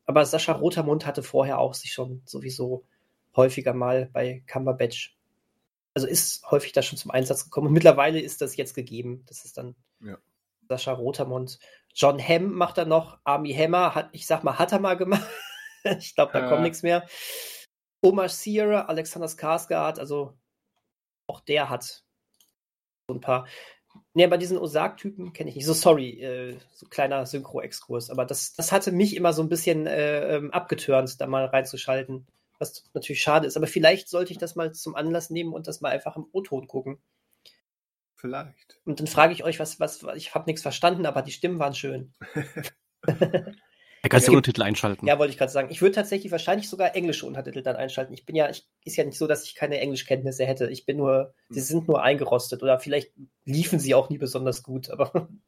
Aber 0.06 0.26
Sascha 0.26 0.54
Rotermund 0.54 1.06
hatte 1.06 1.24
vorher 1.24 1.60
auch 1.60 1.74
sich 1.74 1.94
schon 1.94 2.22
sowieso 2.26 2.84
häufiger 3.36 3.74
mal 3.74 4.10
bei 4.12 4.44
Cumberbatch. 4.48 5.16
Also 5.94 6.08
ist 6.08 6.50
häufig 6.50 6.72
da 6.74 6.82
schon 6.82 6.98
zum 6.98 7.12
Einsatz 7.12 7.46
gekommen. 7.46 7.68
Und 7.68 7.74
mittlerweile 7.74 8.20
ist 8.20 8.42
das 8.42 8.58
jetzt 8.58 8.74
gegeben. 8.74 9.24
Das 9.28 9.46
ist 9.46 9.58
dann 9.58 9.76
ja. 10.02 10.18
Sascha 10.68 10.94
Rotermund. 10.94 11.60
John 11.94 12.20
Hamm 12.20 12.54
macht 12.54 12.80
er 12.80 12.86
noch. 12.86 13.20
Army 13.24 13.54
Hammer 13.54 13.94
hat, 13.94 14.10
ich 14.14 14.26
sag 14.26 14.44
mal, 14.44 14.58
hat 14.58 14.72
er 14.72 14.80
mal 14.80 14.98
gemacht. 14.98 15.30
ich 16.00 16.16
glaube, 16.16 16.34
da 16.34 16.46
äh. 16.46 16.50
kommt 16.50 16.64
nichts 16.64 16.82
mehr. 16.82 17.06
Omar 18.02 18.30
Sierra, 18.30 18.86
Alexander 18.86 19.28
Skarsgård, 19.28 20.00
also 20.00 20.38
auch 21.28 21.40
der 21.40 21.70
hat 21.70 22.03
so 23.08 23.14
ein 23.14 23.22
paar. 23.22 23.48
Ne, 24.14 24.28
bei 24.28 24.38
diesen 24.38 24.58
Osag-Typen 24.58 25.34
kenne 25.34 25.50
ich 25.50 25.56
nicht. 25.56 25.66
So 25.66 25.74
sorry, 25.74 26.22
äh, 26.22 26.58
so 26.74 26.88
kleiner 26.88 27.26
Synchro-Exkurs. 27.26 28.10
Aber 28.10 28.26
das, 28.26 28.54
das 28.54 28.72
hatte 28.72 28.92
mich 28.92 29.16
immer 29.16 29.34
so 29.34 29.44
ein 29.44 29.50
bisschen 29.50 29.86
äh, 29.86 30.36
ähm, 30.36 30.52
abgetürnt, 30.52 31.20
da 31.22 31.28
mal 31.28 31.46
reinzuschalten. 31.46 32.26
Was 32.60 32.86
natürlich 32.94 33.22
schade 33.22 33.46
ist. 33.46 33.58
Aber 33.58 33.68
vielleicht 33.68 34.10
sollte 34.10 34.32
ich 34.32 34.40
das 34.40 34.56
mal 34.56 34.74
zum 34.74 34.96
Anlass 34.96 35.30
nehmen 35.30 35.54
und 35.54 35.68
das 35.68 35.82
mal 35.82 35.92
einfach 35.92 36.16
im 36.16 36.26
O-Ton 36.32 36.68
gucken. 36.68 36.98
Vielleicht. 38.16 38.80
Und 38.86 39.00
dann 39.00 39.08
frage 39.08 39.34
ich 39.34 39.44
euch, 39.44 39.60
was, 39.60 39.80
was, 39.80 40.04
ich 40.16 40.34
habe 40.34 40.46
nichts 40.46 40.62
verstanden, 40.62 41.06
aber 41.06 41.22
die 41.22 41.32
Stimmen 41.32 41.60
waren 41.60 41.76
schön. 41.76 42.14
Er 44.04 44.10
kann 44.10 44.22
ja 44.22 44.30
Untertitel 44.32 44.64
einschalten. 44.64 45.08
Ja, 45.08 45.18
wollte 45.18 45.32
ich 45.32 45.38
gerade 45.38 45.52
sagen. 45.52 45.70
Ich 45.72 45.82
würde 45.82 45.96
tatsächlich 45.96 46.30
wahrscheinlich 46.30 46.70
sogar 46.70 46.94
englische 46.94 47.26
Untertitel 47.26 47.64
dann 47.64 47.78
einschalten. 47.78 48.14
Ich 48.14 48.26
bin 48.26 48.36
ja, 48.36 48.50
ich, 48.50 48.68
ist 48.84 48.98
ja 48.98 49.06
nicht 49.06 49.18
so, 49.18 49.28
dass 49.28 49.46
ich 49.46 49.56
keine 49.56 49.80
Englischkenntnisse 49.80 50.46
hätte. 50.46 50.70
Ich 50.70 50.86
bin 50.86 50.98
nur, 50.98 51.34
hm. 51.48 51.56
sie 51.56 51.62
sind 51.62 51.88
nur 51.88 52.04
eingerostet 52.04 52.64
oder 52.64 52.80
vielleicht 52.80 53.14
liefen 53.46 53.80
sie 53.80 53.96
auch 53.96 54.10
nie 54.10 54.18
besonders 54.18 54.62
gut, 54.62 54.90
aber. 54.90 55.30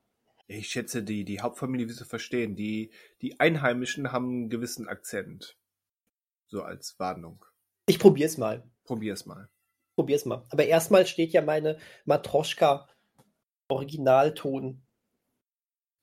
Ich 0.47 0.67
schätze, 0.67 1.01
die, 1.01 1.25
die 1.25 1.41
Hauptfamilie 1.41 1.89
wirst 1.89 2.01
du 2.01 2.05
verstehen. 2.05 2.55
Die, 2.55 2.91
die 3.23 3.39
Einheimischen 3.39 4.11
haben 4.11 4.29
einen 4.29 4.49
gewissen 4.51 4.87
Akzent. 4.87 5.57
So 6.45 6.61
als 6.61 6.99
Warnung. 6.99 7.43
Ich 7.87 7.97
probier's 7.97 8.37
mal. 8.37 8.63
Probier's 8.83 9.25
mal. 9.25 9.49
Probier's 9.95 10.25
mal. 10.25 10.45
Aber 10.51 10.65
erstmal 10.65 11.07
steht 11.07 11.33
ja 11.33 11.41
meine 11.41 11.79
Matroschka 12.05 12.87
Originalton 13.69 14.83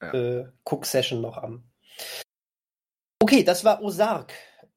ja. 0.02 0.12
äh, 0.12 0.52
Cook 0.64 0.86
Session 0.86 1.20
noch 1.20 1.36
an. 1.36 1.62
Okay, 3.32 3.44
das 3.44 3.64
war 3.64 3.80
Ozark. 3.80 4.30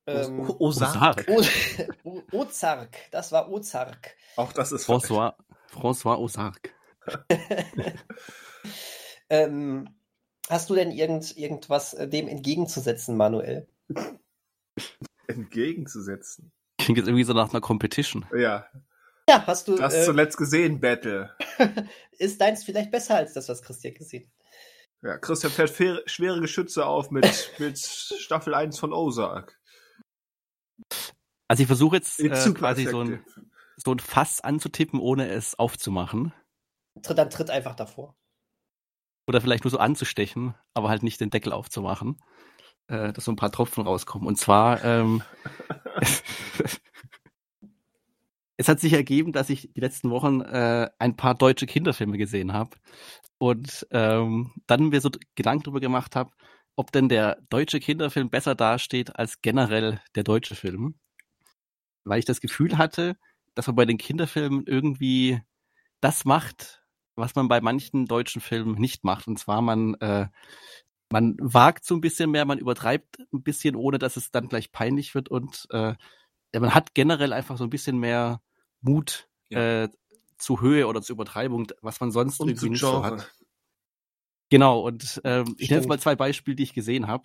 Ähm, 0.07 0.49
Ozark. 0.59 1.27
Ozark. 2.31 2.95
Das 3.11 3.33
war 3.33 3.51
Ozark. 3.51 4.15
Auch 4.37 4.53
das 4.53 4.71
ist 4.71 4.87
François, 4.87 5.33
François 5.69 6.17
Ozark. 6.17 6.73
ähm, 9.29 9.89
hast 10.47 10.69
du 10.69 10.75
denn 10.75 10.91
irgend, 10.91 11.35
irgendwas 11.35 11.95
äh, 11.95 12.07
dem 12.07 12.29
entgegenzusetzen, 12.29 13.17
Manuel? 13.17 13.67
Entgegenzusetzen? 15.27 16.53
Klingt 16.77 16.97
jetzt 16.97 17.07
irgendwie 17.07 17.25
so 17.25 17.33
nach 17.33 17.51
einer 17.51 17.59
Competition. 17.59 18.25
Ja. 18.33 18.67
Ja, 19.27 19.45
hast 19.45 19.67
du. 19.67 19.75
Das 19.75 19.95
äh, 19.95 20.05
zuletzt 20.05 20.37
gesehen, 20.37 20.79
Battle. 20.79 21.35
ist 22.19 22.39
deins 22.39 22.63
vielleicht 22.63 22.91
besser 22.91 23.15
als 23.17 23.33
das, 23.33 23.49
was 23.49 23.63
Christian 23.63 23.95
gesehen 23.95 24.23
hat? 24.23 24.34
Ja, 25.01 25.17
Christian 25.17 25.51
fährt 25.51 26.09
schwere 26.09 26.41
Geschütze 26.41 26.85
auf 26.85 27.11
mit, 27.11 27.51
mit 27.59 27.77
Staffel 27.77 28.53
1 28.53 28.79
von 28.79 28.93
Ozark. 28.93 29.59
Also 31.47 31.61
ich 31.61 31.67
versuche 31.67 31.97
jetzt 31.97 32.19
äh, 32.19 32.29
quasi 32.53 32.85
so 32.85 33.01
ein, 33.01 33.23
so 33.77 33.91
ein 33.91 33.99
Fass 33.99 34.41
anzutippen, 34.41 34.99
ohne 34.99 35.29
es 35.29 35.57
aufzumachen. 35.57 36.33
Dann 36.95 37.29
tritt 37.29 37.49
einfach 37.49 37.75
davor. 37.75 38.15
Oder 39.27 39.41
vielleicht 39.41 39.63
nur 39.63 39.71
so 39.71 39.77
anzustechen, 39.77 40.55
aber 40.73 40.89
halt 40.89 41.03
nicht 41.03 41.19
den 41.19 41.29
Deckel 41.29 41.51
aufzumachen. 41.51 42.19
Äh, 42.87 43.13
dass 43.13 43.25
so 43.25 43.31
ein 43.31 43.35
paar 43.35 43.51
Tropfen 43.51 43.83
rauskommen. 43.83 44.27
Und 44.27 44.37
zwar 44.37 44.83
ähm, 44.83 45.23
es 48.57 48.67
hat 48.67 48.79
sich 48.79 48.93
ergeben, 48.93 49.31
dass 49.33 49.49
ich 49.49 49.69
die 49.73 49.81
letzten 49.81 50.09
Wochen 50.09 50.41
äh, 50.41 50.89
ein 50.99 51.15
paar 51.17 51.35
deutsche 51.35 51.65
Kinderfilme 51.65 52.17
gesehen 52.17 52.53
habe 52.53 52.77
und 53.37 53.85
ähm, 53.91 54.53
dann 54.67 54.89
mir 54.89 55.01
so 55.01 55.09
Gedanken 55.35 55.63
darüber 55.63 55.81
gemacht 55.81 56.15
habe, 56.15 56.31
ob 56.75 56.91
denn 56.91 57.09
der 57.09 57.37
deutsche 57.49 57.79
Kinderfilm 57.79 58.29
besser 58.29 58.55
dasteht 58.55 59.15
als 59.17 59.41
generell 59.41 60.01
der 60.15 60.23
deutsche 60.23 60.55
Film. 60.55 60.95
Weil 62.03 62.19
ich 62.19 62.25
das 62.25 62.41
Gefühl 62.41 62.77
hatte, 62.77 63.17
dass 63.55 63.67
man 63.67 63.75
bei 63.75 63.85
den 63.85 63.97
Kinderfilmen 63.97 64.65
irgendwie 64.67 65.41
das 66.01 66.25
macht, 66.25 66.83
was 67.15 67.35
man 67.35 67.47
bei 67.47 67.61
manchen 67.61 68.05
deutschen 68.05 68.41
Filmen 68.41 68.75
nicht 68.75 69.03
macht. 69.03 69.27
Und 69.27 69.39
zwar 69.39 69.61
man 69.61 69.95
äh, 69.95 70.27
man 71.11 71.35
wagt 71.39 71.85
so 71.85 71.95
ein 71.95 72.01
bisschen 72.01 72.31
mehr, 72.31 72.45
man 72.45 72.57
übertreibt 72.57 73.19
ein 73.31 73.43
bisschen, 73.43 73.75
ohne 73.75 73.99
dass 73.99 74.17
es 74.17 74.31
dann 74.31 74.47
gleich 74.49 74.71
peinlich 74.71 75.13
wird 75.15 75.29
und 75.29 75.67
äh, 75.69 75.95
man 76.59 76.73
hat 76.73 76.93
generell 76.93 77.33
einfach 77.33 77.57
so 77.57 77.63
ein 77.63 77.69
bisschen 77.69 77.97
mehr 77.97 78.41
Mut 78.81 79.27
Ja. 79.49 79.83
äh, 79.83 79.89
zu 80.37 80.61
Höhe 80.61 80.87
oder 80.87 81.01
zu 81.01 81.13
Übertreibung, 81.13 81.67
was 81.81 81.99
man 81.99 82.11
sonst 82.11 82.39
Und 82.39 82.49
irgendwie 82.49 82.69
nicht 82.69 82.81
so 82.81 83.03
hat. 83.03 83.31
Genau, 84.49 84.81
und 84.81 85.21
ähm, 85.23 85.55
ich 85.57 85.69
nenne 85.69 85.81
jetzt 85.81 85.89
mal 85.89 85.99
zwei 85.99 86.15
Beispiele, 86.15 86.55
die 86.55 86.63
ich 86.63 86.73
gesehen 86.73 87.07
habe. 87.07 87.23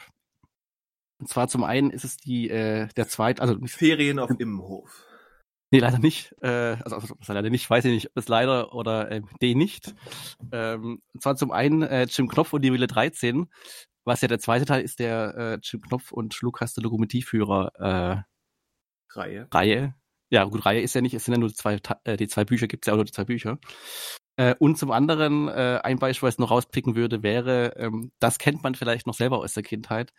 Und 1.19 1.29
zwar 1.29 1.49
zum 1.49 1.65
einen 1.65 1.91
ist 1.91 2.05
es 2.05 2.17
die, 2.17 2.49
äh, 2.49 2.89
der 2.97 3.09
zweite, 3.09 3.43
also 3.43 3.57
Ferien 3.67 4.19
auf 4.19 4.31
Immenhof. 4.39 5.05
nee, 5.71 5.81
leider 5.81 5.99
nicht, 5.99 6.35
äh, 6.41 6.77
also, 6.83 6.97
also 6.97 7.33
leider 7.33 7.51
nicht, 7.51 7.69
weiß 7.69 7.85
ich 7.85 7.93
nicht, 7.93 8.07
ob 8.11 8.17
es 8.17 8.29
leider 8.29 8.73
oder 8.75 9.11
äh, 9.11 9.21
den 9.43 9.59
nicht. 9.59 9.95
Ähm, 10.51 11.03
und 11.13 11.23
zwar 11.23 11.37
zum 11.37 11.51
einen 11.51 11.83
äh, 11.83 12.07
Jim 12.09 12.27
Knopf 12.29 12.53
und 12.55 12.63
die 12.63 12.73
Wille 12.73 12.87
13, 12.87 13.51
was 14.05 14.23
ja 14.23 14.29
der 14.29 14.39
zweite 14.39 14.65
Teil 14.65 14.83
ist, 14.83 14.99
der 14.99 15.35
äh, 15.37 15.59
Jim 15.63 15.83
Knopf 15.83 16.13
und 16.13 16.41
Lukas 16.41 16.73
der 16.73 16.85
Lokomotivführer 16.85 18.25
äh, 18.25 18.31
Reihe. 19.15 19.49
Reihe. 19.53 19.95
Ja, 20.31 20.45
gut, 20.45 20.65
Reihe 20.65 20.81
ist 20.81 20.95
ja 20.95 21.01
nicht, 21.01 21.15
es 21.15 21.25
sind 21.25 21.35
ja 21.35 21.41
nur 21.41 21.53
zwei, 21.53 21.79
äh, 22.05 22.17
die 22.17 22.29
zwei 22.29 22.45
Bücher, 22.45 22.69
gibt's 22.69 22.87
ja 22.87 22.93
auch 22.93 22.97
nur 22.97 23.05
die 23.05 23.13
zwei 23.13 23.25
Bücher. 23.25 23.59
Äh, 24.37 24.55
und 24.59 24.79
zum 24.79 24.93
anderen, 24.93 25.49
äh, 25.49 25.81
ein 25.83 25.99
Beispiel, 25.99 26.29
was 26.29 26.35
ich 26.35 26.39
noch 26.39 26.53
rauspicken 26.53 26.95
würde, 26.95 27.23
wäre, 27.23 27.75
ähm, 27.77 28.13
das 28.21 28.39
kennt 28.39 28.63
man 28.63 28.75
vielleicht 28.75 29.07
noch 29.07 29.15
selber 29.15 29.39
aus 29.39 29.55
der 29.55 29.65
Kindheit, 29.65 30.13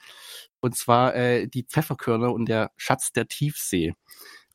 und 0.60 0.76
zwar 0.76 1.14
die 1.48 1.64
Pfefferkörner 1.64 2.32
und 2.32 2.48
der 2.48 2.72
Schatz 2.78 3.12
der 3.14 3.28
Tiefsee. 3.28 3.94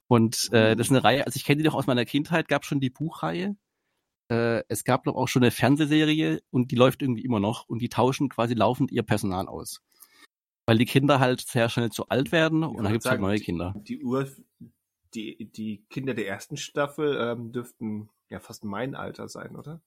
Und 0.09 0.53
äh, 0.53 0.77
das 0.77 0.87
ist 0.87 0.93
eine 0.93 1.03
Reihe, 1.03 1.27
also 1.27 1.37
ich 1.37 1.45
kenne 1.45 1.63
die 1.63 1.67
noch 1.67 1.75
aus 1.75 1.87
meiner 1.87 2.05
Kindheit, 2.05 2.49
gab 2.49 2.65
schon 2.65 2.81
die 2.81 2.91
Buchreihe. 2.91 3.57
Äh, 4.29 4.63
es 4.69 4.85
gab 4.85 5.07
noch 5.07 5.15
auch 5.15 5.29
schon 5.29 5.43
eine 5.43 5.51
Fernsehserie 5.51 6.43
und 6.51 6.71
die 6.71 6.77
läuft 6.77 7.03
irgendwie 7.03 7.25
immer 7.25 7.41
noch 7.41 7.69
und 7.69 7.81
die 7.81 7.89
tauschen 7.89 8.29
quasi 8.29 8.55
laufend 8.55 8.93
ihr 8.93 9.03
Personal 9.03 9.49
aus. 9.49 9.83
Weil 10.67 10.79
die 10.79 10.85
Kinder 10.85 11.21
halt 11.21 11.41
sehr 11.41 11.69
schnell 11.69 11.91
zu 11.91 12.09
alt 12.09 12.33
werden 12.33 12.65
und 12.65 12.75
dann 12.77 12.85
wollte 12.85 12.93
gibt's 12.95 13.07
halt 13.11 13.21
neue 13.21 13.37
die- 13.39 13.45
Kinder. 13.45 13.75
Die 13.77 14.03
Uhr, 14.03 14.29
die, 15.15 15.51
die 15.51 15.85
Kinder 15.89 16.13
der 16.15 16.27
ersten 16.29 16.57
Staffel 16.57 17.17
ähm, 17.21 17.53
dürften 17.53 18.11
ja 18.29 18.41
fast 18.41 18.65
mein 18.65 18.95
Alter 18.97 19.29
sein, 19.29 19.55
oder? 19.57 19.81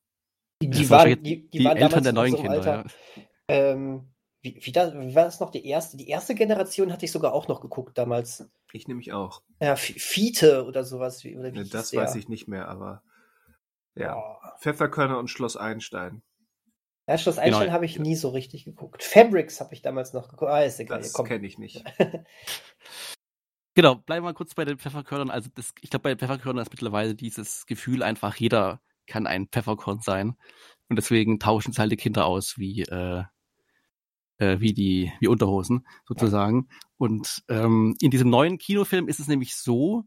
Die, 0.61 0.69
Das 0.69 0.79
die, 0.79 0.89
war 0.89 0.99
waren, 0.99 1.09
jetzt 1.09 1.25
die, 1.25 1.49
die, 1.49 1.57
die 1.59 1.65
waren 1.65 1.77
Eltern 1.77 2.03
der 2.03 2.13
neuen 2.13 2.35
Kinder, 2.35 2.51
Alter. 2.51 2.85
ja. 2.85 3.23
Ähm, 3.49 4.13
wie, 4.41 4.57
wie, 4.61 4.71
da, 4.71 4.93
wie 4.93 5.15
war 5.15 5.25
das 5.25 5.41
noch? 5.41 5.51
Die 5.51 5.65
erste, 5.65 5.97
die 5.97 6.07
erste 6.07 6.33
Generation 6.33 6.93
hatte 6.93 7.03
ich 7.03 7.11
sogar 7.11 7.33
auch 7.33 7.49
noch 7.49 7.59
geguckt 7.59 7.97
damals. 7.97 8.49
Ich 8.71 8.87
nämlich 8.87 9.11
auch. 9.11 9.43
Ja, 9.61 9.73
F- 9.73 9.95
Fiete 9.97 10.63
oder 10.65 10.85
sowas. 10.85 11.25
Oder 11.25 11.53
wie 11.53 11.57
Ja, 11.57 11.63
das 11.65 11.89
der? 11.91 12.03
weiß 12.03 12.15
ich 12.15 12.29
nicht 12.29 12.47
mehr, 12.47 12.69
aber 12.69 13.03
ja. 13.95 14.13
Boah. 14.13 14.55
Pfefferkörner 14.61 15.19
und 15.19 15.29
Schloss 15.29 15.57
Einstein. 15.57 16.21
Ja, 17.09 17.17
Schloss 17.17 17.37
Genau. 17.37 17.47
Einstein 17.57 17.71
habe 17.71 17.85
ich 17.85 17.97
nie 17.97 18.15
so 18.15 18.29
richtig 18.29 18.65
geguckt. 18.65 19.03
Fabrics 19.03 19.59
habe 19.61 19.73
ich 19.73 19.81
damals 19.81 20.13
noch 20.13 20.29
geguckt. 20.29 20.51
Ah, 20.51 20.61
ist 20.61 20.79
egal. 20.79 20.99
Das 20.99 21.11
kenne 21.13 21.45
ich 21.45 21.57
nicht. 21.57 21.83
Genau, 23.75 23.95
bleiben 23.95 24.25
wir 24.25 24.33
kurz 24.33 24.55
bei 24.55 24.65
den 24.65 24.77
Pfefferkörnern. 24.77 25.29
Also 25.29 25.49
das, 25.55 25.73
ich 25.79 25.89
glaube, 25.89 26.03
bei 26.03 26.09
den 26.09 26.19
Pfefferkörnern 26.19 26.63
ist 26.63 26.71
mittlerweile 26.71 27.15
dieses 27.15 27.65
Gefühl 27.65 28.03
einfach, 28.03 28.35
jeder 28.35 28.81
kann 29.07 29.25
ein 29.25 29.47
Pfefferkorn 29.47 30.01
sein. 30.01 30.35
Und 30.89 30.97
deswegen 30.97 31.39
tauschen 31.39 31.71
es 31.71 31.79
halt 31.79 31.89
die 31.89 31.95
Kinder 31.95 32.25
aus 32.25 32.57
wie, 32.57 32.81
äh, 32.81 33.23
äh, 34.39 34.59
wie 34.59 34.73
die 34.73 35.13
wie 35.21 35.29
Unterhosen 35.29 35.87
sozusagen. 36.05 36.67
Und 36.97 37.43
ähm, 37.47 37.95
in 38.01 38.11
diesem 38.11 38.29
neuen 38.29 38.57
Kinofilm 38.57 39.07
ist 39.07 39.21
es 39.21 39.29
nämlich 39.29 39.55
so, 39.55 40.03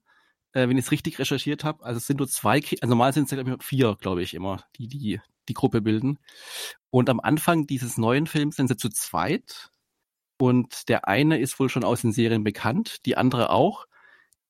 äh, 0.53 0.69
wenn 0.69 0.77
ich 0.77 0.85
es 0.85 0.91
richtig 0.91 1.19
recherchiert 1.19 1.65
habe, 1.65 1.83
also 1.83 1.97
es 1.97 2.07
sind 2.07 2.19
nur 2.19 2.29
zwei, 2.29 2.61
Ki 2.61 2.77
also 2.83 2.91
normal 2.91 3.15
sind 3.15 3.25
es 3.25 3.31
ja 3.31 3.43
glaub 3.43 3.61
ich, 3.61 3.67
vier, 3.67 3.97
glaube 3.99 4.23
ich, 4.23 4.35
immer, 4.35 4.65
die, 4.77 4.89
die 4.89 5.21
die 5.53 5.55
Gruppe 5.55 5.83
bilden. 5.83 6.19
Und 6.91 7.11
am 7.11 7.21
Anfang 7.21 7.67
dieses 7.67 7.99
neuen 7.99 8.27
Films 8.27 8.57
sind 8.57 8.69
sie 8.69 8.77
zu 8.77 8.89
zweit. 8.89 9.71
Und 10.39 10.89
der 10.89 11.07
eine 11.07 11.39
ist 11.39 11.59
wohl 11.61 11.69
schon 11.69 11.85
aus 11.85 12.01
den 12.01 12.13
Serien 12.13 12.43
bekannt, 12.43 13.05
die 13.07 13.17
andere 13.17 13.51
auch. 13.51 13.87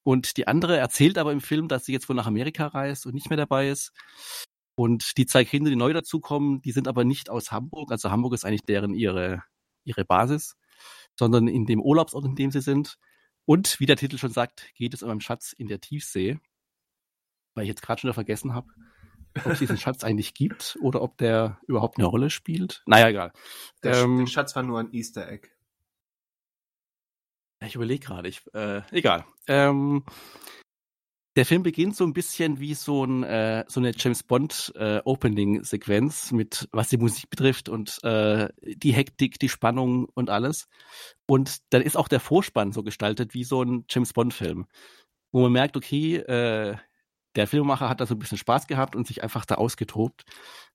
Und 0.04 0.36
die 0.36 0.46
andere 0.46 0.76
erzählt 0.78 1.18
aber 1.18 1.32
im 1.32 1.40
Film, 1.40 1.68
dass 1.68 1.84
sie 1.84 1.92
jetzt 1.92 2.08
wohl 2.08 2.16
nach 2.16 2.26
Amerika 2.26 2.66
reist 2.68 3.06
und 3.06 3.14
nicht 3.14 3.30
mehr 3.30 3.36
dabei 3.36 3.68
ist. 3.68 3.92
Und 4.74 5.16
die 5.18 5.26
zwei 5.26 5.44
Kinder, 5.44 5.70
die 5.70 5.76
neu 5.76 5.92
dazukommen, 5.92 6.62
die 6.62 6.72
sind 6.72 6.88
aber 6.88 7.04
nicht 7.04 7.30
aus 7.30 7.52
Hamburg. 7.52 7.90
Also 7.90 8.10
Hamburg 8.10 8.34
ist 8.34 8.44
eigentlich 8.44 8.64
deren 8.64 8.94
ihre, 8.94 9.42
ihre 9.84 10.04
Basis, 10.04 10.56
sondern 11.18 11.46
in 11.46 11.66
dem 11.66 11.80
Urlaubsort, 11.80 12.24
in 12.24 12.36
dem 12.36 12.50
sie 12.50 12.62
sind. 12.62 12.96
Und 13.44 13.78
wie 13.80 13.86
der 13.86 13.96
Titel 13.96 14.18
schon 14.18 14.32
sagt, 14.32 14.72
geht 14.74 14.94
es 14.94 15.02
um 15.02 15.10
einen 15.10 15.20
Schatz 15.20 15.52
in 15.52 15.68
der 15.68 15.80
Tiefsee. 15.80 16.38
Weil 17.54 17.64
ich 17.64 17.68
jetzt 17.68 17.82
gerade 17.82 18.00
schon 18.00 18.08
wieder 18.08 18.14
vergessen 18.14 18.54
habe, 18.54 18.68
ob 19.44 19.52
es 19.52 19.58
diesen 19.58 19.78
Schatz 19.78 20.04
eigentlich 20.04 20.34
gibt 20.34 20.78
oder 20.80 21.02
ob 21.02 21.16
der 21.18 21.58
überhaupt 21.66 21.98
eine 21.98 22.06
Rolle 22.06 22.30
spielt. 22.30 22.82
Naja, 22.86 23.08
egal. 23.08 23.32
Der, 23.82 24.02
Ähm, 24.02 24.18
der 24.18 24.26
Schatz 24.26 24.54
war 24.56 24.62
nur 24.62 24.78
ein 24.78 24.92
Easter 24.92 25.28
Egg. 25.28 25.48
Ich 27.64 27.74
überlege 27.74 28.04
gerade, 28.04 28.28
ich, 28.28 28.42
äh, 28.54 28.82
egal. 28.90 29.24
Ähm, 29.46 30.04
der 31.36 31.46
Film 31.46 31.62
beginnt 31.62 31.96
so 31.96 32.04
ein 32.04 32.12
bisschen 32.12 32.60
wie 32.60 32.74
so, 32.74 33.04
ein, 33.04 33.22
äh, 33.22 33.64
so 33.66 33.80
eine 33.80 33.92
James 33.96 34.22
Bond 34.22 34.72
äh, 34.76 35.00
Opening-Sequenz 35.04 36.32
mit, 36.32 36.68
was 36.72 36.90
die 36.90 36.98
Musik 36.98 37.30
betrifft 37.30 37.68
und 37.68 38.02
äh, 38.04 38.48
die 38.60 38.92
Hektik, 38.92 39.38
die 39.38 39.48
Spannung 39.48 40.06
und 40.12 40.28
alles. 40.28 40.68
Und 41.26 41.58
dann 41.70 41.82
ist 41.82 41.96
auch 41.96 42.08
der 42.08 42.20
Vorspann 42.20 42.72
so 42.72 42.82
gestaltet 42.82 43.32
wie 43.32 43.44
so 43.44 43.62
ein 43.62 43.84
James 43.88 44.12
Bond-Film, 44.12 44.66
wo 45.30 45.42
man 45.42 45.52
merkt, 45.52 45.76
okay, 45.76 46.16
äh, 46.16 46.76
der 47.36 47.46
Filmemacher 47.46 47.88
hat 47.88 48.00
da 48.00 48.06
so 48.06 48.14
ein 48.14 48.18
bisschen 48.18 48.38
Spaß 48.38 48.66
gehabt 48.66 48.96
und 48.96 49.06
sich 49.06 49.22
einfach 49.22 49.44
da 49.44 49.56
ausgetobt. 49.56 50.24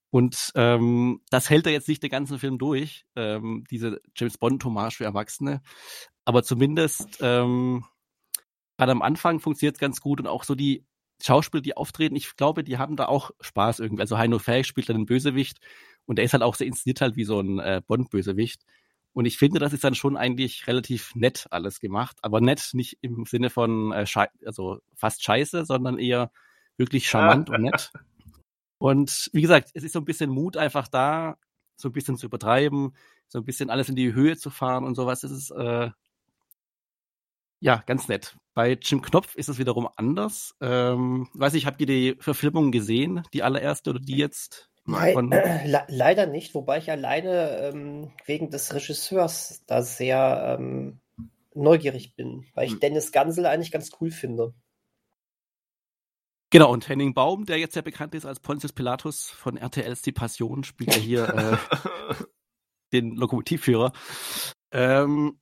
Und 0.10 0.52
ähm, 0.56 1.22
das 1.30 1.50
hält 1.50 1.66
er 1.66 1.74
jetzt 1.74 1.88
nicht 1.88 2.02
den 2.02 2.10
ganzen 2.10 2.40
Film 2.40 2.58
durch, 2.58 3.06
ähm, 3.16 3.66
diese 3.70 4.02
James 4.16 4.38
Bond-Hommage 4.38 4.98
für 4.98 5.04
Erwachsene. 5.04 5.62
Aber 6.26 6.44
zumindest 6.44 7.20
ähm, 7.22 7.84
gerade 8.78 8.92
am 8.92 9.02
Anfang 9.02 9.40
funktioniert 9.40 9.76
es 9.76 9.80
ganz 9.82 10.00
gut 10.02 10.20
und 10.20 10.28
auch 10.28 10.44
so 10.44 10.56
die 10.56 10.86
Schauspieler, 11.22 11.62
die 11.62 11.76
auftreten, 11.76 12.16
ich 12.16 12.36
glaube, 12.36 12.64
die 12.64 12.78
haben 12.78 12.96
da 12.96 13.08
auch 13.08 13.32
Spaß 13.42 13.80
irgendwie. 13.80 14.02
Also 14.02 14.18
Heino 14.18 14.40
Fähig 14.40 14.68
spielt 14.68 14.88
dann 14.88 14.98
einen 14.98 15.06
Bösewicht 15.08 15.60
und 16.06 16.18
der 16.18 16.26
ist 16.26 16.34
halt 16.34 16.44
auch 16.44 16.56
so 16.56 16.64
inszeniert 16.64 17.02
halt 17.02 17.16
wie 17.16 17.24
so 17.24 17.40
ein 17.40 17.60
äh, 17.60 17.82
Bond-Bösewicht. 17.86 18.64
Und 19.14 19.26
ich 19.26 19.38
finde, 19.38 19.60
das 19.60 19.74
ist 19.74 19.84
dann 19.84 19.96
schon 19.96 20.16
eigentlich 20.16 20.68
relativ 20.68 21.16
nett 21.16 21.48
alles 21.50 21.80
gemacht, 21.80 22.18
aber 22.22 22.40
nett 22.40 22.70
nicht 22.74 23.00
im 23.02 23.26
Sinne 23.26 23.50
von 23.50 23.92
äh, 23.92 24.06
also 24.46 24.80
fast 24.96 25.24
scheiße, 25.24 25.66
sondern 25.66 25.98
eher 25.98 26.32
wirklich 26.78 27.08
charmant 27.10 27.50
und 27.50 27.62
nett. 27.64 27.92
Und 28.80 29.32
wie 29.34 29.42
gesagt, 29.42 29.72
es 29.74 29.84
ist 29.84 29.94
so 29.94 30.00
ein 30.00 30.06
bisschen 30.06 30.30
Mut 30.30 30.56
einfach 30.56 30.88
da, 30.88 31.38
so 31.78 31.90
ein 31.90 31.94
bisschen 31.94 32.16
zu 32.16 32.28
übertreiben, 32.28 32.96
so 33.28 33.40
ein 33.40 33.44
bisschen 33.44 33.72
alles 33.72 33.90
in 33.90 33.96
die 33.96 34.14
Höhe 34.14 34.38
zu 34.38 34.52
fahren 34.52 34.84
und 34.84 34.94
sowas. 34.94 35.22
Das 35.22 35.32
ist 35.32 35.50
äh, 35.50 35.90
ja 37.60 37.84
ganz 37.88 38.08
nett. 38.08 38.38
Bei 38.54 38.74
Jim 38.80 39.02
Knopf 39.02 39.36
ist 39.36 39.50
es 39.50 39.58
wiederum 39.58 39.90
anders. 39.96 40.56
Ähm, 40.62 41.28
weiß 41.34 41.56
ich, 41.56 41.66
habt 41.66 41.82
ihr 41.82 41.88
die 41.88 42.18
Verfilmung 42.20 42.72
gesehen, 42.72 43.24
die 43.34 43.42
allererste 43.42 43.90
oder 43.90 44.00
die 44.00 44.18
jetzt? 44.18 44.70
Nein, 44.86 45.14
Von- 45.14 45.32
le 45.32 45.84
leider 45.88 46.28
nicht, 46.28 46.54
wobei 46.54 46.78
ich 46.78 46.92
alleine 46.92 47.58
ähm, 47.58 48.12
wegen 48.26 48.52
des 48.52 48.76
Regisseurs 48.76 49.64
da 49.66 49.82
sehr 49.82 50.58
ähm, 50.60 51.00
neugierig 51.56 52.16
bin, 52.16 52.46
weil 52.54 52.68
ich 52.68 52.74
Hm. 52.74 52.80
Dennis 52.80 53.12
Gansel 53.12 53.48
eigentlich 53.48 53.72
ganz 53.72 53.90
cool 54.00 54.12
finde. 54.12 54.54
Genau, 56.50 56.72
und 56.72 56.88
Henning 56.88 57.14
Baum, 57.14 57.46
der 57.46 57.58
jetzt 57.58 57.74
sehr 57.74 57.84
bekannt 57.84 58.16
ist 58.16 58.26
als 58.26 58.40
Pontius 58.40 58.72
Pilatus 58.72 59.30
von 59.30 59.58
RTLs 59.58 60.02
Die 60.02 60.14
Passion, 60.14 60.64
spielt 60.64 60.96
ja 60.96 61.02
hier 61.02 61.30
äh, 61.30 61.58
den 62.94 63.16
Lokomotivführer. 63.16 63.92
Ähm, 64.72 65.40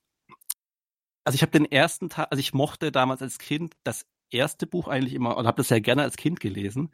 also 1.23 1.35
ich 1.35 1.41
habe 1.41 1.51
den 1.51 1.65
ersten 1.65 2.09
Teil, 2.09 2.27
also 2.29 2.39
ich 2.39 2.53
mochte 2.53 2.91
damals 2.91 3.21
als 3.21 3.37
Kind 3.37 3.73
das 3.83 4.05
erste 4.31 4.67
Buch 4.67 4.87
eigentlich 4.87 5.13
immer 5.13 5.37
und 5.37 5.47
habe 5.47 5.57
das 5.57 5.67
sehr 5.67 5.81
gerne 5.81 6.03
als 6.03 6.17
Kind 6.17 6.39
gelesen. 6.39 6.91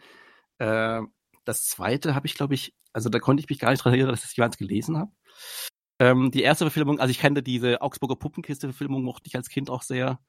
Äh, 0.58 1.02
das 1.46 1.66
zweite 1.66 2.16
habe 2.16 2.28
ich, 2.28 2.36
glaube 2.36 2.54
ich, 2.54 2.74
also 2.94 3.10
da 3.10 3.20
konnte 3.20 3.42
ich 3.42 3.50
mich 3.50 3.60
gar 3.60 3.72
nicht 3.72 3.84
dran 3.84 3.94
erinnern, 3.94 4.12
dass 4.12 4.24
ich 4.24 4.32
es 4.32 4.36
jemals 4.36 4.58
gelesen 4.58 4.98
habe. 4.98 5.12
Ähm, 6.00 6.32
die 6.32 6.44
erste 6.44 6.66
Verfilmung, 6.66 7.00
also 7.00 7.12
ich 7.12 7.20
kannte 7.20 7.44
diese 7.44 7.82
Augsburger 7.82 8.16
Puppenkiste-Verfilmung, 8.16 9.04
mochte 9.04 9.28
ich 9.28 9.36
als 9.36 9.50
Kind 9.50 9.70
auch 9.70 9.84
sehr. 9.84 10.20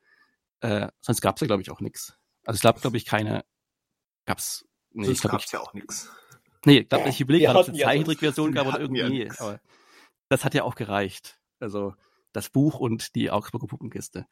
Äh, 0.61 0.89
sonst 1.01 1.21
gab 1.21 1.37
es 1.37 1.41
ja, 1.41 1.47
glaube 1.47 1.63
ich, 1.63 1.71
auch 1.71 1.81
nichts. 1.81 2.17
Also 2.45 2.57
es 2.57 2.63
gab, 2.63 2.81
glaube 2.81 2.97
ich, 2.97 3.05
keine. 3.05 3.45
Gab's. 4.27 4.65
Nee, 4.93 5.07
Sonst 5.07 5.17
ich 5.17 5.21
glaube, 5.23 5.37
gab's 5.37 5.53
ja 5.53 5.61
auch 5.61 5.75
nichts. 5.75 6.11
Nee, 6.65 6.79
ich 6.81 6.89
glaube, 6.89 7.09
ich 7.09 7.21
überlege 7.21 7.43
Wir 7.43 7.49
gerade, 7.49 7.59
ob 7.59 7.65
es 7.65 7.69
eine 7.71 7.79
ja 7.79 7.87
Zeichentrickversion 7.87 8.53
gab 8.53 8.67
Wir 8.67 8.69
oder 8.75 8.79
ja 8.79 8.83
irgendwie. 8.85 9.25
nichts. 9.25 9.41
aber 9.41 9.61
das 10.29 10.45
hat 10.45 10.55
ja 10.55 10.63
auch 10.65 10.75
gereicht. 10.75 11.39
Also 11.61 11.95
das 12.33 12.49
Buch 12.51 12.79
und 12.79 13.15
die 13.15 13.31
Augsburger 13.31 13.67
Puppenkiste. 13.67 14.27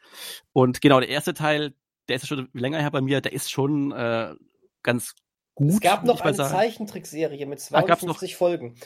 Und 0.53 0.81
genau, 0.81 1.01
der 1.01 1.09
erste 1.09 1.35
Teil, 1.35 1.75
der 2.09 2.17
ist 2.17 2.23
ja 2.23 2.29
schon 2.29 2.49
länger 2.53 2.79
her 2.81 2.91
bei 2.91 3.01
mir, 3.01 3.21
der 3.21 3.33
ist 3.33 3.51
schon 3.51 3.93
äh, 3.93 4.35
ganz 4.83 5.15
gut. 5.55 5.71
es 5.73 5.81
gab 5.81 6.05
noch 6.05 6.17
ich 6.21 6.23
eine 6.25 6.35
sagen. 6.35 6.51
Zeichentrickserie 6.55 7.47
mit 7.47 7.61
Ah, 7.73 7.83
gab's 7.83 8.03
noch? 8.03 8.19
52 8.19 8.37
Folgen. 8.37 8.77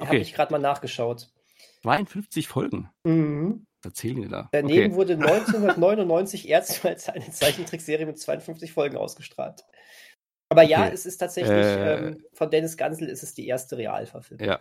Habe 0.00 0.10
Okay. 0.10 0.18
ich 0.20 0.32
gerade 0.32 0.52
mal 0.52 0.58
nachgeschaut. 0.58 1.28
52 1.82 2.48
Folgen. 2.48 2.88
Mhm. 3.04 3.66
Was 3.82 3.90
erzählen 3.90 4.22
die 4.22 4.28
da? 4.28 4.48
Daneben 4.52 4.92
okay. 4.92 4.94
wurde 4.94 5.12
1999 5.14 6.48
erstmals 6.48 7.08
eine 7.08 7.30
Zeichentrickserie 7.30 8.06
mit 8.06 8.18
52 8.18 8.72
Folgen 8.72 8.96
ausgestrahlt. 8.96 9.64
Aber 10.52 10.62
ja, 10.62 10.84
Okay. 10.84 10.94
es 10.94 11.06
ist 11.06 11.18
tatsächlich, 11.18 11.54
Äh. 11.66 11.94
ähm, 11.94 12.24
von 12.32 12.50
Dennis 12.50 12.76
Gansel 12.76 13.08
ist 13.08 13.22
es 13.22 13.34
die 13.34 13.46
erste 13.46 13.76
Realverfilmung. 13.76 14.46
Ja. 14.46 14.60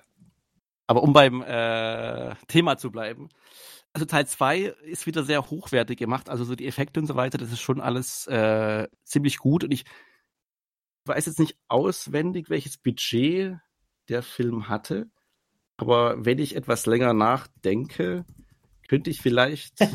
Aber 0.87 1.03
um 1.03 1.13
beim 1.13 1.41
äh, 1.41 2.35
Thema 2.47 2.77
zu 2.77 2.91
bleiben, 2.91 3.29
also 3.93 4.05
Teil 4.05 4.25
2 4.25 4.59
ist 4.83 5.05
wieder 5.05 5.23
sehr 5.23 5.49
hochwertig 5.49 5.97
gemacht, 5.99 6.29
also 6.29 6.43
so 6.43 6.55
die 6.55 6.67
Effekte 6.67 6.99
und 6.99 7.07
so 7.07 7.15
weiter, 7.15 7.37
das 7.37 7.51
ist 7.51 7.61
schon 7.61 7.81
alles 7.81 8.25
äh, 8.27 8.87
ziemlich 9.03 9.37
gut 9.37 9.63
und 9.63 9.71
ich 9.71 9.85
weiß 11.05 11.25
jetzt 11.25 11.39
nicht 11.39 11.57
auswendig, 11.67 12.49
welches 12.49 12.77
Budget 12.77 13.57
der 14.09 14.23
Film 14.23 14.69
hatte, 14.69 15.09
aber 15.77 16.23
wenn 16.25 16.39
ich 16.39 16.55
etwas 16.55 16.85
länger 16.85 17.13
nachdenke, 17.13 18.25
könnte 18.91 19.09
ich 19.09 19.21
vielleicht 19.21 19.79
die 19.79 19.85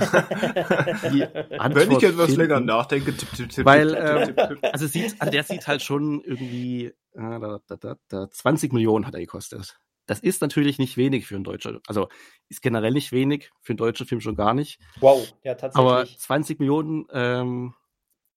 Antwort 1.59 1.75
Wenn 1.75 1.91
ich 1.93 2.03
etwas 2.03 2.29
finden, 2.29 2.41
länger 2.41 2.61
nachdenke, 2.61 3.15
tipp, 3.15 3.29
tipp, 3.37 3.51
tipp, 3.51 3.67
weil 3.67 3.93
äh, 3.93 4.35
also 4.73 4.87
sieht, 4.87 5.17
also 5.19 5.31
der 5.31 5.43
sieht 5.45 5.67
halt 5.67 5.83
schon 5.83 6.23
irgendwie 6.23 6.87
äh, 6.87 6.93
da, 7.13 7.61
da, 7.77 7.97
da, 8.09 8.31
20 8.31 8.73
Millionen 8.73 9.07
hat 9.07 9.13
er 9.13 9.21
gekostet. 9.21 9.79
Das 10.07 10.21
ist 10.21 10.41
natürlich 10.41 10.79
nicht 10.79 10.97
wenig 10.97 11.27
für 11.27 11.35
einen 11.35 11.45
Deutscher. 11.45 11.79
Also 11.87 12.09
ist 12.49 12.63
generell 12.63 12.93
nicht 12.93 13.13
wenig, 13.13 13.51
für 13.61 13.73
einen 13.73 13.77
deutschen 13.77 14.07
Film 14.07 14.23
schon 14.23 14.35
gar 14.35 14.55
nicht. 14.55 14.81
Wow, 15.01 15.31
ja, 15.45 15.55
tatsächlich. 15.57 15.93
Aber 15.93 16.07
20 16.07 16.59
Millionen, 16.59 17.05
ähm, 17.13 17.75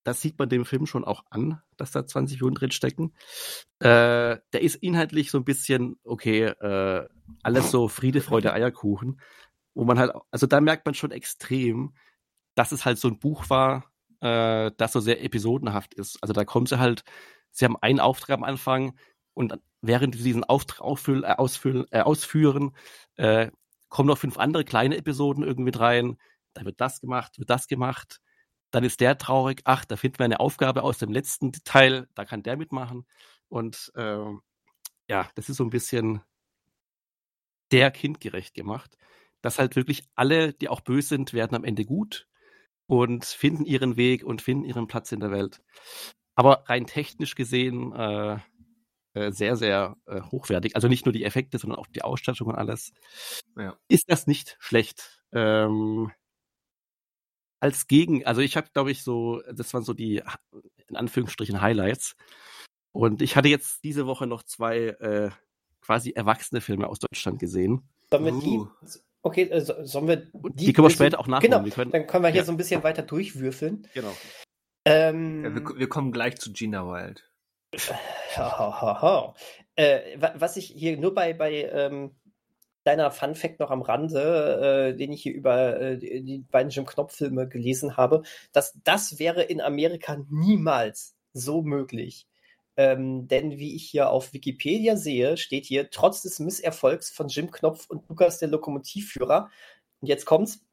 das 0.04 0.20
sieht 0.20 0.38
man 0.40 0.50
dem 0.50 0.66
Film 0.66 0.88
schon 0.88 1.06
auch 1.06 1.24
an, 1.30 1.62
dass 1.78 1.92
da 1.92 2.06
20 2.06 2.36
Millionen 2.36 2.56
drinstecken. 2.56 3.14
Äh, 3.80 4.44
der 4.52 4.62
ist 4.62 4.76
inhaltlich 4.76 5.32
so 5.32 5.38
ein 5.38 5.46
bisschen, 5.46 5.98
okay, 6.04 6.48
äh, 6.48 7.08
alles 7.44 7.72
so 7.72 7.88
Friede, 7.88 8.20
Freude, 8.20 8.52
Eierkuchen. 8.52 9.22
Wo 9.80 9.86
man 9.86 9.98
halt, 9.98 10.12
also 10.30 10.46
da 10.46 10.60
merkt 10.60 10.86
man 10.86 10.94
schon 10.94 11.12
extrem, 11.12 11.94
dass 12.54 12.74
es 12.74 12.84
halt 12.84 12.98
so 12.98 13.08
ein 13.08 13.18
Buch 13.18 13.50
war, 13.50 13.90
äh, 14.20 14.72
das 14.76 14.92
so 14.92 15.00
sehr 15.00 15.24
episodenhaft 15.24 15.94
ist. 15.94 16.22
Also 16.22 16.34
da 16.34 16.44
kommen 16.44 16.66
sie 16.66 16.80
halt, 16.80 17.06
sie 17.52 17.64
haben 17.64 17.78
einen 17.78 18.02
Auftrag 18.02 18.32
am 18.32 18.44
Anfang 18.44 19.00
und 19.34 19.58
während 19.80 20.16
sie 20.18 20.24
diesen 20.24 20.44
Auftrag 20.44 20.82
auffüllen, 20.82 21.24
äh, 21.24 21.36
ausfüllen, 21.38 21.86
äh, 21.92 22.02
ausführen, 22.02 22.76
äh, 23.16 23.52
kommen 23.88 24.08
noch 24.08 24.18
fünf 24.18 24.38
andere 24.38 24.66
kleine 24.66 24.98
Episoden 24.98 25.46
irgendwie 25.46 25.64
mit 25.64 25.80
rein. 25.80 26.18
Da 26.56 26.66
wird 26.66 26.82
das 26.82 27.00
gemacht, 27.00 27.40
wird 27.40 27.50
das 27.50 27.68
gemacht. 27.68 28.20
Dann 28.72 28.84
ist 28.84 29.00
der 29.00 29.18
traurig. 29.18 29.62
Ach, 29.64 29.86
da 29.86 29.96
finden 29.96 30.20
wir 30.20 30.26
eine 30.26 30.42
Aufgabe 30.42 30.84
aus 30.84 30.98
dem 30.98 31.14
letzten 31.14 31.54
Teil. 31.54 32.10
Da 32.16 32.26
kann 32.26 32.44
der 32.44 32.58
mitmachen. 32.58 33.06
Und 33.48 33.94
äh, 33.96 34.26
ja, 35.08 35.30
das 35.36 35.48
ist 35.48 35.56
so 35.56 35.64
ein 35.64 35.70
bisschen 35.70 36.22
der 37.72 37.92
kindgerecht 37.92 38.54
gemacht. 38.54 38.98
Dass 39.42 39.60
halt 39.60 39.76
wirklich 39.76 40.04
alle, 40.16 40.54
die 40.54 40.70
auch 40.70 40.82
böse 40.82 41.10
sind, 41.10 41.34
werden 41.34 41.56
am 41.56 41.64
Ende 41.64 41.86
gut 41.86 42.28
und 42.88 43.26
finden 43.26 43.66
ihren 43.66 43.98
Weg 43.98 44.24
und 44.24 44.42
finden 44.42 44.66
ihren 44.66 44.88
Platz 44.88 45.12
in 45.12 45.20
der 45.20 45.32
Welt. 45.32 45.62
Aber 46.36 46.64
rein 46.68 46.86
technisch 46.86 47.36
gesehen 47.36 47.94
äh, 47.94 48.40
äh, 49.14 49.32
sehr, 49.32 49.56
sehr 49.56 49.98
äh, 50.06 50.22
hochwertig. 50.22 50.76
Also 50.76 50.88
nicht 50.88 51.06
nur 51.06 51.14
die 51.14 51.24
Effekte, 51.24 51.58
sondern 51.58 51.80
auch 51.80 51.88
die 51.88 52.04
Ausstattung 52.04 52.48
und 52.48 52.56
alles. 52.56 52.94
Ja. 53.58 53.78
Ist 53.88 54.06
das 54.08 54.28
nicht 54.28 54.56
schlecht? 54.60 55.24
Ähm, 55.32 56.12
als 57.60 57.88
Gegen, 57.88 58.26
also 58.26 58.42
ich 58.42 58.56
habe, 58.56 58.70
glaube 58.74 58.92
ich, 58.92 59.04
so, 59.04 59.42
das 59.52 59.74
waren 59.74 59.84
so 59.84 59.94
die 59.94 60.22
in 60.88 60.96
Anführungsstrichen 60.96 61.62
Highlights. 61.62 62.16
Und 62.92 63.22
ich 63.22 63.36
hatte 63.36 63.50
jetzt 63.50 63.84
diese 63.84 64.06
Woche 64.08 64.28
noch 64.28 64.44
zwei 64.44 64.78
äh, 64.78 65.32
quasi 65.82 66.12
erwachsene 66.12 66.62
Filme 66.62 66.88
aus 66.88 67.00
Deutschland 67.00 67.40
gesehen. 67.40 67.90
Die, 68.12 68.58
uh. 68.58 68.68
Okay, 69.22 69.52
also 69.52 69.84
sollen 69.84 70.08
wir 70.08 70.16
die, 70.18 70.66
die 70.66 70.74
können 70.74 70.88
wir 70.88 70.92
später 70.92 71.20
auch 71.20 71.28
nachholen. 71.28 71.64
Genau, 71.64 71.76
können, 71.76 71.92
dann 71.92 72.08
können 72.08 72.24
wir 72.24 72.30
hier 72.30 72.42
ja. 72.42 72.46
so 72.46 72.52
ein 72.52 72.58
bisschen 72.58 72.84
weiter 72.84 73.04
durchwürfeln. 73.04 73.88
Genau. 73.94 74.16
Ähm, 74.86 75.44
ja, 75.44 75.56
wir, 75.56 75.80
wir, 75.80 75.90
kommen 75.90 76.12
gleich 76.12 76.38
zu 76.38 76.52
Gina 76.54 76.86
Wild. 76.86 77.30
Äh, 79.76 80.18
was 80.36 80.58
ich 80.58 80.68
hier 80.68 80.98
nur 80.98 81.14
bei, 81.14 81.34
bei 81.34 81.70
ähm, 81.72 82.16
kleiner 82.84 83.12
Fun 83.12 83.36
Fact 83.36 83.60
noch 83.60 83.72
am 83.72 83.82
Rande, 83.82 84.92
äh, 84.94 84.98
den 84.98 85.12
ich 85.12 85.22
hier 85.22 85.34
über 85.34 85.80
äh, 85.80 85.98
die 85.98 86.46
beiden 86.50 86.72
Jim 86.72 86.86
Knopf-Filme 86.86 87.48
gelesen 87.48 87.98
habe, 87.98 88.24
dass 88.52 88.80
das 88.84 89.20
wäre 89.20 89.44
in 89.44 89.62
Amerika 89.62 90.18
niemals 90.30 91.16
so 91.34 91.62
möglich. 91.62 92.28
Ähm, 92.80 93.28
denn 93.28 93.58
wie 93.58 93.76
ich 93.76 93.90
hier 93.90 94.10
auf 94.10 94.32
Wikipedia 94.32 94.96
sehe, 94.96 95.36
steht 95.36 95.66
hier, 95.66 95.90
trotz 95.90 96.22
des 96.22 96.40
Misserfolgs 96.40 97.10
von 97.10 97.28
Jim 97.28 97.52
Knopf 97.52 97.90
und 97.90 98.08
Lukas 98.08 98.40
der 98.40 98.48
Lokomotivführer, 98.48 99.50
und 100.00 100.08
jetzt 100.08 100.26
kommt's, 100.26 100.66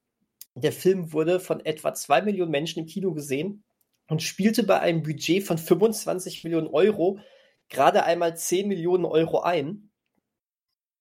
der 0.54 0.70
Film 0.70 1.12
wurde 1.12 1.40
von 1.40 1.66
etwa 1.66 1.94
zwei 1.94 2.22
Millionen 2.22 2.52
Menschen 2.52 2.78
im 2.78 2.86
Kino 2.86 3.12
gesehen 3.12 3.64
und 4.06 4.22
spielte 4.22 4.62
bei 4.62 4.78
einem 4.78 5.02
Budget 5.02 5.42
von 5.42 5.58
25 5.58 6.44
Millionen 6.44 6.68
Euro 6.68 7.18
gerade 7.68 8.04
einmal 8.04 8.36
10 8.36 8.68
Millionen 8.68 9.04
Euro 9.04 9.40
ein. 9.40 9.85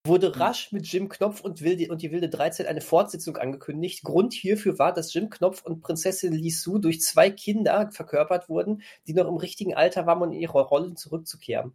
Wurde 0.06 0.34
hm. 0.34 0.42
rasch 0.42 0.72
mit 0.72 0.88
Jim 0.88 1.10
Knopf 1.10 1.42
und, 1.42 1.62
Wilde, 1.62 1.92
und 1.92 2.02
die 2.02 2.12
Wilde 2.12 2.30
13 2.30 2.68
eine 2.68 2.82
Fortsetzung 2.82 3.38
angekündigt. 3.38 4.04
Grund 4.04 4.34
hierfür 4.34 4.80
war, 4.80 4.94
dass 4.94 5.14
Jim 5.14 5.30
Knopf 5.30 5.64
und 5.64 5.82
Prinzessin 5.82 6.34
Lisu 6.34 6.78
durch 6.78 7.02
zwei 7.02 7.30
Kinder 7.30 7.90
verkörpert 7.92 8.48
wurden, 8.50 8.82
die 9.08 9.14
noch 9.14 9.28
im 9.28 9.38
richtigen 9.38 9.74
Alter 9.74 10.06
waren, 10.06 10.22
um 10.22 10.32
in 10.32 10.40
ihre 10.40 10.62
Rollen 10.62 10.96
zurückzukehren. 10.96 11.74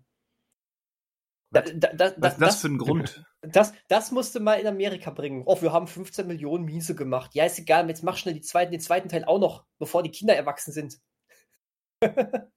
Da, 1.52 1.62
da, 1.62 1.92
da, 1.92 2.12
Was 2.16 2.34
ist 2.34 2.40
das, 2.40 2.48
das 2.48 2.60
für 2.60 2.68
ein 2.68 2.78
Grund? 2.78 3.24
Das, 3.42 3.72
das 3.88 4.12
musste 4.12 4.38
mal 4.38 4.56
in 4.56 4.66
Amerika 4.66 5.10
bringen. 5.10 5.44
Oh, 5.46 5.62
wir 5.62 5.72
haben 5.72 5.86
15 5.86 6.26
Millionen 6.26 6.66
Miese 6.66 6.94
gemacht. 6.94 7.34
Ja, 7.34 7.46
ist 7.46 7.58
egal, 7.58 7.88
jetzt 7.88 8.02
mach 8.04 8.18
schnell 8.18 8.34
die 8.34 8.42
zweiten, 8.42 8.70
den 8.70 8.82
zweiten 8.82 9.08
Teil 9.08 9.24
auch 9.24 9.38
noch, 9.38 9.64
bevor 9.78 10.02
die 10.02 10.10
Kinder 10.10 10.36
erwachsen 10.36 10.72
sind 10.72 11.00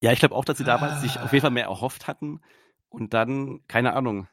ja, 0.00 0.12
ich 0.12 0.18
glaube 0.18 0.34
auch, 0.34 0.44
dass 0.44 0.58
sie 0.58 0.64
damals 0.64 0.94
ah. 0.94 1.00
sich 1.00 1.18
auf 1.18 1.32
jeden 1.32 1.42
Fall 1.42 1.50
mehr 1.50 1.66
erhofft 1.66 2.06
hatten 2.06 2.40
und 2.88 3.14
dann, 3.14 3.60
keine 3.68 3.94
Ahnung, 3.94 4.28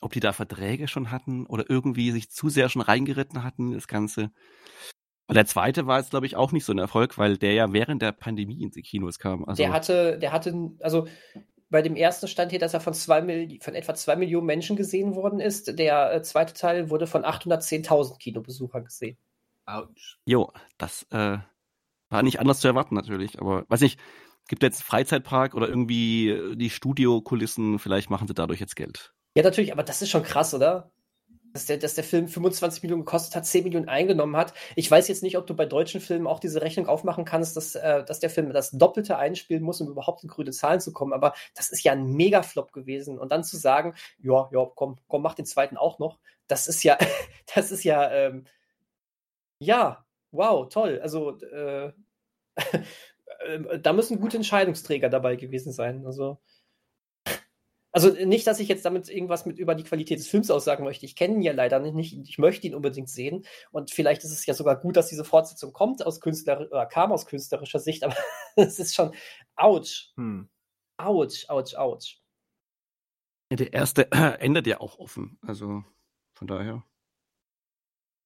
ob 0.00 0.12
die 0.12 0.20
da 0.20 0.32
Verträge 0.32 0.88
schon 0.88 1.10
hatten 1.10 1.46
oder 1.46 1.68
irgendwie 1.68 2.10
sich 2.10 2.30
zu 2.30 2.48
sehr 2.48 2.68
schon 2.68 2.82
reingeritten 2.82 3.42
hatten, 3.42 3.72
das 3.72 3.88
Ganze. 3.88 4.30
Und 5.26 5.34
der 5.34 5.46
zweite 5.46 5.86
war 5.86 5.98
jetzt, 5.98 6.10
glaube 6.10 6.26
ich, 6.26 6.36
auch 6.36 6.52
nicht 6.52 6.64
so 6.64 6.72
ein 6.72 6.78
Erfolg, 6.78 7.18
weil 7.18 7.36
der 7.36 7.52
ja 7.52 7.72
während 7.72 8.00
der 8.00 8.12
Pandemie 8.12 8.62
in 8.62 8.70
die 8.70 8.82
Kinos 8.82 9.18
kam. 9.18 9.44
Also 9.44 9.62
der 9.62 9.72
hatte, 9.72 10.18
der 10.18 10.32
hatte, 10.32 10.70
also 10.80 11.06
bei 11.70 11.82
dem 11.82 11.96
ersten 11.96 12.28
stand 12.28 12.50
hier, 12.50 12.60
dass 12.60 12.74
er 12.74 12.80
von, 12.80 12.94
zwei, 12.94 13.20
von 13.60 13.74
etwa 13.74 13.94
zwei 13.94 14.16
Millionen 14.16 14.46
Menschen 14.46 14.76
gesehen 14.76 15.14
worden 15.14 15.38
ist. 15.38 15.78
Der 15.78 16.14
äh, 16.14 16.22
zweite 16.22 16.54
Teil 16.54 16.88
wurde 16.88 17.06
von 17.06 17.24
810.000 17.24 18.18
Kinobesuchern 18.18 18.84
gesehen. 18.84 19.18
Autsch. 19.66 20.18
Jo, 20.24 20.50
das 20.78 21.02
äh, 21.10 21.38
war 22.08 22.22
nicht 22.22 22.40
anders 22.40 22.60
zu 22.60 22.68
erwarten 22.68 22.94
natürlich, 22.94 23.38
aber 23.38 23.66
weiß 23.68 23.82
nicht, 23.82 24.00
gibt 24.48 24.62
jetzt 24.62 24.80
einen 24.80 24.86
Freizeitpark 24.86 25.54
oder 25.54 25.68
irgendwie 25.68 26.30
äh, 26.30 26.56
die 26.56 26.70
Studiokulissen, 26.70 27.78
vielleicht 27.78 28.08
machen 28.08 28.28
sie 28.28 28.34
dadurch 28.34 28.60
jetzt 28.60 28.76
Geld. 28.76 29.12
Ja, 29.34 29.42
natürlich, 29.42 29.72
aber 29.72 29.82
das 29.82 30.02
ist 30.02 30.10
schon 30.10 30.22
krass, 30.22 30.54
oder? 30.54 30.90
Dass 31.52 31.66
der, 31.66 31.78
dass 31.78 31.94
der 31.94 32.04
Film 32.04 32.28
25 32.28 32.82
Millionen 32.82 33.04
gekostet 33.04 33.34
hat, 33.34 33.46
10 33.46 33.64
Millionen 33.64 33.88
eingenommen 33.88 34.36
hat. 34.36 34.52
Ich 34.76 34.90
weiß 34.90 35.08
jetzt 35.08 35.22
nicht, 35.22 35.38
ob 35.38 35.46
du 35.46 35.54
bei 35.54 35.64
deutschen 35.66 36.00
Filmen 36.00 36.26
auch 36.26 36.40
diese 36.40 36.60
Rechnung 36.60 36.86
aufmachen 36.86 37.24
kannst, 37.24 37.56
dass, 37.56 37.74
äh, 37.74 38.04
dass 38.04 38.20
der 38.20 38.30
Film 38.30 38.52
das 38.52 38.70
Doppelte 38.72 39.16
einspielen 39.16 39.62
muss, 39.62 39.80
um 39.80 39.88
überhaupt 39.88 40.22
in 40.22 40.28
grüne 40.28 40.50
Zahlen 40.50 40.80
zu 40.80 40.92
kommen. 40.92 41.12
Aber 41.12 41.34
das 41.54 41.70
ist 41.70 41.82
ja 41.84 41.92
ein 41.92 42.12
Mega-Flop 42.12 42.72
gewesen. 42.72 43.18
Und 43.18 43.32
dann 43.32 43.44
zu 43.44 43.56
sagen, 43.56 43.94
ja, 44.18 44.48
ja, 44.52 44.66
komm, 44.74 44.96
komm, 45.08 45.22
mach 45.22 45.34
den 45.34 45.46
zweiten 45.46 45.76
auch 45.76 45.98
noch. 45.98 46.18
Das 46.48 46.68
ist 46.68 46.82
ja, 46.82 46.98
das 47.54 47.70
ist 47.72 47.84
ja, 47.84 48.10
ähm, 48.10 48.46
ja, 49.60 50.04
wow, 50.30 50.68
toll. 50.68 51.00
Also 51.02 51.38
äh, 51.40 51.92
äh, 53.40 53.80
da 53.80 53.92
müssen 53.92 54.20
gute 54.20 54.36
Entscheidungsträger 54.36 55.08
dabei 55.08 55.36
gewesen 55.36 55.72
sein. 55.72 56.06
Also, 56.06 56.38
also 58.04 58.24
nicht, 58.26 58.46
dass 58.46 58.60
ich 58.60 58.68
jetzt 58.68 58.84
damit 58.84 59.08
irgendwas 59.08 59.44
mit 59.44 59.58
über 59.58 59.74
die 59.74 59.82
Qualität 59.82 60.20
des 60.20 60.28
Films 60.28 60.50
aussagen 60.50 60.84
möchte. 60.84 61.04
Ich 61.04 61.16
kenne 61.16 61.34
ihn 61.34 61.42
ja 61.42 61.52
leider 61.52 61.80
nicht. 61.80 62.16
Ich 62.28 62.38
möchte 62.38 62.66
ihn 62.66 62.74
unbedingt 62.76 63.08
sehen. 63.08 63.44
Und 63.72 63.90
vielleicht 63.90 64.22
ist 64.22 64.30
es 64.30 64.46
ja 64.46 64.54
sogar 64.54 64.78
gut, 64.78 64.96
dass 64.96 65.08
diese 65.08 65.24
Fortsetzung 65.24 65.72
kommt 65.72 66.06
aus 66.06 66.20
Künstler 66.20 66.60
oder 66.60 66.86
kam 66.86 67.10
aus 67.10 67.26
künstlerischer 67.26 67.80
Sicht. 67.80 68.04
Aber 68.04 68.14
es 68.56 68.78
ist 68.78 68.94
schon 68.94 69.12
ouch. 69.56 70.12
Hm. 70.16 70.48
Ouch, 70.96 71.48
ouch, 71.48 71.76
ouch. 71.76 72.20
Der 73.50 73.72
erste 73.72 74.12
endet 74.38 74.68
ja 74.68 74.80
auch 74.80 74.98
offen. 74.98 75.38
Also 75.42 75.82
von 76.34 76.46
daher. 76.46 76.84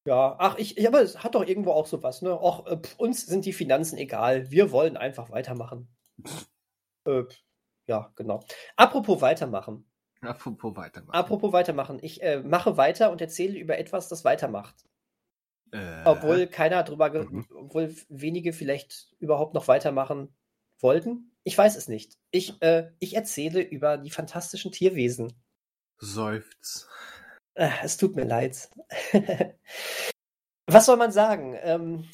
Ja, 0.04 0.34
ach, 0.38 0.58
ich, 0.58 0.76
ja, 0.76 0.90
aber 0.90 1.00
es 1.00 1.22
hat 1.22 1.34
doch 1.34 1.46
irgendwo 1.46 1.70
auch 1.70 1.86
sowas, 1.86 2.22
ne? 2.22 2.32
Auch 2.32 2.66
äh, 2.66 2.78
uns 2.98 3.24
sind 3.24 3.46
die 3.46 3.52
Finanzen 3.52 3.96
egal. 3.96 4.50
Wir 4.50 4.70
wollen 4.70 4.96
einfach 4.96 5.30
weitermachen. 5.30 5.88
äh, 7.06 7.22
ja, 7.86 8.12
genau. 8.16 8.44
Apropos 8.76 9.20
weitermachen. 9.20 9.84
Apropos 10.20 10.76
weitermachen. 10.76 11.14
Apropos 11.14 11.52
weitermachen. 11.52 11.98
Ich 12.00 12.22
äh, 12.22 12.40
mache 12.40 12.76
weiter 12.76 13.10
und 13.10 13.20
erzähle 13.20 13.58
über 13.58 13.78
etwas, 13.78 14.08
das 14.08 14.24
weitermacht. 14.24 14.84
Äh, 15.72 16.02
obwohl 16.04 16.46
keiner 16.46 16.82
drüber, 16.82 17.10
mhm. 17.10 17.46
obwohl 17.54 17.94
wenige 18.08 18.52
vielleicht 18.52 19.12
überhaupt 19.18 19.54
noch 19.54 19.68
weitermachen 19.68 20.34
wollten. 20.78 21.32
Ich 21.44 21.56
weiß 21.56 21.76
es 21.76 21.88
nicht. 21.88 22.18
Ich, 22.30 22.60
äh, 22.62 22.90
ich 22.98 23.16
erzähle 23.16 23.62
über 23.62 23.96
die 23.96 24.10
fantastischen 24.10 24.70
Tierwesen. 24.70 25.32
Seufz. 25.98 26.88
Äh, 27.54 27.70
es 27.82 27.96
tut 27.96 28.14
mir 28.14 28.24
leid. 28.24 28.70
Was 30.66 30.86
soll 30.86 30.96
man 30.96 31.10
sagen? 31.10 31.56
Ähm, 31.62 32.08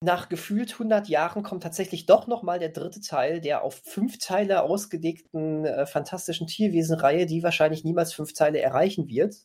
nach 0.00 0.28
gefühlt 0.28 0.72
100 0.72 1.08
Jahren 1.08 1.42
kommt 1.42 1.62
tatsächlich 1.62 2.06
doch 2.06 2.26
noch 2.26 2.42
mal 2.42 2.58
der 2.58 2.68
dritte 2.68 3.00
Teil 3.00 3.40
der 3.40 3.62
auf 3.62 3.80
fünf 3.84 4.18
Teile 4.18 4.62
ausgelegten 4.62 5.64
äh, 5.64 5.86
fantastischen 5.86 6.46
Tierwesen-Reihe, 6.46 7.26
die 7.26 7.42
wahrscheinlich 7.42 7.84
niemals 7.84 8.12
fünf 8.12 8.32
Teile 8.32 8.60
erreichen 8.60 9.08
wird. 9.08 9.36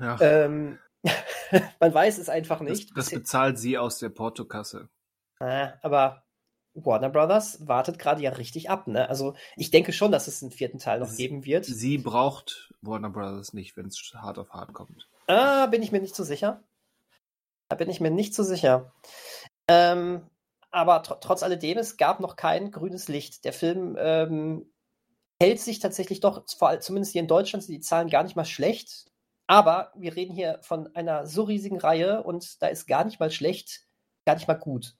Ja. 0.00 0.20
Ähm, 0.20 0.78
man 1.80 1.94
weiß 1.94 2.18
es 2.18 2.28
einfach 2.28 2.60
nicht. 2.60 2.90
Das, 2.96 3.06
das 3.06 3.14
bezahlt 3.14 3.58
sie 3.58 3.78
aus 3.78 3.98
der 3.98 4.08
Portokasse. 4.08 4.88
Äh, 5.38 5.68
aber 5.82 6.24
Warner 6.74 7.08
Brothers 7.08 7.66
wartet 7.66 7.98
gerade 7.98 8.22
ja 8.22 8.30
richtig 8.30 8.68
ab. 8.68 8.86
Ne? 8.86 9.08
Also 9.08 9.34
ich 9.56 9.70
denke 9.70 9.92
schon, 9.92 10.12
dass 10.12 10.26
es 10.26 10.42
einen 10.42 10.52
vierten 10.52 10.78
Teil 10.78 11.00
noch 11.00 11.08
sie, 11.08 11.28
geben 11.28 11.44
wird. 11.44 11.64
Sie 11.64 11.98
braucht 11.98 12.74
Warner 12.82 13.10
Brothers 13.10 13.52
nicht, 13.52 13.76
wenn 13.76 13.86
es 13.86 14.12
hart 14.14 14.38
auf 14.38 14.50
hart 14.50 14.72
kommt. 14.72 15.08
Ah, 15.28 15.66
bin 15.66 15.82
ich 15.82 15.92
mir 15.92 16.00
nicht 16.00 16.14
so 16.14 16.24
sicher. 16.24 16.62
Da 17.68 17.76
bin 17.76 17.90
ich 17.90 18.00
mir 18.00 18.10
nicht 18.10 18.34
so 18.34 18.42
sicher. 18.42 18.92
Ähm, 19.68 20.22
aber 20.70 21.02
tr 21.02 21.20
trotz 21.20 21.42
alledem, 21.42 21.78
es 21.78 21.96
gab 21.96 22.20
noch 22.20 22.36
kein 22.36 22.70
grünes 22.70 23.08
Licht. 23.08 23.44
Der 23.44 23.52
Film 23.52 23.96
ähm, 23.98 24.70
hält 25.40 25.60
sich 25.60 25.78
tatsächlich 25.78 26.20
doch, 26.20 26.44
zumindest 26.44 27.12
hier 27.12 27.22
in 27.22 27.28
Deutschland 27.28 27.64
sind 27.64 27.74
die 27.74 27.80
Zahlen 27.80 28.10
gar 28.10 28.22
nicht 28.22 28.36
mal 28.36 28.44
schlecht. 28.44 29.06
Aber 29.46 29.92
wir 29.94 30.16
reden 30.16 30.34
hier 30.34 30.58
von 30.62 30.94
einer 30.96 31.26
so 31.26 31.44
riesigen 31.44 31.78
Reihe 31.78 32.22
und 32.22 32.60
da 32.62 32.66
ist 32.66 32.86
gar 32.86 33.04
nicht 33.04 33.20
mal 33.20 33.30
schlecht, 33.30 33.86
gar 34.24 34.34
nicht 34.34 34.48
mal 34.48 34.54
gut. 34.54 34.96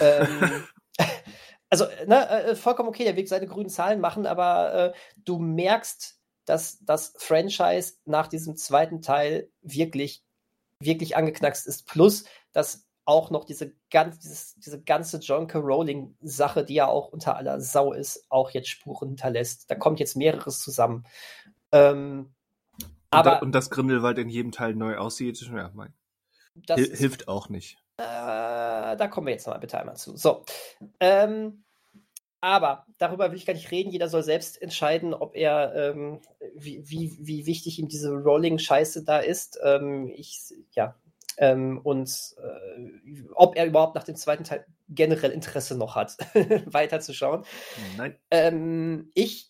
ähm, 0.00 0.64
also, 1.70 1.86
ne, 2.06 2.28
äh, 2.28 2.56
vollkommen 2.56 2.88
okay, 2.88 3.04
der 3.04 3.16
Weg 3.16 3.28
seine 3.28 3.46
grünen 3.46 3.70
Zahlen 3.70 4.00
machen, 4.00 4.26
aber 4.26 4.74
äh, 4.74 4.92
du 5.16 5.38
merkst, 5.38 6.18
dass 6.44 6.78
das 6.80 7.14
Franchise 7.18 7.94
nach 8.04 8.26
diesem 8.26 8.56
zweiten 8.56 9.00
Teil 9.00 9.50
wirklich, 9.60 10.24
wirklich 10.80 11.16
angeknackst 11.16 11.66
ist. 11.66 11.86
Plus, 11.86 12.24
dass 12.52 12.87
auch 13.08 13.30
noch 13.30 13.44
diese, 13.44 13.72
ganz, 13.90 14.18
dieses, 14.18 14.54
diese 14.56 14.82
ganze 14.82 15.16
John 15.16 15.46
K. 15.46 15.58
Rowling-Sache, 15.60 16.62
die 16.62 16.74
ja 16.74 16.88
auch 16.88 17.08
unter 17.08 17.36
aller 17.36 17.58
Sau 17.58 17.94
ist, 17.94 18.26
auch 18.28 18.50
jetzt 18.50 18.68
Spuren 18.68 19.08
hinterlässt. 19.08 19.70
Da 19.70 19.76
kommt 19.76 19.98
jetzt 19.98 20.14
mehreres 20.14 20.60
zusammen. 20.60 21.04
Ähm, 21.72 22.34
und 22.76 22.88
aber, 23.10 23.30
da, 23.30 23.38
und 23.38 23.52
das 23.52 23.70
Grindelwald 23.70 24.18
in 24.18 24.28
jedem 24.28 24.52
Teil 24.52 24.74
neu 24.74 24.98
aussieht, 24.98 25.40
ja, 25.40 25.70
mein, 25.72 25.94
hilft 26.68 27.28
auch 27.28 27.48
nicht. 27.48 27.78
Äh, 27.96 28.02
da 28.02 29.08
kommen 29.08 29.26
wir 29.26 29.32
jetzt 29.32 29.46
nochmal 29.46 29.60
bitte 29.60 29.80
einmal 29.80 29.96
zu. 29.96 30.14
So. 30.18 30.44
Ähm, 31.00 31.64
aber 32.42 32.84
darüber 32.98 33.30
will 33.30 33.38
ich 33.38 33.46
gar 33.46 33.54
nicht 33.54 33.70
reden. 33.70 33.90
Jeder 33.90 34.10
soll 34.10 34.22
selbst 34.22 34.60
entscheiden, 34.60 35.14
ob 35.14 35.34
er, 35.34 35.74
ähm, 35.74 36.20
wie, 36.54 36.86
wie, 36.86 37.16
wie 37.18 37.46
wichtig 37.46 37.78
ihm 37.78 37.88
diese 37.88 38.12
Rolling-Scheiße 38.12 39.02
da 39.02 39.18
ist. 39.18 39.58
Ähm, 39.64 40.12
ich, 40.14 40.54
ja. 40.72 40.94
Ähm, 41.38 41.80
und 41.82 42.10
äh, 42.38 43.22
ob 43.34 43.56
er 43.56 43.66
überhaupt 43.66 43.94
nach 43.94 44.04
dem 44.04 44.16
zweiten 44.16 44.44
Teil 44.44 44.66
generell 44.88 45.30
Interesse 45.30 45.76
noch 45.76 45.94
hat, 45.94 46.16
weiterzuschauen. 46.66 47.44
Nein. 47.96 48.16
Ähm, 48.30 49.10
ich 49.14 49.48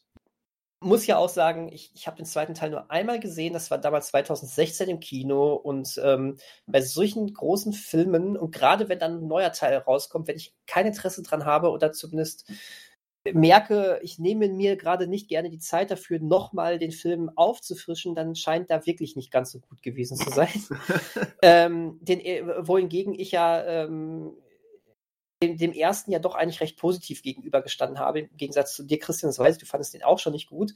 muss 0.80 1.06
ja 1.06 1.16
auch 1.16 1.28
sagen, 1.28 1.72
ich, 1.72 1.90
ich 1.94 2.06
habe 2.06 2.16
den 2.16 2.26
zweiten 2.26 2.54
Teil 2.54 2.70
nur 2.70 2.90
einmal 2.90 3.18
gesehen, 3.18 3.52
das 3.52 3.70
war 3.70 3.78
damals 3.78 4.08
2016 4.08 4.88
im 4.88 5.00
Kino 5.00 5.54
und 5.54 6.00
ähm, 6.04 6.36
bei 6.66 6.80
solchen 6.82 7.32
großen 7.32 7.72
Filmen 7.72 8.36
und 8.36 8.52
gerade 8.52 8.88
wenn 8.88 9.00
dann 9.00 9.18
ein 9.18 9.26
neuer 9.26 9.52
Teil 9.52 9.76
rauskommt, 9.78 10.28
wenn 10.28 10.36
ich 10.36 10.54
kein 10.66 10.86
Interesse 10.86 11.22
dran 11.22 11.44
habe 11.44 11.70
oder 11.70 11.90
zumindest 11.92 12.48
merke, 13.32 14.00
ich 14.02 14.18
nehme 14.18 14.48
mir 14.48 14.76
gerade 14.76 15.06
nicht 15.06 15.28
gerne 15.28 15.50
die 15.50 15.58
Zeit 15.58 15.90
dafür, 15.90 16.18
nochmal 16.18 16.78
den 16.78 16.92
Film 16.92 17.30
aufzufrischen, 17.36 18.14
dann 18.14 18.34
scheint 18.34 18.70
da 18.70 18.86
wirklich 18.86 19.16
nicht 19.16 19.30
ganz 19.30 19.50
so 19.50 19.60
gut 19.60 19.82
gewesen 19.82 20.16
zu 20.16 20.30
sein. 20.30 20.48
ähm, 21.42 21.98
den, 22.00 22.20
äh, 22.20 22.66
wohingegen 22.66 23.14
ich 23.14 23.32
ja 23.32 23.64
ähm, 23.64 24.32
dem, 25.42 25.56
dem, 25.56 25.72
ersten 25.72 26.10
ja 26.10 26.18
doch 26.18 26.34
eigentlich 26.34 26.60
recht 26.60 26.78
positiv 26.78 27.22
gegenübergestanden 27.22 27.98
habe, 27.98 28.20
im 28.20 28.36
Gegensatz 28.36 28.74
zu 28.74 28.82
dir, 28.82 28.98
Christian, 28.98 29.28
das 29.28 29.38
weiß 29.38 29.56
ich, 29.56 29.60
du 29.60 29.66
fandest 29.66 29.94
den 29.94 30.02
auch 30.02 30.18
schon 30.18 30.32
nicht 30.32 30.48
gut. 30.48 30.74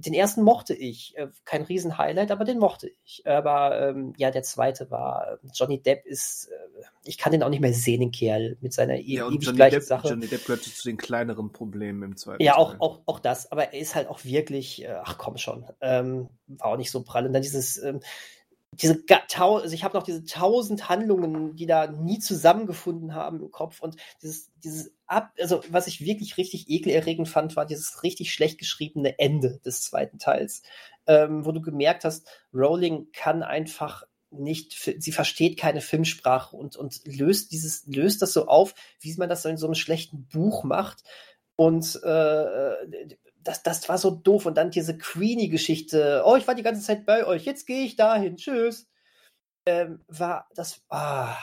Den 0.00 0.14
ersten 0.14 0.42
mochte 0.42 0.74
ich. 0.74 1.16
Äh, 1.16 1.28
kein 1.44 1.62
Riesen-Highlight, 1.62 2.30
aber 2.30 2.44
den 2.44 2.58
mochte 2.58 2.90
ich. 3.04 3.22
Aber 3.26 3.80
ähm, 3.80 4.14
ja, 4.16 4.30
der 4.30 4.42
zweite 4.42 4.90
war, 4.90 5.38
Johnny 5.54 5.82
Depp 5.82 6.06
ist, 6.06 6.48
äh, 6.50 6.82
ich 7.04 7.18
kann 7.18 7.32
den 7.32 7.42
auch 7.42 7.48
nicht 7.48 7.60
mehr 7.60 7.74
sehen, 7.74 8.00
den 8.00 8.10
Kerl, 8.10 8.56
mit 8.60 8.72
seiner 8.72 8.96
e 8.96 9.02
ja, 9.02 9.28
ewig 9.28 9.42
Johnny 9.42 9.56
gleichen 9.56 9.74
Depp, 9.76 9.82
Sache. 9.84 10.08
Johnny 10.08 10.26
Depp 10.26 10.44
gehört 10.46 10.62
zu 10.62 10.88
den 10.88 10.96
kleineren 10.96 11.52
Problemen 11.52 12.02
im 12.02 12.16
zweiten 12.16 12.42
Ja, 12.42 12.56
auch, 12.56 12.80
auch, 12.80 13.00
auch 13.06 13.20
das, 13.20 13.50
aber 13.52 13.72
er 13.72 13.80
ist 13.80 13.94
halt 13.94 14.08
auch 14.08 14.24
wirklich, 14.24 14.82
äh, 14.84 14.96
ach 15.02 15.18
komm 15.18 15.36
schon, 15.36 15.64
ähm, 15.80 16.28
war 16.46 16.72
auch 16.72 16.76
nicht 16.76 16.90
so 16.90 17.02
prall. 17.02 17.26
Und 17.26 17.32
dann 17.32 17.42
dieses, 17.42 17.82
ähm, 17.82 18.00
diese 18.72 19.02
also 19.08 19.74
ich 19.74 19.84
habe 19.84 19.96
noch 19.96 20.04
diese 20.04 20.24
tausend 20.24 20.88
Handlungen, 20.88 21.56
die 21.56 21.66
da 21.66 21.88
nie 21.88 22.18
zusammengefunden 22.18 23.14
haben 23.14 23.40
im 23.40 23.50
Kopf 23.50 23.80
und 23.80 23.96
dieses, 24.22 24.50
dieses 24.62 24.92
ab, 25.06 25.32
also 25.40 25.62
was 25.70 25.86
ich 25.86 26.04
wirklich 26.04 26.36
richtig 26.36 26.68
ekelerregend 26.68 27.28
fand, 27.28 27.56
war 27.56 27.66
dieses 27.66 28.02
richtig 28.02 28.32
schlecht 28.32 28.58
geschriebene 28.58 29.18
Ende 29.18 29.60
des 29.64 29.82
zweiten 29.82 30.18
Teils, 30.18 30.62
ähm, 31.06 31.44
wo 31.44 31.52
du 31.52 31.60
gemerkt 31.60 32.04
hast, 32.04 32.28
Rowling 32.54 33.08
kann 33.12 33.42
einfach 33.42 34.04
nicht, 34.30 34.74
sie 34.74 35.12
versteht 35.12 35.58
keine 35.58 35.80
Filmsprache 35.80 36.56
und, 36.56 36.76
und 36.76 37.00
löst 37.04 37.50
dieses, 37.50 37.84
löst 37.86 38.22
das 38.22 38.32
so 38.32 38.46
auf, 38.46 38.74
wie 39.00 39.14
man 39.16 39.28
das 39.28 39.44
in 39.44 39.56
so 39.56 39.66
einem 39.66 39.74
schlechten 39.74 40.28
Buch 40.28 40.62
macht. 40.62 41.02
Und 41.56 42.00
äh, 42.04 42.72
das, 43.42 43.62
das 43.62 43.88
war 43.88 43.98
so 43.98 44.10
doof. 44.10 44.46
Und 44.46 44.56
dann 44.56 44.70
diese 44.70 44.96
Queenie-Geschichte. 44.96 46.22
Oh, 46.24 46.36
ich 46.36 46.46
war 46.46 46.54
die 46.54 46.62
ganze 46.62 46.82
Zeit 46.82 47.06
bei 47.06 47.26
euch. 47.26 47.44
Jetzt 47.44 47.66
gehe 47.66 47.84
ich 47.84 47.96
dahin. 47.96 48.36
Tschüss. 48.36 48.88
Ähm, 49.66 50.04
war 50.08 50.48
das. 50.54 50.82
Ah. 50.88 51.36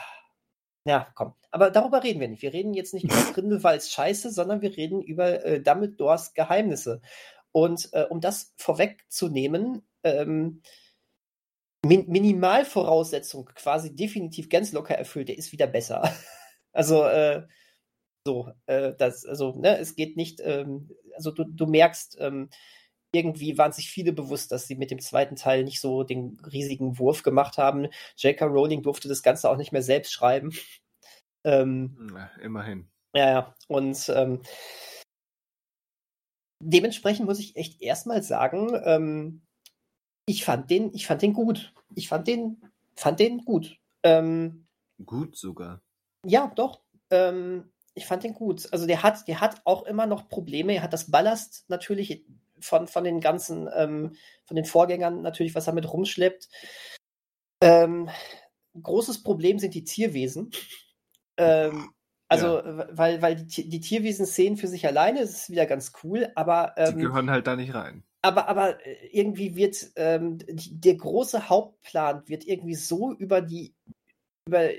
Ja, 0.86 1.08
komm. 1.16 1.34
Aber 1.52 1.70
darüber 1.70 2.04
reden 2.04 2.20
wir 2.20 2.28
nicht. 2.28 2.42
Wir 2.42 2.54
reden 2.54 2.74
jetzt 2.74 2.94
nicht 2.94 3.04
über 3.04 3.16
Grindelwalds 3.34 3.92
Scheiße, 3.92 4.32
sondern 4.32 4.62
wir 4.62 4.76
reden 4.76 5.02
über 5.02 5.46
äh, 5.46 5.62
Dumbledores 5.62 6.34
Geheimnisse. 6.34 7.02
Und 7.52 7.90
äh, 7.94 8.06
um 8.10 8.22
das 8.22 8.54
vorwegzunehmen, 8.58 9.88
ähm, 10.04 10.62
Min 11.86 12.08
Minimalvoraussetzung 12.08 13.46
quasi 13.56 13.96
definitiv 13.96 14.50
ganz 14.50 14.72
locker 14.72 14.96
erfüllt, 14.96 15.30
der 15.30 15.38
ist 15.38 15.52
wieder 15.52 15.68
besser. 15.68 16.12
also, 16.74 17.04
äh, 17.04 17.44
so, 18.28 18.52
äh, 18.66 18.94
das, 18.98 19.26
also, 19.26 19.54
ne, 19.58 19.78
es 19.78 19.96
geht 19.96 20.18
nicht, 20.18 20.42
ähm, 20.44 20.90
also 21.16 21.32
du, 21.32 21.46
du 21.46 21.66
merkst, 21.66 22.18
ähm, 22.20 22.50
irgendwie 23.14 23.58
waren 23.58 23.72
sich 23.72 23.90
viele 23.90 24.12
bewusst, 24.12 24.52
dass 24.52 24.68
sie 24.68 24.76
mit 24.76 24.92
dem 24.92 25.00
zweiten 25.00 25.38
Teil 25.38 25.64
nicht 25.64 25.80
so 25.80 26.04
den 26.04 26.38
riesigen 26.52 27.00
Wurf 27.00 27.24
gemacht 27.24 27.58
haben. 27.58 27.88
J.K. 28.18 28.46
Rowling 28.46 28.84
durfte 28.84 29.08
das 29.08 29.24
Ganze 29.24 29.50
auch 29.50 29.56
nicht 29.56 29.72
mehr 29.72 29.82
selbst 29.82 30.12
schreiben. 30.12 30.52
Ähm, 31.46 32.12
ja, 32.14 32.30
immerhin. 32.42 32.90
Ja, 33.16 33.30
ja. 33.30 33.56
Und 33.70 34.12
ähm, 34.14 34.42
dementsprechend 36.62 37.28
muss 37.28 37.40
ich 37.40 37.56
echt 37.56 37.82
erstmal 37.82 38.24
sagen, 38.24 38.78
ähm, 38.84 39.42
ich 40.28 40.44
fand 40.44 40.70
den, 40.70 40.94
ich 40.94 41.08
fand 41.08 41.22
den 41.22 41.32
gut. 41.32 41.74
Ich 41.96 42.10
fand 42.10 42.28
den, 42.28 42.62
fand 42.98 43.22
den 43.22 43.46
gut. 43.46 43.80
Ähm, 44.04 44.68
gut 45.06 45.38
sogar. 45.38 45.82
Ja, 46.26 46.52
doch. 46.54 46.82
Ähm, 47.10 47.72
ich 47.98 48.06
fand 48.06 48.24
den 48.24 48.34
gut. 48.34 48.68
Also 48.72 48.86
der 48.86 49.04
hat, 49.04 49.28
der 49.28 49.42
hat 49.42 49.62
auch 49.66 49.84
immer 49.84 50.06
noch 50.06 50.30
Probleme. 50.30 50.76
Er 50.76 50.84
hat 50.84 50.94
das 50.94 51.12
Ballast 51.12 51.66
natürlich 51.68 52.26
von, 52.60 52.88
von 52.88 53.04
den 53.04 53.20
ganzen, 53.20 53.70
ähm, 53.76 54.16
von 54.46 54.56
den 54.56 54.66
Vorgängern 54.66 55.22
natürlich, 55.22 55.56
was 55.56 55.68
er 55.68 55.74
mit 55.74 55.92
rumschleppt. 55.92 56.50
Ähm, 57.62 58.10
großes 58.82 59.24
Problem 59.24 59.60
sind 59.60 59.74
die 59.74 59.84
Tierwesen. 59.84 60.52
Ähm, 61.38 61.90
also, 62.30 62.58
ja. 62.58 62.88
weil, 62.92 63.22
weil 63.22 63.36
die, 63.36 63.70
die 63.70 63.80
Tierwesen-Szenen 63.80 64.58
für 64.58 64.68
sich 64.68 64.86
alleine 64.86 65.22
ist 65.22 65.36
es 65.36 65.50
wieder 65.50 65.66
ganz 65.66 65.94
cool, 66.04 66.32
aber. 66.36 66.74
Ähm, 66.78 66.98
die 66.98 67.04
gehören 67.04 67.30
halt 67.30 67.48
da 67.48 67.56
nicht 67.56 67.74
rein. 67.74 68.04
Aber, 68.22 68.48
aber 68.48 68.86
äh, 68.86 69.08
irgendwie 69.12 69.56
wird 69.56 69.92
ähm, 69.96 70.38
der 70.48 70.96
große 70.96 71.50
Hauptplan 71.50 72.28
wird 72.28 72.46
irgendwie 72.46 72.76
so 72.76 73.14
über 73.14 73.42
die 73.42 73.76
über 74.48 74.70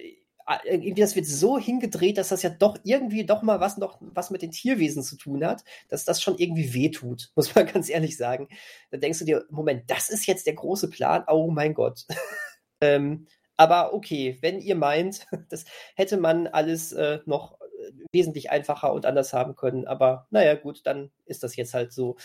irgendwie 0.65 1.01
das 1.01 1.17
wird 1.17 1.27
so 1.27 1.59
hingedreht, 1.59 2.19
dass 2.19 2.29
das 2.29 2.43
ja 2.43 2.51
doch 2.51 2.79
irgendwie 2.85 3.25
doch 3.25 3.43
mal 3.43 3.61
was 3.61 3.77
noch 3.77 3.99
was 4.01 4.31
mit 4.31 4.43
den 4.43 4.51
Tierwesen 4.51 5.03
zu 5.03 5.17
tun 5.17 5.45
hat, 5.45 5.63
dass 5.89 6.05
das 6.05 6.23
schon 6.23 6.39
irgendwie 6.39 6.75
wehtut, 6.75 7.31
muss 7.37 7.55
man 7.55 7.67
ganz 7.67 7.89
ehrlich 7.89 8.17
sagen. 8.17 8.49
Da 8.91 8.99
denkst 8.99 9.19
du 9.21 9.25
dir, 9.25 9.45
Moment, 9.51 9.91
das 9.91 10.09
ist 10.09 10.27
jetzt 10.27 10.47
der 10.47 10.55
große 10.55 10.89
Plan. 10.91 11.25
Oh 11.29 11.51
mein 11.51 11.75
Gott. 11.75 12.07
ähm, 12.81 13.27
aber 13.57 13.93
okay, 13.93 14.39
wenn 14.41 14.61
ihr 14.61 14.77
meint, 14.77 15.27
das 15.51 15.65
hätte 15.95 16.17
man 16.17 16.47
alles 16.47 16.93
äh, 16.93 17.19
noch 17.27 17.61
äh, 17.61 17.93
wesentlich 18.13 18.51
einfacher 18.51 18.93
und 18.93 19.05
anders 19.05 19.33
haben 19.33 19.57
können. 19.57 19.87
Aber 19.87 20.27
naja, 20.31 20.55
gut, 20.55 20.81
dann 20.85 21.11
ist 21.27 21.43
das 21.43 21.57
jetzt 21.57 21.75
halt 21.75 21.93
so. 21.93 22.17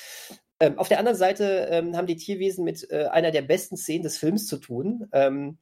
Ähm, 0.60 0.78
auf 0.78 0.88
der 0.88 1.00
anderen 1.00 1.18
Seite 1.18 1.68
ähm, 1.72 1.98
haben 1.98 2.08
die 2.08 2.16
Tierwesen 2.16 2.64
mit 2.64 2.90
äh, 2.90 3.06
einer 3.08 3.32
der 3.32 3.42
besten 3.42 3.76
Szenen 3.76 4.04
des 4.04 4.18
Films 4.18 4.48
zu 4.48 4.58
tun. 4.58 5.10
Ähm, 5.12 5.58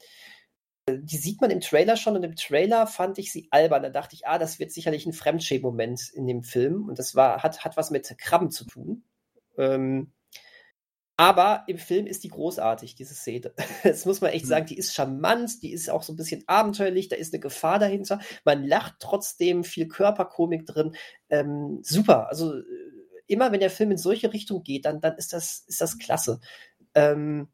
die 0.89 1.17
sieht 1.17 1.41
man 1.41 1.51
im 1.51 1.61
Trailer 1.61 1.95
schon 1.95 2.15
und 2.15 2.23
im 2.23 2.35
Trailer 2.35 2.87
fand 2.87 3.17
ich 3.19 3.31
sie 3.31 3.47
albern. 3.51 3.83
Da 3.83 3.89
dachte 3.89 4.15
ich, 4.15 4.27
ah, 4.27 4.37
das 4.37 4.59
wird 4.59 4.71
sicherlich 4.71 5.05
ein 5.05 5.13
Fremdschämen-Moment 5.13 6.09
in 6.13 6.27
dem 6.27 6.43
Film 6.43 6.89
und 6.89 6.99
das 6.99 7.15
war, 7.15 7.43
hat, 7.43 7.63
hat 7.63 7.77
was 7.77 7.91
mit 7.91 8.13
Krabben 8.17 8.51
zu 8.51 8.65
tun. 8.65 9.03
Ähm, 9.57 10.11
aber 11.17 11.65
im 11.67 11.77
Film 11.77 12.07
ist 12.07 12.23
die 12.23 12.29
großartig, 12.29 12.95
diese 12.95 13.13
Szene. 13.13 13.53
Das 13.83 14.05
muss 14.05 14.21
man 14.21 14.31
echt 14.31 14.43
hm. 14.43 14.49
sagen, 14.49 14.65
die 14.65 14.77
ist 14.77 14.95
charmant, 14.95 15.61
die 15.61 15.71
ist 15.71 15.89
auch 15.89 16.01
so 16.01 16.13
ein 16.13 16.15
bisschen 16.15 16.43
abenteuerlich, 16.47 17.09
da 17.09 17.15
ist 17.15 17.31
eine 17.31 17.39
Gefahr 17.39 17.77
dahinter. 17.77 18.19
Man 18.43 18.65
lacht 18.65 18.95
trotzdem, 18.99 19.63
viel 19.63 19.87
Körperkomik 19.87 20.65
drin. 20.65 20.95
Ähm, 21.29 21.79
super. 21.83 22.27
Also 22.29 22.55
äh, 22.57 22.63
immer 23.27 23.51
wenn 23.51 23.59
der 23.59 23.69
Film 23.69 23.91
in 23.91 23.97
solche 23.97 24.33
Richtung 24.33 24.63
geht, 24.63 24.85
dann, 24.85 24.99
dann 24.99 25.15
ist 25.15 25.31
das, 25.31 25.63
ist 25.67 25.79
das 25.79 25.99
klasse. 25.99 26.39
Ähm, 26.95 27.49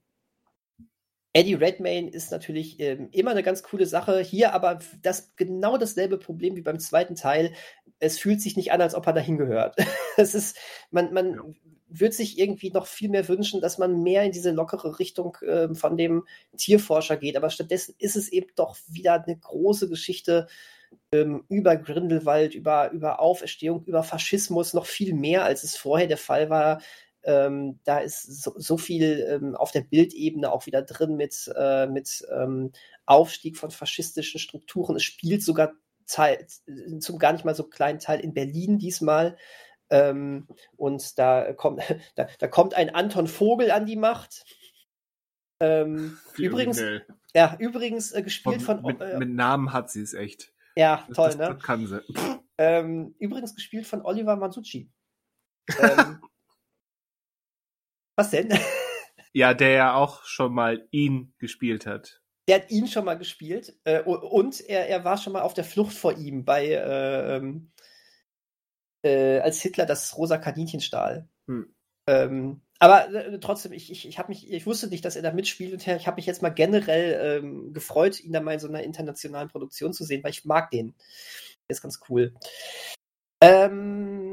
Eddie 1.38 1.54
Redmayne 1.54 2.10
ist 2.10 2.32
natürlich 2.32 2.80
ähm, 2.80 3.10
immer 3.12 3.30
eine 3.30 3.44
ganz 3.44 3.62
coole 3.62 3.86
Sache. 3.86 4.22
Hier 4.22 4.54
aber 4.54 4.80
das 5.04 5.36
genau 5.36 5.78
dasselbe 5.78 6.18
Problem 6.18 6.56
wie 6.56 6.64
beim 6.64 6.80
zweiten 6.80 7.14
Teil. 7.14 7.54
Es 8.00 8.18
fühlt 8.18 8.42
sich 8.42 8.58
nicht 8.58 8.72
an, 8.72 8.82
als 8.82 8.96
ob 8.96 9.06
er 9.06 9.14
dahin 9.14 9.38
gehört. 9.38 9.76
es 10.18 10.34
ist, 10.34 10.58
man, 10.90 11.14
man 11.14 11.36
ja. 11.36 11.42
wird 11.90 12.16
sich 12.16 12.40
irgendwie 12.40 12.72
noch 12.72 12.88
viel 12.88 13.10
mehr 13.10 13.28
wünschen, 13.28 13.62
dass 13.62 13.78
man 13.78 14.02
mehr 14.02 14.24
in 14.24 14.32
diese 14.32 14.50
lockere 14.50 14.98
Richtung 14.98 15.38
äh, 15.42 15.76
von 15.76 15.96
dem 15.96 16.24
Tierforscher 16.58 17.18
geht. 17.18 17.38
Aber 17.38 17.52
stattdessen 17.52 17.94
ist 18.00 18.16
es 18.16 18.30
eben 18.30 18.50
doch 18.56 18.76
wieder 18.88 19.24
eine 19.24 19.38
große 19.38 19.90
Geschichte 19.90 20.48
ähm, 21.12 21.44
über 21.50 21.76
Grindelwald, 21.76 22.56
über, 22.56 22.90
über 22.90 23.20
Auferstehung, 23.20 23.84
über 23.86 24.02
Faschismus, 24.02 24.74
noch 24.74 24.88
viel 24.88 25.14
mehr, 25.14 25.46
als 25.46 25.64
es 25.64 25.78
vorher 25.78 26.08
der 26.08 26.18
Fall 26.18 26.50
war. 26.50 26.82
Ähm, 27.28 27.82
da 27.84 28.00
ist 28.00 28.42
so, 28.42 28.54
so 28.56 28.78
viel 28.78 29.28
ähm, 29.30 29.54
auf 29.54 29.72
der 29.72 29.82
Bildebene 29.82 30.50
auch 30.50 30.66
wieder 30.66 30.82
drin 30.82 31.18
mit, 31.18 31.52
äh, 31.58 31.86
mit 31.86 32.26
ähm, 32.32 32.72
Aufstieg 33.06 33.58
von 33.58 33.70
faschistischen 33.70 34.40
Strukturen. 34.40 34.96
Es 34.96 35.04
spielt 35.04 35.44
sogar 35.44 35.74
Teil, 36.08 36.48
zum 37.00 37.20
gar 37.20 37.34
nicht 37.34 37.44
mal 37.44 37.54
so 37.54 37.66
kleinen 37.66 38.00
Teil 38.00 38.22
in 38.22 38.34
Berlin 38.34 38.80
diesmal. 38.80 39.38
Ähm, 39.90 40.48
und 40.78 41.20
da 41.20 41.52
kommt, 41.52 41.82
da, 42.16 42.28
da, 42.40 42.48
kommt 42.48 42.76
ein 42.76 42.96
Anton 42.96 43.28
Vogel 43.28 43.72
an 43.72 43.86
die 43.86 43.98
Macht. 43.98 44.46
Ähm, 45.60 46.18
übrigens, 46.38 46.82
ja, 47.36 47.58
übrigens 47.60 48.14
äh, 48.14 48.24
gespielt 48.24 48.62
von. 48.62 48.82
von 48.82 48.86
mit, 48.86 49.02
äh, 49.02 49.18
mit, 49.18 49.30
Namen 49.30 49.74
hat 49.74 49.92
sie 49.92 50.02
es 50.02 50.14
echt. 50.14 50.54
Ja, 50.78 51.06
toll, 51.14 51.28
das, 51.28 51.38
das 51.38 51.50
ne? 51.50 51.58
Kann 51.58 51.88
sie. 51.88 52.02
Ähm, 52.58 53.16
übrigens 53.20 53.54
gespielt 53.54 53.86
von 53.86 54.02
Oliver 54.04 54.38
Masucci. 54.38 54.90
Was 58.18 58.32
denn? 58.32 58.50
Ja, 59.34 59.54
der 59.54 59.70
ja 59.70 59.94
auch 59.94 60.24
schon 60.24 60.52
mal 60.52 60.88
ihn 60.90 61.32
gespielt 61.38 61.86
hat. 61.86 62.24
Der 62.50 62.56
hat 62.56 62.72
ihn 62.72 62.88
schon 62.88 63.06
mal 63.06 63.20
gespielt 63.20 63.78
äh, 63.84 64.02
und 64.02 64.62
er, 64.62 64.90
er 64.90 65.04
war 65.04 65.18
schon 65.18 65.34
mal 65.34 65.44
auf 65.44 65.54
der 65.54 65.66
Flucht 65.66 65.94
vor 65.94 66.18
ihm 66.18 66.44
bei 66.44 66.66
äh, 66.66 67.36
ähm, 67.36 67.72
äh, 69.04 69.40
als 69.40 69.62
Hitler 69.62 69.86
das 69.86 70.18
rosa 70.18 70.40
Kaninchen 70.40 70.80
stahl. 70.82 71.30
Hm. 71.48 71.72
Ähm, 72.08 72.62
aber 72.80 73.14
äh, 73.14 73.40
trotzdem, 73.40 73.74
ich, 73.74 73.92
ich, 73.92 74.08
ich, 74.08 74.28
mich, 74.28 74.52
ich 74.52 74.66
wusste 74.66 74.88
nicht, 74.88 75.06
dass 75.06 75.16
er 75.16 75.22
da 75.22 75.32
mitspielt 75.32 75.74
und 75.74 75.86
ich 75.86 76.08
habe 76.08 76.16
mich 76.16 76.26
jetzt 76.26 76.42
mal 76.42 76.50
generell 76.50 77.42
ähm, 77.44 77.74
gefreut, 77.74 78.20
ihn 78.20 78.34
da 78.34 78.42
mal 78.42 78.54
in 78.54 78.60
so 78.60 78.68
einer 78.68 78.82
internationalen 78.82 79.50
Produktion 79.50 79.94
zu 79.94 80.04
sehen, 80.04 80.24
weil 80.24 80.32
ich 80.32 80.46
mag 80.46 80.72
den. 80.72 80.96
Der 81.70 81.76
ist 81.76 81.82
ganz 81.82 82.00
cool. 82.10 82.34
Ähm, 83.42 84.27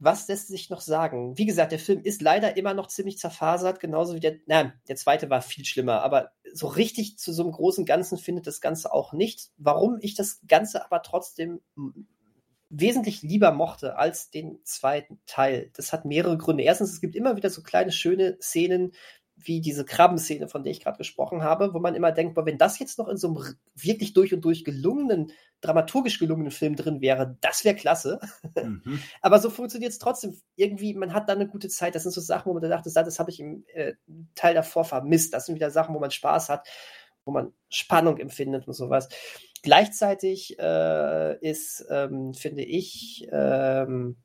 was 0.00 0.26
lässt 0.28 0.48
sich 0.48 0.70
noch 0.70 0.80
sagen? 0.80 1.36
Wie 1.36 1.44
gesagt, 1.44 1.72
der 1.72 1.78
Film 1.78 2.00
ist 2.02 2.22
leider 2.22 2.56
immer 2.56 2.72
noch 2.72 2.88
ziemlich 2.88 3.18
zerfasert, 3.18 3.80
genauso 3.80 4.14
wie 4.14 4.20
der, 4.20 4.38
na, 4.46 4.72
der 4.88 4.96
zweite 4.96 5.28
war 5.28 5.42
viel 5.42 5.66
schlimmer, 5.66 6.02
aber 6.02 6.32
so 6.52 6.66
richtig 6.68 7.18
zu 7.18 7.32
so 7.32 7.42
einem 7.42 7.52
großen 7.52 7.84
Ganzen 7.84 8.16
findet 8.16 8.46
das 8.46 8.62
Ganze 8.62 8.92
auch 8.92 9.12
nicht. 9.12 9.50
Warum 9.58 9.98
ich 10.00 10.14
das 10.14 10.40
Ganze 10.48 10.84
aber 10.84 11.02
trotzdem 11.02 11.60
wesentlich 12.70 13.22
lieber 13.22 13.52
mochte 13.52 13.96
als 13.96 14.30
den 14.30 14.60
zweiten 14.64 15.20
Teil. 15.26 15.70
Das 15.74 15.92
hat 15.92 16.04
mehrere 16.04 16.38
Gründe. 16.38 16.62
Erstens, 16.62 16.92
es 16.92 17.00
gibt 17.00 17.16
immer 17.16 17.36
wieder 17.36 17.50
so 17.50 17.62
kleine 17.62 17.90
schöne 17.92 18.38
Szenen, 18.40 18.92
wie 19.46 19.60
diese 19.60 19.84
Krabbenszene, 19.84 20.48
von 20.48 20.62
der 20.62 20.72
ich 20.72 20.80
gerade 20.80 20.98
gesprochen 20.98 21.42
habe, 21.42 21.72
wo 21.74 21.78
man 21.78 21.94
immer 21.94 22.12
denkt, 22.12 22.34
boah, 22.34 22.46
wenn 22.46 22.58
das 22.58 22.78
jetzt 22.78 22.98
noch 22.98 23.08
in 23.08 23.16
so 23.16 23.28
einem 23.28 23.56
wirklich 23.74 24.12
durch 24.12 24.34
und 24.34 24.44
durch 24.44 24.64
gelungenen, 24.64 25.32
dramaturgisch 25.60 26.18
gelungenen 26.18 26.50
Film 26.50 26.76
drin 26.76 27.00
wäre, 27.00 27.36
das 27.40 27.64
wäre 27.64 27.76
klasse. 27.76 28.20
Mhm. 28.54 29.00
Aber 29.22 29.38
so 29.38 29.50
funktioniert 29.50 29.92
es 29.92 29.98
trotzdem. 29.98 30.36
Irgendwie, 30.56 30.94
man 30.94 31.12
hat 31.12 31.28
da 31.28 31.32
eine 31.32 31.48
gute 31.48 31.68
Zeit. 31.68 31.94
Das 31.94 32.02
sind 32.02 32.12
so 32.12 32.20
Sachen, 32.20 32.50
wo 32.50 32.58
man 32.58 32.68
dachte, 32.68 32.90
das 32.92 33.18
habe 33.18 33.30
ich 33.30 33.40
im 33.40 33.64
äh, 33.74 33.94
Teil 34.34 34.54
davor 34.54 34.84
vermisst. 34.84 35.34
Das 35.34 35.46
sind 35.46 35.54
wieder 35.54 35.70
Sachen, 35.70 35.94
wo 35.94 35.98
man 35.98 36.10
Spaß 36.10 36.48
hat, 36.48 36.68
wo 37.24 37.32
man 37.32 37.52
Spannung 37.68 38.18
empfindet 38.18 38.66
und 38.66 38.74
sowas. 38.74 39.08
Gleichzeitig 39.62 40.58
äh, 40.58 41.38
ist, 41.38 41.86
ähm, 41.90 42.34
finde 42.34 42.62
ich, 42.62 43.28
ähm, 43.30 44.16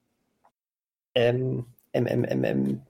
ähm, 1.13 1.65
MMMM 1.93 2.81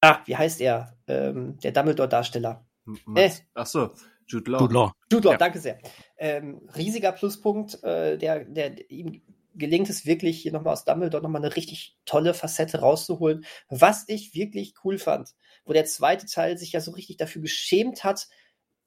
Ah, 0.00 0.20
wie 0.24 0.36
heißt 0.36 0.60
er? 0.60 0.96
Ähm, 1.06 1.58
der 1.60 1.72
Dumbledore-Darsteller. 1.72 2.66
Äh. 3.14 3.30
Ach 3.54 3.66
so, 3.66 3.90
Jude 4.26 4.50
Law. 4.50 4.60
Jude 4.60 4.74
Law, 4.74 4.92
Jude 5.12 5.24
Law 5.26 5.32
ja. 5.32 5.38
danke 5.38 5.58
sehr. 5.58 5.78
Ähm, 6.16 6.68
riesiger 6.74 7.12
Pluspunkt, 7.12 7.82
äh, 7.84 8.16
der, 8.16 8.44
der 8.44 8.90
ihm 8.90 9.22
gelingt 9.54 9.90
es 9.90 10.06
wirklich, 10.06 10.40
hier 10.40 10.52
nochmal 10.52 10.72
aus 10.72 10.84
Dumbledore 10.84 11.22
nochmal 11.22 11.44
eine 11.44 11.56
richtig 11.56 11.98
tolle 12.04 12.34
Facette 12.34 12.80
rauszuholen, 12.80 13.44
was 13.68 14.04
ich 14.08 14.34
wirklich 14.34 14.74
cool 14.84 14.98
fand. 14.98 15.30
Wo 15.64 15.72
der 15.72 15.84
zweite 15.84 16.26
Teil 16.26 16.56
sich 16.56 16.72
ja 16.72 16.80
so 16.80 16.92
richtig 16.92 17.16
dafür 17.16 17.42
geschämt 17.42 18.04
hat 18.04 18.28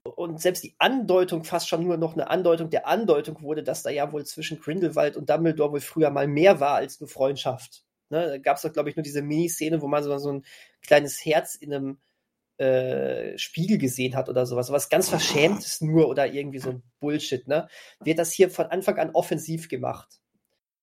und 0.03 0.41
selbst 0.41 0.63
die 0.63 0.75
Andeutung 0.79 1.43
fast 1.43 1.69
schon 1.69 1.83
nur 1.83 1.97
noch 1.97 2.13
eine 2.13 2.29
Andeutung 2.29 2.69
der 2.69 2.87
Andeutung 2.87 3.41
wurde, 3.41 3.63
dass 3.63 3.83
da 3.83 3.89
ja 3.89 4.11
wohl 4.11 4.25
zwischen 4.25 4.59
Grindelwald 4.59 5.15
und 5.15 5.29
Dumbledore 5.29 5.73
wohl 5.73 5.81
früher 5.81 6.09
mal 6.09 6.27
mehr 6.27 6.59
war 6.59 6.75
als 6.75 6.99
nur 6.99 7.09
Freundschaft. 7.09 7.83
Ne? 8.13 8.27
Da 8.27 8.37
gab 8.37 8.57
es 8.57 8.61
doch, 8.61 8.71
glaube 8.71 8.89
ich, 8.89 8.95
nur 8.95 9.03
diese 9.03 9.21
Miniszene, 9.21 9.81
wo 9.81 9.87
man 9.87 10.03
so, 10.03 10.17
so 10.19 10.31
ein 10.31 10.45
kleines 10.81 11.25
Herz 11.25 11.55
in 11.55 11.73
einem 11.73 11.97
äh, 12.57 13.37
Spiegel 13.37 13.79
gesehen 13.79 14.15
hat 14.15 14.29
oder 14.29 14.45
sowas. 14.45 14.71
Was 14.71 14.89
ganz 14.89 15.09
Verschämtes 15.09 15.81
nur 15.81 16.07
oder 16.07 16.31
irgendwie 16.31 16.59
so 16.59 16.69
ein 16.69 16.83
Bullshit, 16.99 17.47
ne? 17.47 17.67
Wird 17.99 18.19
das 18.19 18.31
hier 18.31 18.49
von 18.51 18.67
Anfang 18.67 18.99
an 18.99 19.09
offensiv 19.13 19.67
gemacht. 19.69 20.19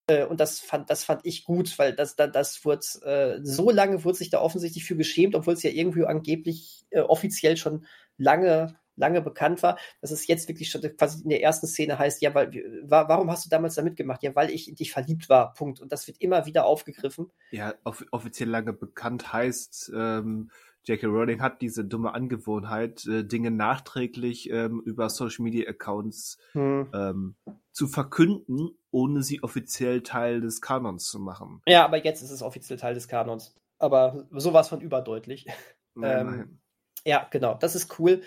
Äh, 0.08 0.24
und 0.24 0.40
das 0.40 0.58
fand, 0.58 0.90
das 0.90 1.04
fand 1.04 1.24
ich 1.24 1.44
gut, 1.44 1.78
weil 1.78 1.94
das, 1.94 2.16
das, 2.16 2.32
das 2.32 2.64
wurde, 2.64 2.84
äh, 3.04 3.38
so 3.44 3.70
lange 3.70 4.02
wurde 4.04 4.18
sich 4.18 4.30
da 4.30 4.40
offensichtlich 4.40 4.84
für 4.84 4.96
geschämt, 4.96 5.36
obwohl 5.36 5.54
es 5.54 5.62
ja 5.62 5.70
irgendwie 5.70 6.04
angeblich 6.04 6.84
äh, 6.90 7.00
offiziell 7.00 7.56
schon 7.56 7.86
lange 8.16 8.79
lange 9.00 9.20
bekannt 9.20 9.62
war, 9.62 9.78
dass 10.00 10.10
es 10.10 10.26
jetzt 10.26 10.48
wirklich 10.48 10.70
schon 10.70 10.82
quasi 10.96 11.22
in 11.22 11.30
der 11.30 11.42
ersten 11.42 11.66
Szene 11.66 11.98
heißt, 11.98 12.22
ja, 12.22 12.34
weil, 12.34 12.52
warum 12.84 13.30
hast 13.30 13.44
du 13.46 13.50
damals 13.50 13.74
da 13.74 13.82
mitgemacht? 13.82 14.22
Ja, 14.22 14.34
weil 14.36 14.50
ich 14.50 14.68
in 14.68 14.76
dich 14.76 14.92
verliebt 14.92 15.28
war, 15.28 15.54
Punkt. 15.54 15.80
Und 15.80 15.90
das 15.90 16.06
wird 16.06 16.20
immer 16.20 16.46
wieder 16.46 16.64
aufgegriffen. 16.64 17.30
Ja, 17.50 17.74
off 17.84 18.04
offiziell 18.12 18.48
lange 18.48 18.72
bekannt 18.72 19.32
heißt, 19.32 19.92
ähm, 19.94 20.50
J.K. 20.84 21.06
Rowling 21.06 21.42
hat 21.42 21.60
diese 21.60 21.84
dumme 21.84 22.14
Angewohnheit, 22.14 23.06
äh, 23.06 23.24
Dinge 23.24 23.50
nachträglich 23.50 24.50
ähm, 24.50 24.80
über 24.84 25.10
Social 25.10 25.44
Media 25.44 25.68
Accounts 25.68 26.38
hm. 26.52 26.88
ähm, 26.94 27.34
zu 27.72 27.86
verkünden, 27.86 28.70
ohne 28.90 29.22
sie 29.22 29.42
offiziell 29.42 30.02
Teil 30.02 30.40
des 30.40 30.60
Kanons 30.60 31.10
zu 31.10 31.18
machen. 31.18 31.62
Ja, 31.66 31.84
aber 31.84 32.02
jetzt 32.02 32.22
ist 32.22 32.30
es 32.30 32.42
offiziell 32.42 32.78
Teil 32.78 32.94
des 32.94 33.08
Kanons. 33.08 33.54
Aber 33.78 34.26
sowas 34.30 34.68
von 34.68 34.80
überdeutlich. 34.80 35.46
Nein, 35.94 36.20
ähm, 36.20 36.26
nein. 36.26 36.60
Ja, 37.04 37.26
genau, 37.30 37.54
das 37.54 37.74
ist 37.74 37.98
cool. 37.98 38.22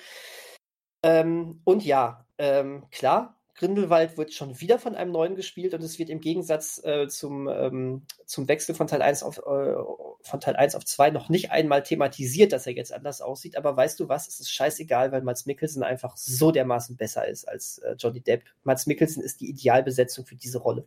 Ähm, 1.03 1.61
und 1.65 1.83
ja, 1.83 2.25
ähm, 2.37 2.85
klar, 2.91 3.37
Grindelwald 3.55 4.17
wird 4.17 4.33
schon 4.33 4.59
wieder 4.59 4.79
von 4.79 4.95
einem 4.95 5.11
neuen 5.11 5.35
gespielt 5.35 5.73
und 5.73 5.83
es 5.83 5.99
wird 5.99 6.09
im 6.09 6.21
Gegensatz 6.21 6.83
äh, 6.83 7.07
zum, 7.07 7.47
ähm, 7.47 8.05
zum 8.25 8.47
Wechsel 8.47 8.73
von 8.73 8.87
Teil 8.87 9.01
1 9.01 9.21
auf, 9.21 9.37
äh, 9.37 9.75
von 10.21 10.39
Teil 10.39 10.55
1 10.55 10.75
auf 10.75 10.85
2 10.85 11.11
noch 11.11 11.29
nicht 11.29 11.51
einmal 11.51 11.83
thematisiert, 11.83 12.51
dass 12.51 12.65
er 12.65 12.73
jetzt 12.73 12.91
anders 12.91 13.21
aussieht. 13.21 13.55
Aber 13.55 13.77
weißt 13.77 13.99
du 13.99 14.09
was? 14.09 14.27
Es 14.27 14.39
ist 14.39 14.51
scheißegal, 14.51 15.11
weil 15.11 15.21
Mats 15.21 15.45
Mikkelsen 15.45 15.83
einfach 15.83 16.17
so 16.17 16.51
dermaßen 16.51 16.97
besser 16.97 17.27
ist 17.27 17.47
als 17.47 17.77
äh, 17.79 17.95
Johnny 17.97 18.21
Depp. 18.21 18.43
Mats 18.63 18.87
Mikkelsen 18.87 19.21
ist 19.21 19.39
die 19.41 19.49
Idealbesetzung 19.49 20.25
für 20.25 20.35
diese 20.35 20.57
Rolle. 20.57 20.85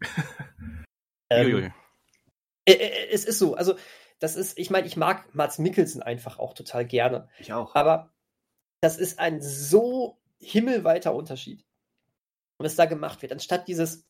ähm, 1.30 1.72
äh, 2.64 2.72
äh, 2.72 3.08
es 3.12 3.24
ist 3.24 3.38
so. 3.38 3.54
Also, 3.54 3.76
das 4.18 4.34
ist, 4.34 4.58
ich 4.58 4.70
meine, 4.70 4.86
ich 4.88 4.96
mag 4.96 5.34
Mats 5.34 5.58
Mikkelsen 5.58 6.02
einfach 6.02 6.40
auch 6.40 6.54
total 6.54 6.84
gerne. 6.84 7.28
Ich 7.38 7.52
auch. 7.52 7.76
Aber 7.76 8.10
das 8.80 8.98
ist 8.98 9.18
ein 9.18 9.40
so 9.40 10.18
himmelweiter 10.38 11.14
Unterschied, 11.14 11.64
was 12.58 12.76
da 12.76 12.86
gemacht 12.86 13.22
wird. 13.22 13.32
Anstatt 13.32 13.68
dieses 13.68 14.06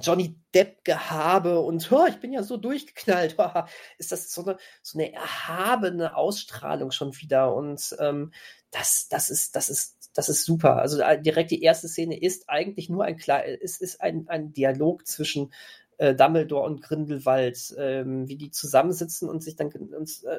Johnny 0.00 0.40
Depp-Gehabe 0.54 1.60
und 1.60 1.90
oh, 1.92 2.06
ich 2.08 2.16
bin 2.16 2.32
ja 2.32 2.42
so 2.42 2.56
durchgeknallt, 2.56 3.36
ist 3.98 4.12
das 4.12 4.32
so 4.32 4.44
eine, 4.44 4.56
so 4.82 4.98
eine 4.98 5.12
erhabene 5.12 6.16
Ausstrahlung 6.16 6.90
schon 6.90 7.16
wieder. 7.16 7.54
Und 7.54 7.96
ähm, 8.00 8.32
das, 8.70 9.08
das, 9.08 9.30
ist, 9.30 9.56
das, 9.56 9.70
ist, 9.70 10.10
das 10.14 10.28
ist 10.28 10.44
super. 10.44 10.76
Also 10.76 11.00
äh, 11.00 11.20
direkt 11.20 11.50
die 11.50 11.62
erste 11.62 11.88
Szene 11.88 12.20
ist 12.20 12.48
eigentlich 12.48 12.88
nur 12.88 13.04
ein 13.04 13.16
klar, 13.16 13.44
es 13.46 13.80
ist 13.80 14.00
ein, 14.00 14.28
ein 14.28 14.52
Dialog 14.52 15.06
zwischen 15.06 15.52
äh, 15.98 16.14
Dumbledore 16.14 16.66
und 16.66 16.82
Grindelwald, 16.82 17.74
ähm, 17.78 18.28
wie 18.28 18.36
die 18.36 18.50
zusammensitzen 18.50 19.28
und 19.28 19.42
sich 19.42 19.56
dann 19.56 19.70
und, 19.70 20.24
äh, 20.24 20.38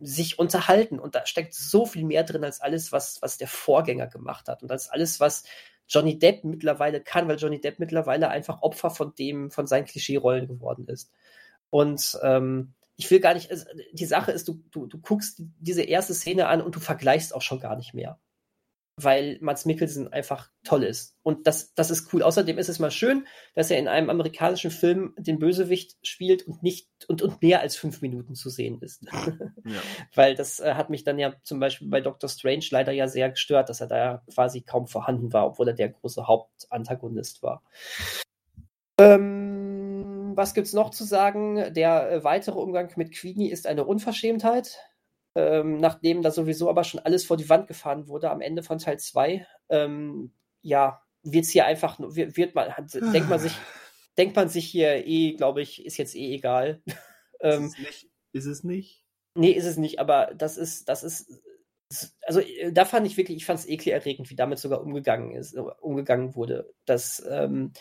sich 0.00 0.38
unterhalten. 0.38 0.98
Und 0.98 1.14
da 1.14 1.26
steckt 1.26 1.54
so 1.54 1.86
viel 1.86 2.04
mehr 2.04 2.24
drin 2.24 2.44
als 2.44 2.60
alles, 2.60 2.92
was, 2.92 3.20
was 3.22 3.38
der 3.38 3.48
Vorgänger 3.48 4.06
gemacht 4.06 4.48
hat. 4.48 4.62
Und 4.62 4.70
als 4.70 4.88
alles, 4.88 5.20
was 5.20 5.44
Johnny 5.88 6.18
Depp 6.18 6.44
mittlerweile 6.44 7.00
kann, 7.00 7.28
weil 7.28 7.38
Johnny 7.38 7.60
Depp 7.60 7.78
mittlerweile 7.78 8.28
einfach 8.28 8.62
Opfer 8.62 8.90
von 8.90 9.14
dem, 9.14 9.50
von 9.50 9.66
seinen 9.66 9.86
Klischee-Rollen 9.86 10.46
geworden 10.46 10.86
ist. 10.86 11.12
Und 11.68 12.18
ähm, 12.22 12.74
ich 12.96 13.10
will 13.10 13.20
gar 13.20 13.34
nicht, 13.34 13.50
also 13.50 13.64
die 13.92 14.06
Sache 14.06 14.30
ist, 14.32 14.46
du, 14.46 14.62
du, 14.70 14.86
du 14.86 14.98
guckst 14.98 15.42
diese 15.58 15.82
erste 15.82 16.14
Szene 16.14 16.48
an 16.48 16.60
und 16.60 16.76
du 16.76 16.80
vergleichst 16.80 17.34
auch 17.34 17.42
schon 17.42 17.60
gar 17.60 17.76
nicht 17.76 17.94
mehr. 17.94 18.18
Weil 19.04 19.38
Mats 19.40 19.66
Mikkelsen 19.66 20.12
einfach 20.12 20.50
toll 20.64 20.84
ist. 20.84 21.16
Und 21.22 21.46
das, 21.46 21.74
das 21.74 21.90
ist 21.90 22.12
cool. 22.12 22.22
Außerdem 22.22 22.58
ist 22.58 22.68
es 22.68 22.78
mal 22.78 22.90
schön, 22.90 23.26
dass 23.54 23.70
er 23.70 23.78
in 23.78 23.88
einem 23.88 24.10
amerikanischen 24.10 24.70
Film 24.70 25.14
den 25.18 25.38
Bösewicht 25.38 25.96
spielt 26.02 26.46
und 26.46 26.62
nicht 26.62 26.88
und, 27.08 27.22
und 27.22 27.42
mehr 27.42 27.60
als 27.60 27.76
fünf 27.76 28.02
Minuten 28.02 28.34
zu 28.34 28.50
sehen 28.50 28.80
ist. 28.80 29.02
Ja. 29.04 29.36
weil 30.14 30.34
das 30.34 30.60
äh, 30.60 30.74
hat 30.74 30.90
mich 30.90 31.04
dann 31.04 31.18
ja 31.18 31.34
zum 31.42 31.60
Beispiel 31.60 31.88
bei 31.88 32.00
Doctor 32.00 32.28
Strange 32.28 32.64
leider 32.70 32.92
ja 32.92 33.08
sehr 33.08 33.30
gestört, 33.30 33.68
dass 33.68 33.80
er 33.80 33.86
da 33.86 33.98
ja 33.98 34.22
quasi 34.32 34.62
kaum 34.62 34.86
vorhanden 34.86 35.32
war, 35.32 35.46
obwohl 35.46 35.68
er 35.68 35.74
der 35.74 35.90
große 35.90 36.26
Hauptantagonist 36.26 37.42
war. 37.42 37.62
Ähm, 38.98 40.32
was 40.36 40.54
gibt's 40.54 40.72
noch 40.72 40.90
zu 40.90 41.04
sagen? 41.04 41.72
Der 41.74 42.10
äh, 42.10 42.24
weitere 42.24 42.58
Umgang 42.58 42.90
mit 42.96 43.12
Queenie 43.12 43.50
ist 43.50 43.66
eine 43.66 43.84
Unverschämtheit 43.84 44.78
ähm, 45.34 45.78
nachdem 45.78 46.22
da 46.22 46.30
sowieso 46.30 46.68
aber 46.68 46.84
schon 46.84 47.00
alles 47.00 47.24
vor 47.24 47.36
die 47.36 47.48
Wand 47.48 47.66
gefahren 47.66 48.08
wurde 48.08 48.30
am 48.30 48.40
Ende 48.40 48.62
von 48.62 48.78
Teil 48.78 48.98
2, 48.98 49.46
ähm, 49.68 50.32
ja, 50.62 51.02
wird 51.22 51.44
es 51.44 51.50
hier 51.50 51.66
einfach, 51.66 51.98
wird, 51.98 52.36
wird 52.36 52.54
man, 52.54 52.68
denkt 53.12 53.28
man 53.28 53.38
sich, 53.38 53.52
denkt 54.18 54.36
man 54.36 54.48
sich 54.48 54.66
hier 54.66 55.06
eh, 55.06 55.32
glaube 55.34 55.62
ich, 55.62 55.84
ist 55.84 55.96
jetzt 55.96 56.14
eh 56.14 56.34
egal. 56.34 56.82
ähm, 57.40 57.66
ist, 57.66 57.74
es 57.74 57.78
nicht, 57.78 58.10
ist 58.32 58.46
es 58.46 58.64
nicht? 58.64 59.04
Nee, 59.34 59.52
ist 59.52 59.66
es 59.66 59.76
nicht, 59.76 60.00
aber 60.00 60.32
das 60.34 60.56
ist, 60.56 60.88
das 60.88 61.04
ist, 61.04 61.40
also 62.22 62.40
äh, 62.40 62.72
da 62.72 62.84
fand 62.84 63.06
ich 63.06 63.16
wirklich, 63.16 63.36
ich 63.36 63.46
fand 63.46 63.60
es 63.60 63.68
ekelerregend, 63.68 64.30
wie 64.30 64.36
damit 64.36 64.58
sogar 64.58 64.82
umgegangen 64.82 65.32
ist, 65.32 65.54
äh, 65.54 65.60
umgegangen 65.60 66.34
wurde. 66.34 66.72
Das, 66.84 67.24
ähm, 67.28 67.72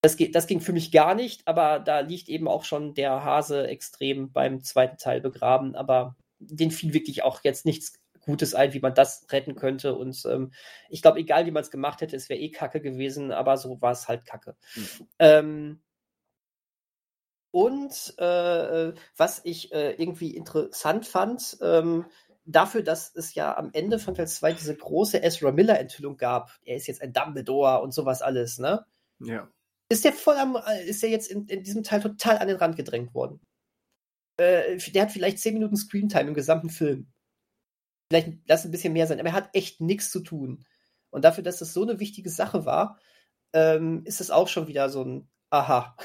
das, 0.00 0.16
das 0.32 0.46
ging 0.46 0.60
für 0.60 0.72
mich 0.72 0.92
gar 0.92 1.14
nicht, 1.14 1.46
aber 1.46 1.80
da 1.80 2.00
liegt 2.00 2.28
eben 2.28 2.46
auch 2.46 2.64
schon 2.64 2.94
der 2.94 3.24
Hase 3.24 3.66
extrem 3.66 4.32
beim 4.32 4.62
zweiten 4.62 4.96
Teil 4.96 5.20
begraben. 5.20 5.74
Aber 5.74 6.16
den 6.38 6.70
fiel 6.70 6.94
wirklich 6.94 7.22
auch 7.22 7.42
jetzt 7.44 7.66
nichts 7.66 7.94
Gutes 8.20 8.54
ein, 8.54 8.74
wie 8.74 8.80
man 8.80 8.94
das 8.94 9.26
retten 9.30 9.54
könnte. 9.54 9.94
Und 9.94 10.22
ähm, 10.26 10.52
ich 10.90 11.02
glaube, 11.02 11.18
egal 11.18 11.46
wie 11.46 11.50
man 11.50 11.62
es 11.62 11.70
gemacht 11.70 12.00
hätte, 12.00 12.16
es 12.16 12.28
wäre 12.28 12.40
eh 12.40 12.50
Kacke 12.50 12.80
gewesen, 12.80 13.32
aber 13.32 13.56
so 13.56 13.80
war 13.80 13.92
es 13.92 14.08
halt 14.08 14.26
Kacke. 14.26 14.56
Mhm. 14.74 15.08
Ähm, 15.18 15.80
und 17.50 18.14
äh, 18.18 18.92
was 19.16 19.40
ich 19.44 19.72
äh, 19.72 19.92
irgendwie 19.92 20.36
interessant 20.36 21.06
fand, 21.06 21.56
ähm, 21.62 22.04
dafür, 22.44 22.82
dass 22.82 23.14
es 23.14 23.34
ja 23.34 23.56
am 23.56 23.70
Ende 23.72 23.98
von 23.98 24.14
Teil 24.14 24.28
2 24.28 24.52
diese 24.52 24.76
große 24.76 25.22
Ezra 25.22 25.52
Miller-Enthüllung 25.52 26.16
gab, 26.16 26.50
er 26.64 26.76
ist 26.76 26.86
jetzt 26.86 27.02
ein 27.02 27.12
Dumbledore 27.12 27.80
und 27.80 27.92
sowas 27.92 28.22
alles, 28.22 28.58
ne? 28.58 28.84
Ja. 29.20 29.48
Ist 29.90 30.04
der 30.04 30.12
voll 30.12 30.36
am, 30.36 30.56
äh, 30.56 30.84
ist 30.84 31.02
der 31.02 31.10
jetzt 31.10 31.30
in, 31.30 31.46
in 31.46 31.62
diesem 31.62 31.82
Teil 31.82 32.00
total 32.00 32.38
an 32.38 32.48
den 32.48 32.58
Rand 32.58 32.76
gedrängt 32.76 33.14
worden? 33.14 33.40
Äh, 34.38 34.78
der 34.78 35.02
hat 35.02 35.12
vielleicht 35.12 35.38
10 35.38 35.54
Minuten 35.54 35.76
Screentime 35.76 36.28
im 36.28 36.34
gesamten 36.34 36.70
Film. 36.70 37.12
Vielleicht 38.10 38.38
lass 38.46 38.64
ein 38.64 38.70
bisschen 38.70 38.94
mehr 38.94 39.06
sein, 39.06 39.20
aber 39.20 39.28
er 39.28 39.34
hat 39.34 39.50
echt 39.52 39.80
nichts 39.80 40.10
zu 40.10 40.20
tun. 40.20 40.64
Und 41.10 41.24
dafür, 41.24 41.44
dass 41.44 41.58
das 41.58 41.74
so 41.74 41.82
eine 41.82 42.00
wichtige 42.00 42.30
Sache 42.30 42.64
war, 42.64 42.98
ähm, 43.52 44.02
ist 44.04 44.20
es 44.20 44.30
auch 44.30 44.48
schon 44.48 44.66
wieder 44.66 44.88
so 44.88 45.04
ein 45.04 45.28
Aha. 45.50 45.96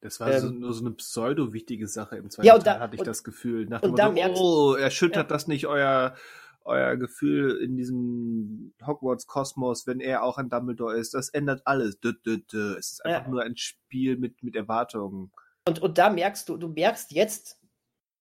Das 0.00 0.20
war 0.20 0.32
ähm, 0.32 0.40
so, 0.40 0.50
nur 0.50 0.72
so 0.72 0.84
eine 0.84 0.94
pseudo-wichtige 0.94 1.88
Sache 1.88 2.16
im 2.16 2.30
zweiten 2.30 2.46
ja, 2.46 2.54
Teil, 2.54 2.64
da, 2.64 2.80
hatte 2.80 2.94
ich 2.94 3.00
und, 3.00 3.06
das 3.06 3.24
Gefühl. 3.24 3.66
Nach 3.66 3.82
und 3.82 3.98
da 3.98 4.10
merkst, 4.10 4.40
oh, 4.40 4.74
erschüttert 4.74 5.30
ja. 5.30 5.36
das 5.36 5.46
nicht 5.46 5.66
euer, 5.66 6.14
euer 6.62 6.96
Gefühl 6.96 7.56
in 7.62 7.76
diesem 7.76 8.74
Hogwarts-Kosmos, 8.86 9.86
wenn 9.86 10.00
er 10.00 10.22
auch 10.22 10.36
ein 10.36 10.50
Dumbledore 10.50 10.96
ist. 10.96 11.14
Das 11.14 11.30
ändert 11.30 11.62
alles. 11.64 11.98
Es 12.04 12.90
ist 12.90 13.04
einfach 13.04 13.24
ja. 13.24 13.30
nur 13.30 13.42
ein 13.42 13.56
Spiel 13.56 14.18
mit, 14.18 14.42
mit 14.42 14.56
Erwartungen. 14.56 15.32
Und, 15.66 15.80
und 15.80 15.96
da 15.96 16.10
merkst 16.10 16.48
du, 16.48 16.58
du 16.58 16.68
merkst 16.68 17.10
jetzt, 17.12 17.58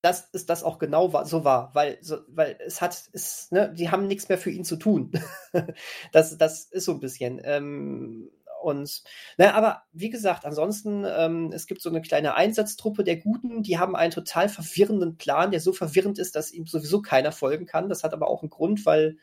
dass 0.04 0.30
es 0.34 0.46
das 0.46 0.64
auch 0.64 0.80
genau 0.80 1.14
war, 1.14 1.26
so 1.26 1.46
war, 1.46 1.74
weil, 1.74 1.98
so, 2.02 2.18
weil 2.28 2.58
es 2.66 2.82
hat, 2.82 3.04
es, 3.14 3.50
ne, 3.52 3.74
die 3.74 3.90
haben 3.90 4.06
nichts 4.06 4.28
mehr 4.28 4.38
für 4.38 4.52
ihn 4.52 4.66
zu 4.66 4.76
tun. 4.76 5.14
das, 6.12 6.38
das 6.38 6.66
ist 6.66 6.84
so 6.84 6.92
ein 6.92 7.00
bisschen. 7.00 7.40
Ähm, 7.46 8.30
und, 8.62 9.02
na, 9.38 9.54
aber 9.54 9.84
wie 9.94 10.10
gesagt, 10.10 10.46
ansonsten, 10.46 11.06
ähm, 11.08 11.54
es 11.54 11.68
gibt 11.68 11.82
so 11.82 11.90
eine 11.90 12.02
kleine 12.02 12.36
Einsatztruppe 12.36 13.06
der 13.06 13.16
Guten, 13.16 13.64
die 13.64 13.80
haben 13.80 13.96
einen 13.96 14.12
total 14.12 14.50
verwirrenden 14.50 15.16
Plan, 15.16 15.52
der 15.52 15.62
so 15.62 15.72
verwirrend 15.72 16.20
ist, 16.20 16.36
dass 16.36 16.52
ihm 16.52 16.68
sowieso 16.68 17.02
keiner 17.02 17.32
folgen 17.32 17.66
kann. 17.66 17.88
Das 17.88 18.04
hat 18.04 18.14
aber 18.14 18.28
auch 18.28 18.42
einen 18.42 18.50
Grund, 18.50 18.86
weil 18.86 19.18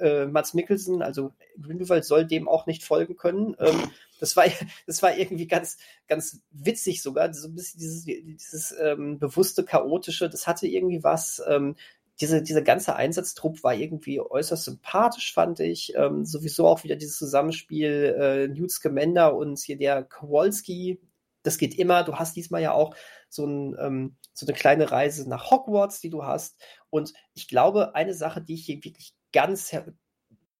äh, 0.00 0.26
Mats 0.26 0.54
Mikkelsen, 0.54 1.02
also 1.02 1.32
Grindelwald, 1.60 2.04
soll 2.04 2.26
dem 2.26 2.48
auch 2.48 2.66
nicht 2.66 2.84
folgen 2.84 3.16
können. 3.16 3.56
Ähm, 3.58 3.90
das 4.18 4.36
war, 4.36 4.44
das 4.86 5.02
war 5.02 5.16
irgendwie 5.16 5.46
ganz, 5.46 5.78
ganz 6.08 6.40
witzig 6.50 7.02
sogar. 7.02 7.32
So 7.32 7.48
ein 7.48 7.54
bisschen 7.54 7.80
dieses, 7.80 8.04
dieses 8.04 8.74
ähm, 8.80 9.18
bewusste, 9.18 9.64
chaotische, 9.64 10.28
das 10.28 10.46
hatte 10.46 10.66
irgendwie 10.66 11.02
was. 11.02 11.42
Ähm, 11.46 11.76
diese, 12.20 12.42
dieser 12.42 12.62
ganze 12.62 12.96
Einsatztrupp 12.96 13.64
war 13.64 13.74
irgendwie 13.74 14.20
äußerst 14.20 14.64
sympathisch, 14.64 15.32
fand 15.32 15.60
ich. 15.60 15.94
Ähm, 15.96 16.26
sowieso 16.26 16.66
auch 16.66 16.84
wieder 16.84 16.96
dieses 16.96 17.16
Zusammenspiel 17.16 18.14
äh, 18.18 18.48
Newt 18.48 18.70
Scamander 18.70 19.34
und 19.34 19.58
hier 19.58 19.78
der 19.78 20.04
Kowalski. 20.04 21.00
Das 21.42 21.56
geht 21.56 21.78
immer. 21.78 22.04
Du 22.04 22.16
hast 22.16 22.36
diesmal 22.36 22.60
ja 22.60 22.72
auch 22.72 22.94
so, 23.30 23.46
ein, 23.46 23.74
ähm, 23.80 24.16
so 24.34 24.44
eine 24.44 24.54
kleine 24.54 24.90
Reise 24.90 25.26
nach 25.28 25.50
Hogwarts, 25.50 26.00
die 26.00 26.10
du 26.10 26.24
hast. 26.24 26.60
Und 26.90 27.14
ich 27.32 27.48
glaube, 27.48 27.94
eine 27.94 28.12
Sache, 28.12 28.42
die 28.42 28.54
ich 28.54 28.66
hier 28.66 28.84
wirklich 28.84 29.14
ganz 29.32 29.74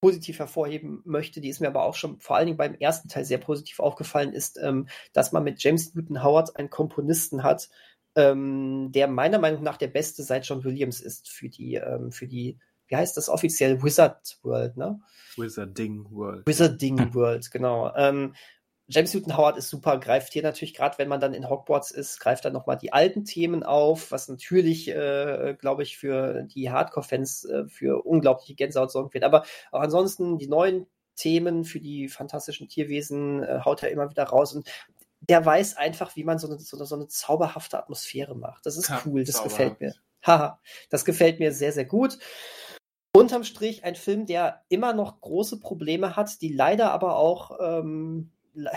positiv 0.00 0.38
hervorheben 0.38 1.02
möchte, 1.04 1.40
die 1.40 1.48
ist 1.48 1.60
mir 1.60 1.68
aber 1.68 1.84
auch 1.84 1.94
schon 1.94 2.18
vor 2.20 2.36
allen 2.36 2.46
Dingen 2.46 2.58
beim 2.58 2.74
ersten 2.74 3.08
Teil 3.08 3.24
sehr 3.24 3.38
positiv 3.38 3.80
aufgefallen, 3.80 4.32
ist, 4.32 4.58
ähm, 4.62 4.88
dass 5.12 5.32
man 5.32 5.44
mit 5.44 5.62
James 5.62 5.94
Newton 5.94 6.22
Howard 6.24 6.56
einen 6.56 6.70
Komponisten 6.70 7.42
hat, 7.42 7.68
ähm, 8.16 8.90
der 8.92 9.08
meiner 9.08 9.38
Meinung 9.38 9.62
nach 9.62 9.76
der 9.76 9.88
beste 9.88 10.22
seit 10.22 10.46
John 10.46 10.64
Williams 10.64 11.00
ist 11.00 11.28
für 11.28 11.48
die, 11.48 11.74
ähm, 11.74 12.12
für 12.12 12.26
die, 12.26 12.58
wie 12.88 12.96
heißt 12.96 13.16
das 13.16 13.28
offiziell? 13.28 13.82
Wizard 13.82 14.38
World, 14.42 14.76
ne? 14.76 15.00
Wizarding 15.36 16.10
World. 16.10 16.46
Wizarding 16.46 17.14
World, 17.14 17.50
genau. 17.50 17.92
James 18.92 19.14
Newton 19.14 19.36
Howard 19.36 19.56
ist 19.56 19.70
super, 19.70 19.98
greift 19.98 20.32
hier 20.32 20.42
natürlich, 20.42 20.74
gerade 20.74 20.98
wenn 20.98 21.08
man 21.08 21.20
dann 21.20 21.32
in 21.32 21.48
Hogwarts 21.48 21.92
ist, 21.92 22.18
greift 22.18 22.44
dann 22.44 22.52
nochmal 22.52 22.76
die 22.76 22.92
alten 22.92 23.24
Themen 23.24 23.62
auf, 23.62 24.10
was 24.10 24.28
natürlich, 24.28 24.88
äh, 24.88 25.54
glaube 25.58 25.84
ich, 25.84 25.96
für 25.96 26.42
die 26.42 26.70
Hardcore-Fans 26.70 27.44
äh, 27.44 27.68
für 27.68 28.04
unglaubliche 28.04 28.56
Gänsehaut 28.56 28.90
sorgen 28.90 29.14
wird. 29.14 29.22
Aber 29.22 29.44
auch 29.70 29.80
ansonsten 29.80 30.38
die 30.38 30.48
neuen 30.48 30.86
Themen 31.14 31.64
für 31.64 31.78
die 31.78 32.08
fantastischen 32.08 32.68
Tierwesen 32.68 33.44
äh, 33.44 33.60
haut 33.64 33.82
er 33.84 33.90
immer 33.90 34.10
wieder 34.10 34.24
raus. 34.24 34.54
Und 34.54 34.68
der 35.20 35.44
weiß 35.46 35.76
einfach, 35.76 36.16
wie 36.16 36.24
man 36.24 36.40
so 36.40 36.48
eine, 36.48 36.58
so 36.58 36.76
eine, 36.76 36.86
so 36.86 36.96
eine 36.96 37.06
zauberhafte 37.06 37.78
Atmosphäre 37.78 38.34
macht. 38.34 38.66
Das 38.66 38.76
ist 38.76 38.88
ja, 38.88 39.00
cool, 39.06 39.22
das 39.22 39.42
gefällt 39.42 39.80
mir. 39.80 39.94
Haha, 40.26 40.60
das 40.88 41.04
gefällt 41.04 41.38
mir 41.38 41.52
sehr, 41.52 41.72
sehr 41.72 41.84
gut. 41.84 42.18
Unterm 43.12 43.44
Strich 43.44 43.84
ein 43.84 43.94
Film, 43.94 44.26
der 44.26 44.64
immer 44.68 44.94
noch 44.94 45.20
große 45.20 45.60
Probleme 45.60 46.16
hat, 46.16 46.42
die 46.42 46.52
leider 46.52 46.90
aber 46.90 47.16
auch 47.16 47.58
ähm, 47.60 48.32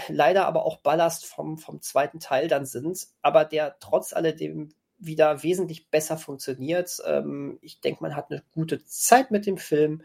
leider 0.08 0.46
aber 0.46 0.66
auch 0.66 0.78
Ballast 0.78 1.26
vom, 1.26 1.58
vom 1.58 1.82
zweiten 1.82 2.20
Teil 2.20 2.48
dann 2.48 2.66
sind, 2.66 3.08
aber 3.22 3.46
der 3.46 3.78
trotz 3.80 4.14
alledem 4.14 4.74
wieder 4.98 5.44
wesentlich 5.44 5.90
besser 5.90 6.18
funktioniert. 6.18 6.98
Ähm, 7.06 7.58
ich 7.62 7.82
denke, 7.82 8.04
man 8.04 8.16
hat 8.16 8.32
eine 8.32 8.44
gute 8.52 8.84
Zeit 8.86 9.32
mit 9.32 9.46
dem 9.46 9.58
Film. 9.58 10.04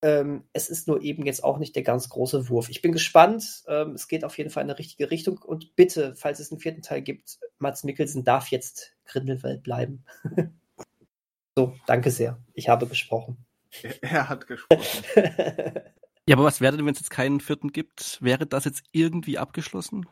Ähm, 0.00 0.44
es 0.52 0.68
ist 0.68 0.86
nur 0.86 1.02
eben 1.02 1.26
jetzt 1.26 1.42
auch 1.42 1.58
nicht 1.58 1.74
der 1.74 1.82
ganz 1.82 2.08
große 2.08 2.48
Wurf. 2.48 2.68
Ich 2.68 2.82
bin 2.82 2.92
gespannt. 2.92 3.64
Ähm, 3.66 3.92
es 3.92 4.06
geht 4.06 4.24
auf 4.24 4.38
jeden 4.38 4.50
Fall 4.50 4.62
in 4.62 4.70
eine 4.70 4.78
richtige 4.78 5.10
Richtung. 5.10 5.38
Und 5.38 5.74
bitte, 5.74 6.14
falls 6.14 6.38
es 6.38 6.52
einen 6.52 6.60
vierten 6.60 6.82
Teil 6.82 7.02
gibt, 7.02 7.38
Mats 7.58 7.82
Mikkelsen 7.82 8.24
darf 8.24 8.48
jetzt 8.48 8.92
Grindelwald 9.06 9.62
bleiben. 9.62 10.04
so, 11.56 11.74
danke 11.86 12.10
sehr. 12.10 12.38
Ich 12.54 12.68
habe 12.68 12.86
gesprochen. 12.86 13.44
Er, 13.82 14.02
er 14.02 14.28
hat 14.28 14.46
gesprochen. 14.46 15.02
Ja, 16.28 16.36
aber 16.36 16.44
was 16.44 16.60
wäre 16.60 16.76
denn, 16.76 16.84
wenn 16.84 16.92
es 16.92 17.00
jetzt 17.00 17.10
keinen 17.10 17.40
vierten 17.40 17.72
gibt? 17.72 18.18
Wäre 18.22 18.46
das 18.46 18.66
jetzt 18.66 18.84
irgendwie 18.92 19.38
abgeschlossen? 19.38 20.06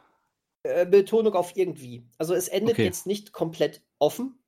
Äh, 0.63 0.87
Betonung 0.87 1.35
auf 1.35 1.55
irgendwie. 1.57 2.09
Also 2.17 2.33
es 2.33 2.49
endet 2.49 2.77
okay. 2.77 2.85
jetzt 2.85 3.07
nicht 3.07 3.33
komplett 3.33 3.83
offen, 3.99 4.39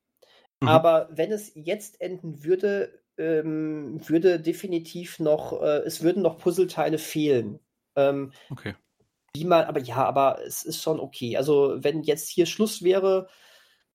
mhm. 0.61 0.69
aber 0.69 1.11
wenn 1.13 1.31
es 1.31 1.53
jetzt 1.55 2.01
enden 2.01 2.43
würde, 2.43 3.03
ähm, 3.19 4.01
würde 4.09 4.41
definitiv 4.41 5.19
noch, 5.19 5.61
äh, 5.61 5.81
es 5.85 6.03
würden 6.03 6.23
noch 6.23 6.39
Puzzleteile 6.39 6.97
fehlen. 6.97 7.61
Ähm, 7.97 8.33
okay. 8.51 8.75
Wie 9.35 9.45
man, 9.45 9.65
aber 9.67 9.81
ja, 9.81 10.07
aber 10.07 10.41
es 10.47 10.63
ist 10.63 10.81
schon 10.83 10.99
okay. 10.99 11.37
Also 11.37 11.77
wenn 11.85 12.03
jetzt 12.03 12.31
hier 12.31 12.47
Schluss 12.47 12.83
wäre, 12.83 13.29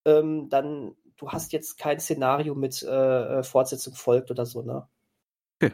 ähm, 0.06 0.48
dann 0.50 0.96
du 1.18 1.32
hast 1.32 1.54
jetzt 1.54 1.80
kein 1.80 2.00
Szenario 2.00 2.54
mit 2.54 2.84
äh, 2.84 3.40
äh 3.40 3.44
Fortsetzung 3.44 3.96
folgt 3.96 4.30
oder 4.30 4.46
so, 4.46 4.62
ne? 4.62 4.88
Okay. 5.60 5.74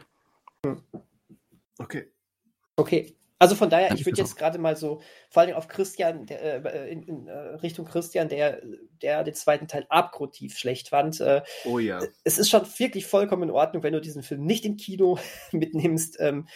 Hm. 0.64 0.82
Okay. 1.80 2.12
Okay. 2.76 3.16
Also 3.38 3.54
von 3.54 3.70
daher, 3.70 3.94
ich 3.94 4.04
würde 4.04 4.20
jetzt 4.20 4.36
gerade 4.36 4.58
mal 4.58 4.76
so, 4.76 5.00
vor 5.30 5.42
allem 5.42 5.54
auf 5.54 5.66
Christian, 5.66 6.26
der, 6.26 6.62
äh, 6.62 6.92
in, 6.92 7.02
in, 7.04 7.26
äh, 7.26 7.32
Richtung 7.32 7.86
Christian, 7.86 8.28
der, 8.28 8.60
der 9.00 9.24
den 9.24 9.32
zweiten 9.32 9.66
Teil 9.66 9.86
abgrundtief 9.88 10.58
schlecht 10.58 10.90
fand. 10.90 11.20
Äh, 11.20 11.40
oh 11.64 11.78
ja. 11.78 12.00
Es 12.22 12.36
ist 12.36 12.50
schon 12.50 12.66
wirklich 12.78 13.06
vollkommen 13.06 13.44
in 13.44 13.50
Ordnung, 13.50 13.82
wenn 13.82 13.94
du 13.94 14.00
diesen 14.02 14.22
Film 14.22 14.44
nicht 14.44 14.66
im 14.66 14.76
Kino 14.76 15.18
mitnimmst. 15.52 16.20
Ähm, 16.20 16.48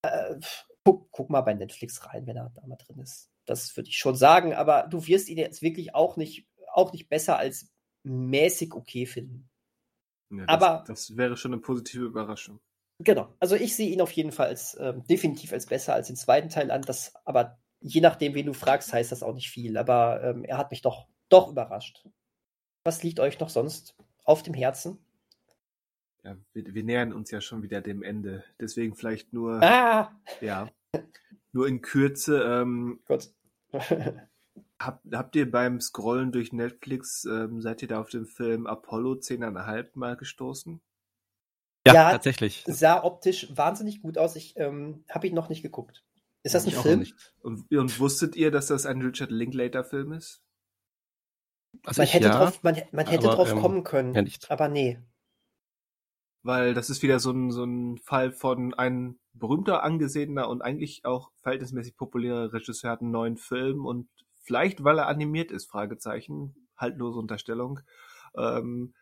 äh, 0.00 0.36
guck, 0.82 1.10
guck, 1.10 1.28
mal 1.28 1.42
bei 1.42 1.52
Netflix 1.52 2.06
rein, 2.06 2.26
wenn 2.26 2.38
er 2.38 2.50
da 2.54 2.66
mal 2.66 2.76
drin 2.76 3.00
ist. 3.00 3.30
Das 3.44 3.76
würde 3.76 3.90
ich 3.90 3.98
schon 3.98 4.16
sagen, 4.16 4.54
aber 4.54 4.86
du 4.90 5.06
wirst 5.06 5.28
ihn 5.28 5.36
jetzt 5.36 5.60
wirklich 5.60 5.94
auch 5.94 6.16
nicht, 6.16 6.48
auch 6.72 6.94
nicht 6.94 7.10
besser 7.10 7.36
als 7.36 7.70
mäßig 8.02 8.72
okay 8.72 9.04
finden. 9.04 9.50
Ja, 10.30 10.46
das, 10.46 10.48
aber 10.48 10.84
das 10.86 11.16
wäre 11.18 11.36
schon 11.36 11.52
eine 11.52 11.60
positive 11.60 12.06
Überraschung 12.06 12.60
Genau, 12.98 13.34
also 13.40 13.56
ich 13.56 13.74
sehe 13.74 13.90
ihn 13.90 14.00
auf 14.00 14.12
jeden 14.12 14.32
Fall 14.32 14.46
als 14.48 14.76
ähm, 14.80 15.04
definitiv 15.06 15.52
als 15.52 15.66
besser 15.66 15.94
als 15.94 16.06
den 16.06 16.16
zweiten 16.16 16.48
Teil 16.48 16.70
an. 16.70 16.82
Das, 16.82 17.12
aber 17.24 17.58
je 17.80 18.00
nachdem, 18.00 18.34
wen 18.34 18.46
du 18.46 18.54
fragst, 18.54 18.92
heißt 18.92 19.12
das 19.12 19.22
auch 19.22 19.34
nicht 19.34 19.50
viel. 19.50 19.76
Aber 19.76 20.22
ähm, 20.22 20.44
er 20.44 20.58
hat 20.58 20.70
mich 20.70 20.82
doch, 20.82 21.06
doch 21.28 21.50
überrascht. 21.50 22.06
Was 22.84 23.02
liegt 23.02 23.20
euch 23.20 23.40
noch 23.40 23.48
sonst 23.50 23.96
auf 24.24 24.42
dem 24.42 24.54
Herzen? 24.54 24.98
Ja, 26.22 26.36
wir, 26.52 26.74
wir 26.74 26.84
nähern 26.84 27.12
uns 27.12 27.30
ja 27.30 27.40
schon 27.40 27.62
wieder 27.62 27.80
dem 27.80 28.02
Ende. 28.02 28.44
Deswegen 28.60 28.94
vielleicht 28.94 29.32
nur, 29.32 29.62
Ah! 29.62 30.12
ja, 30.40 30.70
nur 31.52 31.66
in 31.68 31.82
Kürze. 31.82 32.42
Ähm, 32.42 33.00
Gott. 33.06 33.30
habt, 34.78 35.04
habt 35.12 35.36
ihr 35.36 35.50
beim 35.50 35.80
Scrollen 35.80 36.32
durch 36.32 36.52
Netflix, 36.52 37.24
ähm, 37.24 37.60
seid 37.60 37.82
ihr 37.82 37.88
da 37.88 38.00
auf 38.00 38.08
den 38.08 38.26
Film 38.26 38.66
Apollo 38.66 39.14
10,5 39.14 39.90
mal 39.94 40.16
gestoßen? 40.16 40.80
Ja, 41.86 41.94
Ja, 41.94 42.10
tatsächlich. 42.12 42.64
Sah 42.66 43.02
optisch 43.04 43.48
wahnsinnig 43.56 44.02
gut 44.02 44.18
aus. 44.18 44.36
Ich 44.36 44.56
ähm, 44.56 45.04
habe 45.10 45.26
ihn 45.26 45.34
noch 45.34 45.48
nicht 45.48 45.62
geguckt. 45.62 46.04
Ist 46.42 46.54
das 46.54 46.64
ein 46.64 46.68
Ich 46.70 46.76
Film? 46.76 47.06
Und, 47.40 47.70
und 47.70 48.00
wusstet 48.00 48.36
ihr, 48.36 48.50
dass 48.50 48.66
das 48.66 48.86
ein 48.86 49.00
Richard 49.02 49.30
Linklater-Film 49.30 50.12
ist? 50.12 50.42
Also 51.84 52.00
Man 52.00 52.06
ich, 52.06 52.14
hätte 52.14 52.28
ja, 52.28 52.38
drauf, 52.38 52.62
man, 52.62 52.80
man 52.92 53.06
hätte 53.06 53.26
aber, 53.26 53.36
drauf 53.36 53.50
ähm, 53.50 53.60
kommen 53.60 53.84
können. 53.84 54.14
ja 54.14 54.22
nicht. 54.22 54.50
Aber 54.50 54.68
nee. 54.68 54.98
Weil 56.42 56.74
das 56.74 56.90
ist 56.90 57.02
wieder 57.02 57.18
so 57.20 57.30
ein, 57.32 57.50
so 57.50 57.64
ein 57.64 57.98
Fall 57.98 58.30
von 58.30 58.74
ein 58.74 59.18
berühmter, 59.32 59.82
angesehener 59.82 60.48
und 60.48 60.62
eigentlich 60.62 61.04
auch 61.04 61.32
verhältnismäßig 61.42 61.96
populärer 61.96 62.52
Regisseur 62.52 62.90
hat 62.90 63.00
einen 63.00 63.10
neuen 63.10 63.36
Film 63.36 63.84
und 63.86 64.08
vielleicht, 64.42 64.84
weil 64.84 64.98
er 64.98 65.08
animiert 65.08 65.50
ist, 65.50 65.70
Fragezeichen, 65.70 66.68
haltlose 66.76 67.18
Unterstellung, 67.18 67.80
ähm, 68.36 68.94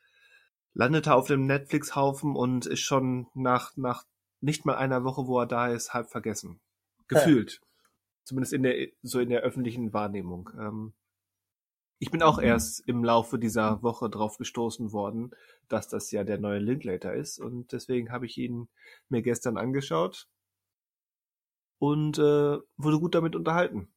landete 0.75 1.15
auf 1.15 1.27
dem 1.27 1.47
Netflix-Haufen 1.47 2.37
und 2.37 2.67
ist 2.67 2.81
schon 2.81 3.29
nach, 3.35 3.77
nach 3.77 4.05
nicht 4.41 4.65
mal 4.65 4.77
einer 4.77 5.05
Woche, 5.05 5.27
wo 5.27 5.39
er 5.41 5.47
da 5.47 5.69
ist, 5.69 5.95
halb 5.95 6.11
vergessen. 6.11 6.61
Gefühlt. 7.09 7.61
Zumindest 8.25 8.53
in 8.53 8.63
der, 8.63 8.89
so 9.03 9.21
in 9.21 9.29
der 9.29 9.43
öffentlichen 9.43 9.93
Wahrnehmung. 9.93 10.51
Ähm, 10.59 10.95
ich 11.99 12.11
bin 12.11 12.23
auch 12.23 12.41
erst 12.41 12.81
im 12.89 13.05
Laufe 13.05 13.39
dieser 13.39 13.83
Woche 13.83 14.11
drauf 14.11 14.37
gestoßen 14.39 14.93
worden, 14.93 15.31
dass 15.69 15.87
das 15.89 16.11
ja 16.11 16.25
der 16.25 16.39
neue 16.39 16.59
Linklater 16.59 17.15
ist 17.15 17.39
und 17.39 17.71
deswegen 17.71 18.11
habe 18.11 18.27
ich 18.27 18.39
ihn 18.39 18.69
mir 19.09 19.23
gestern 19.23 19.57
angeschaut 19.57 20.29
und 21.79 22.19
äh, 22.19 22.59
wurde 22.77 22.99
gut 22.99 23.15
damit 23.15 23.37
unterhalten. 23.37 23.93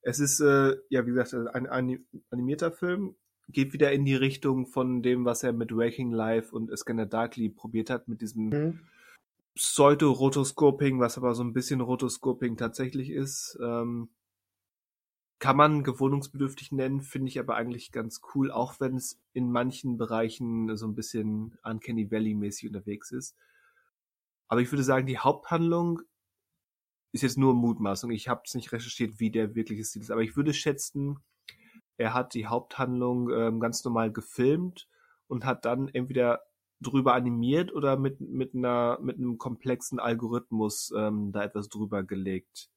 Es 0.00 0.18
ist, 0.18 0.40
äh, 0.40 0.76
ja, 0.88 1.04
wie 1.04 1.10
gesagt, 1.10 1.34
ein 1.34 1.66
ani- 1.66 2.06
animierter 2.30 2.72
Film, 2.72 3.16
geht 3.48 3.72
wieder 3.72 3.92
in 3.92 4.04
die 4.04 4.14
Richtung 4.14 4.66
von 4.66 5.02
dem, 5.02 5.24
was 5.24 5.42
er 5.42 5.52
mit 5.52 5.74
Waking 5.74 6.10
Life 6.10 6.54
und 6.54 6.76
Scanner 6.76 7.06
Darkly 7.06 7.48
probiert 7.48 7.90
hat, 7.90 8.08
mit 8.08 8.20
diesem 8.20 8.52
Hm. 8.52 8.80
Pseudo-Rotoscoping, 9.54 11.00
was 11.00 11.16
aber 11.16 11.34
so 11.34 11.42
ein 11.42 11.52
bisschen 11.52 11.80
Rotoscoping 11.80 12.56
tatsächlich 12.56 13.10
ist. 13.10 13.58
Ähm, 13.62 14.10
kann 15.38 15.56
man 15.56 15.82
gewohnungsbedürftig 15.84 16.72
nennen, 16.72 17.02
finde 17.02 17.28
ich 17.28 17.38
aber 17.38 17.56
eigentlich 17.56 17.92
ganz 17.92 18.20
cool, 18.34 18.50
auch 18.50 18.80
wenn 18.80 18.96
es 18.96 19.20
in 19.32 19.50
manchen 19.52 19.98
Bereichen 19.98 20.76
so 20.76 20.86
ein 20.86 20.94
bisschen 20.94 21.58
Uncanny 21.62 22.10
Valley-mäßig 22.10 22.68
unterwegs 22.68 23.12
ist. 23.12 23.36
Aber 24.48 24.60
ich 24.60 24.72
würde 24.72 24.82
sagen, 24.82 25.06
die 25.06 25.18
Haupthandlung 25.18 26.00
ist 27.12 27.22
jetzt 27.22 27.38
nur 27.38 27.54
Mutmaßung. 27.54 28.10
Ich 28.10 28.28
habe 28.28 28.42
es 28.44 28.54
nicht 28.54 28.72
recherchiert, 28.72 29.20
wie 29.20 29.30
der 29.30 29.54
wirkliche 29.54 29.84
Stil 29.84 30.02
ist, 30.02 30.10
aber 30.10 30.22
ich 30.22 30.36
würde 30.36 30.54
schätzen, 30.54 31.18
er 31.96 32.14
hat 32.14 32.34
die 32.34 32.46
Haupthandlung 32.46 33.30
ähm, 33.30 33.60
ganz 33.60 33.84
normal 33.84 34.12
gefilmt 34.12 34.88
und 35.28 35.44
hat 35.44 35.64
dann 35.64 35.88
entweder 35.88 36.42
drüber 36.80 37.14
animiert 37.14 37.72
oder 37.72 37.96
mit 37.96 38.20
mit 38.20 38.54
einer 38.54 38.98
mit 39.00 39.16
einem 39.16 39.38
komplexen 39.38 39.98
Algorithmus 39.98 40.92
ähm, 40.96 41.32
da 41.32 41.42
etwas 41.44 41.68
drüber 41.68 42.02
gelegt, 42.02 42.68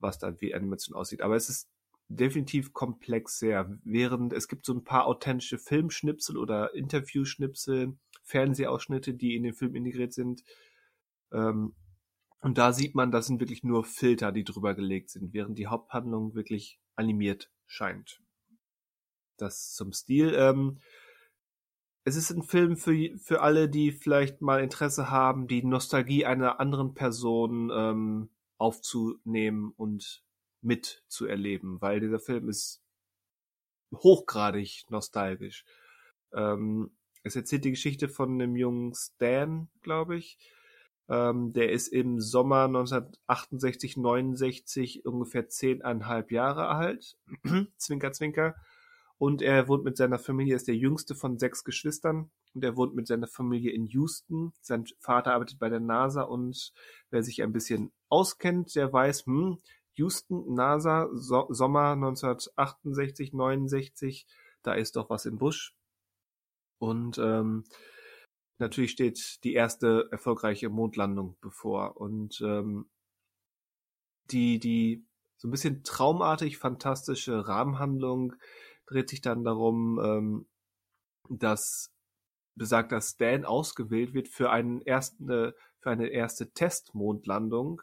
was 0.00 0.18
dann 0.18 0.40
wie 0.40 0.54
Animation 0.54 0.96
aussieht. 0.96 1.22
Aber 1.22 1.36
es 1.36 1.48
ist 1.48 1.68
definitiv 2.08 2.72
komplexer. 2.72 3.78
Während 3.84 4.32
es 4.32 4.48
gibt 4.48 4.66
so 4.66 4.74
ein 4.74 4.84
paar 4.84 5.06
authentische 5.06 5.58
Filmschnipsel 5.58 6.36
oder 6.36 6.74
Interviewschnipsel, 6.74 7.96
Fernsehausschnitte, 8.24 9.14
die 9.14 9.36
in 9.36 9.44
den 9.44 9.54
Film 9.54 9.76
integriert 9.76 10.12
sind. 10.12 10.42
Ähm, 11.32 11.74
und 12.40 12.56
da 12.58 12.72
sieht 12.72 12.94
man, 12.94 13.10
das 13.10 13.26
sind 13.26 13.40
wirklich 13.40 13.64
nur 13.64 13.84
Filter, 13.84 14.32
die 14.32 14.44
drüber 14.44 14.74
gelegt 14.74 15.10
sind, 15.10 15.34
während 15.34 15.58
die 15.58 15.66
Haupthandlung 15.66 16.34
wirklich 16.34 16.80
animiert 16.96 17.50
scheint. 17.68 18.20
Das 19.36 19.72
zum 19.74 19.92
Stil. 19.92 20.34
Ähm, 20.34 20.80
es 22.04 22.16
ist 22.16 22.30
ein 22.30 22.42
Film 22.42 22.76
für, 22.76 23.16
für 23.18 23.42
alle, 23.42 23.68
die 23.68 23.92
vielleicht 23.92 24.40
mal 24.40 24.62
Interesse 24.62 25.10
haben, 25.10 25.46
die 25.46 25.62
Nostalgie 25.62 26.26
einer 26.26 26.58
anderen 26.58 26.94
Person 26.94 27.70
ähm, 27.72 28.30
aufzunehmen 28.56 29.72
und 29.76 30.24
mitzuerleben, 30.60 31.80
weil 31.80 32.00
dieser 32.00 32.18
Film 32.18 32.48
ist 32.48 32.82
hochgradig 33.94 34.86
nostalgisch. 34.88 35.64
Ähm, 36.32 36.90
es 37.22 37.36
erzählt 37.36 37.64
die 37.64 37.70
Geschichte 37.70 38.08
von 38.08 38.32
einem 38.32 38.56
jungen 38.56 38.94
Stan, 38.94 39.68
glaube 39.82 40.16
ich. 40.16 40.38
Ähm, 41.08 41.52
der 41.52 41.72
ist 41.72 41.88
im 41.88 42.20
Sommer 42.20 42.64
1968, 42.64 43.96
69 43.96 45.06
ungefähr 45.06 45.48
zehneinhalb 45.48 46.30
Jahre 46.30 46.68
alt. 46.68 47.16
zwinker, 47.78 48.12
zwinker. 48.12 48.54
Und 49.16 49.42
er 49.42 49.66
wohnt 49.66 49.84
mit 49.84 49.96
seiner 49.96 50.18
Familie, 50.18 50.54
ist 50.54 50.68
der 50.68 50.76
jüngste 50.76 51.14
von 51.14 51.38
sechs 51.38 51.64
Geschwistern. 51.64 52.30
Und 52.54 52.64
er 52.64 52.76
wohnt 52.76 52.94
mit 52.94 53.06
seiner 53.06 53.26
Familie 53.26 53.72
in 53.72 53.86
Houston. 53.86 54.52
Sein 54.60 54.84
Vater 55.00 55.32
arbeitet 55.32 55.58
bei 55.58 55.68
der 55.68 55.80
NASA 55.80 56.22
und 56.22 56.72
wer 57.10 57.22
sich 57.22 57.42
ein 57.42 57.52
bisschen 57.52 57.92
auskennt, 58.08 58.74
der 58.76 58.92
weiß, 58.92 59.26
hm, 59.26 59.58
Houston, 59.94 60.54
NASA, 60.54 61.08
so 61.12 61.46
Sommer 61.50 61.92
1968, 61.92 63.32
69, 63.32 64.26
da 64.62 64.74
ist 64.74 64.96
doch 64.96 65.10
was 65.10 65.26
im 65.26 65.38
Busch. 65.38 65.74
Und 66.78 67.18
ähm, 67.18 67.64
natürlich 68.58 68.90
steht 68.90 69.42
die 69.44 69.54
erste 69.54 70.08
erfolgreiche 70.10 70.68
Mondlandung 70.68 71.36
bevor. 71.40 71.96
Und 71.96 72.40
ähm, 72.40 72.90
die, 74.30 74.58
die 74.58 75.06
so 75.36 75.48
ein 75.48 75.50
bisschen 75.50 75.84
traumartig 75.84 76.58
fantastische 76.58 77.46
Rahmenhandlung 77.46 78.34
dreht 78.86 79.08
sich 79.08 79.20
dann 79.20 79.44
darum, 79.44 80.00
ähm, 80.02 80.46
dass 81.28 81.92
besagter 82.56 83.00
Stan 83.00 83.44
ausgewählt 83.44 84.14
wird 84.14 84.28
für 84.28 84.50
einen 84.50 84.82
ersten, 84.82 85.30
äh, 85.30 85.52
für 85.78 85.90
eine 85.90 86.08
erste 86.08 86.50
Testmondlandung, 86.52 87.82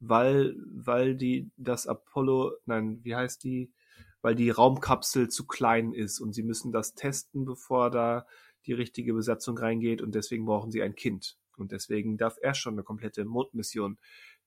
weil, 0.00 0.56
weil 0.74 1.14
die, 1.14 1.50
das 1.56 1.86
Apollo, 1.86 2.52
nein, 2.66 3.00
wie 3.04 3.14
heißt 3.14 3.44
die, 3.44 3.72
weil 4.20 4.34
die 4.34 4.50
Raumkapsel 4.50 5.28
zu 5.28 5.46
klein 5.46 5.92
ist 5.92 6.18
und 6.18 6.32
sie 6.32 6.42
müssen 6.42 6.72
das 6.72 6.94
testen, 6.94 7.44
bevor 7.44 7.90
da 7.90 8.26
die 8.66 8.72
richtige 8.72 9.14
Besatzung 9.14 9.56
reingeht 9.58 10.02
und 10.02 10.14
deswegen 10.14 10.44
brauchen 10.44 10.70
sie 10.70 10.82
ein 10.82 10.94
Kind. 10.94 11.38
Und 11.56 11.72
deswegen 11.72 12.18
darf 12.18 12.36
er 12.40 12.54
schon 12.54 12.74
eine 12.74 12.82
komplette 12.82 13.24
Mondmission 13.24 13.98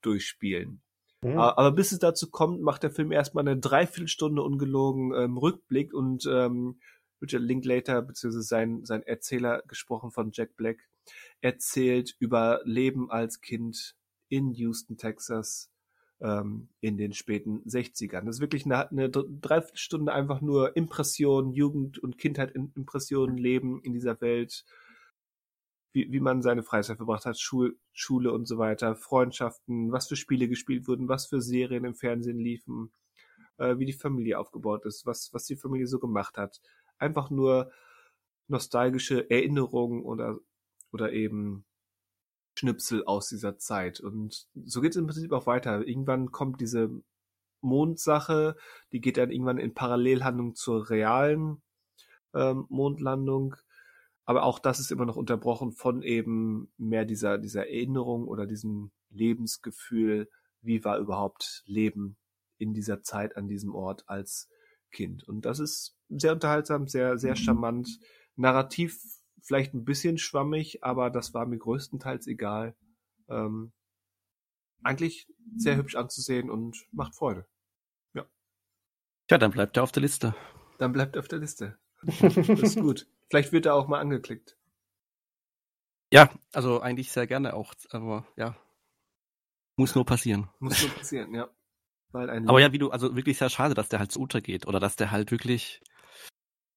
durchspielen. 0.01 0.81
Hm. 1.23 1.37
Aber 1.37 1.71
bis 1.71 1.91
es 1.91 1.99
dazu 1.99 2.29
kommt, 2.29 2.61
macht 2.61 2.83
der 2.83 2.91
Film 2.91 3.11
erstmal 3.11 3.47
eine 3.47 3.59
Dreiviertelstunde 3.59 4.41
ungelogen 4.41 5.13
ähm, 5.13 5.37
Rückblick 5.37 5.93
und 5.93 6.25
ähm, 6.25 6.79
Richard 7.21 7.43
Linklater, 7.43 8.01
beziehungsweise 8.01 8.43
sein, 8.43 8.85
sein 8.85 9.03
Erzähler, 9.03 9.63
gesprochen 9.67 10.11
von 10.11 10.31
Jack 10.31 10.55
Black, 10.55 10.87
erzählt 11.41 12.15
über 12.19 12.61
Leben 12.63 13.11
als 13.11 13.41
Kind 13.41 13.95
in 14.29 14.51
Houston, 14.53 14.97
Texas, 14.97 15.69
ähm, 16.21 16.69
in 16.81 16.97
den 16.97 17.13
späten 17.13 17.61
60ern. 17.63 18.25
Das 18.25 18.37
ist 18.37 18.41
wirklich 18.41 18.65
eine, 18.65 18.89
eine 18.89 19.09
Dreiviertelstunde 19.09 20.13
einfach 20.13 20.41
nur 20.41 20.75
Impressionen, 20.75 21.53
Jugend- 21.53 21.99
und 21.99 22.17
Kindheit, 22.17 22.53
Impressionen, 22.55 23.37
Leben 23.37 23.81
in 23.83 23.93
dieser 23.93 24.19
Welt, 24.21 24.65
wie, 25.93 26.11
wie 26.11 26.19
man 26.19 26.41
seine 26.41 26.63
Freizeit 26.63 26.97
verbracht 26.97 27.25
hat, 27.25 27.39
Schul, 27.39 27.77
Schule 27.93 28.31
und 28.31 28.47
so 28.47 28.57
weiter, 28.57 28.95
Freundschaften, 28.95 29.91
was 29.91 30.07
für 30.07 30.15
Spiele 30.15 30.47
gespielt 30.47 30.87
wurden, 30.87 31.07
was 31.07 31.27
für 31.27 31.41
Serien 31.41 31.85
im 31.85 31.95
Fernsehen 31.95 32.37
liefen, 32.37 32.91
äh, 33.57 33.77
wie 33.77 33.85
die 33.85 33.93
Familie 33.93 34.39
aufgebaut 34.39 34.85
ist, 34.85 35.05
was, 35.05 35.33
was 35.33 35.45
die 35.45 35.55
Familie 35.55 35.87
so 35.87 35.99
gemacht 35.99 36.37
hat. 36.37 36.61
Einfach 36.97 37.29
nur 37.29 37.71
nostalgische 38.47 39.29
Erinnerungen 39.29 40.03
oder, 40.03 40.37
oder 40.91 41.13
eben 41.13 41.65
Schnipsel 42.59 43.05
aus 43.05 43.29
dieser 43.29 43.57
Zeit. 43.57 44.01
Und 44.01 44.47
so 44.53 44.81
geht 44.81 44.91
es 44.91 44.97
im 44.97 45.07
Prinzip 45.07 45.31
auch 45.31 45.47
weiter. 45.47 45.87
Irgendwann 45.87 46.31
kommt 46.31 46.59
diese 46.59 46.89
Mondsache, 47.61 48.57
die 48.91 48.99
geht 48.99 49.15
dann 49.15 49.31
irgendwann 49.31 49.57
in 49.57 49.73
Parallelhandlung 49.73 50.55
zur 50.55 50.89
realen 50.89 51.61
ähm, 52.33 52.65
Mondlandung. 52.67 53.55
Aber 54.25 54.43
auch 54.43 54.59
das 54.59 54.79
ist 54.79 54.91
immer 54.91 55.05
noch 55.05 55.15
unterbrochen 55.15 55.71
von 55.71 56.03
eben 56.03 56.69
mehr 56.77 57.05
dieser, 57.05 57.37
dieser 57.37 57.67
Erinnerung 57.67 58.27
oder 58.27 58.45
diesem 58.45 58.91
Lebensgefühl, 59.09 60.29
wie 60.61 60.83
war 60.83 60.99
überhaupt 60.99 61.63
Leben 61.65 62.17
in 62.57 62.73
dieser 62.73 63.01
Zeit 63.03 63.37
an 63.37 63.47
diesem 63.47 63.73
Ort 63.73 64.03
als 64.07 64.49
Kind. 64.91 65.23
Und 65.23 65.45
das 65.45 65.59
ist 65.59 65.95
sehr 66.09 66.33
unterhaltsam, 66.33 66.89
sehr, 66.89 67.17
sehr 67.17 67.37
charmant. 67.37 67.99
Narrativ 68.35 69.01
vielleicht 69.41 69.73
ein 69.73 69.85
bisschen 69.85 70.17
schwammig, 70.17 70.83
aber 70.83 71.09
das 71.09 71.33
war 71.33 71.45
mir 71.45 71.57
größtenteils 71.57 72.27
egal. 72.27 72.75
Ähm, 73.27 73.71
eigentlich 74.83 75.27
sehr 75.55 75.75
hübsch 75.75 75.95
anzusehen 75.95 76.49
und 76.49 76.87
macht 76.91 77.15
Freude. 77.15 77.45
Ja. 78.13 78.25
Tja, 79.27 79.37
dann 79.37 79.51
bleibt 79.51 79.77
er 79.77 79.83
auf 79.83 79.91
der 79.91 80.01
Liste. 80.01 80.35
Dann 80.77 80.93
bleibt 80.93 81.15
er 81.15 81.19
auf 81.19 81.27
der 81.27 81.39
Liste. 81.39 81.77
Das 82.01 82.37
ist 82.37 82.79
gut. 82.79 83.07
Vielleicht 83.29 83.51
wird 83.51 83.65
er 83.65 83.75
auch 83.75 83.87
mal 83.87 83.99
angeklickt. 83.99 84.57
Ja, 86.11 86.31
also 86.53 86.81
eigentlich 86.81 87.11
sehr 87.11 87.27
gerne 87.27 87.53
auch, 87.53 87.75
aber 87.91 88.25
ja. 88.35 88.57
Muss 89.75 89.93
nur 89.95 90.05
passieren. 90.05 90.49
Muss 90.59 90.81
nur 90.81 90.91
passieren, 90.91 91.33
ja. 91.33 91.49
Weil 92.11 92.29
ein 92.29 92.49
aber 92.49 92.59
ja, 92.59 92.71
wie 92.71 92.79
du, 92.79 92.89
also 92.89 93.15
wirklich 93.15 93.37
sehr 93.37 93.49
schade, 93.49 93.75
dass 93.75 93.89
der 93.89 93.99
halt 93.99 94.11
so 94.11 94.19
untergeht 94.19 94.65
oder 94.65 94.79
dass 94.79 94.95
der 94.95 95.11
halt 95.11 95.29
wirklich, 95.29 95.81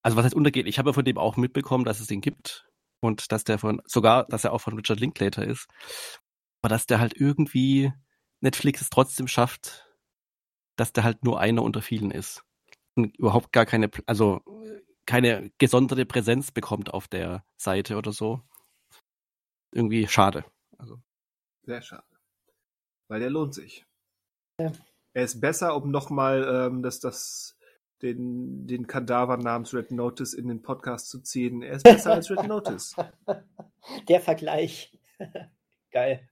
also 0.03 0.17
was 0.17 0.25
heißt 0.25 0.35
untergeht? 0.35 0.67
Ich 0.67 0.79
habe 0.79 0.91
ja 0.91 0.93
von 0.95 1.05
dem 1.05 1.19
auch 1.19 1.37
mitbekommen, 1.37 1.85
dass 1.85 2.01
es 2.01 2.07
den 2.07 2.21
gibt 2.21 2.69
und 3.01 3.33
dass 3.33 3.45
der 3.45 3.59
von, 3.59 3.81
sogar, 3.85 4.27
dass 4.27 4.45
er 4.45 4.53
auch 4.53 4.61
von 4.61 4.75
Richard 4.75 5.01
Linklater 5.01 5.47
ist, 5.47 5.69
aber 6.63 6.71
dass 6.71 6.87
der 6.87 7.01
halt 7.01 7.15
irgendwie 7.17 7.93
Netflix 8.41 8.81
es 8.81 8.91
trotzdem 8.91 9.29
schafft, 9.29 9.89
dass 10.77 10.93
der 10.93 11.05
halt 11.05 11.25
nur 11.25 11.41
einer 11.41 11.63
unter 11.63 11.83
vielen 11.83 12.11
ist 12.11 12.45
und 12.95 13.17
überhaupt 13.19 13.53
gar 13.53 13.67
keine, 13.67 13.91
also 14.07 14.41
keine 15.07 15.51
gesonderte 15.59 16.07
Präsenz 16.07 16.51
bekommt 16.53 16.93
auf 16.93 17.09
der 17.09 17.45
Seite 17.57 17.97
oder 17.97 18.13
so 18.13 18.43
irgendwie 19.73 20.07
schade. 20.07 20.45
Also. 20.79 21.01
Sehr 21.65 21.83
schade. 21.83 22.05
Weil 23.09 23.21
der 23.21 23.31
lohnt 23.31 23.55
sich. 23.55 23.85
Ja. 24.61 24.73
Er 25.15 25.25
ist 25.25 25.41
besser, 25.41 25.77
um 25.77 25.91
nochmal 25.91 26.45
ähm, 26.45 26.83
das, 26.83 27.01
das, 27.01 27.57
den, 28.03 28.67
den 28.67 28.87
Kadaver 28.87 29.37
namens 29.37 29.73
Red 29.73 29.93
Notice 29.93 30.35
in 30.35 30.49
den 30.49 30.63
Podcast 30.63 31.09
zu 31.09 31.21
ziehen. 31.21 31.63
Er 31.63 31.77
ist 31.77 31.85
besser 31.85 32.13
als 32.13 32.31
Red 32.31 32.47
Notice. 32.47 32.97
Der 34.09 34.21
Vergleich. 34.21 34.93
Geil. 35.93 36.29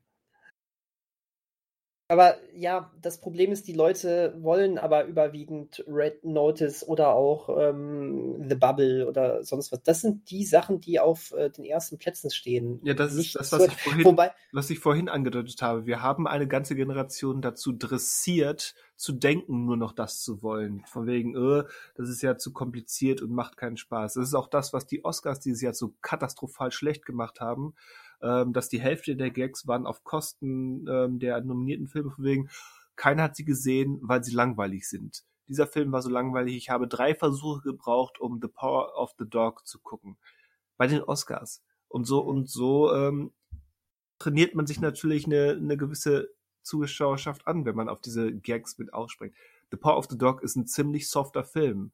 Aber 2.11 2.35
ja, 2.57 2.91
das 3.01 3.21
Problem 3.21 3.53
ist, 3.53 3.69
die 3.69 3.73
Leute 3.73 4.35
wollen 4.41 4.79
aber 4.79 5.05
überwiegend 5.05 5.85
Red 5.87 6.25
Notice 6.25 6.83
oder 6.83 7.15
auch 7.15 7.49
ähm, 7.57 8.49
The 8.49 8.57
Bubble 8.57 9.07
oder 9.07 9.45
sonst 9.45 9.71
was. 9.71 9.81
Das 9.85 10.01
sind 10.01 10.29
die 10.29 10.45
Sachen, 10.45 10.81
die 10.81 10.99
auf 10.99 11.31
äh, 11.31 11.51
den 11.51 11.65
ersten 11.65 11.99
Plätzen 11.99 12.33
stehen. 12.33 12.81
Ja, 12.83 12.95
das 12.95 13.15
ist 13.15 13.37
das, 13.37 13.53
was 13.53 13.69
ich, 13.69 13.75
vorhin, 13.75 14.05
Wobei, 14.05 14.33
was 14.51 14.71
ich 14.71 14.81
vorhin 14.81 15.09
angedeutet 15.09 15.63
habe. 15.63 15.87
Wir 15.87 16.03
haben 16.03 16.27
eine 16.27 16.49
ganze 16.49 16.75
Generation 16.75 17.43
dazu 17.43 17.71
dressiert, 17.71 18.75
zu 18.97 19.13
denken, 19.13 19.65
nur 19.65 19.77
noch 19.77 19.93
das 19.93 20.21
zu 20.21 20.43
wollen. 20.43 20.83
Von 20.87 21.07
wegen, 21.07 21.37
äh, 21.37 21.63
das 21.95 22.09
ist 22.09 22.23
ja 22.23 22.37
zu 22.37 22.53
kompliziert 22.53 23.23
und 23.23 23.31
macht 23.31 23.57
keinen 23.57 23.77
Spaß. 23.77 24.15
Das 24.15 24.25
ist 24.27 24.35
auch 24.35 24.49
das, 24.49 24.73
was 24.73 24.85
die 24.85 25.05
Oscars 25.05 25.39
dieses 25.39 25.63
Jahr 25.63 25.75
so 25.75 25.95
katastrophal 26.03 26.73
schlecht 26.73 27.07
gemacht 27.07 27.41
haben 27.41 27.75
ähm, 28.23 28.53
dass 28.53 28.69
die 28.69 28.81
Hälfte 28.81 29.17
der 29.17 29.31
Gags 29.31 29.67
waren 29.67 29.87
auf 29.87 30.05
Kosten 30.05 30.87
ähm, 30.89 31.19
der 31.19 31.41
nominierten 31.41 31.89
Filme, 31.89 32.11
von 32.11 32.25
wegen, 32.25 32.51
keiner 32.97 33.25
hat 33.25 33.37
sie 33.37 33.45
gesehen, 33.45 33.99
weil 34.03 34.23
sie 34.23 34.35
langweilig 34.35 34.89
sind. 34.89 35.25
Dieser 35.49 35.67
Film 35.67 35.91
war 35.91 36.03
so 36.03 36.11
langweilig, 36.11 36.57
ich 36.57 36.71
habe 36.71 36.87
drei 36.87 37.15
Versuche 37.15 37.63
gebraucht, 37.63 38.21
um 38.21 38.41
The 38.41 38.49
Power 38.49 38.95
of 38.97 39.15
the 39.19 39.29
Dog 39.29 39.67
zu 39.67 39.81
gucken. 39.81 40.17
Bei 40.77 40.87
den 40.87 41.03
Oscars. 41.03 41.63
Und 41.89 42.05
so 42.05 42.21
und 42.21 42.49
so 42.49 42.95
ähm, 42.95 43.33
trainiert 44.19 44.55
man 44.55 44.67
sich 44.67 44.81
natürlich 44.81 45.27
eine, 45.27 45.53
eine 45.53 45.77
gewisse 45.77 46.31
Zuschauerschaft 46.63 47.47
an, 47.47 47.65
wenn 47.65 47.75
man 47.75 47.89
auf 47.89 48.01
diese 48.01 48.33
Gags 48.33 48.79
mit 48.79 48.93
ausspringt. 48.93 49.35
The 49.71 49.77
Power 49.77 49.97
of 49.97 50.07
the 50.09 50.19
Dog 50.19 50.43
ist 50.43 50.57
ein 50.57 50.67
ziemlich 50.67 51.09
softer 51.09 51.43
Film. 51.43 51.93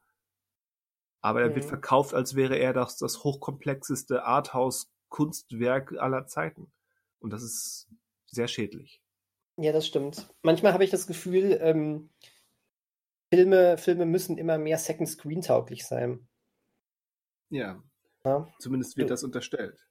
Aber 1.20 1.40
er 1.40 1.50
mhm. 1.50 1.54
wird 1.54 1.64
verkauft, 1.64 2.14
als 2.14 2.34
wäre 2.34 2.58
er 2.58 2.72
das, 2.72 2.98
das 2.98 3.24
hochkomplexeste 3.24 4.24
Arthouse 4.24 4.90
Kunstwerk 5.16 5.94
aller 5.98 6.26
Zeiten. 6.26 6.70
Und 7.20 7.32
das 7.32 7.42
ist 7.42 7.88
sehr 8.26 8.48
schädlich. 8.48 9.00
Ja, 9.56 9.72
das 9.72 9.86
stimmt. 9.86 10.28
Manchmal 10.42 10.74
habe 10.74 10.84
ich 10.84 10.90
das 10.90 11.06
Gefühl, 11.06 11.58
ähm, 11.62 12.10
Filme, 13.32 13.78
Filme 13.78 14.04
müssen 14.04 14.36
immer 14.36 14.58
mehr 14.58 14.76
Second 14.76 15.08
Screen 15.08 15.40
tauglich 15.40 15.86
sein. 15.86 16.28
Ja. 17.48 17.82
ja. 18.26 18.46
Zumindest 18.58 18.98
wird 18.98 19.08
du, 19.08 19.14
das 19.14 19.24
unterstellt. 19.24 19.88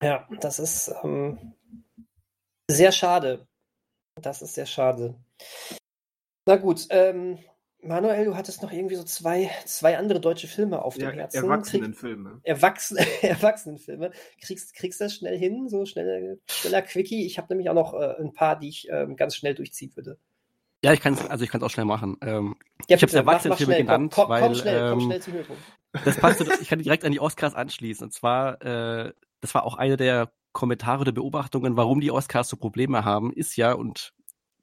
Ja, 0.00 0.28
das 0.40 0.60
ist 0.60 0.94
ähm, 1.02 1.54
sehr 2.70 2.92
schade. 2.92 3.48
Das 4.14 4.42
ist 4.42 4.54
sehr 4.54 4.66
schade. 4.66 5.18
Na 6.46 6.54
gut, 6.54 6.86
ähm, 6.90 7.40
Manuel, 7.80 8.24
du 8.24 8.36
hattest 8.36 8.62
noch 8.62 8.72
irgendwie 8.72 8.96
so 8.96 9.04
zwei, 9.04 9.50
zwei 9.64 9.98
andere 9.98 10.20
deutsche 10.20 10.48
Filme 10.48 10.82
auf 10.82 10.94
dem 10.96 11.04
ja, 11.04 11.10
Herzen. 11.10 11.44
Erwachsenenfilme. 11.44 12.40
Erwachsen, 12.42 12.96
Erwachsenenfilme. 13.22 14.10
Kriegst, 14.42 14.74
kriegst 14.74 15.00
du 15.00 15.04
das 15.04 15.14
schnell 15.14 15.38
hin? 15.38 15.68
So 15.68 15.86
schnell, 15.86 16.40
schneller 16.48 16.82
Quickie? 16.82 17.24
Ich 17.24 17.38
habe 17.38 17.48
nämlich 17.50 17.70
auch 17.70 17.74
noch 17.74 17.94
äh, 17.94 18.16
ein 18.20 18.32
paar, 18.32 18.58
die 18.58 18.68
ich 18.68 18.88
äh, 18.90 19.06
ganz 19.16 19.36
schnell 19.36 19.54
durchziehen 19.54 19.92
würde. 19.94 20.18
Ja, 20.82 20.92
ich 20.92 21.00
kann 21.00 21.14
es 21.14 21.26
also 21.26 21.44
ich 21.44 21.50
kann 21.50 21.62
auch 21.62 21.70
schnell 21.70 21.86
machen. 21.86 22.16
Ähm, 22.20 22.56
ja, 22.88 22.96
ich 22.96 23.02
habe 23.02 23.12
Erwachsenenfilme 23.12 23.76
genannt, 23.78 24.12
komm, 24.12 24.24
komm, 24.24 24.30
weil 24.30 24.42
komm 24.42 24.54
schnell, 24.54 24.78
ähm, 24.78 24.90
komm 24.90 25.00
schnell 25.00 25.22
zum 25.22 25.32
Höhepunkt. 25.34 25.62
Das 26.04 26.16
passt. 26.16 26.40
ich 26.60 26.68
kann 26.68 26.80
direkt 26.80 27.04
an 27.04 27.12
die 27.12 27.20
Oscars 27.20 27.54
anschließen. 27.54 28.04
Und 28.04 28.12
zwar, 28.12 28.62
äh, 28.62 29.12
das 29.40 29.54
war 29.54 29.64
auch 29.64 29.76
eine 29.76 29.96
der 29.96 30.32
Kommentare 30.52 31.02
oder 31.02 31.12
Beobachtungen, 31.12 31.76
warum 31.76 32.00
die 32.00 32.10
Oscars 32.10 32.48
so 32.48 32.56
Probleme 32.56 33.04
haben, 33.04 33.32
ist 33.32 33.56
ja 33.56 33.72
und 33.72 34.12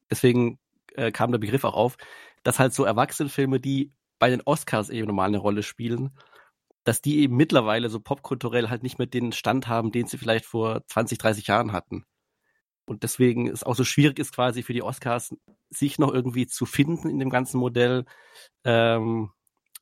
deswegen 0.09 0.59
äh, 0.95 1.11
kam 1.11 1.31
der 1.31 1.39
Begriff 1.39 1.63
auch 1.63 1.73
auf, 1.73 1.97
dass 2.45 2.59
halt 2.59 2.73
so 2.73 2.85
Erwachsenenfilme, 2.85 3.59
die 3.59 3.91
bei 4.19 4.29
den 4.29 4.43
Oscars 4.45 4.89
eben 4.89 5.07
normal 5.07 5.29
eine 5.29 5.39
Rolle 5.39 5.63
spielen, 5.63 6.11
dass 6.83 7.01
die 7.01 7.17
eben 7.19 7.35
mittlerweile 7.35 7.89
so 7.89 7.99
popkulturell 7.99 8.69
halt 8.69 8.83
nicht 8.83 8.99
mehr 8.99 9.07
den 9.07 9.31
Stand 9.31 9.67
haben, 9.67 9.91
den 9.91 10.05
sie 10.05 10.19
vielleicht 10.19 10.45
vor 10.45 10.85
20, 10.87 11.17
30 11.17 11.47
Jahren 11.47 11.71
hatten. 11.71 12.05
Und 12.85 13.01
deswegen 13.01 13.47
es 13.47 13.63
auch 13.63 13.75
so 13.75 13.83
schwierig 13.83 14.19
ist 14.19 14.31
quasi 14.35 14.61
für 14.61 14.73
die 14.73 14.83
Oscars, 14.83 15.35
sich 15.71 15.97
noch 15.97 16.13
irgendwie 16.13 16.45
zu 16.45 16.67
finden 16.67 17.09
in 17.09 17.17
dem 17.17 17.31
ganzen 17.31 17.57
Modell, 17.59 18.05
ähm, 18.63 19.31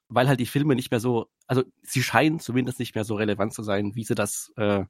weil 0.07 0.29
halt 0.29 0.39
die 0.39 0.45
Filme 0.45 0.75
nicht 0.75 0.89
mehr 0.89 1.01
so, 1.01 1.27
also 1.47 1.63
sie 1.81 2.01
scheinen 2.01 2.39
zumindest 2.39 2.79
nicht 2.79 2.95
mehr 2.95 3.03
so 3.03 3.15
relevant 3.15 3.53
zu 3.53 3.61
sein, 3.61 3.93
wie 3.95 4.05
sie 4.05 4.15
das 4.15 4.53
äh, 4.55 4.85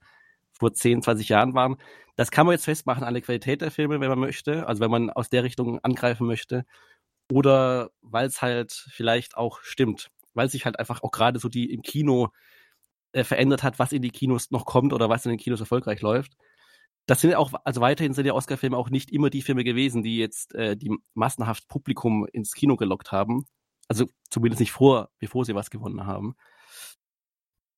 vor 0.52 0.74
10, 0.74 1.02
20 1.02 1.28
Jahren 1.28 1.56
waren. 1.56 1.78
Das 2.16 2.30
kann 2.30 2.46
man 2.46 2.54
jetzt 2.54 2.66
festmachen 2.66 3.04
an 3.04 3.16
der 3.16 3.24
Qualität 3.24 3.62
der 3.62 3.72
Filme, 3.72 4.00
wenn 4.00 4.10
man 4.10 4.20
möchte, 4.20 4.68
also 4.68 4.80
wenn 4.80 4.92
man 4.92 5.10
aus 5.10 5.32
der 5.32 5.44
Richtung 5.44 5.80
angreifen 5.80 6.28
möchte 6.28 6.66
oder 7.32 7.92
weil 8.02 8.28
es 8.28 8.42
halt 8.42 8.72
vielleicht 8.72 9.38
auch 9.38 9.60
stimmt, 9.62 10.10
weil 10.34 10.50
sich 10.50 10.66
halt 10.66 10.80
einfach 10.80 11.04
auch 11.04 11.12
gerade 11.12 11.40
so 11.40 11.50
die 11.50 11.72
im 11.72 11.82
Kino 11.82 12.30
äh, 13.14 13.24
verändert 13.24 13.64
hat, 13.64 13.80
was 13.80 13.92
in 13.92 14.02
die 14.02 14.12
Kinos 14.12 14.52
noch 14.52 14.66
kommt 14.66 14.94
oder 14.94 15.10
was 15.10 15.26
in 15.26 15.30
den 15.30 15.40
Kinos 15.40 15.60
erfolgreich 15.60 16.02
läuft. 16.02 16.36
Das 17.06 17.22
sind 17.22 17.36
auch, 17.36 17.54
also 17.66 17.82
weiterhin 17.82 18.14
sind 18.14 18.26
die 18.26 18.32
Oscar-Filme 18.32 18.78
auch 18.78 18.90
nicht 18.90 19.12
immer 19.12 19.30
die 19.30 19.42
Filme 19.42 19.64
gewesen, 19.64 20.04
die 20.04 20.18
jetzt 20.18 20.56
äh, 20.56 20.78
die 20.78 20.92
massenhaft 21.14 21.68
Publikum 21.68 22.26
ins 22.32 22.54
Kino 22.54 22.78
gelockt 22.78 23.12
haben. 23.12 23.46
Also 23.90 24.08
zumindest 24.30 24.62
nicht 24.62 24.72
vor, 24.72 25.10
bevor 25.20 25.44
sie 25.46 25.56
was 25.56 25.70
gewonnen 25.70 26.06
haben. 26.06 26.36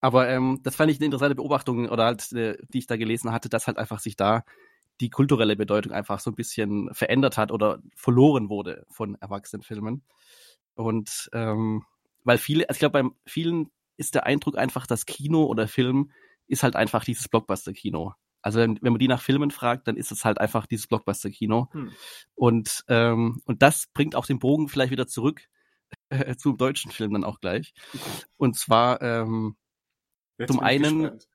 Aber 0.01 0.30
ähm, 0.30 0.59
das 0.61 0.76
fand 0.76 0.91
ich 0.91 0.99
eine 0.99 1.05
interessante 1.05 1.35
Beobachtung 1.35 1.89
oder 1.89 2.05
halt, 2.05 2.31
äh, 2.34 2.57
die 2.69 2.77
ich 2.77 2.88
da 2.88 2.95
gelesen 2.95 3.31
hatte, 3.31 3.49
dass 3.49 3.65
halt 3.65 3.77
einfach 3.77 3.99
sich 3.99 4.15
da 4.15 4.43
die 5.01 5.09
kulturelle 5.09 5.55
Bedeutung 5.55 5.91
einfach 5.91 6.19
so 6.19 6.31
ein 6.31 6.35
bisschen 6.35 6.93
verändert 6.93 7.38
hat 7.38 7.51
oder 7.51 7.80
verloren 7.95 8.49
wurde 8.49 8.85
von 8.89 9.15
Erwachsenenfilmen. 9.15 10.03
Und 10.76 11.30
ähm, 11.34 11.84
weil 12.23 12.38
viele, 12.38 12.67
also 12.69 12.77
ich 12.77 12.80
glaube, 12.80 13.03
bei 13.03 13.09
vielen 13.26 13.72
ist 13.97 14.15
der 14.15 14.26
Eindruck 14.26 14.57
einfach, 14.57 14.88
dass 14.88 15.05
Kino 15.05 15.45
oder 15.45 15.67
Film 15.67 16.11
ist 16.47 16.63
halt 16.63 16.76
einfach 16.76 17.03
dieses 17.03 17.27
Blockbuster-Kino. 17.27 18.13
Also 18.41 18.59
wenn, 18.59 18.77
wenn 18.81 18.93
man 18.93 18.99
die 18.99 19.07
nach 19.07 19.22
Filmen 19.22 19.51
fragt, 19.51 19.88
dann 19.88 19.97
ist 19.97 20.11
es 20.11 20.23
halt 20.23 20.39
einfach 20.39 20.67
dieses 20.67 20.88
Blockbuster-Kino. 20.88 21.69
Hm. 21.72 21.91
Und, 22.35 22.84
ähm, 22.88 23.41
und 23.45 23.61
das 23.61 23.88
bringt 23.93 24.15
auch 24.15 24.27
den 24.27 24.39
Bogen 24.39 24.67
vielleicht 24.67 24.91
wieder 24.91 25.07
zurück 25.07 25.47
äh, 26.09 26.35
zum 26.35 26.57
deutschen 26.57 26.91
Film 26.91 27.13
dann 27.13 27.23
auch 27.23 27.39
gleich. 27.39 27.73
Und 28.38 28.55
zwar 28.55 29.01
ähm, 29.01 29.55
zum 30.45 30.59
einen, 30.59 31.01
gespannt. 31.01 31.27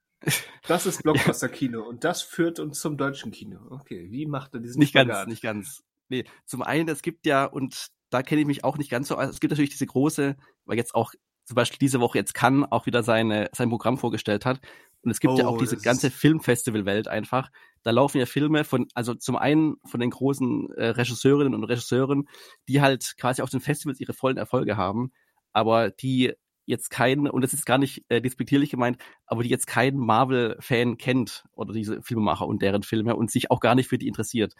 Das 0.66 0.86
ist 0.86 1.02
Blockbuster-Kino 1.02 1.82
und 1.88 2.04
das 2.04 2.22
führt 2.22 2.60
uns 2.60 2.80
zum 2.80 2.96
deutschen 2.96 3.32
Kino. 3.32 3.58
Okay, 3.70 4.10
wie 4.10 4.26
macht 4.26 4.54
er 4.54 4.60
diesen 4.60 4.78
Nicht 4.78 4.90
Spagat? 4.90 5.08
ganz, 5.08 5.28
nicht 5.28 5.42
ganz. 5.42 5.82
Nee, 6.08 6.24
zum 6.44 6.62
einen, 6.62 6.88
es 6.88 7.02
gibt 7.02 7.26
ja, 7.26 7.44
und 7.44 7.88
da 8.10 8.22
kenne 8.22 8.40
ich 8.40 8.46
mich 8.46 8.64
auch 8.64 8.76
nicht 8.76 8.90
ganz 8.90 9.08
so, 9.08 9.16
also 9.16 9.30
es 9.30 9.40
gibt 9.40 9.52
natürlich 9.52 9.70
diese 9.70 9.86
große, 9.86 10.36
weil 10.64 10.76
jetzt 10.76 10.94
auch 10.94 11.12
zum 11.44 11.54
Beispiel 11.56 11.78
diese 11.78 12.00
Woche 12.00 12.18
jetzt 12.18 12.34
Cannes 12.34 12.66
auch 12.70 12.86
wieder 12.86 13.02
seine, 13.02 13.50
sein 13.52 13.70
Programm 13.70 13.98
vorgestellt 13.98 14.46
hat. 14.46 14.60
Und 15.02 15.10
es 15.10 15.18
gibt 15.18 15.34
oh, 15.34 15.38
ja 15.38 15.46
auch 15.46 15.58
diese 15.58 15.78
ganze 15.78 16.10
Filmfestival-Welt 16.10 17.08
einfach. 17.08 17.50
Da 17.82 17.90
laufen 17.90 18.18
ja 18.18 18.26
Filme 18.26 18.64
von, 18.64 18.86
also 18.94 19.14
zum 19.14 19.36
einen 19.36 19.76
von 19.84 19.98
den 19.98 20.10
großen 20.10 20.70
äh, 20.76 20.88
Regisseurinnen 20.90 21.54
und 21.54 21.64
Regisseuren, 21.64 22.28
die 22.68 22.80
halt 22.80 23.14
quasi 23.16 23.42
auf 23.42 23.50
den 23.50 23.60
Festivals 23.60 23.98
ihre 23.98 24.12
vollen 24.12 24.36
Erfolge 24.36 24.76
haben, 24.76 25.10
aber 25.52 25.90
die 25.90 26.34
jetzt 26.70 26.88
kein, 26.90 27.28
und 27.28 27.42
das 27.42 27.52
ist 27.52 27.66
gar 27.66 27.78
nicht 27.78 28.04
äh, 28.08 28.22
despektierlich 28.22 28.70
gemeint, 28.70 28.96
aber 29.26 29.42
die 29.42 29.50
jetzt 29.50 29.66
kein 29.66 29.96
Marvel-Fan 29.96 30.96
kennt 30.96 31.44
oder 31.52 31.74
diese 31.74 32.00
Filmemacher 32.02 32.46
und 32.46 32.62
deren 32.62 32.82
Filme 32.82 33.14
und 33.16 33.30
sich 33.30 33.50
auch 33.50 33.60
gar 33.60 33.74
nicht 33.74 33.88
für 33.88 33.98
die 33.98 34.08
interessiert. 34.08 34.54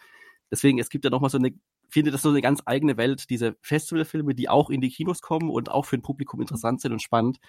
Deswegen, 0.51 0.79
es 0.79 0.89
gibt 0.89 1.05
ja 1.05 1.09
nochmal 1.09 1.29
so 1.29 1.37
eine, 1.37 1.53
finde 1.89 2.11
das 2.11 2.21
so 2.21 2.29
eine 2.29 2.41
ganz 2.41 2.61
eigene 2.65 2.97
Welt, 2.97 3.29
diese 3.29 3.55
Festivalfilme, 3.61 4.35
die 4.35 4.49
auch 4.49 4.69
in 4.69 4.81
die 4.81 4.89
Kinos 4.89 5.21
kommen 5.21 5.49
und 5.49 5.71
auch 5.71 5.85
für 5.85 5.97
ein 5.97 6.03
Publikum 6.03 6.41
interessant 6.41 6.81
sind 6.81 6.91
und 6.91 7.01
spannend, 7.01 7.39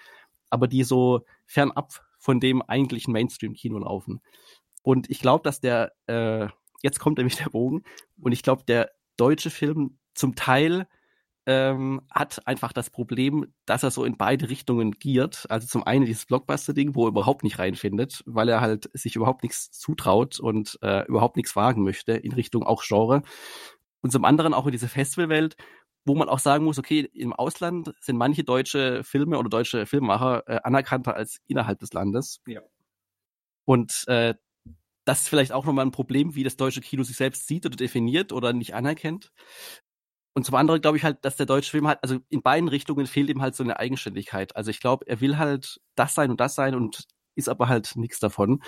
aber 0.49 0.67
die 0.67 0.83
so 0.83 1.25
fernab 1.45 1.91
von 2.17 2.39
dem 2.39 2.61
eigentlichen 2.61 3.11
Mainstream-Kino 3.11 3.77
laufen. 3.79 4.21
Und 4.81 5.09
ich 5.09 5.19
glaube, 5.19 5.43
dass 5.43 5.59
der, 5.59 5.93
äh, 6.07 6.47
jetzt 6.81 6.99
kommt 6.99 7.17
nämlich 7.17 7.35
der 7.37 7.49
Bogen, 7.49 7.83
und 8.19 8.31
ich 8.31 8.43
glaube, 8.43 8.63
der 8.65 8.91
deutsche 9.17 9.49
Film 9.49 9.97
zum 10.13 10.35
Teil 10.35 10.87
ähm, 11.45 12.01
hat 12.09 12.47
einfach 12.47 12.71
das 12.73 12.89
Problem, 12.89 13.53
dass 13.65 13.83
er 13.83 13.91
so 13.91 14.05
in 14.05 14.17
beide 14.17 14.49
Richtungen 14.49 14.91
giert. 14.91 15.45
Also 15.49 15.67
zum 15.67 15.83
einen 15.83 16.05
dieses 16.05 16.25
Blockbuster-Ding, 16.25 16.95
wo 16.95 17.05
er 17.05 17.09
überhaupt 17.09 17.43
nicht 17.43 17.59
reinfindet, 17.59 18.23
weil 18.25 18.49
er 18.49 18.61
halt 18.61 18.89
sich 18.93 19.15
überhaupt 19.15 19.43
nichts 19.43 19.71
zutraut 19.71 20.39
und 20.39 20.79
äh, 20.81 21.05
überhaupt 21.07 21.35
nichts 21.37 21.55
wagen 21.55 21.83
möchte 21.83 22.13
in 22.13 22.31
Richtung 22.31 22.63
auch 22.63 22.83
Genre. 22.83 23.23
Und 24.01 24.11
zum 24.11 24.25
anderen 24.25 24.53
auch 24.53 24.65
in 24.65 24.71
diese 24.71 24.87
Festivalwelt, 24.87 25.55
wo 26.05 26.15
man 26.15 26.29
auch 26.29 26.39
sagen 26.39 26.65
muss, 26.65 26.79
okay, 26.79 27.09
im 27.13 27.33
Ausland 27.33 27.93
sind 27.99 28.17
manche 28.17 28.43
deutsche 28.43 29.03
Filme 29.03 29.37
oder 29.37 29.49
deutsche 29.49 29.85
Filmemacher 29.85 30.43
äh, 30.47 30.59
anerkannter 30.63 31.15
als 31.15 31.39
innerhalb 31.47 31.79
des 31.79 31.93
Landes. 31.93 32.41
Ja. 32.45 32.61
Und 33.65 34.03
äh, 34.07 34.35
das 35.05 35.21
ist 35.21 35.29
vielleicht 35.29 35.51
auch 35.51 35.65
nochmal 35.65 35.85
ein 35.85 35.91
Problem, 35.91 36.35
wie 36.35 36.43
das 36.43 36.55
deutsche 36.55 36.81
Kino 36.81 37.03
sich 37.03 37.17
selbst 37.17 37.47
sieht 37.47 37.65
oder 37.65 37.75
definiert 37.75 38.31
oder 38.31 38.53
nicht 38.53 38.73
anerkennt. 38.73 39.31
Und 40.33 40.45
zum 40.45 40.55
anderen 40.55 40.81
glaube 40.81 40.97
ich 40.97 41.03
halt, 41.03 41.23
dass 41.23 41.35
der 41.35 41.45
deutsche 41.45 41.71
Film 41.71 41.87
halt, 41.87 41.99
also 42.01 42.19
in 42.29 42.41
beiden 42.41 42.67
Richtungen 42.67 43.05
fehlt 43.05 43.29
ihm 43.29 43.41
halt 43.41 43.55
so 43.55 43.63
eine 43.63 43.79
Eigenständigkeit. 43.79 44.55
Also 44.55 44.71
ich 44.71 44.79
glaube, 44.79 45.07
er 45.07 45.21
will 45.21 45.37
halt 45.37 45.79
das 45.95 46.15
sein 46.15 46.31
und 46.31 46.39
das 46.39 46.55
sein 46.55 46.75
und 46.75 47.05
ist 47.35 47.49
aber 47.49 47.67
halt 47.67 47.95
nichts 47.95 48.19
davon. 48.19 48.63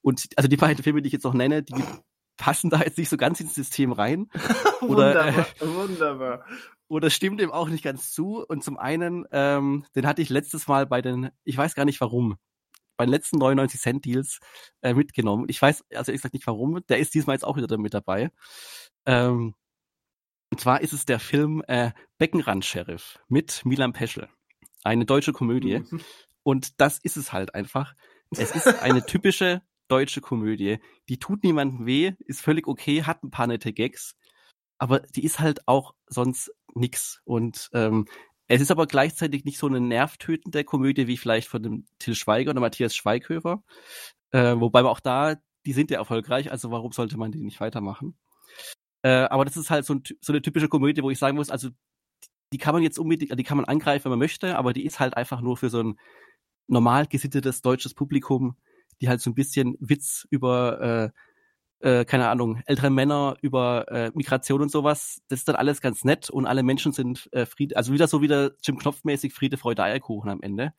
Und 0.00 0.26
also 0.36 0.48
die 0.48 0.56
beiden 0.56 0.82
Filme, 0.82 1.02
die 1.02 1.08
ich 1.08 1.12
jetzt 1.12 1.24
noch 1.24 1.34
nenne, 1.34 1.62
die 1.62 1.74
passen 2.36 2.70
da 2.70 2.80
jetzt 2.80 2.98
nicht 2.98 3.08
so 3.08 3.16
ganz 3.16 3.40
ins 3.40 3.54
System 3.54 3.92
rein. 3.92 4.30
oder, 4.80 5.14
wunderbar, 5.14 5.46
äh, 5.60 5.74
wunderbar. 5.74 6.44
Oder 6.88 7.10
stimmt 7.10 7.40
dem 7.40 7.52
auch 7.52 7.68
nicht 7.68 7.84
ganz 7.84 8.12
zu. 8.12 8.44
Und 8.46 8.64
zum 8.64 8.78
einen, 8.78 9.26
ähm, 9.32 9.84
den 9.94 10.06
hatte 10.06 10.22
ich 10.22 10.30
letztes 10.30 10.68
Mal 10.68 10.86
bei 10.86 11.02
den, 11.02 11.30
ich 11.44 11.56
weiß 11.56 11.74
gar 11.74 11.84
nicht 11.84 12.00
warum, 12.00 12.36
bei 12.96 13.04
den 13.04 13.10
letzten 13.10 13.38
99 13.38 13.80
Cent 13.80 14.04
Deals 14.04 14.38
äh, 14.82 14.94
mitgenommen. 14.94 15.46
Ich 15.48 15.60
weiß 15.60 15.84
also 15.94 16.12
ich 16.12 16.20
sag 16.20 16.32
nicht 16.32 16.46
warum. 16.46 16.80
Der 16.88 16.98
ist 16.98 17.14
diesmal 17.14 17.34
jetzt 17.34 17.44
auch 17.44 17.56
wieder 17.56 17.76
mit 17.78 17.94
dabei. 17.94 18.30
Ähm, 19.06 19.54
und 20.50 20.60
zwar 20.60 20.80
ist 20.80 20.92
es 20.92 21.04
der 21.04 21.20
Film 21.20 21.62
äh, 21.68 21.92
Beckenrand-Sheriff 22.18 23.18
mit 23.28 23.64
Milan 23.64 23.92
Peschel. 23.92 24.28
Eine 24.82 25.04
deutsche 25.04 25.32
Komödie. 25.32 25.80
Mhm. 25.80 26.00
Und 26.42 26.80
das 26.80 26.98
ist 26.98 27.16
es 27.16 27.32
halt 27.32 27.54
einfach. 27.54 27.94
Es 28.30 28.54
ist 28.54 28.66
eine 28.82 29.04
typische 29.04 29.62
deutsche 29.88 30.20
Komödie. 30.20 30.78
Die 31.08 31.18
tut 31.18 31.44
niemandem 31.44 31.86
weh, 31.86 32.12
ist 32.20 32.40
völlig 32.40 32.66
okay, 32.66 33.02
hat 33.02 33.22
ein 33.22 33.30
paar 33.30 33.46
nette 33.46 33.72
Gags, 33.72 34.16
aber 34.78 35.00
die 35.00 35.24
ist 35.24 35.40
halt 35.40 35.66
auch 35.66 35.94
sonst 36.06 36.50
nix. 36.74 37.20
Und 37.24 37.68
ähm, 37.72 38.06
es 38.46 38.60
ist 38.60 38.70
aber 38.70 38.86
gleichzeitig 38.86 39.44
nicht 39.44 39.58
so 39.58 39.66
eine 39.66 39.80
nervtötende 39.80 40.64
Komödie 40.64 41.06
wie 41.06 41.16
vielleicht 41.16 41.48
von 41.48 41.62
dem 41.62 41.86
Till 41.98 42.14
Schweiger 42.14 42.50
oder 42.50 42.60
Matthias 42.60 42.94
Schweighöfer. 42.94 43.62
Äh, 44.30 44.56
wobei 44.58 44.82
man 44.82 44.90
auch 44.90 45.00
da, 45.00 45.36
die 45.66 45.72
sind 45.72 45.90
ja 45.90 45.98
erfolgreich, 45.98 46.50
also 46.50 46.70
warum 46.70 46.92
sollte 46.92 47.18
man 47.18 47.32
die 47.32 47.42
nicht 47.42 47.60
weitermachen? 47.60 48.16
Äh, 49.02 49.08
aber 49.08 49.44
das 49.44 49.56
ist 49.56 49.70
halt 49.70 49.84
so, 49.84 49.94
ein, 49.94 50.02
so, 50.20 50.32
eine 50.32 50.42
typische 50.42 50.68
Komödie, 50.68 51.02
wo 51.02 51.10
ich 51.10 51.18
sagen 51.18 51.36
muss, 51.36 51.50
also 51.50 51.70
die 52.52 52.58
kann 52.58 52.74
man 52.74 52.82
jetzt 52.82 52.98
unbedingt, 52.98 53.38
die 53.38 53.44
kann 53.44 53.56
man 53.56 53.66
angreifen, 53.66 54.04
wenn 54.06 54.12
man 54.12 54.18
möchte, 54.20 54.56
aber 54.56 54.72
die 54.72 54.84
ist 54.84 55.00
halt 55.00 55.16
einfach 55.16 55.40
nur 55.40 55.56
für 55.56 55.70
so 55.70 55.82
ein 55.82 55.98
normal 56.66 57.06
gesittetes 57.06 57.62
deutsches 57.62 57.94
Publikum, 57.94 58.56
die 59.00 59.08
halt 59.08 59.20
so 59.20 59.30
ein 59.30 59.34
bisschen 59.34 59.76
Witz 59.80 60.26
über, 60.30 61.12
äh, 61.80 62.00
äh, 62.00 62.04
keine 62.04 62.28
Ahnung, 62.28 62.60
ältere 62.66 62.90
Männer, 62.90 63.36
über 63.42 63.86
äh, 63.88 64.10
Migration 64.14 64.62
und 64.62 64.70
sowas, 64.70 65.20
das 65.28 65.40
ist 65.40 65.48
dann 65.48 65.56
alles 65.56 65.80
ganz 65.80 66.04
nett 66.04 66.30
und 66.30 66.46
alle 66.46 66.62
Menschen 66.62 66.92
sind 66.92 67.28
äh, 67.32 67.46
Friede, 67.46 67.76
also 67.76 67.92
wieder 67.92 68.08
so 68.08 68.20
wieder 68.22 68.52
Jim 68.62 68.78
Knopf-mäßig 68.78 69.32
Friede, 69.32 69.56
Freude, 69.56 69.84
Eierkuchen 69.84 70.30
am 70.30 70.42
Ende. 70.42 70.72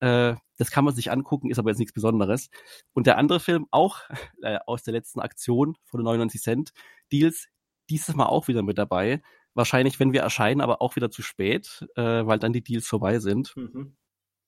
Äh, 0.00 0.34
das 0.56 0.70
kann 0.70 0.84
man 0.84 0.94
sich 0.94 1.10
angucken, 1.10 1.50
ist 1.50 1.58
aber 1.58 1.70
jetzt 1.70 1.78
nichts 1.78 1.94
Besonderes. 1.94 2.50
Und 2.92 3.06
der 3.06 3.18
andere 3.18 3.40
Film, 3.40 3.66
auch 3.70 4.00
äh, 4.42 4.58
aus 4.66 4.82
der 4.82 4.92
letzten 4.92 5.20
Aktion 5.20 5.76
von 5.84 6.00
den 6.00 6.04
99 6.04 6.42
Cent 6.42 6.72
Deals, 7.12 7.48
dieses 7.90 8.14
Mal 8.14 8.26
auch 8.26 8.48
wieder 8.48 8.62
mit 8.62 8.78
dabei. 8.78 9.22
Wahrscheinlich, 9.54 10.00
wenn 10.00 10.12
wir 10.12 10.22
erscheinen, 10.22 10.60
aber 10.60 10.82
auch 10.82 10.96
wieder 10.96 11.10
zu 11.10 11.22
spät, 11.22 11.86
äh, 11.96 12.26
weil 12.26 12.38
dann 12.38 12.52
die 12.52 12.62
Deals 12.62 12.86
vorbei 12.86 13.18
sind. 13.18 13.54
Mhm. 13.56 13.96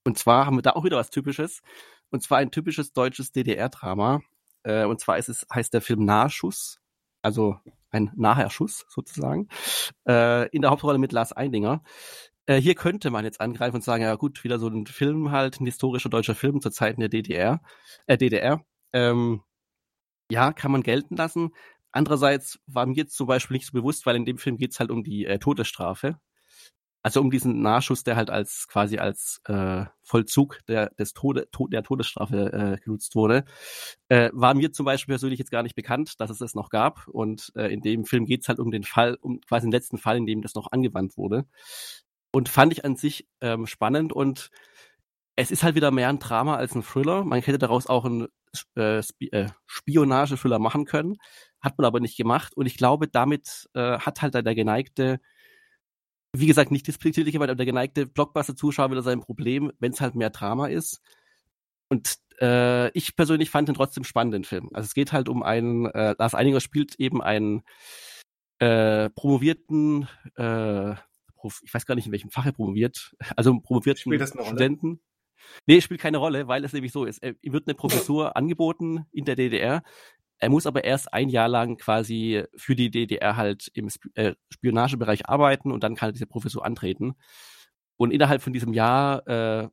Und 0.05 0.19
zwar 0.19 0.47
haben 0.47 0.57
wir 0.57 0.63
da 0.63 0.73
auch 0.73 0.85
wieder 0.85 0.97
was 0.97 1.11
Typisches. 1.11 1.63
Und 2.11 2.23
zwar 2.23 2.39
ein 2.39 2.51
typisches 2.51 2.93
deutsches 2.93 3.33
DDR-Drama. 3.33 4.21
Äh, 4.63 4.85
und 4.85 5.01
zwar 5.01 5.19
ist 5.19 5.29
es, 5.29 5.47
heißt 5.53 5.75
der 5.75 5.81
Film 5.81 6.05
Nahschuss. 6.05 6.81
Also 7.23 7.59
ein 7.91 8.13
Naherschuss 8.15 8.87
sozusagen. 8.89 9.49
Äh, 10.09 10.49
in 10.51 10.63
der 10.63 10.71
Hauptrolle 10.71 10.99
mit 10.99 11.13
Lars 11.13 11.33
Eindinger. 11.33 11.83
Äh, 12.47 12.61
hier 12.61 12.77
könnte 12.77 13.11
man 13.11 13.25
jetzt 13.25 13.41
angreifen 13.41 13.77
und 13.77 13.83
sagen, 13.83 14.05
ja 14.05 14.15
gut, 14.15 14.45
wieder 14.45 14.59
so 14.59 14.69
ein 14.69 14.87
Film 14.87 15.33
halt, 15.33 15.61
ein 15.61 15.67
historischer 15.67 16.09
deutscher 16.09 16.37
Film 16.37 16.61
zur 16.61 16.71
Zeiten 16.71 17.01
der 17.01 17.09
DDR. 17.09 17.61
Äh, 18.07 18.17
DDR. 18.17 18.65
Ähm, 18.93 19.43
ja, 20.31 20.53
kann 20.53 20.73
man 20.73 20.83
gelten 20.83 21.17
lassen. 21.17 21.51
Andererseits 21.97 22.59
war 22.67 22.85
mir 22.85 22.95
jetzt 22.95 23.17
zum 23.17 23.27
Beispiel 23.27 23.57
nicht 23.57 23.67
so 23.67 23.73
bewusst, 23.73 24.05
weil 24.05 24.17
in 24.17 24.27
dem 24.27 24.37
Film 24.37 24.59
geht 24.59 24.73
es 24.73 24.81
halt 24.81 24.91
um 24.91 25.03
die 25.03 25.25
äh, 25.25 25.39
Todesstrafe. 25.39 26.21
Also 27.03 27.23
um 27.23 27.31
diesen 27.31 27.63
Nachschuss, 27.63 28.03
der 28.05 28.17
halt 28.17 28.29
als 28.29 28.67
quasi 28.69 28.99
als 28.99 29.41
äh, 29.45 29.87
Vollzug 30.03 30.59
der, 30.69 30.91
des 30.99 31.15
Tode, 31.15 31.49
to 31.53 31.69
der 31.69 31.83
Todesstrafe 31.83 32.53
äh, 32.53 32.85
genutzt 32.85 33.15
wurde, 33.15 33.47
äh, 34.09 34.29
war 34.35 34.53
mir 34.53 34.73
zum 34.73 34.85
Beispiel 34.85 35.15
persönlich 35.15 35.39
jetzt 35.39 35.51
gar 35.51 35.63
nicht 35.63 35.75
bekannt, 35.75 36.21
dass 36.21 36.29
es 36.29 36.39
das 36.39 36.55
noch 36.55 36.69
gab. 36.69 37.09
Und 37.09 37.51
äh, 37.55 37.73
in 37.73 37.81
dem 37.81 38.05
Film 38.05 38.27
geht 38.27 38.43
es 38.43 38.49
halt 38.49 38.59
um 38.59 38.71
den 38.71 38.85
Fall, 38.85 39.17
um 39.21 39.41
quasi 39.41 39.67
den 39.67 39.73
letzten 39.73 39.97
Fall, 39.97 40.19
in 40.19 40.27
dem 40.27 40.43
das 40.43 40.55
noch 40.55 40.73
angewandt 40.73 41.17
wurde. 41.17 41.47
Und 42.31 42.51
fand 42.51 42.75
ich 42.75 42.85
an 42.85 42.97
sich 42.97 43.27
ähm, 43.41 43.67
spannend 43.67 44.13
und 44.13 44.51
es 45.37 45.51
ist 45.51 45.63
halt 45.63 45.77
wieder 45.77 45.91
mehr 45.91 46.11
ein 46.11 46.19
Drama 46.19 46.57
als 46.57 46.75
ein 46.75 46.83
Thriller. 46.83 47.25
Man 47.25 47.41
hätte 47.41 47.59
daraus 47.59 47.87
auch 47.87 48.05
einen 48.05 48.29
äh, 48.77 48.99
äh, 48.99 49.49
Spionage-Thriller 49.67 50.59
machen 50.59 50.87
können, 50.87 51.17
hat 51.67 51.79
man 51.79 51.85
aber 51.85 52.01
nicht 52.01 52.17
gemacht. 52.17 52.57
Und 52.57 52.67
ich 52.67 52.77
glaube, 52.77 53.09
damit 53.09 53.69
äh, 53.75 53.99
hat 53.99 54.23
halt 54.23 54.35
der 54.35 54.55
geneigte, 54.55 55.21
wie 56.33 56.47
gesagt, 56.47 56.71
nicht 56.71 56.87
despektierlich, 56.87 57.37
aber 57.37 57.55
der 57.55 57.67
geneigte 57.67 58.07
Blockbuster-Zuschauer 58.07 58.91
wieder 58.91 59.03
sein 59.03 59.21
Problem, 59.21 59.73
wenn 59.81 59.93
es 59.93 60.01
halt 60.01 60.15
mehr 60.15 60.31
Drama 60.31 60.69
ist. 60.69 61.03
Und 61.89 62.17
äh, 62.41 62.91
ich 62.93 63.17
persönlich 63.17 63.51
fand 63.51 63.69
den 63.69 63.75
trotzdem 63.75 64.05
spannenden 64.05 64.45
Film. 64.45 64.71
Also 64.73 64.87
es 64.87 64.95
geht 64.95 65.13
halt 65.13 65.29
um 65.29 65.43
einen, 65.43 65.87
äh, 65.87 66.15
Lars 66.19 66.35
Einiger 66.35 66.61
spielt 66.61 66.95
eben 67.01 67.21
einen 67.21 67.63
äh, 68.59 69.11
promovierten 69.11 70.09
äh, 70.37 70.95
ich 71.63 71.73
weiß 71.73 71.87
gar 71.87 71.95
nicht, 71.95 72.07
in 72.07 72.13
welchem 72.13 72.31
Fach 72.31 72.45
er 72.45 72.51
promoviert, 72.51 73.15
also 73.37 73.57
promovierten 73.61 74.13
Studenten. 74.27 75.01
Nee, 75.67 75.81
spielt 75.81 76.01
keine 76.01 76.19
Rolle, 76.19 76.49
weil 76.49 76.65
es 76.65 76.73
nämlich 76.73 76.91
so 76.91 77.05
ist. 77.05 77.23
Ihm 77.23 77.53
wird 77.53 77.69
eine 77.69 77.75
Professur 77.75 78.37
angeboten 78.37 79.07
in 79.13 79.25
der 79.25 79.37
DDR. 79.37 79.83
Er 80.39 80.51
muss 80.51 80.67
aber 80.67 80.85
erst 80.85 81.13
ein 81.13 81.29
Jahr 81.29 81.49
lang 81.49 81.79
quasi 81.79 82.45
für 82.57 82.77
die 82.77 82.91
DDR 82.91 83.37
halt 83.37 83.71
im 83.75 83.89
äh, 84.15 84.35
Spionagebereich 84.53 85.29
arbeiten 85.29 85.73
und 85.73 85.83
dann 85.83 85.95
kann 85.95 86.11
er 86.11 86.13
diese 86.13 86.27
Professur 86.27 86.65
antreten. 86.65 87.15
Und 87.97 88.13
innerhalb 88.13 88.43
von 88.43 88.53
diesem 88.53 88.75
Jahr 88.75 89.27
äh, 89.27 89.69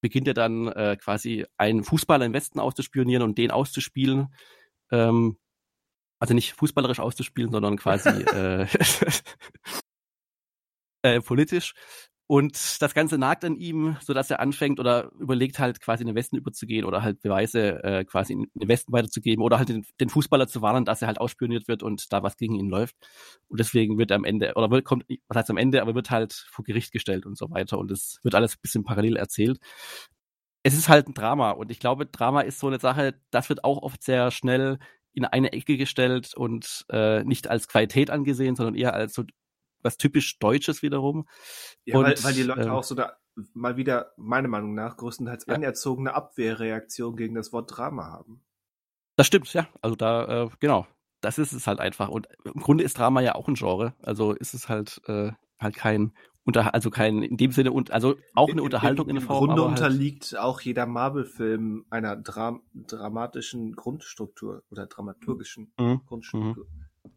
beginnt 0.00 0.28
er 0.28 0.34
dann 0.34 0.68
äh, 0.68 0.96
quasi 0.96 1.44
einen 1.56 1.84
Fußballer 1.84 2.24
im 2.24 2.32
Westen 2.32 2.60
auszuspionieren 2.60 3.22
und 3.22 3.38
den 3.38 3.50
auszuspielen. 3.50 4.32
Ähm, 4.90 5.38
also 6.20 6.34
nicht 6.34 6.52
fußballerisch 6.52 7.00
auszuspielen, 7.00 7.50
sondern 7.50 7.76
quasi 7.76 8.08
äh, 8.34 8.66
äh, 11.02 11.20
politisch. 11.20 11.74
Und 12.30 12.80
das 12.80 12.94
Ganze 12.94 13.18
nagt 13.18 13.44
an 13.44 13.56
ihm, 13.56 13.96
so 14.02 14.14
dass 14.14 14.30
er 14.30 14.38
anfängt 14.38 14.78
oder 14.78 15.10
überlegt 15.18 15.58
halt 15.58 15.80
quasi 15.80 16.04
in 16.04 16.06
den 16.06 16.14
Westen 16.14 16.36
überzugehen 16.36 16.84
oder 16.84 17.02
halt 17.02 17.20
Beweise 17.22 17.82
äh, 17.82 18.04
quasi 18.04 18.34
in 18.34 18.46
den 18.54 18.68
Westen 18.68 18.92
weiterzugeben 18.92 19.42
oder 19.42 19.58
halt 19.58 19.68
den, 19.68 19.84
den, 19.98 20.08
Fußballer 20.08 20.46
zu 20.46 20.62
warnen, 20.62 20.84
dass 20.84 21.02
er 21.02 21.08
halt 21.08 21.20
ausspioniert 21.20 21.66
wird 21.66 21.82
und 21.82 22.12
da 22.12 22.22
was 22.22 22.36
gegen 22.36 22.54
ihn 22.54 22.68
läuft. 22.68 22.94
Und 23.48 23.58
deswegen 23.58 23.98
wird 23.98 24.12
er 24.12 24.16
am 24.16 24.22
Ende, 24.22 24.52
oder 24.54 24.70
wird, 24.70 24.84
kommt, 24.84 25.06
was 25.26 25.38
heißt 25.38 25.50
am 25.50 25.56
Ende, 25.56 25.82
aber 25.82 25.96
wird 25.96 26.12
halt 26.12 26.32
vor 26.32 26.64
Gericht 26.64 26.92
gestellt 26.92 27.26
und 27.26 27.36
so 27.36 27.50
weiter. 27.50 27.78
Und 27.78 27.90
es 27.90 28.20
wird 28.22 28.36
alles 28.36 28.54
ein 28.54 28.60
bisschen 28.62 28.84
parallel 28.84 29.16
erzählt. 29.16 29.58
Es 30.62 30.74
ist 30.74 30.88
halt 30.88 31.08
ein 31.08 31.14
Drama 31.14 31.50
und 31.50 31.72
ich 31.72 31.80
glaube, 31.80 32.06
Drama 32.06 32.42
ist 32.42 32.60
so 32.60 32.68
eine 32.68 32.78
Sache, 32.78 33.20
das 33.32 33.48
wird 33.48 33.64
auch 33.64 33.82
oft 33.82 34.04
sehr 34.04 34.30
schnell 34.30 34.78
in 35.14 35.24
eine 35.24 35.52
Ecke 35.52 35.76
gestellt 35.76 36.34
und 36.36 36.86
äh, 36.90 37.24
nicht 37.24 37.50
als 37.50 37.66
Qualität 37.66 38.08
angesehen, 38.08 38.54
sondern 38.54 38.76
eher 38.76 38.94
als 38.94 39.14
so 39.14 39.24
was 39.82 39.96
typisch 39.96 40.38
Deutsches 40.38 40.82
wiederum. 40.82 41.26
Ja, 41.84 41.98
und, 41.98 42.04
weil, 42.04 42.24
weil 42.24 42.34
die 42.34 42.42
Leute 42.42 42.62
ähm, 42.62 42.70
auch 42.70 42.84
so 42.84 42.94
da 42.94 43.16
mal 43.54 43.76
wieder, 43.76 44.12
meiner 44.16 44.48
Meinung 44.48 44.74
nach, 44.74 44.96
größtenteils 44.96 45.46
ja. 45.46 45.54
anerzogene 45.54 46.14
Abwehrreaktion 46.14 47.16
gegen 47.16 47.34
das 47.34 47.52
Wort 47.52 47.76
Drama 47.76 48.06
haben. 48.06 48.42
Das 49.16 49.26
stimmt, 49.26 49.52
ja. 49.52 49.68
Also 49.80 49.96
da, 49.96 50.44
äh, 50.44 50.50
genau. 50.60 50.86
Das 51.22 51.36
ist 51.36 51.52
es 51.52 51.66
halt 51.66 51.80
einfach. 51.80 52.08
Und 52.08 52.28
im 52.44 52.60
Grunde 52.62 52.82
ist 52.82 52.98
Drama 52.98 53.20
ja 53.20 53.34
auch 53.34 53.46
ein 53.46 53.54
Genre. 53.54 53.94
Also 54.00 54.32
ist 54.32 54.54
es 54.54 54.70
halt, 54.70 55.02
äh, 55.06 55.32
halt 55.58 55.76
kein 55.76 56.12
unter, 56.44 56.72
also 56.74 56.90
kein, 56.90 57.22
in 57.22 57.36
dem 57.36 57.52
Sinne, 57.52 57.72
und 57.72 57.90
also 57.90 58.16
auch 58.34 58.48
eine 58.48 58.62
Unterhaltung 58.62 59.06
in, 59.08 59.16
in, 59.16 59.16
in 59.16 59.20
der 59.20 59.26
Form. 59.26 59.50
Im 59.50 59.56
Grunde 59.56 59.62
halt 59.62 59.70
unterliegt 59.72 60.38
auch 60.38 60.60
jeder 60.62 60.86
Marvel-Film 60.86 61.84
einer 61.90 62.16
Dra 62.16 62.58
dramatischen 62.72 63.76
Grundstruktur 63.76 64.62
oder 64.70 64.86
dramaturgischen 64.86 65.72
mhm. 65.78 66.00
Grundstruktur. 66.06 66.66
Mhm. 66.66 67.12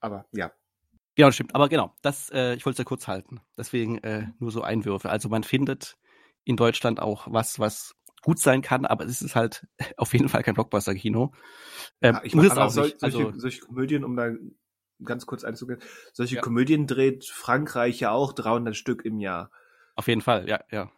Aber 0.00 0.26
ja, 0.32 0.52
Genau, 1.16 1.30
stimmt. 1.30 1.54
Aber 1.54 1.68
genau, 1.68 1.94
das, 2.02 2.30
äh, 2.30 2.54
ich 2.54 2.64
wollte 2.66 2.74
es 2.74 2.78
ja 2.78 2.84
kurz 2.84 3.08
halten. 3.08 3.40
Deswegen 3.56 3.98
äh, 3.98 4.28
nur 4.38 4.50
so 4.52 4.62
Einwürfe. 4.62 5.08
Also 5.10 5.28
man 5.28 5.42
findet 5.44 5.96
in 6.44 6.56
Deutschland 6.56 7.00
auch 7.00 7.26
was, 7.30 7.58
was 7.58 7.94
gut 8.22 8.38
sein 8.38 8.60
kann, 8.60 8.84
aber 8.84 9.04
es 9.06 9.22
ist 9.22 9.34
halt 9.34 9.66
auf 9.96 10.12
jeden 10.12 10.28
Fall 10.28 10.42
kein 10.42 10.54
Blockbuster-Kino. 10.54 11.32
Ähm, 12.02 12.14
Ja, 12.16 12.20
ich 12.22 12.34
muss 12.34 12.46
es 12.46 12.58
auch 12.58 12.70
sol 12.70 12.84
nicht. 12.86 13.00
solche, 13.00 13.16
Also, 13.18 13.38
solche 13.38 13.60
Komödien, 13.60 14.04
um 14.04 14.14
da 14.16 14.30
ganz 15.04 15.26
kurz 15.26 15.42
einzugehen, 15.44 15.80
solche 16.12 16.36
Ja. 16.36 16.40
Komödien 16.42 16.86
dreht 16.86 17.24
Frankreich 17.26 18.00
ja 18.00 18.10
auch 18.12 18.32
300 18.32 18.76
Stück 18.76 19.04
im 19.04 19.18
Jahr. 19.18 19.50
auf 19.94 20.08
jeden 20.08 20.20
Fall, 20.20 20.48
ja, 20.48 20.60
ja. 20.70 20.90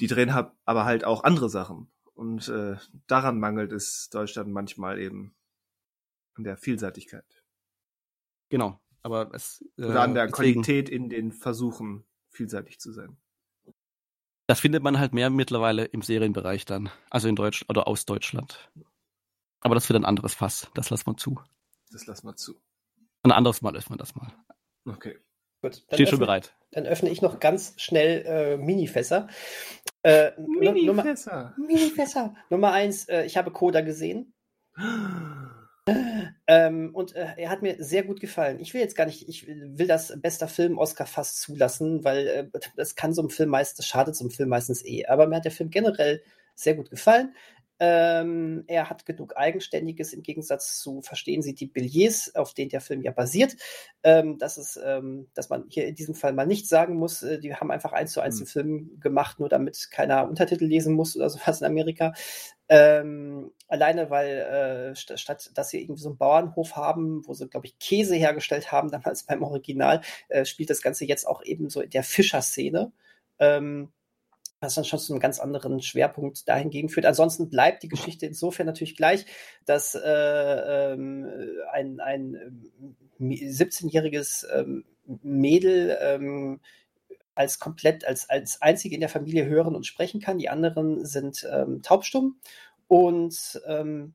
Die 0.00 0.06
drehen 0.06 0.34
hab, 0.34 0.56
aber 0.64 0.84
halt 0.84 1.04
auch 1.04 1.24
andere 1.24 1.48
Sachen. 1.50 1.90
Und 2.14 2.48
äh, 2.48 2.76
daran 3.08 3.40
mangelt 3.40 3.72
es 3.72 4.08
Deutschland 4.10 4.50
manchmal 4.52 5.00
eben 5.00 5.34
an 6.34 6.44
der 6.44 6.56
Vielseitigkeit. 6.56 7.24
Genau. 8.48 8.80
Aber 9.02 9.30
es 9.34 9.64
äh, 9.78 9.84
Oder 9.84 10.02
an 10.02 10.14
der 10.14 10.26
deswegen- 10.26 10.62
Qualität 10.62 10.88
in 10.88 11.08
den 11.08 11.32
Versuchen, 11.32 12.04
vielseitig 12.30 12.78
zu 12.80 12.92
sein. 12.92 13.16
Das 14.46 14.60
findet 14.60 14.82
man 14.82 14.98
halt 14.98 15.12
mehr 15.12 15.28
mittlerweile 15.30 15.84
im 15.84 16.00
Serienbereich 16.02 16.64
dann. 16.64 16.90
Also 17.10 17.28
in 17.28 17.36
Deutsch 17.36 17.64
oder 17.68 17.86
aus 17.86 18.06
Deutschland. 18.06 18.70
Aber 19.60 19.74
das 19.74 19.88
wird 19.88 19.98
ein 19.98 20.04
anderes 20.06 20.34
Fass. 20.34 20.70
Das 20.74 20.88
lassen 20.90 21.06
wir 21.06 21.16
zu. 21.16 21.40
Das 21.90 22.06
lassen 22.06 22.26
wir 22.26 22.36
zu. 22.36 22.54
Ein 23.22 23.32
anderes 23.32 23.60
Mal 23.62 23.76
öffnen 23.76 23.98
wir 23.98 24.02
das 24.02 24.14
mal. 24.14 24.32
Okay. 24.86 25.18
Gut, 25.60 25.84
dann 25.88 25.96
Steht 25.96 26.08
schon 26.08 26.18
öffne- 26.18 26.26
bereit. 26.26 26.56
Dann 26.70 26.86
öffne 26.86 27.10
ich 27.10 27.20
noch 27.20 27.40
ganz 27.40 27.74
schnell 27.80 28.24
äh, 28.26 28.56
Minifässer. 28.56 29.28
Äh, 30.02 30.30
Nu- 30.38 30.60
Nummer, 30.60 31.02
Minifässer. 31.02 31.54
Minifässer. 31.58 32.36
Nummer 32.48 32.72
eins, 32.72 33.08
äh, 33.08 33.24
ich 33.24 33.36
habe 33.36 33.50
Coda 33.50 33.80
gesehen. 33.80 34.32
Ähm, 36.46 36.94
und 36.94 37.14
äh, 37.14 37.34
er 37.36 37.50
hat 37.50 37.62
mir 37.62 37.76
sehr 37.78 38.04
gut 38.04 38.20
gefallen. 38.20 38.58
Ich 38.60 38.72
will 38.74 38.80
jetzt 38.80 38.96
gar 38.96 39.06
nicht, 39.06 39.28
ich 39.28 39.46
will 39.46 39.86
das 39.86 40.18
bester 40.20 40.48
Film 40.48 40.78
Oscar 40.78 41.06
fast 41.06 41.40
zulassen, 41.40 42.04
weil 42.04 42.26
äh, 42.26 42.60
das 42.76 42.94
kann 42.94 43.12
so 43.12 43.22
einem 43.22 43.30
Film 43.30 43.50
meistens, 43.50 43.78
das 43.78 43.86
schadet 43.86 44.16
so 44.16 44.24
einem 44.24 44.30
Film 44.30 44.48
meistens 44.48 44.84
eh. 44.84 45.06
Aber 45.06 45.26
mir 45.26 45.36
hat 45.36 45.44
der 45.44 45.52
Film 45.52 45.70
generell 45.70 46.22
sehr 46.54 46.74
gut 46.74 46.90
gefallen. 46.90 47.34
Ähm, 47.80 48.64
er 48.66 48.90
hat 48.90 49.06
genug 49.06 49.36
Eigenständiges 49.36 50.12
im 50.12 50.22
Gegensatz 50.24 50.78
zu 50.80 51.00
Verstehen 51.00 51.42
Sie 51.42 51.54
die 51.54 51.66
Billets, 51.68 52.34
auf 52.34 52.52
denen 52.52 52.70
der 52.70 52.80
Film 52.80 53.02
ja 53.02 53.12
basiert. 53.12 53.54
Ähm, 54.02 54.38
dass 54.38 54.56
es, 54.56 54.78
ähm, 54.84 55.28
dass 55.34 55.48
man 55.48 55.64
hier 55.68 55.86
in 55.86 55.94
diesem 55.94 56.14
Fall 56.16 56.32
mal 56.32 56.46
nicht 56.46 56.68
sagen 56.68 56.96
muss, 56.96 57.22
äh, 57.22 57.38
die 57.38 57.54
haben 57.54 57.70
einfach 57.70 57.92
eins 57.92 58.12
zu 58.12 58.20
eins 58.20 58.36
Hm. 58.40 58.44
den 58.44 58.48
Film 58.48 59.00
gemacht, 59.00 59.38
nur 59.38 59.48
damit 59.48 59.90
keiner 59.92 60.28
Untertitel 60.28 60.64
lesen 60.64 60.94
muss 60.94 61.16
oder 61.16 61.30
sowas 61.30 61.60
in 61.60 61.66
Amerika. 61.66 62.14
Ähm, 62.68 63.52
alleine, 63.66 64.10
weil 64.10 64.92
äh, 64.92 64.94
st 64.94 65.18
statt 65.18 65.50
dass 65.54 65.70
sie 65.70 65.80
irgendwie 65.80 66.02
so 66.02 66.10
einen 66.10 66.18
Bauernhof 66.18 66.76
haben, 66.76 67.26
wo 67.26 67.34
sie, 67.34 67.48
glaube 67.48 67.66
ich, 67.66 67.78
Käse 67.78 68.14
hergestellt 68.14 68.72
haben, 68.72 68.90
damals 68.92 69.24
beim 69.24 69.42
Original, 69.42 70.02
äh, 70.28 70.44
spielt 70.44 70.70
das 70.70 70.82
Ganze 70.82 71.04
jetzt 71.04 71.26
auch 71.26 71.42
eben 71.44 71.70
so 71.70 71.80
in 71.80 71.90
der 71.90 72.02
Fischerszene. 72.02 72.92
Ähm, 73.38 73.90
was 74.60 74.74
dann 74.74 74.84
schon 74.84 74.98
zu 74.98 75.12
einem 75.12 75.20
ganz 75.20 75.38
anderen 75.38 75.80
Schwerpunkt 75.80 76.48
dahingegen 76.48 76.88
führt. 76.88 77.06
Ansonsten 77.06 77.48
bleibt 77.48 77.82
die 77.82 77.88
Geschichte 77.88 78.26
insofern 78.26 78.66
natürlich 78.66 78.96
gleich, 78.96 79.24
dass 79.66 79.94
äh, 79.94 80.00
ähm, 80.00 81.28
ein, 81.72 82.00
ein 82.00 82.66
ähm, 83.20 83.30
17-jähriges 83.30 84.46
ähm, 84.52 84.84
Mädel 85.22 85.96
ähm, 86.00 86.60
als 87.38 87.58
komplett, 87.58 88.04
als, 88.04 88.28
als 88.28 88.60
einzige 88.60 88.94
in 88.94 89.00
der 89.00 89.08
Familie 89.08 89.46
hören 89.46 89.76
und 89.76 89.86
sprechen 89.86 90.20
kann. 90.20 90.38
Die 90.38 90.48
anderen 90.48 91.04
sind 91.06 91.46
ähm, 91.50 91.82
taubstumm. 91.82 92.40
Und 92.88 93.60
ähm, 93.66 94.14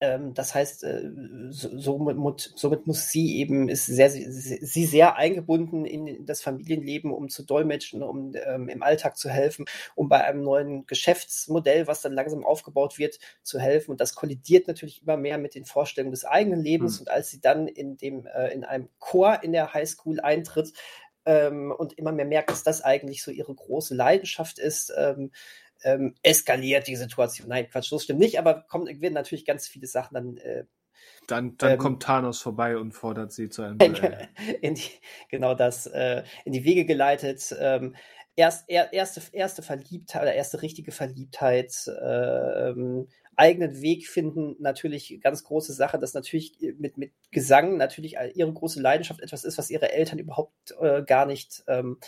ähm, 0.00 0.34
das 0.34 0.54
heißt, 0.54 0.84
äh, 0.84 1.10
so, 1.48 1.78
somit, 1.78 2.52
somit 2.54 2.86
muss 2.86 3.08
sie 3.08 3.38
eben, 3.38 3.70
ist 3.70 3.86
sehr, 3.86 4.10
sie, 4.10 4.24
sie 4.30 4.84
sehr 4.84 5.16
eingebunden 5.16 5.86
in 5.86 6.26
das 6.26 6.42
Familienleben, 6.42 7.10
um 7.10 7.30
zu 7.30 7.42
dolmetschen, 7.44 8.02
um 8.02 8.32
ähm, 8.34 8.68
im 8.68 8.82
Alltag 8.82 9.16
zu 9.16 9.30
helfen, 9.30 9.64
um 9.94 10.10
bei 10.10 10.22
einem 10.22 10.42
neuen 10.42 10.86
Geschäftsmodell, 10.86 11.86
was 11.86 12.02
dann 12.02 12.12
langsam 12.12 12.44
aufgebaut 12.44 12.98
wird, 12.98 13.18
zu 13.42 13.58
helfen. 13.58 13.92
Und 13.92 14.00
das 14.02 14.14
kollidiert 14.14 14.68
natürlich 14.68 15.02
immer 15.02 15.16
mehr 15.16 15.38
mit 15.38 15.54
den 15.54 15.64
Vorstellungen 15.64 16.12
des 16.12 16.26
eigenen 16.26 16.60
Lebens. 16.60 16.96
Hm. 16.96 17.00
Und 17.00 17.10
als 17.10 17.30
sie 17.30 17.40
dann 17.40 17.66
in 17.66 17.96
dem, 17.96 18.26
äh, 18.26 18.52
in 18.52 18.64
einem 18.64 18.90
Chor 18.98 19.42
in 19.42 19.52
der 19.52 19.72
Highschool 19.72 20.20
eintritt, 20.20 20.74
ähm, 21.26 21.72
und 21.76 21.92
immer 21.98 22.12
mehr 22.12 22.24
merkt, 22.24 22.50
dass 22.50 22.62
das 22.62 22.82
eigentlich 22.82 23.22
so 23.22 23.30
ihre 23.30 23.54
große 23.54 23.94
Leidenschaft 23.94 24.58
ist, 24.58 24.92
ähm, 24.96 25.32
ähm, 25.82 26.14
eskaliert 26.22 26.86
die 26.86 26.96
Situation. 26.96 27.48
Nein, 27.48 27.68
Quatsch, 27.68 27.88
so 27.88 27.98
stimmt 27.98 28.20
nicht, 28.20 28.38
aber 28.38 28.62
kommen 28.62 28.86
werden 29.00 29.14
natürlich 29.14 29.44
ganz 29.44 29.68
viele 29.68 29.86
Sachen 29.86 30.14
dann 30.14 30.36
äh, 30.38 30.64
Dann, 31.26 31.56
dann 31.58 31.72
Ähm, 31.72 31.78
kommt 31.78 32.02
Thanos 32.02 32.40
vorbei 32.40 32.76
und 32.76 32.92
fordert 32.92 33.32
sie 33.32 33.50
zu 33.50 33.62
einem 33.62 33.78
Duell. 33.78 34.28
genau 35.28 35.54
das 35.54 35.86
äh, 35.86 36.22
in 36.44 36.52
die 36.52 36.64
Wege 36.64 36.86
geleitet. 36.86 37.54
Ähm, 37.58 37.94
erst, 38.36 38.68
er, 38.68 38.92
erste, 38.92 39.20
erste 39.32 39.62
Verliebtheit 39.62 40.22
oder 40.22 40.34
erste 40.34 40.62
richtige 40.62 40.92
Verliebtheit, 40.92 41.74
äh, 41.86 42.72
eigenen 43.36 43.80
Weg 43.82 44.08
finden, 44.08 44.56
natürlich 44.58 45.20
ganz 45.22 45.44
große 45.44 45.72
Sache, 45.72 45.98
dass 45.98 46.14
natürlich 46.14 46.58
mit, 46.78 46.96
mit 46.98 47.12
Gesang 47.30 47.76
natürlich 47.76 48.16
ihre 48.34 48.52
große 48.52 48.80
Leidenschaft 48.80 49.20
etwas 49.20 49.44
ist, 49.44 49.58
was 49.58 49.70
ihre 49.70 49.92
Eltern 49.92 50.18
überhaupt 50.18 50.74
äh, 50.80 51.02
gar 51.02 51.26
nicht 51.26 51.62
ähm, 51.68 51.98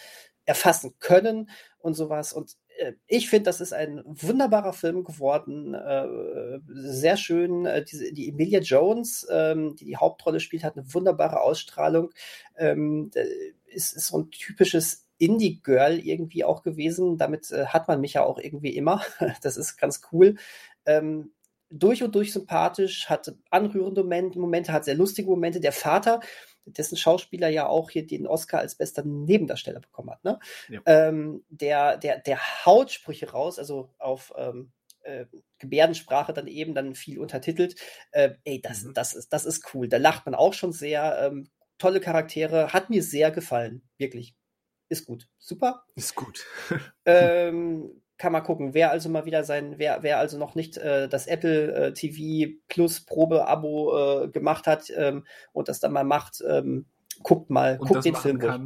erfassen 0.46 0.94
können 0.98 1.50
und 1.78 1.94
sowas. 1.94 2.32
Und 2.32 2.56
äh, 2.78 2.94
ich 3.06 3.28
finde, 3.28 3.44
das 3.44 3.60
ist 3.60 3.74
ein 3.74 4.02
wunderbarer 4.06 4.72
Film 4.72 5.04
geworden. 5.04 5.74
Äh, 5.74 6.60
sehr 6.66 7.16
schön. 7.18 7.66
Äh, 7.66 7.84
diese, 7.84 8.12
die 8.12 8.30
Emilia 8.30 8.60
Jones, 8.60 9.26
ähm, 9.30 9.76
die 9.76 9.84
die 9.84 9.96
Hauptrolle 9.96 10.40
spielt, 10.40 10.64
hat 10.64 10.76
eine 10.76 10.92
wunderbare 10.94 11.42
Ausstrahlung. 11.42 12.10
Ähm, 12.56 13.10
ist, 13.66 13.94
ist 13.94 14.06
so 14.06 14.18
ein 14.18 14.30
typisches 14.30 15.06
Indie-Girl 15.18 15.98
irgendwie 15.98 16.44
auch 16.44 16.62
gewesen. 16.62 17.18
Damit 17.18 17.50
äh, 17.50 17.66
hat 17.66 17.88
man 17.88 18.00
mich 18.00 18.14
ja 18.14 18.24
auch 18.24 18.38
irgendwie 18.38 18.74
immer. 18.76 19.02
Das 19.42 19.56
ist 19.56 19.76
ganz 19.76 20.00
cool. 20.12 20.36
Ähm, 20.88 21.32
durch 21.70 22.02
und 22.02 22.14
durch 22.14 22.32
sympathisch, 22.32 23.08
hat 23.10 23.34
anrührende 23.50 24.02
Momente, 24.02 24.72
hat 24.72 24.86
sehr 24.86 24.94
lustige 24.94 25.28
Momente. 25.28 25.60
Der 25.60 25.72
Vater, 25.72 26.20
dessen 26.64 26.96
Schauspieler 26.96 27.48
ja 27.48 27.66
auch 27.66 27.90
hier 27.90 28.06
den 28.06 28.26
Oscar 28.26 28.60
als 28.60 28.74
bester 28.74 29.04
Nebendarsteller 29.04 29.80
bekommen 29.80 30.10
hat, 30.10 30.24
ne? 30.24 30.38
Ja. 30.68 30.80
Ähm, 30.86 31.44
der, 31.50 31.98
der, 31.98 32.18
der 32.20 32.38
haut 32.64 32.90
Sprüche 32.90 33.30
raus, 33.30 33.58
also 33.58 33.90
auf 33.98 34.32
ähm, 34.36 34.72
äh, 35.02 35.26
Gebärdensprache 35.58 36.32
dann 36.32 36.46
eben, 36.46 36.74
dann 36.74 36.94
viel 36.94 37.18
untertitelt. 37.18 37.76
Äh, 38.12 38.30
ey, 38.44 38.60
das, 38.60 38.84
Mhm. 38.84 38.94
das, 38.94 39.14
ist, 39.14 39.32
das 39.32 39.44
ist 39.44 39.74
cool. 39.74 39.88
Da 39.88 39.98
lacht 39.98 40.26
man 40.26 40.34
auch 40.34 40.54
schon 40.54 40.72
sehr. 40.72 41.18
Ähm, 41.22 41.48
tolle 41.78 42.00
Charaktere, 42.00 42.72
hat 42.72 42.90
mir 42.90 43.04
sehr 43.04 43.30
gefallen, 43.30 43.82
wirklich. 43.98 44.34
Ist 44.88 45.06
gut. 45.06 45.28
Super. 45.38 45.84
Ist 45.94 46.14
gut. 46.16 46.44
Ähm, 47.04 48.02
kann 48.18 48.32
man 48.32 48.42
gucken, 48.42 48.74
wer 48.74 48.90
also 48.90 49.08
mal 49.08 49.24
wieder 49.24 49.44
sein, 49.44 49.74
wer, 49.78 50.02
wer 50.02 50.18
also 50.18 50.38
noch 50.38 50.54
nicht 50.54 50.76
äh, 50.76 51.08
das 51.08 51.26
Apple 51.26 51.72
äh, 51.72 51.92
TV 51.92 52.52
Plus 52.68 53.00
Probe-Abo 53.06 54.24
äh, 54.24 54.28
gemacht 54.28 54.66
hat 54.66 54.92
ähm, 54.94 55.24
und 55.52 55.68
das 55.68 55.80
dann 55.80 55.92
mal 55.92 56.04
macht, 56.04 56.42
ähm, 56.46 56.86
guckt 57.22 57.48
mal, 57.48 57.78
Und 57.78 57.88
guckt 57.88 58.04
den 58.04 58.16
Film 58.16 58.40
durch. 58.40 58.60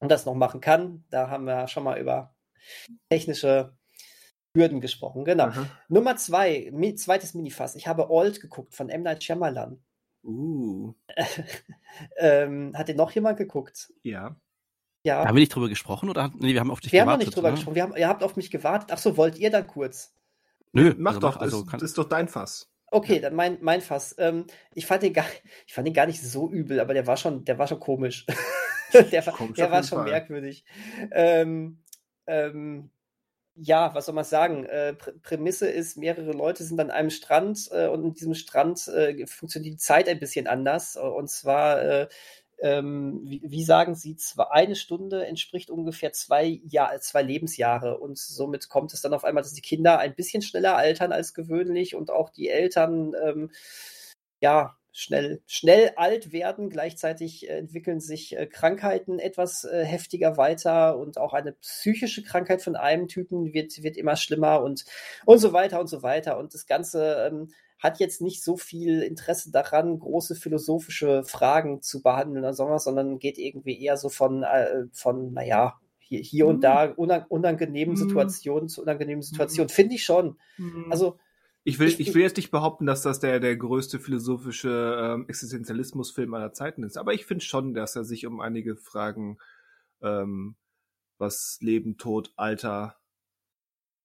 Und 0.00 0.08
das 0.10 0.26
noch 0.26 0.34
machen 0.34 0.60
kann. 0.60 1.04
Da 1.10 1.28
haben 1.28 1.44
wir 1.44 1.68
schon 1.68 1.84
mal 1.84 1.98
über 2.00 2.34
technische 3.10 3.76
Hürden 4.54 4.80
gesprochen. 4.80 5.24
Genau. 5.24 5.44
Aha. 5.44 5.66
Nummer 5.88 6.16
zwei, 6.16 6.70
mi 6.72 6.94
zweites 6.94 7.34
Minifass. 7.34 7.76
Ich 7.76 7.86
habe 7.86 8.10
Old 8.10 8.40
geguckt 8.40 8.74
von 8.74 8.88
M. 8.88 9.02
Night 9.02 9.22
Shyamalan. 9.22 9.82
Uh, 10.22 10.94
ähm, 12.18 12.72
hat 12.76 12.88
den 12.88 12.96
noch 12.96 13.12
jemand 13.12 13.38
geguckt? 13.38 13.92
ja. 14.02 14.36
Ja. 15.02 15.24
Haben 15.24 15.34
wir 15.34 15.40
nicht 15.40 15.54
drüber 15.54 15.68
gesprochen 15.68 16.10
oder? 16.10 16.30
Nee, 16.38 16.52
wir 16.52 16.60
haben 16.60 16.70
auf 16.70 16.80
dich 16.80 16.92
Wir 16.92 17.00
haben 17.00 17.06
gewartet. 17.08 17.20
noch 17.20 17.26
nicht 17.28 17.36
drüber 17.36 17.48
ne? 17.50 17.54
gesprochen. 17.54 17.74
Wir 17.74 17.82
haben, 17.82 17.96
ihr 17.96 18.08
habt 18.08 18.22
auf 18.22 18.36
mich 18.36 18.50
gewartet. 18.50 18.90
Ach 18.92 18.98
so, 18.98 19.16
wollt 19.16 19.38
ihr 19.38 19.50
dann 19.50 19.66
kurz? 19.66 20.14
Nö, 20.72 20.94
Mach 20.98 21.12
also 21.12 21.20
doch, 21.20 21.36
also 21.38 21.62
das, 21.62 21.70
kann, 21.70 21.80
das 21.80 21.90
ist 21.90 21.98
doch 21.98 22.08
dein 22.08 22.28
Fass. 22.28 22.70
Okay, 22.92 23.20
dann 23.20 23.34
mein, 23.34 23.58
mein 23.60 23.80
Fass. 23.80 24.14
Ähm, 24.18 24.46
ich, 24.74 24.86
fand 24.86 25.02
den 25.02 25.12
gar, 25.12 25.24
ich 25.66 25.74
fand 25.74 25.86
den 25.86 25.94
gar 25.94 26.06
nicht 26.06 26.22
so 26.22 26.50
übel, 26.50 26.80
aber 26.80 26.94
der 26.94 27.06
war 27.06 27.16
schon, 27.16 27.44
der 27.44 27.58
war 27.58 27.66
schon 27.66 27.80
komisch. 27.80 28.26
der 28.92 29.24
war, 29.26 29.34
Komisch 29.34 29.56
der 29.56 29.70
war 29.70 29.82
schon 29.82 29.98
Fall. 29.98 30.10
merkwürdig. 30.10 30.64
Ähm, 31.12 31.78
ähm, 32.26 32.90
ja, 33.54 33.94
was 33.94 34.06
soll 34.06 34.14
man 34.14 34.24
sagen? 34.24 34.64
Äh, 34.64 34.94
Prä 34.94 35.12
Prämisse 35.22 35.68
ist, 35.68 35.96
mehrere 35.96 36.32
Leute 36.32 36.64
sind 36.64 36.80
an 36.80 36.90
einem 36.90 37.10
Strand 37.10 37.68
äh, 37.72 37.88
und 37.88 38.04
in 38.04 38.14
diesem 38.14 38.34
Strand 38.34 38.88
äh, 38.88 39.26
funktioniert 39.26 39.74
die 39.74 39.78
Zeit 39.78 40.08
ein 40.08 40.18
bisschen 40.18 40.46
anders. 40.46 40.96
Und 40.96 41.28
zwar, 41.28 41.82
äh, 41.82 42.08
ähm, 42.62 43.20
wie, 43.24 43.42
wie 43.44 43.64
sagen 43.64 43.94
Sie, 43.94 44.16
zwei, 44.16 44.44
eine 44.50 44.76
Stunde 44.76 45.26
entspricht 45.26 45.70
ungefähr 45.70 46.12
zwei, 46.12 46.60
Jahr, 46.64 46.98
zwei 47.00 47.22
Lebensjahre. 47.22 47.98
Und 47.98 48.18
somit 48.18 48.68
kommt 48.68 48.92
es 48.92 49.00
dann 49.00 49.14
auf 49.14 49.24
einmal, 49.24 49.42
dass 49.42 49.54
die 49.54 49.62
Kinder 49.62 49.98
ein 49.98 50.14
bisschen 50.14 50.42
schneller 50.42 50.76
altern 50.76 51.12
als 51.12 51.34
gewöhnlich 51.34 51.94
und 51.94 52.10
auch 52.10 52.30
die 52.30 52.48
Eltern 52.48 53.14
ähm, 53.24 53.50
ja 54.40 54.76
schnell, 54.92 55.42
schnell 55.46 55.92
alt 55.96 56.32
werden. 56.32 56.70
Gleichzeitig 56.70 57.48
äh, 57.48 57.58
entwickeln 57.58 58.00
sich 58.00 58.36
äh, 58.36 58.46
Krankheiten 58.46 59.18
etwas 59.18 59.64
äh, 59.64 59.84
heftiger 59.84 60.36
weiter 60.36 60.98
und 60.98 61.18
auch 61.18 61.32
eine 61.32 61.52
psychische 61.52 62.22
Krankheit 62.22 62.62
von 62.62 62.76
einem 62.76 63.08
Typen 63.08 63.52
wird, 63.52 63.82
wird 63.82 63.96
immer 63.96 64.16
schlimmer 64.16 64.62
und, 64.62 64.84
und 65.24 65.38
so 65.38 65.52
weiter 65.52 65.80
und 65.80 65.88
so 65.88 66.02
weiter. 66.02 66.38
Und 66.38 66.54
das 66.54 66.66
Ganze 66.66 67.28
ähm, 67.30 67.52
hat 67.80 67.98
jetzt 67.98 68.20
nicht 68.20 68.44
so 68.44 68.56
viel 68.56 69.02
Interesse 69.02 69.50
daran, 69.50 69.98
große 69.98 70.34
philosophische 70.34 71.24
Fragen 71.24 71.82
zu 71.82 72.02
behandeln 72.02 72.44
oder 72.44 72.54
sowas, 72.54 72.84
sondern 72.84 73.18
geht 73.18 73.38
irgendwie 73.38 73.82
eher 73.82 73.96
so 73.96 74.10
von, 74.10 74.42
äh, 74.42 74.84
von 74.92 75.32
naja, 75.32 75.80
hier, 75.98 76.20
hier 76.20 76.46
und 76.46 76.62
da 76.62 76.92
unang 76.92 77.24
unangenehmen 77.28 77.96
Situationen 77.96 78.68
zu 78.68 78.82
unangenehmen 78.82 79.22
Situationen. 79.22 79.70
Finde 79.70 79.94
ich 79.94 80.04
schon. 80.04 80.38
Also 80.90 81.18
ich 81.62 81.78
will, 81.78 81.88
ich, 81.88 82.00
ich 82.00 82.14
will 82.14 82.22
jetzt 82.22 82.36
nicht 82.36 82.50
behaupten, 82.50 82.86
dass 82.86 83.02
das 83.02 83.20
der, 83.20 83.38
der 83.38 83.56
größte 83.56 83.98
philosophische 83.98 84.98
ähm, 84.98 85.26
Existenzialismusfilm 85.28 86.32
aller 86.34 86.52
Zeiten 86.52 86.82
ist, 86.82 86.96
aber 86.96 87.14
ich 87.14 87.26
finde 87.26 87.44
schon, 87.44 87.74
dass 87.74 87.96
er 87.96 88.04
sich 88.04 88.26
um 88.26 88.40
einige 88.40 88.76
Fragen, 88.76 89.38
ähm, 90.02 90.56
was 91.18 91.58
Leben, 91.60 91.96
Tod, 91.96 92.32
Alter 92.36 92.96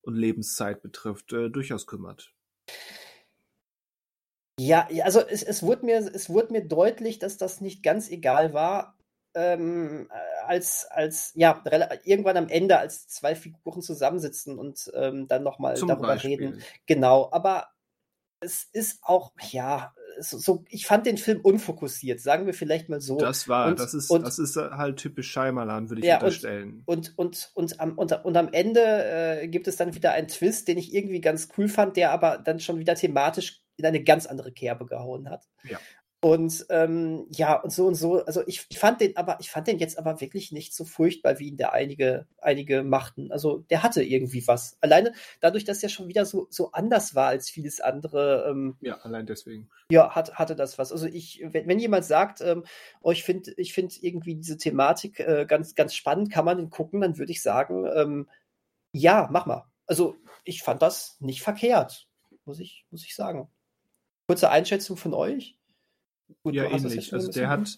und 0.01 0.15
Lebenszeit 0.15 0.81
betrifft, 0.81 1.33
äh, 1.33 1.49
durchaus 1.49 1.87
kümmert. 1.87 2.33
Ja, 4.59 4.87
also 5.03 5.19
es, 5.19 5.43
es, 5.43 5.63
wurde 5.63 5.85
mir, 5.85 5.97
es 5.97 6.29
wurde 6.29 6.53
mir 6.53 6.65
deutlich, 6.65 7.19
dass 7.19 7.37
das 7.37 7.59
nicht 7.59 7.83
ganz 7.83 8.09
egal 8.09 8.53
war, 8.53 8.97
ähm, 9.33 10.09
als, 10.45 10.87
als, 10.89 11.33
ja, 11.35 11.61
irgendwann 12.05 12.37
am 12.37 12.47
Ende, 12.47 12.77
als 12.77 13.07
zwei 13.07 13.35
Figuren 13.35 13.81
zusammensitzen 13.81 14.57
und 14.57 14.89
ähm, 14.95 15.27
dann 15.27 15.43
nochmal 15.43 15.75
darüber 15.75 16.07
Beispiel. 16.07 16.31
reden. 16.31 16.63
Genau, 16.85 17.29
aber 17.33 17.67
es 18.39 18.69
ist 18.71 18.99
auch, 19.01 19.33
ja, 19.51 19.93
so, 20.19 20.63
ich 20.69 20.85
fand 20.85 21.05
den 21.05 21.17
Film 21.17 21.41
unfokussiert, 21.41 22.21
sagen 22.21 22.45
wir 22.45 22.53
vielleicht 22.53 22.87
mal 22.87 23.01
so. 23.01 23.17
Das 23.17 23.49
war, 23.49 23.67
und, 23.67 23.79
das 23.79 23.93
ist, 23.93 24.09
und, 24.09 24.25
das 24.25 24.39
ist 24.39 24.55
halt 24.55 24.97
typisch 24.97 25.29
Scheimerlan, 25.29 25.89
würde 25.89 26.01
ich 26.01 26.07
ja, 26.07 26.15
unterstellen. 26.15 26.83
Und, 26.85 27.13
und, 27.17 27.51
und, 27.55 27.71
und, 27.73 27.79
am, 27.81 27.97
und, 27.97 28.23
und 28.23 28.37
am 28.37 28.49
Ende 28.53 29.41
äh, 29.41 29.47
gibt 29.49 29.67
es 29.67 29.75
dann 29.75 29.95
wieder 29.95 30.13
einen 30.13 30.29
Twist, 30.29 30.69
den 30.69 30.77
ich 30.77 30.93
irgendwie 30.93 31.19
ganz 31.19 31.49
cool 31.57 31.67
fand, 31.67 31.97
der 31.97 32.11
aber 32.11 32.37
dann 32.37 32.61
schon 32.61 32.79
wieder 32.79 32.95
thematisch 32.95 33.64
in 33.77 33.85
eine 33.85 34.03
ganz 34.03 34.25
andere 34.25 34.51
Kerbe 34.51 34.85
gehauen 34.85 35.29
hat. 35.29 35.47
Ja. 35.63 35.79
Und 36.25 36.65
ähm, 36.69 37.27
ja, 37.29 37.53
und 37.61 37.69
so 37.71 37.85
und 37.85 37.93
so. 37.93 38.25
Also 38.25 38.41
ich 38.47 38.65
fand 38.79 38.99
den 38.99 39.15
aber, 39.15 39.37
ich 39.41 39.51
fand 39.51 39.67
den 39.67 39.77
jetzt 39.77 39.99
aber 39.99 40.21
wirklich 40.21 40.51
nicht 40.51 40.73
so 40.73 40.83
furchtbar, 40.83 41.37
wie 41.37 41.49
ihn 41.49 41.57
der 41.57 41.73
einige, 41.73 42.25
einige 42.39 42.81
machten. 42.81 43.31
Also 43.31 43.59
der 43.69 43.83
hatte 43.83 44.01
irgendwie 44.01 44.47
was. 44.47 44.75
Alleine 44.81 45.13
dadurch, 45.39 45.65
dass 45.65 45.83
er 45.83 45.89
schon 45.89 46.07
wieder 46.07 46.25
so, 46.25 46.47
so 46.49 46.71
anders 46.71 47.13
war 47.13 47.27
als 47.27 47.51
vieles 47.51 47.79
andere. 47.79 48.47
Ähm, 48.49 48.75
ja, 48.81 48.97
allein 49.01 49.27
deswegen. 49.27 49.69
Ja, 49.91 50.15
hat, 50.15 50.33
hatte 50.33 50.55
das 50.55 50.79
was. 50.79 50.91
Also 50.91 51.05
ich, 51.05 51.43
wenn, 51.43 51.67
wenn 51.67 51.77
jemand 51.77 52.05
sagt, 52.05 52.41
ähm, 52.41 52.63
oh, 53.01 53.11
ich 53.11 53.23
finde, 53.23 53.53
ich 53.57 53.73
finde 53.73 53.93
irgendwie 54.01 54.33
diese 54.33 54.57
Thematik 54.57 55.19
äh, 55.19 55.45
ganz, 55.47 55.75
ganz 55.75 55.93
spannend, 55.93 56.31
kann 56.31 56.45
man 56.45 56.57
den 56.57 56.71
gucken, 56.71 57.01
dann 57.01 57.19
würde 57.19 57.33
ich 57.33 57.43
sagen, 57.43 57.85
ähm, 57.95 58.27
ja, 58.91 59.29
mach 59.31 59.45
mal. 59.45 59.65
Also 59.85 60.15
ich 60.43 60.63
fand 60.63 60.81
das 60.81 61.17
nicht 61.19 61.43
verkehrt, 61.43 62.07
muss 62.45 62.59
ich, 62.59 62.87
muss 62.89 63.05
ich 63.05 63.13
sagen. 63.13 63.47
Kurze 64.27 64.49
Einschätzung 64.49 64.97
von 64.97 65.13
euch? 65.13 65.57
Gut, 66.43 66.55
ja, 66.55 66.65
ähnlich. 66.65 67.13
Also 67.13 67.31
der 67.31 67.49
hat, 67.49 67.77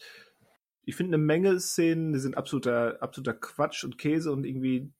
ich 0.83 0.95
finde 0.95 1.15
eine 1.15 1.23
Menge 1.23 1.59
Szenen, 1.59 2.13
die 2.13 2.19
sind 2.19 2.37
absoluter, 2.37 3.01
absoluter 3.01 3.33
Quatsch 3.33 3.83
und 3.83 3.97
Käse 3.97 4.31
und 4.31 4.45
irgendwie 4.45 4.91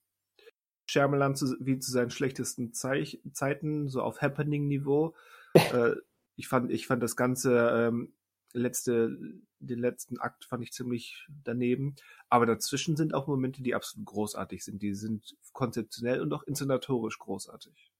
Shyamalan 0.85 1.35
zu, 1.35 1.55
wie 1.59 1.79
zu 1.79 1.91
seinen 1.91 2.11
schlechtesten 2.11 2.73
Zeich 2.73 3.21
Zeiten, 3.31 3.87
so 3.87 4.01
auf 4.01 4.21
Happening-Niveau. 4.21 5.15
äh, 5.53 5.95
ich 6.35 6.47
fand, 6.47 6.71
ich 6.71 6.87
fand 6.87 7.01
das 7.03 7.15
ganze 7.15 7.69
ähm, 7.73 8.13
letzte, 8.53 9.17
den 9.59 9.79
letzten 9.79 10.19
Akt 10.19 10.45
fand 10.45 10.63
ich 10.63 10.71
ziemlich 10.71 11.27
daneben. 11.43 11.95
Aber 12.29 12.45
dazwischen 12.45 12.95
sind 12.95 13.13
auch 13.13 13.27
Momente, 13.27 13.63
die 13.63 13.75
absolut 13.75 14.05
großartig 14.05 14.63
sind. 14.63 14.81
Die 14.81 14.93
sind 14.93 15.35
konzeptionell 15.53 16.21
und 16.21 16.33
auch 16.33 16.43
inszenatorisch 16.43 17.17
großartig. 17.19 17.91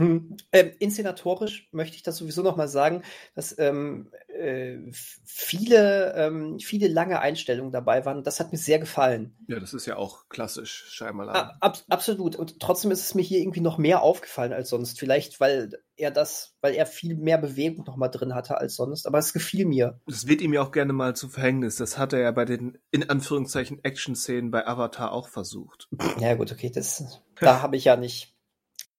Hm, 0.00 0.36
ähm, 0.52 0.70
inszenatorisch 0.78 1.68
möchte 1.72 1.96
ich 1.96 2.04
das 2.04 2.18
sowieso 2.18 2.42
noch 2.42 2.56
mal 2.56 2.68
sagen, 2.68 3.02
dass 3.34 3.58
ähm, 3.58 4.12
äh, 4.28 4.76
viele, 4.92 6.14
ähm, 6.14 6.60
viele 6.60 6.86
lange 6.86 7.18
Einstellungen 7.18 7.72
dabei 7.72 8.04
waren. 8.04 8.22
Das 8.22 8.38
hat 8.38 8.52
mir 8.52 8.58
sehr 8.58 8.78
gefallen. 8.78 9.36
Ja, 9.48 9.58
das 9.58 9.74
ist 9.74 9.86
ja 9.86 9.96
auch 9.96 10.28
klassisch, 10.28 10.84
scheinbar. 10.90 11.28
Ah, 11.34 11.56
ab, 11.60 11.82
absolut. 11.88 12.36
Und 12.36 12.60
trotzdem 12.60 12.92
ist 12.92 13.00
es 13.00 13.16
mir 13.16 13.22
hier 13.22 13.40
irgendwie 13.40 13.60
noch 13.60 13.76
mehr 13.76 14.02
aufgefallen 14.02 14.52
als 14.52 14.68
sonst. 14.68 15.00
Vielleicht, 15.00 15.40
weil 15.40 15.82
er 15.96 16.12
das, 16.12 16.54
weil 16.60 16.74
er 16.74 16.86
viel 16.86 17.16
mehr 17.16 17.38
Bewegung 17.38 17.84
noch 17.84 17.96
mal 17.96 18.06
drin 18.06 18.36
hatte 18.36 18.56
als 18.56 18.76
sonst. 18.76 19.04
Aber 19.04 19.18
es 19.18 19.32
gefiel 19.32 19.66
mir. 19.66 20.00
Das 20.06 20.28
wird 20.28 20.42
ihm 20.42 20.52
ja 20.52 20.62
auch 20.62 20.70
gerne 20.70 20.92
mal 20.92 21.16
zu 21.16 21.28
Verhängnis. 21.28 21.74
Das 21.74 21.98
hat 21.98 22.12
er 22.12 22.20
ja 22.20 22.30
bei 22.30 22.44
den 22.44 22.78
in 22.92 23.10
Anführungszeichen 23.10 23.82
Action-Szenen 23.82 24.52
bei 24.52 24.64
Avatar 24.64 25.10
auch 25.10 25.28
versucht. 25.28 25.88
Ja 26.20 26.36
gut, 26.36 26.52
okay, 26.52 26.70
das, 26.72 27.20
da 27.40 27.62
habe 27.62 27.76
ich 27.76 27.84
ja 27.84 27.96
nicht 27.96 28.37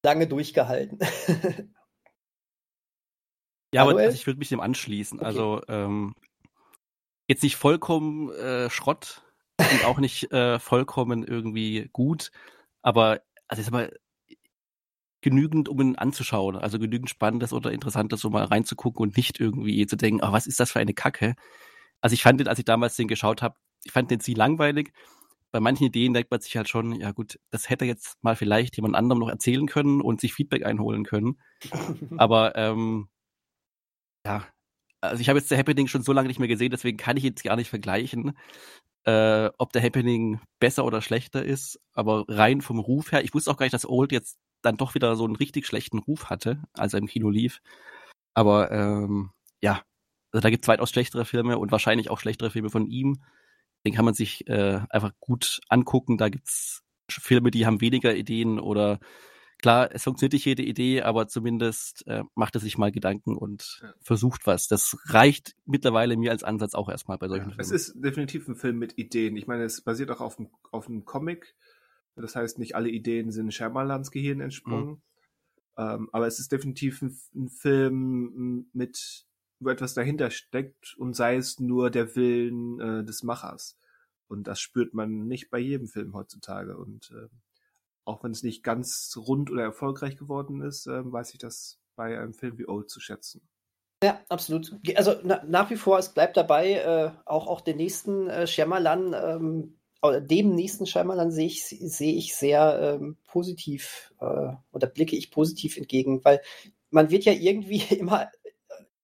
lange 0.04 0.28
durchgehalten. 0.28 1.00
ja, 3.74 3.84
aber 3.84 4.00
also 4.00 4.16
ich 4.16 4.26
würde 4.28 4.40
mich 4.40 4.50
dem 4.50 4.60
anschließen. 4.60 5.20
Okay. 5.20 5.26
Also 5.26 5.62
ähm, 5.68 6.16
jetzt 7.28 7.44
nicht 7.44 7.56
vollkommen 7.56 8.32
äh, 8.32 8.70
Schrott 8.70 9.24
und 9.60 9.86
auch 9.86 10.00
nicht 10.00 10.32
äh, 10.32 10.60
vollkommen 10.60 11.24
irgendwie 11.24 11.90
gut, 11.92 12.32
aber 12.82 13.22
also 13.48 13.62
jetzt 13.62 13.72
mal 13.72 13.92
genügend, 15.22 15.68
um 15.68 15.82
ihn 15.82 15.96
anzuschauen. 15.96 16.56
Also 16.56 16.80
genügend 16.80 17.10
Spannendes 17.10 17.54
oder 17.54 17.72
Interessantes, 17.72 18.24
um 18.24 18.34
mal 18.34 18.46
reinzugucken 18.46 19.04
und 19.04 19.18
nicht 19.18 19.40
irgendwie 19.40 19.86
zu 19.86 19.98
denken, 19.98 20.24
oh, 20.24 20.32
was 20.32 20.48
ist 20.48 20.60
das 20.60 20.72
für 20.72 20.80
eine 20.80 20.94
Kacke. 20.94 21.36
Also 22.02 22.14
ich 22.14 22.24
fand 22.24 22.40
den, 22.40 22.48
als 22.48 22.60
ich 22.60 22.66
damals 22.66 22.96
den 22.96 23.08
geschaut 23.08 23.42
habe, 23.42 23.56
ich 23.84 23.92
fand 23.92 24.12
den 24.12 24.20
sie 24.20 24.34
langweilig, 24.34 24.94
bei 25.52 25.60
manchen 25.60 25.86
Ideen 25.86 26.14
denkt 26.14 26.32
man 26.32 26.42
sich 26.42 26.56
halt 26.58 26.70
schon, 26.70 26.94
ja 26.94 27.12
gut, 27.12 27.40
das 27.50 27.70
hätte 27.70 27.86
jetzt 27.86 28.18
mal 28.24 28.36
vielleicht 28.36 28.76
jemand 28.76 28.96
anderem 28.96 29.20
noch 29.20 29.30
erzählen 29.30 29.68
können 29.68 30.02
und 30.02 30.22
sich 30.22 30.34
Feedback 30.34 30.66
einholen 30.66 31.04
können. 31.04 31.40
Aber 32.18 32.56
ähm, 32.56 33.10
ja, 34.26 34.46
also 35.02 35.22
ich 35.22 35.30
habe 35.30 35.40
jetzt 35.40 35.50
der 35.52 35.58
Happening 35.58 35.88
schon 35.88 36.04
so 36.04 36.14
lange 36.14 36.28
nicht 36.28 36.40
mehr 36.40 36.48
gesehen, 36.48 36.72
deswegen 36.72 36.98
kann 36.98 37.18
ich 37.18 37.24
jetzt 37.24 37.44
gar 37.44 37.56
nicht 37.56 37.70
vergleichen, 37.70 38.38
äh, 39.06 39.50
ob 39.58 39.72
der 39.74 39.82
Happening 39.82 40.42
besser 40.60 40.86
oder 40.86 41.02
schlechter 41.02 41.44
ist. 41.44 41.80
Aber 41.94 42.26
rein 42.28 42.62
vom 42.62 42.80
Ruf 42.80 43.12
her, 43.12 43.24
ich 43.24 43.34
wusste 43.34 43.52
auch 43.52 43.58
gar 43.58 43.66
nicht, 43.66 43.74
dass 43.74 43.88
Old 43.88 44.12
jetzt 44.12 44.38
dann 44.62 44.78
doch 44.78 44.96
wieder 44.96 45.16
so 45.16 45.26
einen 45.26 45.38
richtig 45.38 45.66
schlechten 45.66 46.00
Ruf 46.00 46.30
hatte, 46.30 46.62
als 46.74 46.94
er 46.94 47.00
im 47.00 47.08
Kino 47.08 47.30
lief. 47.30 47.62
Aber 48.34 48.72
ähm, 48.72 49.32
ja, 49.62 49.82
also 50.32 50.42
da 50.42 50.50
gibt 50.50 50.66
es 50.66 50.68
weitaus 50.68 50.90
schlechtere 50.90 51.26
Filme 51.26 51.58
und 51.58 51.72
wahrscheinlich 51.72 52.10
auch 52.10 52.20
schlechtere 52.20 52.52
Filme 52.52 52.70
von 52.70 52.86
ihm. 52.88 53.24
Den 53.86 53.94
kann 53.94 54.06
man 54.06 54.14
sich 54.14 54.48
äh, 54.48 54.82
einfach 54.90 55.12
gut 55.20 55.62
angucken. 55.70 56.18
Da 56.18 56.30
gibt's 56.30 56.84
Filme, 57.10 57.52
die 57.52 57.66
haben 57.66 57.82
weniger 57.82 58.16
Ideen 58.16 58.60
oder 58.60 59.00
klar, 59.60 59.90
es 59.92 60.04
funktioniert 60.04 60.34
nicht 60.34 60.46
jede 60.46 60.64
Idee, 60.64 61.02
aber 61.02 61.28
zumindest 61.28 62.06
äh, 62.08 62.24
macht 62.36 62.56
er 62.56 62.62
sich 62.62 62.78
mal 62.78 62.92
Gedanken 62.92 63.36
und 63.36 63.80
ja. 63.82 63.94
versucht 64.02 64.48
was. 64.48 64.68
Das 64.68 64.98
reicht 65.06 65.56
mittlerweile 65.66 66.18
mir 66.18 66.32
als 66.32 66.44
Ansatz 66.44 66.74
auch 66.74 66.90
erstmal 66.90 67.18
bei 67.18 67.28
solchen 67.28 67.50
ja, 67.50 67.56
Filmen. 67.56 67.62
Es 67.62 67.72
ist 67.72 67.94
definitiv 67.96 68.48
ein 68.48 68.56
Film 68.56 68.78
mit 68.80 68.98
Ideen. 68.98 69.36
Ich 69.36 69.48
meine, 69.48 69.64
es 69.64 69.82
basiert 69.82 70.12
auch 70.12 70.22
auf 70.22 70.40
einem, 70.40 70.50
auf 70.72 70.88
einem 70.88 71.06
Comic. 71.06 71.56
Das 72.16 72.36
heißt, 72.36 72.60
nicht 72.60 72.76
alle 72.76 72.90
Ideen 72.90 73.32
sind 73.32 73.54
Schermalans 73.54 74.12
Gehirn 74.12 74.42
entsprungen. 74.42 74.90
Mhm. 74.90 75.02
Ähm, 75.78 76.10
aber 76.12 76.28
es 76.28 76.40
ist 76.40 76.52
definitiv 76.52 77.02
ein, 77.02 77.18
ein 77.36 77.50
Film 77.50 78.68
mit 78.74 79.26
wo 79.60 79.70
etwas 79.70 79.94
dahinter 79.94 80.32
steckt 80.32 80.96
und 80.98 81.16
sei 81.16 81.36
es 81.36 81.60
nur 81.60 81.90
der 81.90 82.16
Willen 82.16 82.80
äh, 82.80 83.04
des 83.04 83.24
Machers. 83.24 83.78
Und 84.28 84.48
das 84.48 84.60
spürt 84.60 84.94
man 84.94 85.28
nicht 85.28 85.50
bei 85.50 85.60
jedem 85.60 85.88
Film 85.88 86.14
heutzutage. 86.14 86.78
Und 86.78 87.12
äh, 87.12 87.28
auch 88.06 88.24
wenn 88.24 88.32
es 88.32 88.44
nicht 88.44 88.64
ganz 88.64 89.16
rund 89.18 89.52
oder 89.52 89.64
erfolgreich 89.64 90.18
geworden 90.18 90.62
ist, 90.62 90.88
äh, 90.88 91.12
weiß 91.12 91.34
ich 91.34 91.40
das 91.40 91.80
bei 91.96 92.18
einem 92.18 92.34
Film 92.34 92.58
wie 92.58 92.68
Old 92.68 92.90
zu 92.90 93.00
schätzen. 93.00 93.42
Ja, 94.02 94.22
absolut. 94.30 94.74
Also 94.96 95.16
na, 95.24 95.44
nach 95.46 95.70
wie 95.70 95.76
vor, 95.76 96.00
es 96.00 96.14
bleibt 96.14 96.38
dabei, 96.38 96.74
äh, 96.74 97.12
auch, 97.26 97.48
auch 97.48 97.60
den 97.60 97.78
nächsten 97.78 98.30
äh, 98.30 98.48
Shyamalan, 98.48 99.14
ähm, 99.14 99.76
dem 100.22 100.56
nächsten 100.56 100.86
Shyamalan 100.86 101.32
sehe 101.32 101.48
ich, 101.48 101.66
sehe 101.66 102.16
ich 102.16 102.34
sehr 102.34 102.98
ähm, 103.02 103.18
positiv 103.28 104.14
äh, 104.22 104.54
oder 104.72 104.88
blicke 104.88 105.18
ich 105.18 105.32
positiv 105.32 105.76
entgegen, 105.76 106.24
weil 106.24 106.42
man 106.90 107.10
wird 107.10 107.26
ja 107.26 107.34
irgendwie 107.34 107.84
immer 107.96 108.30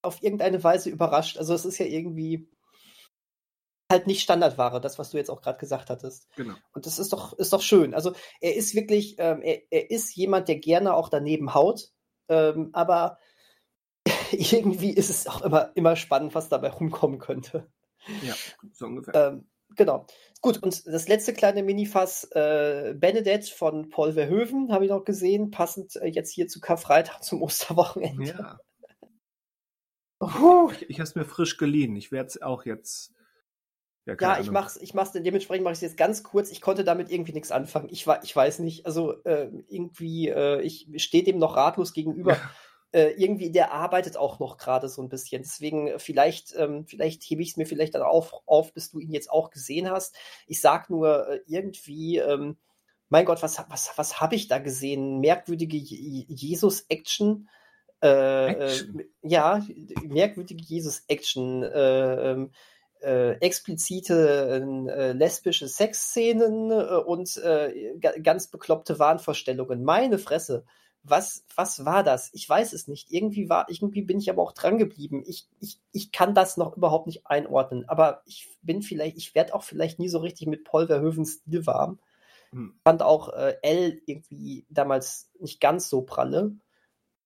auf 0.05 0.21
irgendeine 0.23 0.63
Weise 0.63 0.89
überrascht. 0.89 1.37
Also 1.37 1.53
es 1.53 1.65
ist 1.65 1.77
ja 1.77 1.85
irgendwie 1.85 2.49
halt 3.91 4.07
nicht 4.07 4.21
Standardware, 4.21 4.81
das, 4.81 4.97
was 4.97 5.11
du 5.11 5.17
jetzt 5.17 5.29
auch 5.29 5.41
gerade 5.41 5.59
gesagt 5.59 5.89
hattest. 5.89 6.27
Genau. 6.35 6.55
Und 6.73 6.85
das 6.85 6.99
ist 6.99 7.13
doch, 7.13 7.33
ist 7.33 7.53
doch 7.53 7.61
schön. 7.61 7.93
Also 7.93 8.13
er 8.41 8.55
ist 8.55 8.75
wirklich, 8.75 9.15
ähm, 9.19 9.41
er, 9.41 9.61
er 9.69 9.91
ist 9.91 10.15
jemand, 10.15 10.47
der 10.47 10.57
gerne 10.57 10.93
auch 10.93 11.09
daneben 11.09 11.53
haut, 11.53 11.91
ähm, 12.27 12.69
aber 12.73 13.17
irgendwie 14.31 14.91
ist 14.91 15.09
es 15.09 15.27
auch 15.27 15.41
immer, 15.41 15.71
immer 15.75 15.95
spannend, 15.95 16.35
was 16.35 16.49
dabei 16.49 16.69
rumkommen 16.69 17.19
könnte. 17.19 17.67
Ja, 18.23 18.35
so 18.73 18.85
ungefähr. 18.85 19.15
Ähm, 19.15 19.47
genau. 19.75 20.05
Gut, 20.41 20.61
und 20.61 20.85
das 20.85 21.07
letzte 21.07 21.33
kleine 21.33 21.63
Minifass, 21.63 22.23
äh, 22.31 22.93
Benedette 22.95 23.51
von 23.51 23.89
Paul 23.89 24.13
Verhoeven, 24.13 24.71
habe 24.71 24.85
ich 24.85 24.91
noch 24.91 25.05
gesehen, 25.05 25.51
passend 25.51 25.95
äh, 25.97 26.07
jetzt 26.07 26.31
hier 26.31 26.47
zu 26.47 26.59
Karfreitag 26.59 27.23
zum 27.23 27.41
Osterwochenende. 27.41 28.35
Ja. 28.37 28.59
Oh. 30.19 30.69
Ich, 30.71 30.89
ich 30.89 30.99
habe 30.99 31.07
es 31.07 31.15
mir 31.15 31.25
frisch 31.25 31.57
geliehen. 31.57 31.95
Ich 31.95 32.11
werde 32.11 32.27
es 32.27 32.41
auch 32.41 32.65
jetzt. 32.65 33.13
Ja, 34.05 34.15
ja 34.19 34.39
ich 34.39 34.51
mach's, 34.51 34.77
ich 34.77 34.93
mach's, 34.93 35.11
dementsprechend 35.11 35.63
mache 35.63 35.73
ich 35.73 35.77
es 35.77 35.81
jetzt 35.81 35.97
ganz 35.97 36.23
kurz. 36.23 36.51
Ich 36.51 36.61
konnte 36.61 36.83
damit 36.83 37.11
irgendwie 37.11 37.33
nichts 37.33 37.51
anfangen. 37.51 37.89
Ich, 37.89 38.05
ich 38.23 38.35
weiß 38.35 38.59
nicht, 38.59 38.85
also 38.85 39.23
äh, 39.23 39.49
irgendwie, 39.67 40.29
äh, 40.29 40.61
ich 40.61 40.87
stehe 40.97 41.23
dem 41.23 41.39
noch 41.39 41.55
ratlos 41.55 41.93
gegenüber. 41.93 42.33
Ja. 42.33 42.51
äh, 42.91 43.11
irgendwie, 43.17 43.51
der 43.51 43.73
arbeitet 43.73 44.15
auch 44.15 44.39
noch 44.39 44.57
gerade 44.57 44.89
so 44.89 45.01
ein 45.01 45.09
bisschen. 45.09 45.41
Deswegen 45.41 45.87
äh, 45.87 45.99
vielleicht, 45.99 46.55
ähm, 46.55 46.85
vielleicht 46.85 47.23
hebe 47.23 47.41
ich 47.41 47.49
es 47.51 47.57
mir 47.57 47.65
vielleicht 47.65 47.95
dann 47.95 48.03
auf, 48.03 48.33
auf, 48.45 48.73
bis 48.73 48.91
du 48.91 48.99
ihn 48.99 49.11
jetzt 49.11 49.29
auch 49.29 49.49
gesehen 49.49 49.89
hast. 49.89 50.15
Ich 50.47 50.61
sag 50.61 50.89
nur 50.89 51.27
äh, 51.27 51.39
irgendwie, 51.47 52.19
ähm, 52.19 52.57
mein 53.09 53.25
Gott, 53.25 53.43
was, 53.43 53.63
was, 53.69 53.91
was 53.97 54.21
habe 54.21 54.35
ich 54.35 54.47
da 54.47 54.59
gesehen? 54.59 55.19
Merkwürdige 55.19 55.77
Jesus-Action. 55.77 57.49
Äh. 58.05 58.51
Äh, 58.51 59.05
ja, 59.21 59.65
merkwürdige 60.03 60.63
Jesus-Action. 60.63 61.63
Äh, 61.63 62.31
ähm, 62.31 62.51
äh, 63.01 63.33
explizite 63.39 64.63
äh, 64.89 65.11
lesbische 65.11 65.67
Sexszenen 65.67 66.71
äh, 66.71 66.95
und 67.05 67.37
äh, 67.37 67.93
ganz 67.99 68.47
bekloppte 68.47 68.97
Wahnvorstellungen. 68.99 69.83
Meine 69.83 70.17
Fresse. 70.17 70.65
Was, 71.07 71.45
was 71.55 71.85
war 71.85 72.01
das? 72.01 72.31
Ich 72.33 72.49
weiß 72.49 72.73
es 72.73 72.87
nicht. 72.87 73.11
Irgendwie 73.11 73.47
war, 73.47 73.67
irgendwie 73.69 74.01
bin 74.01 74.17
ich 74.17 74.27
aber 74.31 74.41
auch 74.41 74.53
dran 74.53 74.79
geblieben. 74.79 75.23
Ich, 75.27 75.47
ich, 75.59 75.79
ich 75.91 76.11
kann 76.11 76.33
das 76.33 76.57
noch 76.57 76.75
überhaupt 76.75 77.05
nicht 77.05 77.27
einordnen. 77.27 77.87
Aber 77.87 78.23
ich 78.25 78.49
bin 78.63 78.81
vielleicht, 78.81 79.15
ich 79.17 79.35
werde 79.35 79.53
auch 79.53 79.61
vielleicht 79.61 79.99
nie 79.99 80.09
so 80.09 80.17
richtig 80.17 80.47
mit 80.47 80.63
Paul 80.63 80.87
Verhoevens 80.87 81.33
Stil 81.33 81.67
warm. 81.67 81.99
Hm. 82.51 82.73
Fand 82.83 83.03
auch 83.03 83.29
äh, 83.33 83.55
L 83.61 84.01
irgendwie 84.07 84.65
damals 84.69 85.29
nicht 85.39 85.61
ganz 85.61 85.89
so 85.89 86.01
pralle. 86.01 86.55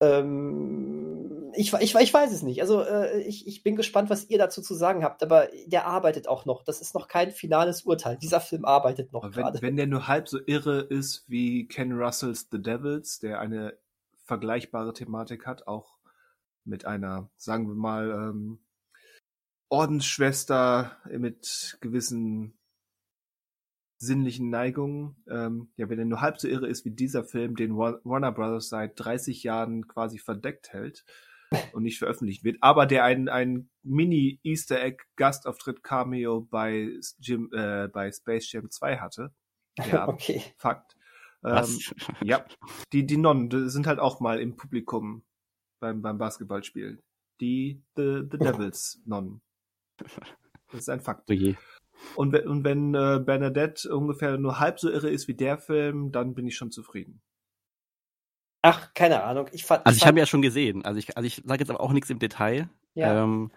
Ähm, 0.00 1.52
ich, 1.54 1.72
ich, 1.72 1.94
ich 1.94 2.14
weiß 2.14 2.32
es 2.32 2.42
nicht. 2.42 2.60
Also 2.60 2.82
äh, 2.82 3.20
ich, 3.22 3.46
ich 3.46 3.62
bin 3.62 3.76
gespannt, 3.76 4.10
was 4.10 4.28
ihr 4.28 4.38
dazu 4.38 4.62
zu 4.62 4.74
sagen 4.74 5.04
habt, 5.04 5.22
aber 5.22 5.48
der 5.66 5.86
arbeitet 5.86 6.28
auch 6.28 6.44
noch. 6.44 6.62
Das 6.62 6.80
ist 6.80 6.94
noch 6.94 7.08
kein 7.08 7.30
finales 7.30 7.82
Urteil. 7.82 8.16
Dieser 8.16 8.40
Film 8.40 8.64
arbeitet 8.64 9.12
noch 9.12 9.30
gerade. 9.30 9.60
Wenn 9.60 9.76
der 9.76 9.86
nur 9.86 10.08
halb 10.08 10.28
so 10.28 10.38
irre 10.46 10.80
ist 10.80 11.24
wie 11.28 11.66
Ken 11.66 11.92
Russells 11.92 12.48
The 12.50 12.62
Devils, 12.62 13.18
der 13.18 13.40
eine 13.40 13.76
vergleichbare 14.24 14.92
Thematik 14.92 15.46
hat, 15.46 15.66
auch 15.66 15.98
mit 16.64 16.84
einer, 16.84 17.30
sagen 17.36 17.68
wir 17.68 17.74
mal, 17.74 18.10
ähm, 18.10 18.60
Ordensschwester 19.68 20.96
mit 21.10 21.78
gewissen 21.80 22.58
sinnlichen 24.00 24.48
Neigungen. 24.48 25.14
Ähm, 25.28 25.70
ja, 25.76 25.88
wenn 25.88 25.98
er 25.98 26.06
nur 26.06 26.20
halb 26.20 26.40
so 26.40 26.48
irre 26.48 26.66
ist 26.66 26.84
wie 26.84 26.90
dieser 26.90 27.22
Film, 27.22 27.54
den 27.54 27.76
Warner 27.76 28.32
Brothers 28.32 28.70
seit 28.70 28.98
30 28.98 29.42
Jahren 29.42 29.86
quasi 29.86 30.18
verdeckt 30.18 30.72
hält 30.72 31.04
und 31.72 31.82
nicht 31.82 31.98
veröffentlicht 31.98 32.42
wird, 32.42 32.56
aber 32.60 32.86
der 32.86 33.04
einen, 33.04 33.28
einen 33.28 33.70
Mini-Easter 33.82 34.82
Egg 34.82 35.02
Gastauftritt 35.16 35.82
Cameo 35.82 36.40
bei, 36.40 36.98
Jim, 37.18 37.50
äh, 37.52 37.88
bei 37.88 38.10
Space 38.10 38.50
Jam 38.50 38.70
2 38.70 38.98
hatte. 38.98 39.32
Ja, 39.90 40.08
okay. 40.08 40.42
Fakt. 40.56 40.96
Ähm, 41.44 41.78
ja, 42.22 42.44
die, 42.92 43.06
die 43.06 43.16
Nonnen 43.16 43.68
sind 43.68 43.86
halt 43.86 43.98
auch 43.98 44.20
mal 44.20 44.40
im 44.40 44.56
Publikum 44.56 45.24
beim, 45.78 46.02
beim 46.02 46.18
Basketballspielen. 46.18 47.02
Die 47.40 47.82
The, 47.96 48.22
the 48.30 48.38
Devils 48.38 49.00
Nonnen. 49.04 49.40
Das 49.96 50.80
ist 50.82 50.88
ein 50.88 51.00
Fakt. 51.00 51.28
Oh 51.30 51.32
je. 51.32 51.56
Und, 52.14 52.34
und 52.46 52.64
wenn 52.64 52.94
äh, 52.94 53.20
Bernadette 53.24 53.94
ungefähr 53.94 54.38
nur 54.38 54.58
halb 54.58 54.80
so 54.80 54.90
irre 54.90 55.10
ist 55.10 55.28
wie 55.28 55.34
der 55.34 55.58
Film, 55.58 56.12
dann 56.12 56.34
bin 56.34 56.46
ich 56.46 56.56
schon 56.56 56.70
zufrieden. 56.70 57.20
Ach, 58.62 58.92
keine 58.94 59.22
Ahnung. 59.22 59.48
Ich 59.52 59.64
fand, 59.64 59.86
also 59.86 59.96
ich 59.96 60.06
habe 60.06 60.18
ja 60.18 60.26
schon 60.26 60.42
gesehen. 60.42 60.84
Also 60.84 60.98
ich, 60.98 61.16
also 61.16 61.26
ich 61.26 61.42
sage 61.44 61.60
jetzt 61.60 61.70
aber 61.70 61.80
auch 61.80 61.92
nichts 61.92 62.10
im 62.10 62.18
Detail. 62.18 62.68
Ja. 62.94 63.22
Ähm, 63.22 63.50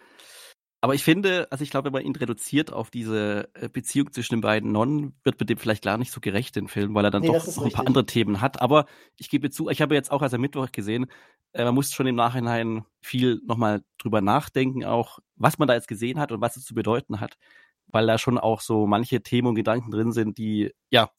aber 0.79 0.95
ich 0.95 1.03
finde, 1.03 1.47
also 1.49 1.63
ich 1.63 1.69
glaube, 1.69 1.85
wenn 1.85 1.93
man 1.93 2.03
ihn 2.03 2.15
reduziert 2.15 2.71
auf 2.71 2.89
diese 2.89 3.49
äh, 3.53 3.69
Beziehung 3.69 4.11
zwischen 4.11 4.35
den 4.35 4.41
beiden 4.41 4.71
Nonnen, 4.71 5.13
wird 5.23 5.39
mit 5.39 5.49
dem 5.49 5.57
vielleicht 5.57 5.83
gar 5.83 5.97
nicht 5.97 6.11
so 6.11 6.19
gerecht, 6.19 6.55
den 6.55 6.67
Film, 6.67 6.93
weil 6.93 7.05
er 7.05 7.11
dann 7.11 7.21
nee, 7.21 7.29
doch 7.29 7.47
noch 7.47 7.65
ein 7.65 7.71
paar 7.71 7.87
andere 7.87 8.05
Themen 8.05 8.41
hat. 8.41 8.61
Aber 8.61 8.85
ich 9.17 9.29
gebe 9.29 9.49
zu, 9.49 9.69
ich 9.69 9.81
habe 9.81 9.95
jetzt 9.95 10.11
auch 10.11 10.21
als 10.21 10.33
er 10.33 10.39
Mittwoch 10.39 10.71
gesehen, 10.71 11.07
äh, 11.53 11.63
man 11.63 11.73
muss 11.73 11.93
schon 11.93 12.07
im 12.07 12.15
Nachhinein 12.15 12.83
viel 13.01 13.41
nochmal 13.45 13.83
drüber 13.97 14.21
nachdenken, 14.21 14.83
auch 14.83 15.19
was 15.35 15.57
man 15.57 15.67
da 15.67 15.73
jetzt 15.73 15.87
gesehen 15.87 16.19
hat 16.19 16.31
und 16.31 16.41
was 16.41 16.57
es 16.57 16.65
zu 16.65 16.73
bedeuten 16.73 17.21
hat 17.21 17.37
weil 17.93 18.07
da 18.07 18.17
schon 18.17 18.37
auch 18.37 18.59
so 18.59 18.85
manche 18.85 19.21
Themen 19.21 19.49
und 19.49 19.55
Gedanken 19.55 19.91
drin 19.91 20.11
sind, 20.11 20.37
die, 20.37 20.73
ja, 20.89 21.09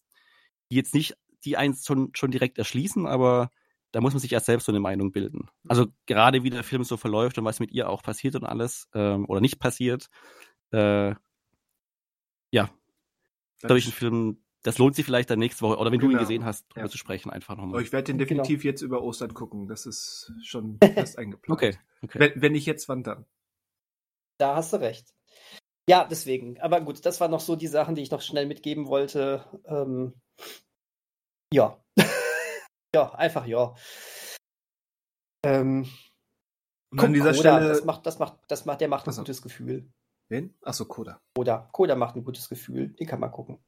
die 0.70 0.76
jetzt 0.76 0.94
nicht 0.94 1.16
die 1.44 1.56
eins 1.56 1.86
schon, 1.86 2.10
schon 2.14 2.30
direkt 2.30 2.58
erschließen, 2.58 3.06
aber 3.06 3.50
da 3.92 4.00
muss 4.00 4.12
man 4.12 4.20
sich 4.20 4.32
erst 4.32 4.46
selbst 4.46 4.64
so 4.64 4.72
eine 4.72 4.80
Meinung 4.80 5.12
bilden. 5.12 5.48
Also 5.68 5.86
gerade 6.06 6.42
wie 6.42 6.50
der 6.50 6.64
Film 6.64 6.82
so 6.84 6.96
verläuft 6.96 7.38
und 7.38 7.44
was 7.44 7.60
mit 7.60 7.70
ihr 7.70 7.88
auch 7.88 8.02
passiert 8.02 8.34
und 8.34 8.44
alles, 8.44 8.88
ähm, 8.94 9.24
oder 9.28 9.40
nicht 9.40 9.60
passiert, 9.60 10.08
äh, 10.72 11.14
ja, 12.50 12.70
glaube 13.60 13.78
ich, 13.78 13.86
ein 13.86 13.92
Film, 13.92 14.42
das 14.62 14.78
lohnt 14.78 14.96
sich 14.96 15.04
vielleicht 15.04 15.30
dann 15.30 15.38
nächste 15.38 15.62
Woche, 15.62 15.78
oder 15.78 15.92
wenn 15.92 16.00
genau. 16.00 16.08
du 16.08 16.16
ihn 16.16 16.18
genau. 16.18 16.28
gesehen 16.28 16.44
hast, 16.44 16.66
darüber 16.70 16.86
ja. 16.86 16.90
zu 16.90 16.98
sprechen, 16.98 17.30
einfach 17.30 17.56
nochmal. 17.56 17.82
ich 17.82 17.92
werde 17.92 18.06
den 18.06 18.18
genau. 18.18 18.42
definitiv 18.42 18.62
genau. 18.62 18.70
jetzt 18.72 18.82
über 18.82 19.02
Ostern 19.02 19.32
gucken, 19.32 19.68
das 19.68 19.86
ist 19.86 20.32
schon 20.42 20.78
fest 20.94 21.18
eingeplant. 21.18 21.56
okay, 21.56 21.78
okay. 22.02 22.18
Wenn, 22.18 22.42
wenn 22.42 22.52
nicht 22.52 22.66
jetzt, 22.66 22.88
wann 22.88 23.04
dann? 23.04 23.26
Da 24.38 24.56
hast 24.56 24.72
du 24.72 24.78
recht. 24.78 25.14
Ja, 25.88 26.04
deswegen. 26.04 26.58
Aber 26.60 26.80
gut, 26.80 27.04
das 27.04 27.20
waren 27.20 27.30
noch 27.30 27.40
so 27.40 27.56
die 27.56 27.66
Sachen, 27.66 27.94
die 27.94 28.02
ich 28.02 28.10
noch 28.10 28.22
schnell 28.22 28.46
mitgeben 28.46 28.86
wollte. 28.86 29.44
Ähm, 29.66 30.14
ja. 31.52 31.82
ja, 32.94 33.14
einfach 33.14 33.46
ja. 33.46 33.74
Ähm, 35.44 35.86
an 36.96 37.12
dieser 37.12 37.32
Koda, 37.32 37.58
Stelle. 37.58 37.68
Das 37.68 37.84
macht, 37.84 38.06
das 38.06 38.18
macht, 38.18 38.38
das 38.48 38.64
macht, 38.64 38.80
der 38.80 38.88
macht 38.88 39.06
ein 39.06 39.14
gutes 39.14 39.42
Gefühl. 39.42 39.90
Wen? 40.28 40.56
Achso, 40.62 40.86
Koda. 40.86 41.20
Koda. 41.36 41.68
Koda 41.72 41.96
macht 41.96 42.16
ein 42.16 42.24
gutes 42.24 42.48
Gefühl. 42.48 42.88
Den 42.88 43.06
kann 43.06 43.20
man 43.20 43.30
gucken. 43.30 43.58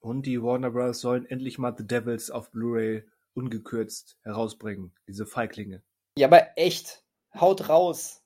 Und 0.00 0.26
die 0.26 0.42
Warner 0.42 0.70
Bros. 0.70 1.00
sollen 1.00 1.26
endlich 1.26 1.58
mal 1.58 1.74
The 1.76 1.86
Devils 1.86 2.30
auf 2.30 2.50
Blu-ray 2.50 3.04
ungekürzt 3.34 4.18
herausbringen. 4.22 4.92
Diese 5.06 5.26
Feiglinge. 5.26 5.82
Ja, 6.16 6.26
aber 6.26 6.56
echt. 6.56 7.04
Haut 7.34 7.68
raus. 7.68 8.24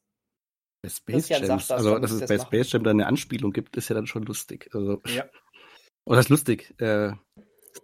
Bei 0.83 0.89
Space 0.89 1.29
Jam, 1.29 1.47
das, 1.47 1.71
also 1.71 1.99
dass 1.99 2.11
es 2.11 2.27
bei 2.27 2.37
das 2.37 2.47
Space 2.47 2.73
Jam 2.73 2.83
dann 2.83 2.97
eine 2.97 3.07
Anspielung 3.07 3.53
gibt, 3.53 3.77
ist 3.77 3.89
ja 3.89 3.95
dann 3.95 4.07
schon 4.07 4.25
lustig. 4.25 4.69
Also, 4.75 5.01
ja. 5.07 5.29
Oder 6.05 6.19
ist 6.19 6.29
lustig, 6.29 6.75
äh, 6.81 7.13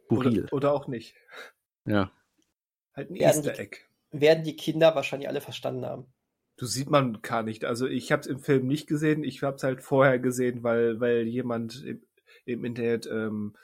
Oder, 0.08 0.52
oder 0.52 0.72
auch 0.72 0.88
nicht. 0.88 1.14
Ja. 1.84 2.10
Halt 2.96 3.10
ein 3.10 3.14
werden 3.14 3.44
Easter 3.44 3.60
Egg. 3.60 3.76
Die, 4.12 4.20
werden 4.20 4.42
die 4.42 4.56
Kinder 4.56 4.96
wahrscheinlich 4.96 5.28
alle 5.28 5.40
verstanden 5.40 5.86
haben. 5.86 6.12
Du 6.56 6.66
sieht 6.66 6.90
man 6.90 7.22
gar 7.22 7.44
nicht. 7.44 7.64
Also 7.64 7.86
ich 7.86 8.10
habe 8.10 8.22
es 8.22 8.26
im 8.26 8.40
Film 8.40 8.66
nicht 8.66 8.88
gesehen. 8.88 9.22
Ich 9.22 9.44
habe 9.44 9.54
es 9.54 9.62
halt 9.62 9.80
vorher 9.84 10.18
gesehen, 10.18 10.64
weil 10.64 10.98
weil 10.98 11.28
jemand 11.28 11.84
im, 11.84 12.04
im 12.44 12.64
Internet 12.64 13.06
ähm, 13.06 13.56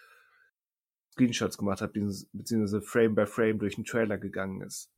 Screenshots 1.14 1.58
gemacht 1.58 1.80
hat, 1.80 1.92
beziehungsweise 1.92 2.80
Frame 2.80 3.16
by 3.16 3.26
Frame 3.26 3.58
durch 3.58 3.74
den 3.74 3.84
Trailer 3.84 4.18
gegangen 4.18 4.60
ist 4.60 4.92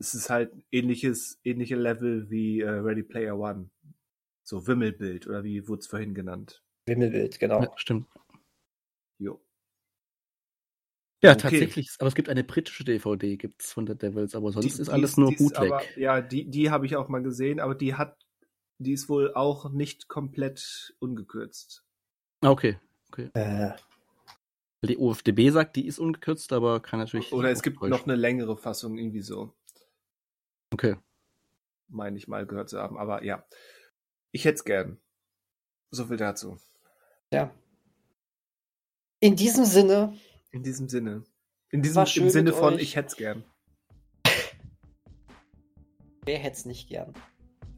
es 0.00 0.14
ist 0.14 0.30
halt 0.30 0.52
ähnliches, 0.72 1.38
ähnliche 1.44 1.76
Level 1.76 2.30
wie 2.30 2.60
äh, 2.60 2.68
Ready 2.68 3.02
Player 3.02 3.38
One. 3.38 3.70
So 4.42 4.66
Wimmelbild 4.66 5.26
oder 5.28 5.44
wie 5.44 5.68
wurde 5.68 5.80
es 5.80 5.86
vorhin 5.86 6.14
genannt? 6.14 6.64
Wimmelbild, 6.86 7.38
genau. 7.38 7.62
Ja, 7.62 7.72
stimmt. 7.76 8.08
Jo. 9.18 9.40
Ja, 11.22 11.32
okay. 11.32 11.40
tatsächlich. 11.42 11.90
Aber 11.98 12.08
es 12.08 12.14
gibt 12.14 12.30
eine 12.30 12.42
britische 12.42 12.82
DVD, 12.82 13.36
gibt 13.36 13.62
es 13.62 13.72
von 13.72 13.86
The 13.86 13.94
Devils, 13.94 14.34
aber 14.34 14.50
sonst 14.52 14.78
die, 14.78 14.82
ist 14.82 14.88
alles 14.88 15.14
die, 15.14 15.20
nur 15.20 15.36
Bootleg. 15.36 15.70
Aber, 15.70 15.98
ja, 15.98 16.22
die, 16.22 16.48
die 16.50 16.70
habe 16.70 16.86
ich 16.86 16.96
auch 16.96 17.08
mal 17.08 17.22
gesehen, 17.22 17.60
aber 17.60 17.74
die 17.74 17.94
hat, 17.94 18.16
die 18.78 18.92
ist 18.92 19.10
wohl 19.10 19.34
auch 19.34 19.70
nicht 19.70 20.08
komplett 20.08 20.94
ungekürzt. 20.98 21.84
Ah, 22.40 22.50
okay, 22.50 22.78
okay. 23.12 23.28
Äh. 23.34 23.72
Die 24.82 24.96
OFDB 24.96 25.50
sagt, 25.50 25.76
die 25.76 25.86
ist 25.86 25.98
ungekürzt, 25.98 26.54
aber 26.54 26.80
kann 26.80 27.00
natürlich. 27.00 27.34
Oder 27.34 27.50
es 27.50 27.60
gibt 27.60 27.82
noch 27.82 28.06
eine 28.06 28.16
längere 28.16 28.56
Fassung, 28.56 28.96
irgendwie 28.96 29.20
so. 29.20 29.52
Okay. 30.72 30.96
Meine 31.88 32.16
ich 32.16 32.28
mal 32.28 32.46
gehört 32.46 32.68
zu 32.68 32.78
haben. 32.78 32.98
Aber 32.98 33.24
ja, 33.24 33.44
ich 34.32 34.44
hätte 34.44 34.56
es 34.56 34.64
gern. 34.64 35.00
So 35.90 36.06
viel 36.06 36.16
dazu. 36.16 36.56
Ja. 37.32 37.52
In 39.18 39.36
diesem 39.36 39.64
Sinne. 39.64 40.16
In 40.52 40.62
diesem 40.62 40.88
Sinne. 40.88 41.24
In 41.70 41.82
diesem 41.82 42.04
im 42.04 42.30
Sinne 42.30 42.52
von, 42.52 42.74
euch. 42.74 42.82
ich 42.82 42.96
hätte 42.96 43.08
es 43.08 43.16
gern. 43.16 43.44
Wer 46.24 46.38
hätte 46.38 46.56
es 46.56 46.64
nicht 46.64 46.88
gern? 46.88 47.14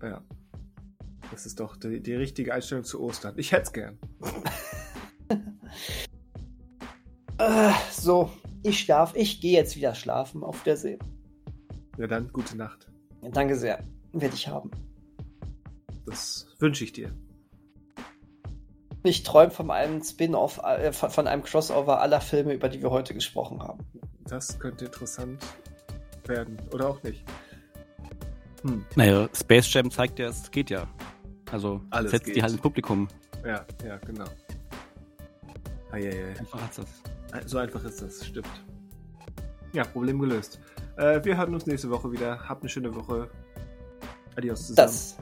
Ja. 0.02 0.24
Das 1.30 1.46
ist 1.46 1.60
doch 1.60 1.76
die, 1.76 2.02
die 2.02 2.14
richtige 2.14 2.52
Einstellung 2.52 2.84
zu 2.84 3.00
Ostern. 3.00 3.38
Ich 3.38 3.52
hätte 3.52 3.62
es 3.62 3.72
gern. 3.72 3.98
äh, 7.38 7.72
so, 7.90 8.30
ich 8.62 8.80
schlaf. 8.80 9.14
Ich 9.16 9.40
gehe 9.40 9.52
jetzt 9.52 9.76
wieder 9.76 9.94
schlafen. 9.94 10.44
Auf 10.44 10.62
der 10.64 10.76
See. 10.76 10.98
Ja 11.98 12.06
dann, 12.06 12.32
gute 12.32 12.56
Nacht. 12.56 12.88
Danke 13.32 13.56
sehr. 13.56 13.82
Werde 14.12 14.34
ich 14.34 14.48
haben. 14.48 14.70
Das 16.06 16.46
wünsche 16.58 16.84
ich 16.84 16.92
dir. 16.92 17.12
Ich 19.04 19.22
träume 19.24 19.50
von 19.50 19.70
einem 19.70 20.02
Spin-off, 20.02 20.58
äh, 20.58 20.92
von 20.92 21.26
einem 21.26 21.42
Crossover 21.42 22.00
aller 22.00 22.20
Filme, 22.20 22.54
über 22.54 22.68
die 22.68 22.82
wir 22.82 22.90
heute 22.90 23.14
gesprochen 23.14 23.60
haben. 23.62 23.84
Das 24.26 24.58
könnte 24.58 24.84
interessant 24.84 25.44
werden. 26.26 26.56
Oder 26.72 26.88
auch 26.88 27.02
nicht. 27.02 27.24
Hm. 28.62 28.84
Naja, 28.94 29.28
Space 29.34 29.72
Jam 29.72 29.90
zeigt 29.90 30.18
ja, 30.18 30.28
es 30.28 30.50
geht 30.50 30.70
ja. 30.70 30.86
Also 31.50 31.82
Alles 31.90 32.12
setzt 32.12 32.26
geht. 32.26 32.36
die 32.36 32.42
halt 32.42 32.52
ins 32.52 32.62
Publikum. 32.62 33.08
Ja, 33.44 33.66
ja, 33.84 33.96
genau. 33.98 34.24
Ah, 35.90 35.96
ja, 35.96 36.10
ja. 36.10 36.28
Einfach 36.38 36.70
ist 36.70 36.78
das. 36.78 37.50
So 37.50 37.58
einfach 37.58 37.84
ist 37.84 38.00
das, 38.00 38.24
stimmt. 38.24 38.46
Ja, 39.72 39.84
Problem 39.84 40.18
gelöst. 40.20 40.60
Äh, 40.96 41.24
wir 41.24 41.36
hören 41.36 41.54
uns 41.54 41.66
nächste 41.66 41.90
Woche 41.90 42.12
wieder. 42.12 42.48
Habt 42.48 42.62
eine 42.62 42.68
schöne 42.68 42.94
Woche. 42.94 43.30
Adios 44.36 44.66
zusammen. 44.66 44.86
Das, 44.88 45.18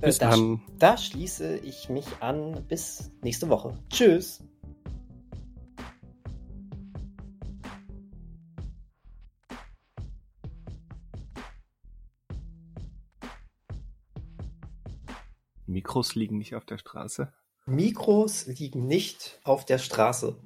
äh, 0.00 0.06
Bis 0.06 0.18
da, 0.18 0.30
dann. 0.30 0.62
da 0.78 0.96
schließe 0.96 1.58
ich 1.58 1.88
mich 1.88 2.06
an. 2.20 2.64
Bis 2.68 3.10
nächste 3.22 3.48
Woche. 3.48 3.78
Tschüss. 3.88 4.42
Mikros 15.66 16.14
liegen 16.14 16.38
nicht 16.38 16.54
auf 16.54 16.64
der 16.64 16.78
Straße. 16.78 17.32
Mikros 17.66 18.46
liegen 18.46 18.86
nicht 18.86 19.40
auf 19.42 19.64
der 19.64 19.78
Straße. 19.78 20.36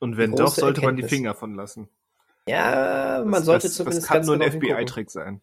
Und 0.00 0.16
wenn 0.16 0.30
Große 0.30 0.42
doch, 0.42 0.52
sollte 0.54 0.80
man 0.80 0.96
die 0.96 1.02
Erkenntnis. 1.02 1.18
Finger 1.18 1.34
von 1.34 1.54
lassen. 1.54 1.88
Ja, 2.48 3.22
man 3.24 3.32
Das- 3.32 3.44
sollte 3.44 3.66
das, 3.68 3.76
zumindest 3.76 4.02
Das 4.04 4.08
kann 4.08 4.24
nur 4.26 4.34
ein 4.34 4.40
genau. 4.40 4.52
FBI-Trick 4.76 5.10
sein. 5.10 5.40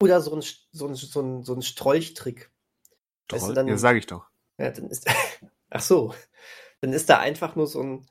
Oder 0.00 0.20
so 0.20 0.34
ein, 0.34 0.42
so 0.72 0.86
ein, 0.88 0.94
so 0.94 1.20
ein, 1.20 1.42
so 1.44 1.54
ein 1.54 1.62
Strolchtrick. 1.62 2.50
Weißt 3.30 3.42
du, 3.42 3.46
Troll? 3.46 3.54
dann- 3.54 3.68
ja, 3.68 3.76
sag 3.78 3.96
ich 3.96 4.06
doch. 4.06 4.26
Ja, 4.58 4.70
dann 4.70 4.86
ist. 4.88 5.06
Ach 5.70 5.80
so. 5.80 6.14
Dann 6.80 6.92
ist 6.92 7.08
da 7.08 7.18
einfach 7.18 7.54
nur 7.56 7.66
so 7.66 7.80
ein 7.82 8.06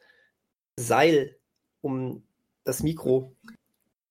Seil 0.77 1.37
um 1.81 2.23
das 2.63 2.81
Mikro 2.83 3.35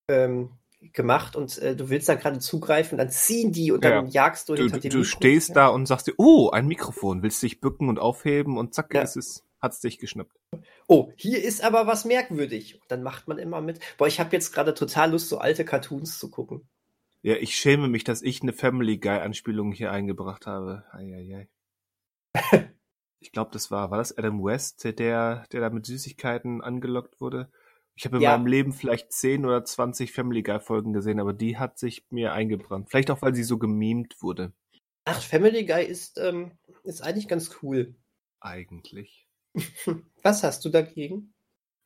ähm, 0.09 0.51
gemacht 0.93 1.37
und 1.37 1.57
äh, 1.59 1.75
du 1.77 1.89
willst 1.89 2.09
da 2.09 2.15
gerade 2.15 2.39
zugreifen, 2.39 2.99
dann 2.99 3.11
ziehen 3.11 3.53
die 3.53 3.71
und 3.73 3.85
dann 3.85 4.09
jagst 4.09 4.49
du 4.49 4.55
Du, 4.55 4.63
hinter 4.63 4.77
du, 4.77 4.83
dem 4.83 4.91
du 4.91 4.99
Mikro. 4.99 5.09
stehst 5.17 5.49
Ja. 5.51 5.55
da 5.57 5.69
und 5.69 5.87
sagst 5.87 6.07
dir, 6.07 6.15
oh, 6.19 6.51
ein 6.51 6.67
Mikrofon, 6.67 7.23
willst 7.23 7.43
dich 7.43 7.61
bücken 7.61 7.89
und 7.89 7.99
aufheben 7.99 8.59
und 8.59 8.75
zack, 8.75 8.93
Ja. 8.95 9.03
ist 9.03 9.17
es, 9.17 9.45
hat's 9.61 9.81
dich 9.81 9.99
geschnappt. 9.99 10.37
Oh, 10.87 11.13
hier 11.17 11.43
ist 11.43 11.63
aber 11.63 11.87
was 11.87 12.05
merkwürdig. 12.05 12.81
Und 12.81 12.91
dann 12.91 13.03
macht 13.03 13.29
man 13.29 13.39
immer 13.39 13.61
mit. 13.61 13.81
Boah, 13.99 14.07
ich 14.07 14.21
habe 14.21 14.33
jetzt 14.33 14.53
gerade 14.53 14.75
total 14.75 15.13
Lust, 15.13 15.29
so 15.29 15.39
alte 15.39 15.65
Cartoons 15.65 16.19
zu 16.19 16.31
gucken. 16.31 16.69
Ja, 17.23 17.37
ich 17.37 17.55
schäme 17.55 17.89
mich, 17.89 18.05
dass 18.05 18.23
ich 18.23 18.43
eine 18.43 18.53
Family 18.53 18.99
Guy-Anspielung 18.99 19.73
hier 19.73 19.93
eingebracht 19.93 20.47
habe. 20.47 20.85
Eieiei. 20.93 21.49
ich 23.21 23.33
glaube, 23.33 23.51
das 23.53 23.71
war, 23.71 23.91
war 23.91 23.99
das 23.99 24.17
Adam 24.17 24.43
West, 24.43 24.85
der, 24.85 25.45
der 25.53 25.61
da 25.61 25.71
mit 25.71 25.85
Süßigkeiten 25.87 26.63
angelockt 26.63 27.21
wurde? 27.21 27.51
Ich 27.95 28.07
habe 28.07 28.17
in 28.17 28.23
Ja. 28.23 28.37
meinem 28.37 28.47
Leben 28.47 28.73
vielleicht 28.73 29.13
10 29.13 29.45
oder 29.45 29.63
20 29.63 30.13
Family 30.13 30.43
Guy-Folgen 30.43 30.95
gesehen, 30.95 31.21
aber 31.21 31.35
die 31.35 31.59
hat 31.59 31.79
sich 31.79 32.07
mir 32.09 32.33
eingebrannt. 32.33 32.89
Vielleicht 32.89 33.11
auch, 33.11 33.21
weil 33.21 33.35
sie 33.35 33.45
so 33.45 33.59
gemimt 33.59 34.23
wurde. 34.23 34.53
Ach, 35.05 35.21
Family 35.21 35.67
Guy 35.67 35.85
ist, 35.85 36.19
ähm, 36.19 36.53
ist 36.83 37.03
eigentlich 37.03 37.29
ganz 37.29 37.59
cool. 37.63 37.95
Eigentlich. 38.41 39.27
Was 40.23 40.43
hast 40.43 40.65
du 40.65 40.69
dagegen? 40.69 41.33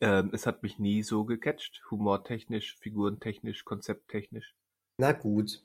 Ähm, 0.01 0.31
es 0.33 0.47
hat 0.47 0.63
mich 0.63 0.79
nie 0.79 1.03
so 1.03 1.25
gecatcht. 1.25 1.83
Humortechnisch, 1.91 2.77
figurentechnisch, 2.79 3.65
konzepttechnisch. 3.65 4.55
Na 4.99 5.13
gut, 5.13 5.63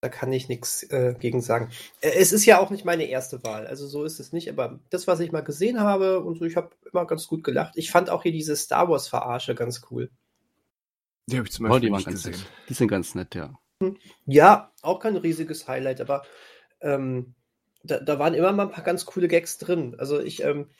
da 0.00 0.08
kann 0.08 0.32
ich 0.32 0.48
nichts 0.48 0.82
äh, 0.84 1.14
gegen 1.18 1.40
sagen. 1.40 1.70
Äh, 2.00 2.12
es 2.16 2.32
ist 2.32 2.44
ja 2.44 2.58
auch 2.60 2.70
nicht 2.70 2.84
meine 2.84 3.04
erste 3.04 3.42
Wahl, 3.44 3.66
also 3.66 3.86
so 3.86 4.04
ist 4.04 4.20
es 4.20 4.32
nicht, 4.32 4.48
aber 4.48 4.80
das, 4.90 5.06
was 5.06 5.20
ich 5.20 5.32
mal 5.32 5.42
gesehen 5.42 5.80
habe 5.80 6.20
und 6.20 6.38
so, 6.38 6.44
ich 6.44 6.56
habe 6.56 6.70
immer 6.92 7.06
ganz 7.06 7.26
gut 7.26 7.42
gelacht. 7.44 7.74
Ich 7.76 7.90
fand 7.90 8.10
auch 8.10 8.22
hier 8.22 8.32
diese 8.32 8.56
Star 8.56 8.88
Wars 8.88 9.08
Verarsche 9.08 9.54
ganz 9.54 9.82
cool. 9.90 10.10
Die 11.26 11.36
habe 11.36 11.46
ich 11.46 11.52
zum 11.52 11.66
Oh, 11.66 11.68
Beispiel 11.70 11.88
die 11.88 11.92
waren 11.92 11.98
nicht 11.98 12.10
gesehen. 12.10 12.32
nett. 12.32 12.46
Die 12.68 12.74
sind 12.74 12.88
ganz 12.88 13.14
nett, 13.14 13.34
ja. 13.34 13.58
Ja, 14.26 14.72
auch 14.82 15.00
kein 15.00 15.16
riesiges 15.16 15.68
Highlight, 15.68 16.00
aber 16.00 16.22
ähm, 16.80 17.34
da, 17.82 18.00
da 18.00 18.18
waren 18.18 18.34
immer 18.34 18.52
mal 18.52 18.64
ein 18.64 18.70
paar 18.72 18.84
ganz 18.84 19.04
coole 19.04 19.28
Gags 19.28 19.58
drin. 19.58 19.94
Also 19.98 20.20
ich, 20.20 20.42
ähm, 20.42 20.70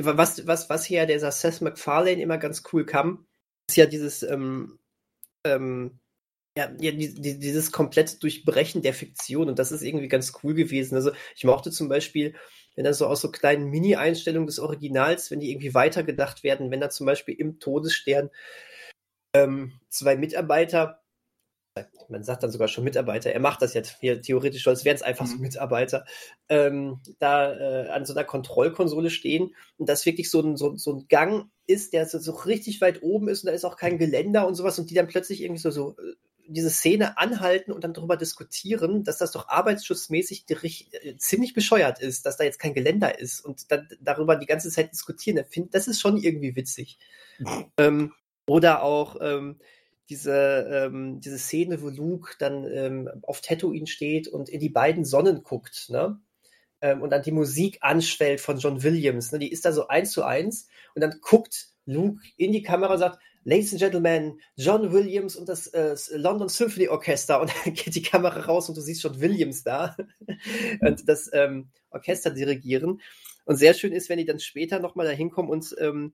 was, 0.00 0.46
was, 0.46 0.70
was 0.70 0.84
hier 0.84 1.06
dieser 1.06 1.32
Seth 1.32 1.60
MacFarlane 1.60 2.22
immer 2.22 2.38
ganz 2.38 2.62
cool 2.72 2.84
kam, 2.84 3.26
ist 3.68 3.76
ja 3.76 3.86
dieses, 3.86 4.22
ähm, 4.22 4.78
ähm, 5.44 6.00
ja, 6.56 6.70
ja 6.80 6.92
die, 6.92 7.14
die, 7.14 7.38
dieses 7.38 7.72
komplette 7.72 8.18
Durchbrechen 8.18 8.82
der 8.82 8.94
Fiktion 8.94 9.48
und 9.48 9.58
das 9.58 9.72
ist 9.72 9.82
irgendwie 9.82 10.08
ganz 10.08 10.32
cool 10.42 10.54
gewesen. 10.54 10.96
Also 10.96 11.12
ich 11.36 11.44
mochte 11.44 11.70
zum 11.70 11.88
Beispiel, 11.88 12.34
wenn 12.76 12.84
da 12.84 12.92
so 12.92 13.06
aus 13.06 13.20
so 13.20 13.30
kleinen 13.30 13.70
Mini-Einstellungen 13.70 14.46
des 14.46 14.58
Originals, 14.58 15.30
wenn 15.30 15.40
die 15.40 15.50
irgendwie 15.50 15.74
weitergedacht 15.74 16.44
werden, 16.44 16.70
wenn 16.70 16.80
da 16.80 16.90
zum 16.90 17.06
Beispiel 17.06 17.34
im 17.34 17.58
Todesstern 17.58 18.30
ähm, 19.34 19.72
zwei 19.88 20.16
Mitarbeiter 20.16 21.02
man 22.08 22.24
sagt 22.24 22.42
dann 22.42 22.50
sogar 22.50 22.68
schon 22.68 22.84
Mitarbeiter, 22.84 23.32
er 23.32 23.40
macht 23.40 23.62
das 23.62 23.74
jetzt 23.74 23.96
hier 24.00 24.20
theoretisch, 24.22 24.66
als 24.66 24.84
wären 24.84 24.96
es 24.96 25.02
einfach 25.02 25.26
so 25.26 25.36
Mhm. 25.36 25.42
Mitarbeiter, 25.42 26.04
ähm, 26.48 27.00
da 27.18 27.54
äh, 27.54 27.88
an 27.88 28.04
so 28.04 28.14
einer 28.14 28.24
Kontrollkonsole 28.24 29.10
stehen 29.10 29.54
und 29.76 29.88
das 29.88 30.06
wirklich 30.06 30.30
so 30.30 30.40
ein, 30.40 30.56
so, 30.56 30.76
so 30.76 30.92
ein 30.94 31.06
Gang 31.08 31.50
ist, 31.66 31.92
der 31.92 32.06
so, 32.06 32.18
so 32.18 32.32
richtig 32.32 32.80
weit 32.80 33.02
oben 33.02 33.28
ist 33.28 33.42
und 33.42 33.48
da 33.48 33.52
ist 33.52 33.64
auch 33.64 33.76
kein 33.76 33.98
Geländer 33.98 34.46
und 34.46 34.54
sowas 34.54 34.78
und 34.78 34.90
die 34.90 34.94
dann 34.94 35.08
plötzlich 35.08 35.42
irgendwie 35.42 35.60
so, 35.60 35.70
so 35.70 35.96
äh, 35.98 36.14
diese 36.48 36.70
Szene 36.70 37.18
anhalten 37.18 37.72
und 37.72 37.84
dann 37.84 37.92
darüber 37.92 38.16
diskutieren, 38.16 39.04
dass 39.04 39.18
das 39.18 39.32
doch 39.32 39.48
arbeitsschutzmäßig 39.48 40.46
äh, 40.48 41.16
ziemlich 41.18 41.52
bescheuert 41.52 42.00
ist, 42.00 42.24
dass 42.24 42.38
da 42.38 42.44
jetzt 42.44 42.58
kein 42.58 42.74
Geländer 42.74 43.18
ist 43.18 43.44
und 43.44 43.70
dann 43.70 43.88
darüber 44.00 44.36
die 44.36 44.46
ganze 44.46 44.70
Zeit 44.70 44.92
diskutieren. 44.92 45.44
Das 45.70 45.88
ist 45.88 46.00
schon 46.00 46.16
irgendwie 46.16 46.56
witzig. 46.56 46.98
ähm, 47.76 48.14
oder 48.46 48.82
auch 48.82 49.16
ähm, 49.20 49.60
diese, 50.08 50.88
ähm, 50.90 51.20
diese 51.20 51.38
Szene, 51.38 51.82
wo 51.82 51.88
Luke 51.88 52.34
dann 52.38 52.64
ähm, 52.64 53.10
auf 53.22 53.40
Tatooine 53.40 53.86
steht 53.86 54.28
und 54.28 54.48
in 54.48 54.60
die 54.60 54.70
beiden 54.70 55.04
Sonnen 55.04 55.42
guckt, 55.42 55.86
ne? 55.88 56.20
Ähm, 56.80 57.02
und 57.02 57.10
dann 57.10 57.22
die 57.22 57.32
Musik 57.32 57.78
anschwellt 57.80 58.40
von 58.40 58.58
John 58.58 58.82
Williams, 58.82 59.32
ne? 59.32 59.38
Die 59.38 59.50
ist 59.50 59.64
da 59.64 59.72
so 59.72 59.88
eins 59.88 60.12
zu 60.12 60.24
eins 60.24 60.68
und 60.94 61.02
dann 61.02 61.18
guckt 61.20 61.68
Luke 61.84 62.22
in 62.36 62.52
die 62.52 62.62
Kamera 62.62 62.94
und 62.94 62.98
sagt, 62.98 63.18
Ladies 63.44 63.72
and 63.72 63.80
Gentlemen, 63.80 64.40
John 64.56 64.92
Williams 64.92 65.34
und 65.36 65.48
das 65.48 65.68
äh, 65.68 65.96
London 66.12 66.48
Symphony 66.48 66.88
Orchester 66.88 67.40
und 67.40 67.50
dann 67.64 67.74
geht 67.74 67.94
die 67.94 68.02
Kamera 68.02 68.40
raus 68.40 68.68
und 68.68 68.76
du 68.76 68.80
siehst 68.80 69.02
John 69.02 69.20
Williams 69.20 69.62
da 69.62 69.96
und 70.80 71.08
das 71.08 71.30
ähm, 71.32 71.70
Orchester 71.90 72.30
dirigieren. 72.30 73.00
Und 73.44 73.56
sehr 73.56 73.72
schön 73.72 73.92
ist, 73.92 74.10
wenn 74.10 74.18
die 74.18 74.26
dann 74.26 74.40
später 74.40 74.80
nochmal 74.80 75.06
da 75.06 75.12
hinkommen 75.12 75.50
und 75.50 75.74
ähm, 75.78 76.12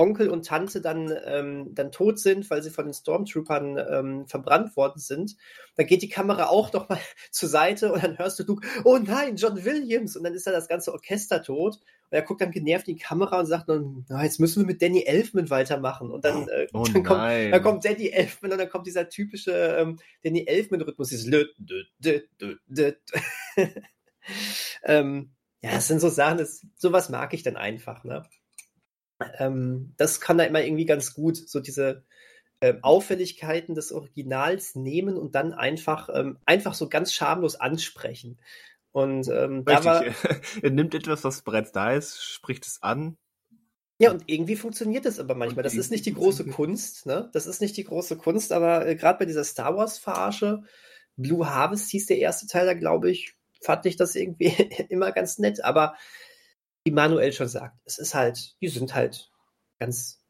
Onkel 0.00 0.30
und 0.30 0.46
Tante 0.46 0.80
dann, 0.80 1.12
ähm, 1.26 1.74
dann 1.74 1.92
tot 1.92 2.18
sind, 2.18 2.48
weil 2.48 2.62
sie 2.62 2.70
von 2.70 2.86
den 2.86 2.94
Stormtroopern 2.94 3.78
ähm, 3.78 4.26
verbrannt 4.26 4.74
worden 4.76 4.98
sind, 4.98 5.36
dann 5.76 5.86
geht 5.86 6.00
die 6.02 6.08
Kamera 6.08 6.46
auch 6.46 6.72
noch 6.72 6.88
mal 6.88 6.98
zur 7.30 7.48
Seite 7.50 7.92
und 7.92 8.02
dann 8.02 8.18
hörst 8.18 8.38
du 8.38 8.44
Luke, 8.44 8.66
oh 8.84 8.98
nein, 8.98 9.36
John 9.36 9.64
Williams! 9.64 10.16
Und 10.16 10.24
dann 10.24 10.34
ist 10.34 10.46
da 10.46 10.52
das 10.52 10.68
ganze 10.68 10.92
Orchester 10.92 11.42
tot. 11.42 11.76
Und 11.76 12.16
er 12.16 12.22
guckt 12.22 12.40
dann 12.40 12.50
genervt 12.50 12.88
in 12.88 12.96
die 12.96 13.02
Kamera 13.02 13.38
und 13.38 13.46
sagt 13.46 13.68
dann, 13.68 14.06
na, 14.08 14.24
jetzt 14.24 14.40
müssen 14.40 14.62
wir 14.62 14.66
mit 14.66 14.80
Danny 14.80 15.02
Elfman 15.02 15.50
weitermachen. 15.50 16.10
Und 16.10 16.24
dann, 16.24 16.48
äh, 16.48 16.66
Oh 16.72 16.84
dann, 16.84 17.02
kommt, 17.04 17.20
dann 17.20 17.62
kommt 17.62 17.84
Danny 17.84 18.08
Elfman 18.08 18.52
und 18.52 18.58
dann 18.58 18.70
kommt 18.70 18.86
dieser 18.86 19.08
typische 19.08 19.52
ähm, 19.52 19.98
Danny 20.24 20.46
Elfman-Rhythmus, 20.46 21.10
dieses 21.10 21.26
lö, 21.26 21.44
lö, 21.58 21.84
lö, 22.02 22.20
lö, 22.40 22.56
lö. 22.68 22.92
ähm, 24.84 25.32
Ja, 25.62 25.72
das 25.72 25.88
sind 25.88 26.00
so 26.00 26.08
Sachen, 26.08 26.38
das, 26.38 26.66
sowas 26.76 27.10
mag 27.10 27.34
ich 27.34 27.42
dann 27.42 27.56
einfach, 27.56 28.02
ne? 28.04 28.22
Ähm, 29.38 29.94
das 29.96 30.20
kann 30.20 30.38
da 30.38 30.44
immer 30.44 30.62
irgendwie 30.62 30.86
ganz 30.86 31.14
gut, 31.14 31.36
so 31.36 31.60
diese 31.60 32.04
ähm, 32.62 32.78
Auffälligkeiten 32.82 33.74
des 33.74 33.90
Originals 33.90 34.74
nehmen 34.74 35.16
und 35.16 35.34
dann 35.34 35.54
einfach, 35.54 36.10
ähm, 36.12 36.38
einfach 36.44 36.74
so 36.74 36.88
ganz 36.88 37.14
schamlos 37.14 37.56
ansprechen. 37.56 38.38
Und 38.92 39.28
ähm, 39.28 39.64
da 39.64 39.84
war, 39.84 40.04
er 40.62 40.70
nimmt 40.70 40.94
etwas, 40.94 41.24
was 41.24 41.42
bereits 41.42 41.72
da 41.72 41.92
ist, 41.92 42.22
spricht 42.22 42.66
es 42.66 42.82
an. 42.82 43.16
ja, 43.98 44.10
und 44.10 44.24
irgendwie 44.26 44.56
funktioniert 44.56 45.06
das 45.06 45.18
aber 45.20 45.34
manchmal. 45.34 45.62
Das 45.62 45.74
ist 45.74 45.90
nicht 45.90 46.04
die 46.04 46.14
große 46.14 46.46
Kunst, 46.46 47.06
ne? 47.06 47.30
Das 47.32 47.46
ist 47.46 47.60
nicht 47.60 47.76
die 47.76 47.84
große 47.84 48.16
Kunst, 48.16 48.52
aber 48.52 48.86
äh, 48.86 48.94
gerade 48.94 49.18
bei 49.18 49.26
dieser 49.26 49.44
Star 49.44 49.76
Wars-Verarsche, 49.76 50.62
Blue 51.16 51.48
Harvest 51.48 51.90
hieß 51.90 52.06
der 52.06 52.18
erste 52.18 52.46
Teil 52.46 52.66
da, 52.66 52.74
glaube 52.74 53.10
ich, 53.10 53.36
fand 53.62 53.86
ich 53.86 53.96
das 53.96 54.16
irgendwie 54.16 54.48
immer 54.88 55.12
ganz 55.12 55.38
nett, 55.38 55.64
aber 55.64 55.94
wie 56.84 56.92
Manuel 56.92 57.32
schon 57.32 57.48
sagt, 57.48 57.78
es 57.84 57.98
ist 57.98 58.14
halt, 58.14 58.56
die 58.60 58.68
sind 58.68 58.94
halt 58.94 59.30
ganz 59.78 60.24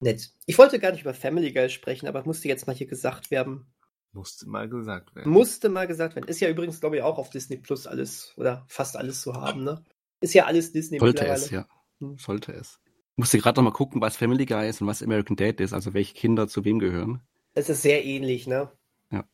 nett. 0.00 0.32
Ich 0.46 0.58
wollte 0.58 0.78
gar 0.78 0.92
nicht 0.92 1.02
über 1.02 1.14
Family 1.14 1.52
Guy 1.52 1.68
sprechen, 1.70 2.08
aber 2.08 2.24
musste 2.24 2.48
jetzt 2.48 2.66
mal 2.66 2.74
hier 2.74 2.86
gesagt 2.86 3.30
werden. 3.30 3.72
Musste 4.12 4.48
mal 4.48 4.68
gesagt 4.68 5.14
werden. 5.14 5.30
Musste 5.30 5.68
mal 5.68 5.86
gesagt 5.86 6.16
werden. 6.16 6.28
Ist 6.28 6.40
ja 6.40 6.48
übrigens, 6.48 6.80
glaube 6.80 6.96
ich, 6.96 7.02
auch 7.02 7.18
auf 7.18 7.30
Disney 7.30 7.58
Plus 7.58 7.86
alles 7.86 8.32
oder 8.36 8.64
fast 8.68 8.96
alles 8.96 9.22
zu 9.22 9.34
haben, 9.34 9.62
ne? 9.62 9.84
Ist 10.20 10.34
ja 10.34 10.46
alles 10.46 10.72
Disney 10.72 10.98
Sollte 10.98 11.26
es, 11.26 11.50
ja. 11.50 11.66
Hm. 12.00 12.18
Sollte 12.18 12.52
es. 12.52 12.80
Musste 13.16 13.38
gerade 13.38 13.60
noch 13.60 13.70
mal 13.70 13.76
gucken, 13.76 14.00
was 14.00 14.16
Family 14.16 14.46
Guy 14.46 14.68
ist 14.68 14.80
und 14.80 14.88
was 14.88 15.02
American 15.02 15.36
Dad 15.36 15.60
ist, 15.60 15.72
also 15.72 15.94
welche 15.94 16.14
Kinder 16.14 16.48
zu 16.48 16.64
wem 16.64 16.78
gehören. 16.78 17.22
Es 17.54 17.68
ist 17.68 17.82
sehr 17.82 18.04
ähnlich, 18.04 18.46
ne? 18.46 18.72
Ja. 19.10 19.28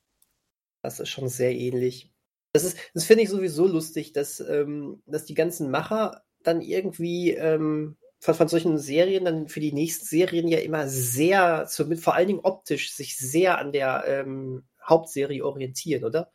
Das 0.82 1.00
ist 1.00 1.08
schon 1.08 1.28
sehr 1.28 1.54
ähnlich. 1.54 2.12
Das 2.52 2.64
ist, 2.64 2.78
das 2.94 3.04
finde 3.04 3.22
ich 3.22 3.30
sowieso 3.30 3.66
lustig, 3.66 4.12
dass, 4.12 4.40
ähm, 4.40 5.02
dass 5.06 5.24
die 5.24 5.34
ganzen 5.34 5.70
Macher 5.70 6.22
dann 6.47 6.60
irgendwie 6.60 7.32
ähm, 7.32 7.97
von, 8.20 8.35
von 8.35 8.48
solchen 8.48 8.78
Serien 8.78 9.24
dann 9.24 9.48
für 9.48 9.60
die 9.60 9.73
nächsten 9.73 10.05
Serien 10.05 10.48
ja 10.48 10.59
immer 10.59 10.89
sehr, 10.89 11.66
zumindest 11.68 12.05
vor 12.05 12.14
allen 12.14 12.28
Dingen 12.28 12.40
optisch, 12.43 12.93
sich 12.93 13.16
sehr 13.16 13.59
an 13.59 13.73
der 13.73 14.05
ähm, 14.06 14.64
Hauptserie 14.85 15.44
orientieren, 15.44 16.05
oder? 16.05 16.31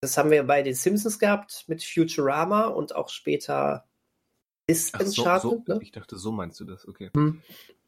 Das 0.00 0.18
haben 0.18 0.30
wir 0.30 0.44
bei 0.44 0.62
den 0.62 0.74
Simpsons 0.74 1.18
gehabt 1.18 1.64
mit 1.68 1.82
Futurama 1.82 2.66
und 2.66 2.94
auch 2.94 3.08
später 3.08 3.88
ist 4.66 4.94
Ach 4.94 5.00
so, 5.00 5.22
Uncharted, 5.22 5.50
so, 5.66 5.74
ne? 5.74 5.78
ich 5.80 5.92
dachte, 5.92 6.16
so 6.16 6.32
meinst 6.32 6.60
du 6.60 6.64
das, 6.64 6.86
okay. 6.86 7.10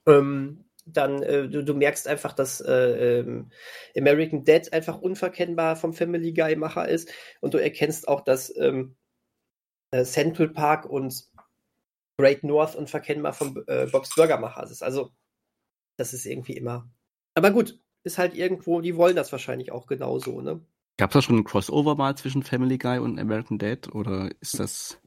Ähm, 0.07 0.65
dann 0.87 1.23
äh, 1.23 1.49
du, 1.49 1.63
du 1.63 1.75
merkst 1.75 2.09
einfach, 2.09 2.33
dass 2.33 2.61
äh, 2.61 3.19
ähm, 3.21 3.51
American 3.97 4.45
Dad 4.45 4.73
einfach 4.73 4.99
unverkennbar 4.99 5.77
vom 5.77 5.93
Family 5.93 6.33
Guy 6.33 6.57
Macher 6.57 6.89
ist 6.89 7.13
und 7.41 7.55
du 7.55 7.59
erkennst 7.59 8.09
auch, 8.09 8.23
dass 8.23 8.55
ähm, 8.57 8.97
äh, 9.91 10.05
Central 10.05 10.49
Park 10.49 10.87
und 10.87 11.25
Great 12.19 12.43
North 12.43 12.75
unverkennbar 12.75 13.33
vom 13.33 13.63
äh, 13.67 13.87
Bob's 13.87 14.15
Burger 14.15 14.39
Macher 14.39 14.65
ist. 14.65 14.83
Also 14.83 15.13
das 15.97 16.13
ist 16.15 16.27
irgendwie 16.27 16.55
immer. 16.55 16.89
Aber 17.35 17.51
gut, 17.51 17.79
ist 18.05 18.19
halt 18.19 18.35
irgendwo, 18.35 18.81
die 18.81 18.97
wollen 18.97 19.17
das 19.17 19.33
wahrscheinlich 19.33 19.73
auch 19.73 19.87
genauso, 19.87 20.41
ne? 20.41 20.61
Gab 20.97 21.11
es 21.11 21.15
da 21.15 21.23
schon 21.23 21.37
ein 21.37 21.45
Crossover 21.45 21.95
mal 21.95 22.17
zwischen 22.17 22.43
Family 22.43 22.77
Guy 22.79 22.99
und 22.99 23.19
American 23.21 23.59
Dad 23.59 23.95
oder 23.95 24.31
ist 24.41 24.59
das 24.59 25.01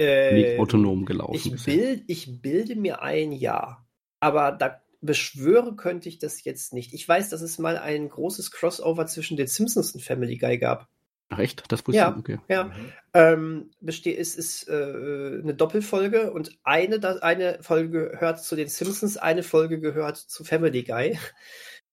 Äh, 0.00 0.32
nicht 0.34 0.58
autonom 0.58 1.04
gelaufen? 1.04 1.34
ich, 1.34 1.64
bild, 1.64 2.04
ich 2.08 2.40
bilde 2.42 2.74
mir 2.74 3.02
ein, 3.02 3.30
ja. 3.32 3.86
Aber 4.20 4.50
da 4.52 4.82
beschwöre 5.00 5.76
könnte 5.76 6.08
ich 6.08 6.18
das 6.18 6.42
jetzt 6.42 6.72
nicht. 6.72 6.92
Ich 6.92 7.08
weiß, 7.08 7.28
dass 7.28 7.40
es 7.40 7.58
mal 7.58 7.78
ein 7.78 8.08
großes 8.08 8.50
Crossover 8.50 9.06
zwischen 9.06 9.36
den 9.36 9.46
Simpsons 9.46 9.94
und 9.94 10.00
Family 10.00 10.38
Guy 10.38 10.58
gab. 10.58 10.88
Ach 11.30 11.38
echt? 11.38 11.70
Das 11.70 11.86
wusste 11.86 11.98
Ja. 11.98 12.10
ich. 12.10 12.18
Okay. 12.18 12.38
Ja. 12.48 12.64
Mhm. 12.64 12.92
Ähm, 13.14 13.70
beste 13.80 14.10
ist, 14.10 14.38
ist 14.38 14.68
äh, 14.68 15.40
eine 15.42 15.54
Doppelfolge 15.54 16.32
und 16.32 16.58
eine, 16.62 17.22
eine 17.22 17.58
Folge 17.62 18.10
gehört 18.10 18.42
zu 18.42 18.56
den 18.56 18.68
Simpsons, 18.68 19.16
eine 19.16 19.42
Folge 19.42 19.80
gehört 19.80 20.16
zu 20.16 20.44
Family 20.44 20.82
Guy. 20.84 21.18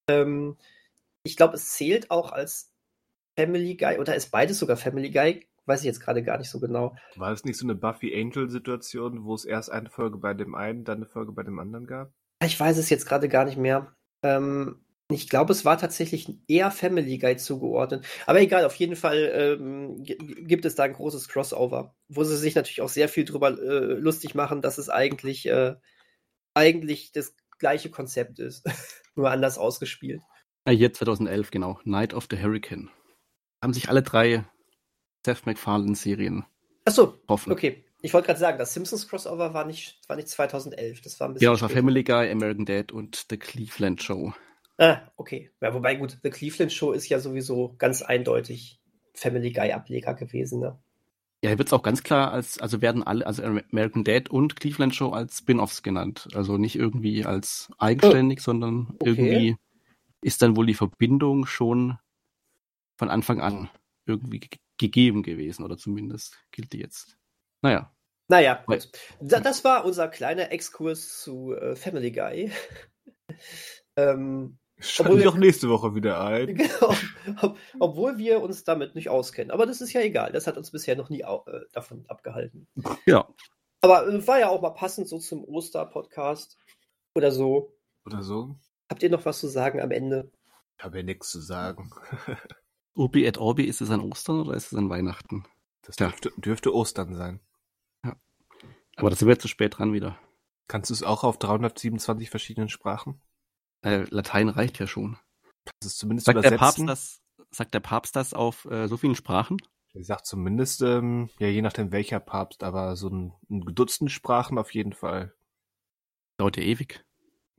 Ähm, 0.07 0.56
ich 1.24 1.36
glaube, 1.36 1.56
es 1.56 1.72
zählt 1.72 2.12
auch 2.12 2.32
als 2.32 2.72
Family 3.36 3.76
Guy 3.76 3.98
oder 3.98 4.16
ist 4.16 4.30
beides 4.30 4.60
sogar 4.60 4.78
Family 4.78 5.10
Guy? 5.10 5.48
Weiß 5.66 5.80
ich 5.80 5.88
jetzt 5.88 5.99
gerade 5.99 6.22
gar 6.22 6.38
nicht 6.38 6.52
so 6.52 6.60
genau. 6.60 6.95
War 7.16 7.32
es 7.32 7.44
nicht 7.44 7.57
so 7.57 7.66
eine 7.66 7.74
Buffy-Angel-Situation, 7.74 9.24
wo 9.24 9.34
es 9.34 9.45
erst 9.45 9.72
eine 9.72 9.90
Folge 9.90 10.20
bei 10.20 10.36
dem 10.36 10.53
einen, 10.53 10.84
dann 10.84 10.98
eine 10.98 11.07
Folge 11.07 11.32
bei 11.32 11.41
dem 11.41 11.57
anderen 11.57 11.88
gab? 11.88 12.12
Ich 12.44 12.60
weiß 12.60 12.78
es 12.78 12.91
jetzt 12.91 13.07
gerade 13.07 13.28
gar 13.28 13.45
nicht 13.45 13.57
mehr. 13.57 13.95
Ähm, 14.22 14.85
ich 15.11 15.30
glaube, 15.30 15.52
es 15.53 15.65
war 15.65 15.77
tatsächlich 15.77 16.27
eher 16.48 16.72
Family 16.72 17.18
Guy 17.19 17.38
zugeordnet. 17.38 18.06
Aber 18.26 18.41
egal, 18.41 18.65
auf 18.65 18.76
jeden 18.76 18.95
Fall 18.95 19.57
ähm, 19.60 20.03
gi- 20.03 20.18
gibt 20.18 20.65
es 20.65 20.76
da 20.76 20.84
ein 20.84 20.94
großes 20.94 21.27
Crossover, 21.27 21.95
wo 22.07 22.23
sie 22.23 22.38
sich 22.38 22.56
natürlich 22.56 22.82
auch 22.82 22.90
sehr 22.90 23.07
viel 23.10 23.23
drüber 23.26 23.49
äh, 23.49 23.94
lustig 23.94 24.34
machen, 24.36 24.61
dass 24.61 24.77
es 24.80 24.90
eigentlich, 24.90 25.45
äh, 25.48 25.76
eigentlich 26.53 27.11
das 27.11 27.36
gleiche 27.60 27.90
Konzept 27.91 28.40
ist, 28.40 28.65
nur 29.15 29.30
anders 29.30 29.57
ausgespielt. 29.57 30.22
Ah, 30.65 30.72
hier 30.72 30.91
2011, 30.91 31.52
genau. 31.52 31.80
Night 31.84 32.14
of 32.14 32.27
the 32.32 32.41
Hurricane. 32.41 32.90
Haben 33.61 33.73
sich 33.73 33.90
alle 33.90 34.02
drei 34.02 34.44
Seth 35.26 35.45
MacFarlane-Serien 35.45 36.45
Achso, 36.88 37.18
okay. 37.27 37.84
Ich 38.02 38.14
wollte 38.14 38.27
gerade 38.27 38.40
sagen, 38.40 38.60
das 38.60 38.73
Simpsons 38.76 39.07
Crossover 39.07 39.56
war 39.56 39.65
nicht, 39.65 39.99
war 40.07 40.15
nicht 40.15 40.27
2011, 40.30 41.02
das 41.02 41.19
war 41.19 41.27
ein 41.27 41.34
bisschen. 41.34 41.45
Genau, 41.45 41.53
das 41.53 41.61
war. 41.64 41.69
Family 41.69 42.03
Guy, 42.03 42.30
American 42.30 42.65
Dad 42.65 42.91
und 42.91 43.26
The 43.30 43.38
Cleveland 43.38 44.03
Show. 44.03 44.34
Ah, 44.77 45.02
okay. 45.15 45.52
Ja, 45.61 45.73
wobei 45.73 45.95
gut, 45.95 46.18
The 46.23 46.30
Cleveland 46.30 46.72
Show 46.73 46.91
ist 46.91 47.07
ja 47.07 47.19
sowieso 47.19 47.76
ganz 47.77 48.02
eindeutig 48.02 48.81
Family 49.14 49.52
Guy 49.52 49.72
Ableger 49.72 50.14
gewesen, 50.14 50.60
ne? 50.60 50.77
Ja, 51.41 51.49
hier 51.49 51.57
wird 51.57 51.68
es 51.68 51.73
auch 51.73 51.84
ganz 51.84 52.02
klar 52.02 52.31
als, 52.31 52.60
also 52.60 52.81
werden 52.81 53.03
alle, 53.03 53.27
also 53.27 53.43
American 53.43 54.03
Dad 54.03 54.30
und 54.30 54.56
Cleveland 54.56 54.95
Show 54.95 55.11
als 55.11 55.38
Spin-offs 55.38 55.84
genannt. 55.84 56.27
Also 56.34 56.57
nicht 56.57 56.76
irgendwie 56.76 57.26
als 57.26 57.72
eigenständig, 57.77 58.41
sondern 58.41 58.95
okay. 58.99 59.10
irgendwie 59.10 59.57
ist 60.22 60.41
dann 60.41 60.57
wohl 60.57 60.65
die 60.65 60.73
Verbindung 60.73 61.45
schon 61.45 61.99
von 62.97 63.10
Anfang 63.10 63.41
an 63.41 63.69
irgendwie 64.06 64.39
ge 64.39 64.49
gegeben 64.77 65.23
gewesen 65.23 65.64
oder 65.64 65.77
zumindest 65.77 66.38
gilt 66.52 66.73
die 66.73 66.80
jetzt. 66.80 67.15
Naja, 67.61 67.93
Naja, 68.27 68.61
gut. 68.65 68.89
Da, 69.22 69.39
das 69.39 69.64
war 69.64 69.85
unser 69.85 70.10
kleiner 70.10 70.52
Exkurs 70.52 71.22
zu 71.22 71.53
äh, 71.53 71.77
Family 71.77 72.11
Guy. 72.11 72.52
ähm, 73.95 74.57
Obwohl- 74.99 75.18
wir 75.18 75.23
doch 75.26 75.38
nächste 75.38 75.69
Woche 75.69 75.95
wieder 75.95 76.19
ein. 76.22 76.47
genau, 76.56 76.93
ob, 77.41 77.57
obwohl 77.80 78.18
wir 78.18 78.41
uns 78.41 78.64
damit 78.64 78.93
nicht 78.95 79.10
auskennen. 79.10 79.52
Aber 79.52 79.65
das 79.65 79.81
ist 79.81 79.93
ja 79.93 80.02
egal. 80.02 80.31
Das 80.31 80.47
hat 80.47 80.57
uns 80.57 80.72
bisher 80.72 80.95
noch 80.95 81.10
nie 81.10 81.22
äh, 81.22 81.61
davon 81.72 82.06
abgehalten. 82.07 82.68
ja. 83.06 83.27
Aber 83.81 84.07
äh, 84.07 84.27
war 84.27 84.39
ja 84.39 84.49
auch 84.49 84.61
mal 84.61 84.72
passend 84.72 85.07
so 85.07 85.19
zum 85.19 85.43
Oster-Podcast 85.45 86.57
oder 87.14 87.31
so. 87.31 87.73
Oder 88.06 88.22
so. 88.22 88.56
Habt 88.89 89.02
ihr 89.03 89.10
noch 89.10 89.26
was 89.26 89.39
zu 89.39 89.47
sagen 89.47 89.80
am 89.80 89.91
Ende? 89.91 90.31
Ich 90.77 90.84
habe 90.84 90.97
ja 90.97 91.03
nichts 91.03 91.30
zu 91.31 91.39
sagen. 91.39 91.91
Urbi 92.95 93.26
et 93.26 93.38
Orbi, 93.38 93.64
ist 93.64 93.81
es 93.81 93.89
an 93.91 94.02
Ostern 94.02 94.41
oder 94.41 94.56
ist 94.56 94.72
es 94.72 94.77
an 94.77 94.89
Weihnachten? 94.89 95.45
Das 95.84 95.97
Ja. 95.99 96.07
dürfte, 96.10 96.31
dürfte 96.38 96.73
Ostern 96.73 97.14
sein. 97.15 97.39
Aber 98.97 99.10
das 99.10 99.19
sind 99.19 99.27
wir 99.27 99.38
zu 99.39 99.47
spät 99.49 99.77
dran 99.77 99.91
wieder. 99.93 100.18
Kannst 100.68 100.89
du 100.89 100.93
es 100.93 101.03
auch 101.03 101.23
auf 101.26 101.38
327 101.38 102.30
verschiedenen 102.30 102.69
Sprachen? 102.69 103.22
Äh, 103.86 104.07
Latein 104.10 104.49
reicht 104.49 104.80
ja 104.80 104.88
schon. 104.88 105.18
Du 105.80 105.88
es 105.88 105.95
zumindest 105.95 106.26
Sagt 106.26 106.44
der 106.44 106.57
Papst 106.57 106.90
das, 106.90 107.22
sagt 107.52 107.74
der 107.76 107.80
Papst 107.80 108.16
das 108.16 108.34
auf 108.34 108.66
äh, 108.66 108.88
so 108.88 108.98
vielen 108.98 109.14
Sprachen? 109.14 109.57
Ich 109.94 110.07
sag 110.07 110.26
zumindest, 110.26 110.82
ähm, 110.82 111.30
ja, 111.38 111.48
je 111.48 111.62
nachdem 111.62 111.91
welcher 111.91 112.20
Papst, 112.20 112.64
aber 112.64 112.95
so 112.95 113.10
ein, 113.10 113.34
ein 113.49 113.62
Dutzend 113.76 114.12
Sprachen 114.12 114.57
auf 114.57 114.74
jeden 114.74 114.94
Fall. 114.94 115.36
Dauert 116.38 116.57
ja 116.57 116.64
ewig. 116.64 117.06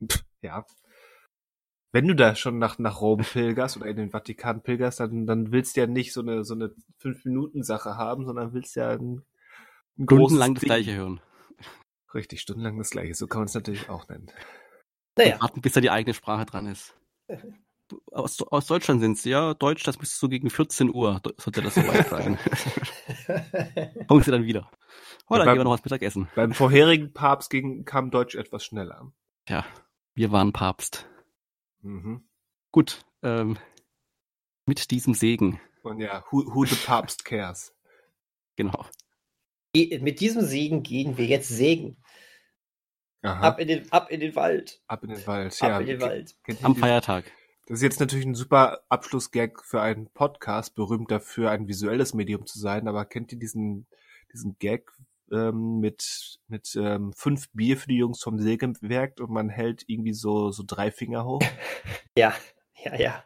Pff, 0.05 0.25
ja. 0.41 0.65
Wenn 1.93 2.07
du 2.07 2.13
da 2.13 2.35
schon 2.35 2.59
nach, 2.59 2.77
nach 2.77 2.99
Rom 2.99 3.21
pilgerst 3.21 3.77
oder 3.77 3.87
in 3.87 3.95
den 3.95 4.11
Vatikan 4.11 4.61
pilgerst, 4.61 4.99
dann, 4.99 5.25
dann 5.25 5.53
willst 5.53 5.77
du 5.77 5.79
ja 5.79 5.87
nicht 5.87 6.11
so 6.11 6.19
eine, 6.19 6.43
so 6.43 6.53
eine 6.53 6.75
Fünf-Minuten-Sache 6.99 7.95
haben, 7.95 8.25
sondern 8.25 8.53
willst 8.53 8.75
ja 8.75 8.89
ein, 8.89 9.23
ein 9.97 10.03
Stundenlang 10.03 10.55
das 10.55 10.63
gleiche 10.63 10.93
hören. 10.93 11.21
Richtig, 12.13 12.41
stundenlang 12.41 12.77
das 12.77 12.89
gleiche. 12.89 13.15
So 13.15 13.27
kann 13.27 13.39
man 13.39 13.47
es 13.47 13.53
natürlich 13.53 13.89
auch 13.89 14.09
nennen. 14.09 14.29
Naja, 15.17 15.41
Warten, 15.41 15.61
bis 15.61 15.73
da 15.73 15.81
die 15.81 15.89
eigene 15.89 16.13
Sprache 16.13 16.45
dran 16.45 16.67
ist. 16.67 16.95
Aus, 18.11 18.41
aus 18.41 18.67
Deutschland 18.67 18.99
sind 18.99 19.17
sie, 19.17 19.29
ja. 19.29 19.53
Deutsch, 19.53 19.83
das 19.83 19.97
müsste 19.97 20.17
so 20.19 20.27
gegen 20.27 20.49
14 20.49 20.93
Uhr, 20.93 21.21
sollte 21.37 21.61
das 21.61 21.75
soweit 21.75 22.09
sein. 22.09 22.37
Kommen 24.09 24.21
sie 24.23 24.31
dann 24.31 24.43
wieder. 24.43 24.69
Oh, 25.29 25.35
Ja, 25.35 25.37
dann 25.37 25.45
beim- 25.45 25.47
gehen 25.55 25.59
wir 25.61 25.63
noch 25.63 25.71
was 25.71 25.85
Mittagessen. 25.85 26.27
Beim 26.35 26.51
vorherigen 26.53 27.13
Papst 27.13 27.49
ging, 27.49 27.85
kam 27.85 28.11
Deutsch 28.11 28.35
etwas 28.35 28.65
schneller. 28.65 29.13
Ja, 29.47 29.65
wir 30.15 30.33
waren 30.33 30.51
Papst. 30.51 31.07
Mhm. 31.81 32.27
Gut, 32.73 33.05
ähm, 33.23 33.57
mit 34.65 34.91
diesem 34.91 35.13
Segen, 35.13 35.61
Und 35.83 36.01
ja, 36.01 36.25
who, 36.29 36.43
who 36.53 36.65
the 36.65 36.75
Papst 36.75 37.23
cares? 37.23 37.73
genau. 38.57 38.85
Ge- 39.73 39.99
mit 39.99 40.19
diesem 40.19 40.41
Segen 40.43 40.83
gehen 40.83 41.17
wir 41.17 41.25
jetzt 41.25 41.47
Segen. 41.47 42.03
Aha, 43.23 43.47
Ab 43.47 43.59
in, 43.59 43.67
den, 43.67 43.91
ab 43.91 44.11
in 44.11 44.19
den 44.19 44.35
Wald. 44.35 44.81
ab 44.87 45.03
in 45.03 45.09
den 45.09 45.27
Wald. 45.27 45.61
Ab 45.61 45.69
ja, 45.69 45.79
in 45.79 45.87
den 45.87 46.01
Wald. 46.01 46.35
Am 46.61 46.75
Feiertag. 46.75 47.25
Das 47.65 47.79
ist 47.79 47.83
jetzt 47.83 47.99
natürlich 47.99 48.25
ein 48.25 48.35
super 48.35 48.83
Abschlussgag 48.89 49.63
für 49.65 49.81
einen 49.81 50.07
Podcast, 50.07 50.75
berühmt 50.75 51.11
dafür, 51.11 51.51
ein 51.51 51.67
visuelles 51.67 52.13
Medium 52.13 52.45
zu 52.45 52.59
sein, 52.59 52.87
aber 52.87 53.03
kennt 53.05 53.31
ihr 53.33 53.39
diesen, 53.39 53.87
diesen 54.31 54.57
Gag 54.59 54.91
ähm, 55.33 55.79
mit, 55.79 56.39
mit 56.47 56.73
ähm, 56.77 57.11
fünf 57.13 57.49
Bier 57.51 57.75
für 57.75 57.89
die 57.89 57.97
Jungs 57.97 58.23
vom 58.23 58.39
Sägewerk 58.39 59.19
und 59.19 59.31
man 59.31 59.49
hält 59.49 59.83
irgendwie 59.87 60.13
so, 60.13 60.51
so 60.51 60.63
drei 60.65 60.91
Finger 60.91 61.25
hoch? 61.25 61.41
Ja, 62.17 62.33
ja, 62.83 62.95
ja. 62.95 63.23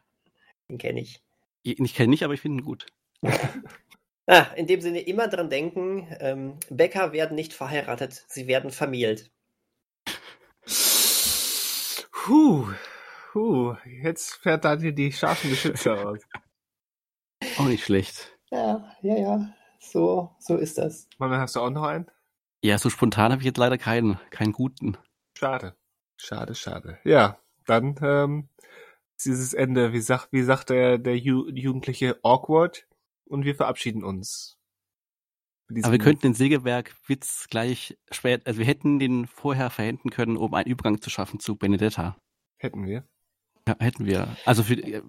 Den 0.67 0.77
kenne 0.77 0.99
ich. 0.99 1.21
Ich 1.63 1.93
kenne 1.93 2.09
nicht, 2.09 2.23
aber 2.23 2.33
ich 2.33 2.41
finde 2.41 2.61
ihn 2.61 2.65
gut. 2.65 2.87
Ah, 4.27 4.47
in 4.55 4.67
dem 4.67 4.81
Sinne 4.81 4.99
immer 4.99 5.29
dran 5.29 5.49
denken, 5.49 6.07
ähm, 6.19 6.57
Bäcker 6.69 7.13
werden 7.13 7.35
nicht 7.35 7.53
verheiratet, 7.53 8.25
sie 8.27 8.47
werden 8.47 8.71
vermählt. 8.71 9.31
Puh, 12.23 12.67
puh, 13.31 13.75
jetzt 14.03 14.35
fährt 14.35 14.63
Daniel 14.63 14.93
die 14.93 15.11
scharfen 15.11 15.49
Geschütze 15.49 15.93
aus. 16.07 16.19
Auch 17.57 17.65
nicht 17.65 17.83
schlecht. 17.83 18.37
Ja, 18.51 18.93
ja, 19.01 19.17
ja. 19.17 19.53
So, 19.79 20.35
so 20.37 20.55
ist 20.55 20.77
das. 20.77 21.07
Mama, 21.17 21.39
hast 21.39 21.55
du 21.55 21.61
auch 21.61 21.71
noch 21.71 21.81
einen? 21.81 22.05
Ja, 22.61 22.77
so 22.77 22.91
spontan 22.91 23.31
habe 23.31 23.41
ich 23.41 23.47
jetzt 23.47 23.57
leider 23.57 23.79
keinen, 23.79 24.19
keinen 24.29 24.51
guten. 24.51 24.99
Schade. 25.35 25.75
Schade, 26.15 26.53
schade. 26.53 26.99
Ja, 27.03 27.39
dann 27.65 27.95
ähm, 28.03 28.49
ist 29.17 29.25
dieses 29.25 29.55
Ende, 29.55 29.91
wie 29.91 30.01
sagt, 30.01 30.27
wie 30.31 30.43
sagt 30.43 30.69
der, 30.69 30.99
der 30.99 31.17
Ju 31.17 31.49
Jugendliche, 31.49 32.19
awkward. 32.21 32.87
Und 33.25 33.45
wir 33.45 33.55
verabschieden 33.55 34.03
uns. 34.03 34.59
Aber 35.83 35.91
wir 35.91 35.99
könnten 35.99 36.21
den 36.21 36.33
Sägewerk-Witz 36.33 37.47
gleich 37.49 37.97
spät, 38.11 38.45
also 38.45 38.59
wir 38.59 38.65
hätten 38.65 38.99
den 38.99 39.27
vorher 39.27 39.69
verhänden 39.69 40.09
können, 40.09 40.37
um 40.37 40.53
einen 40.53 40.67
Übergang 40.67 41.01
zu 41.01 41.09
schaffen 41.09 41.39
zu 41.39 41.55
Benedetta. 41.55 42.17
Hätten 42.57 42.85
wir. 42.85 43.03
Ja, 43.67 43.75
hätten 43.79 44.05
wir. 44.05 44.35
Also 44.45 44.63
für, 44.63 45.03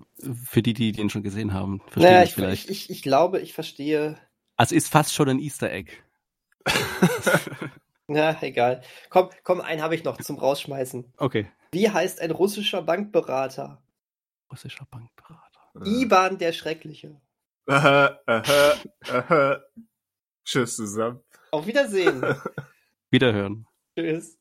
für 0.45 0.63
die, 0.63 0.75
die 0.75 0.93
den 0.93 1.11
schon 1.11 1.23
gesehen 1.23 1.53
haben, 1.53 1.81
verstehen 1.81 2.03
Naja, 2.03 2.23
ich, 2.25 2.35
vielleicht. 2.35 2.71
ich, 2.71 2.91
ich, 2.91 2.91
ich 2.91 3.03
glaube, 3.03 3.41
ich 3.41 3.55
verstehe. 3.55 4.19
Also 4.57 4.75
ist 4.75 4.89
fast 4.89 5.15
schon 5.15 5.29
ein 5.29 5.39
Easter 5.39 5.71
Egg. 5.71 5.93
Na, 8.07 8.41
egal. 8.43 8.83
Komm, 9.09 9.31
komm, 9.43 9.61
einen 9.61 9.83
habe 9.83 9.95
ich 9.95 10.05
noch 10.05 10.19
zum 10.19 10.39
Rausschmeißen. 10.39 11.13
Okay. 11.17 11.51
Wie 11.73 11.89
heißt 11.89 12.21
ein 12.21 12.31
russischer 12.31 12.83
Bankberater? 12.83 13.83
Russischer 14.51 14.87
Bankberater. 14.91 15.43
Iban 15.85 16.37
der 16.39 16.53
Schreckliche. 16.53 17.21
Tschüss 20.45 20.77
zusammen. 20.77 21.21
Auf 21.51 21.67
Wiedersehen. 21.67 22.23
Wiederhören. 23.11 23.67
Tschüss. 23.97 24.39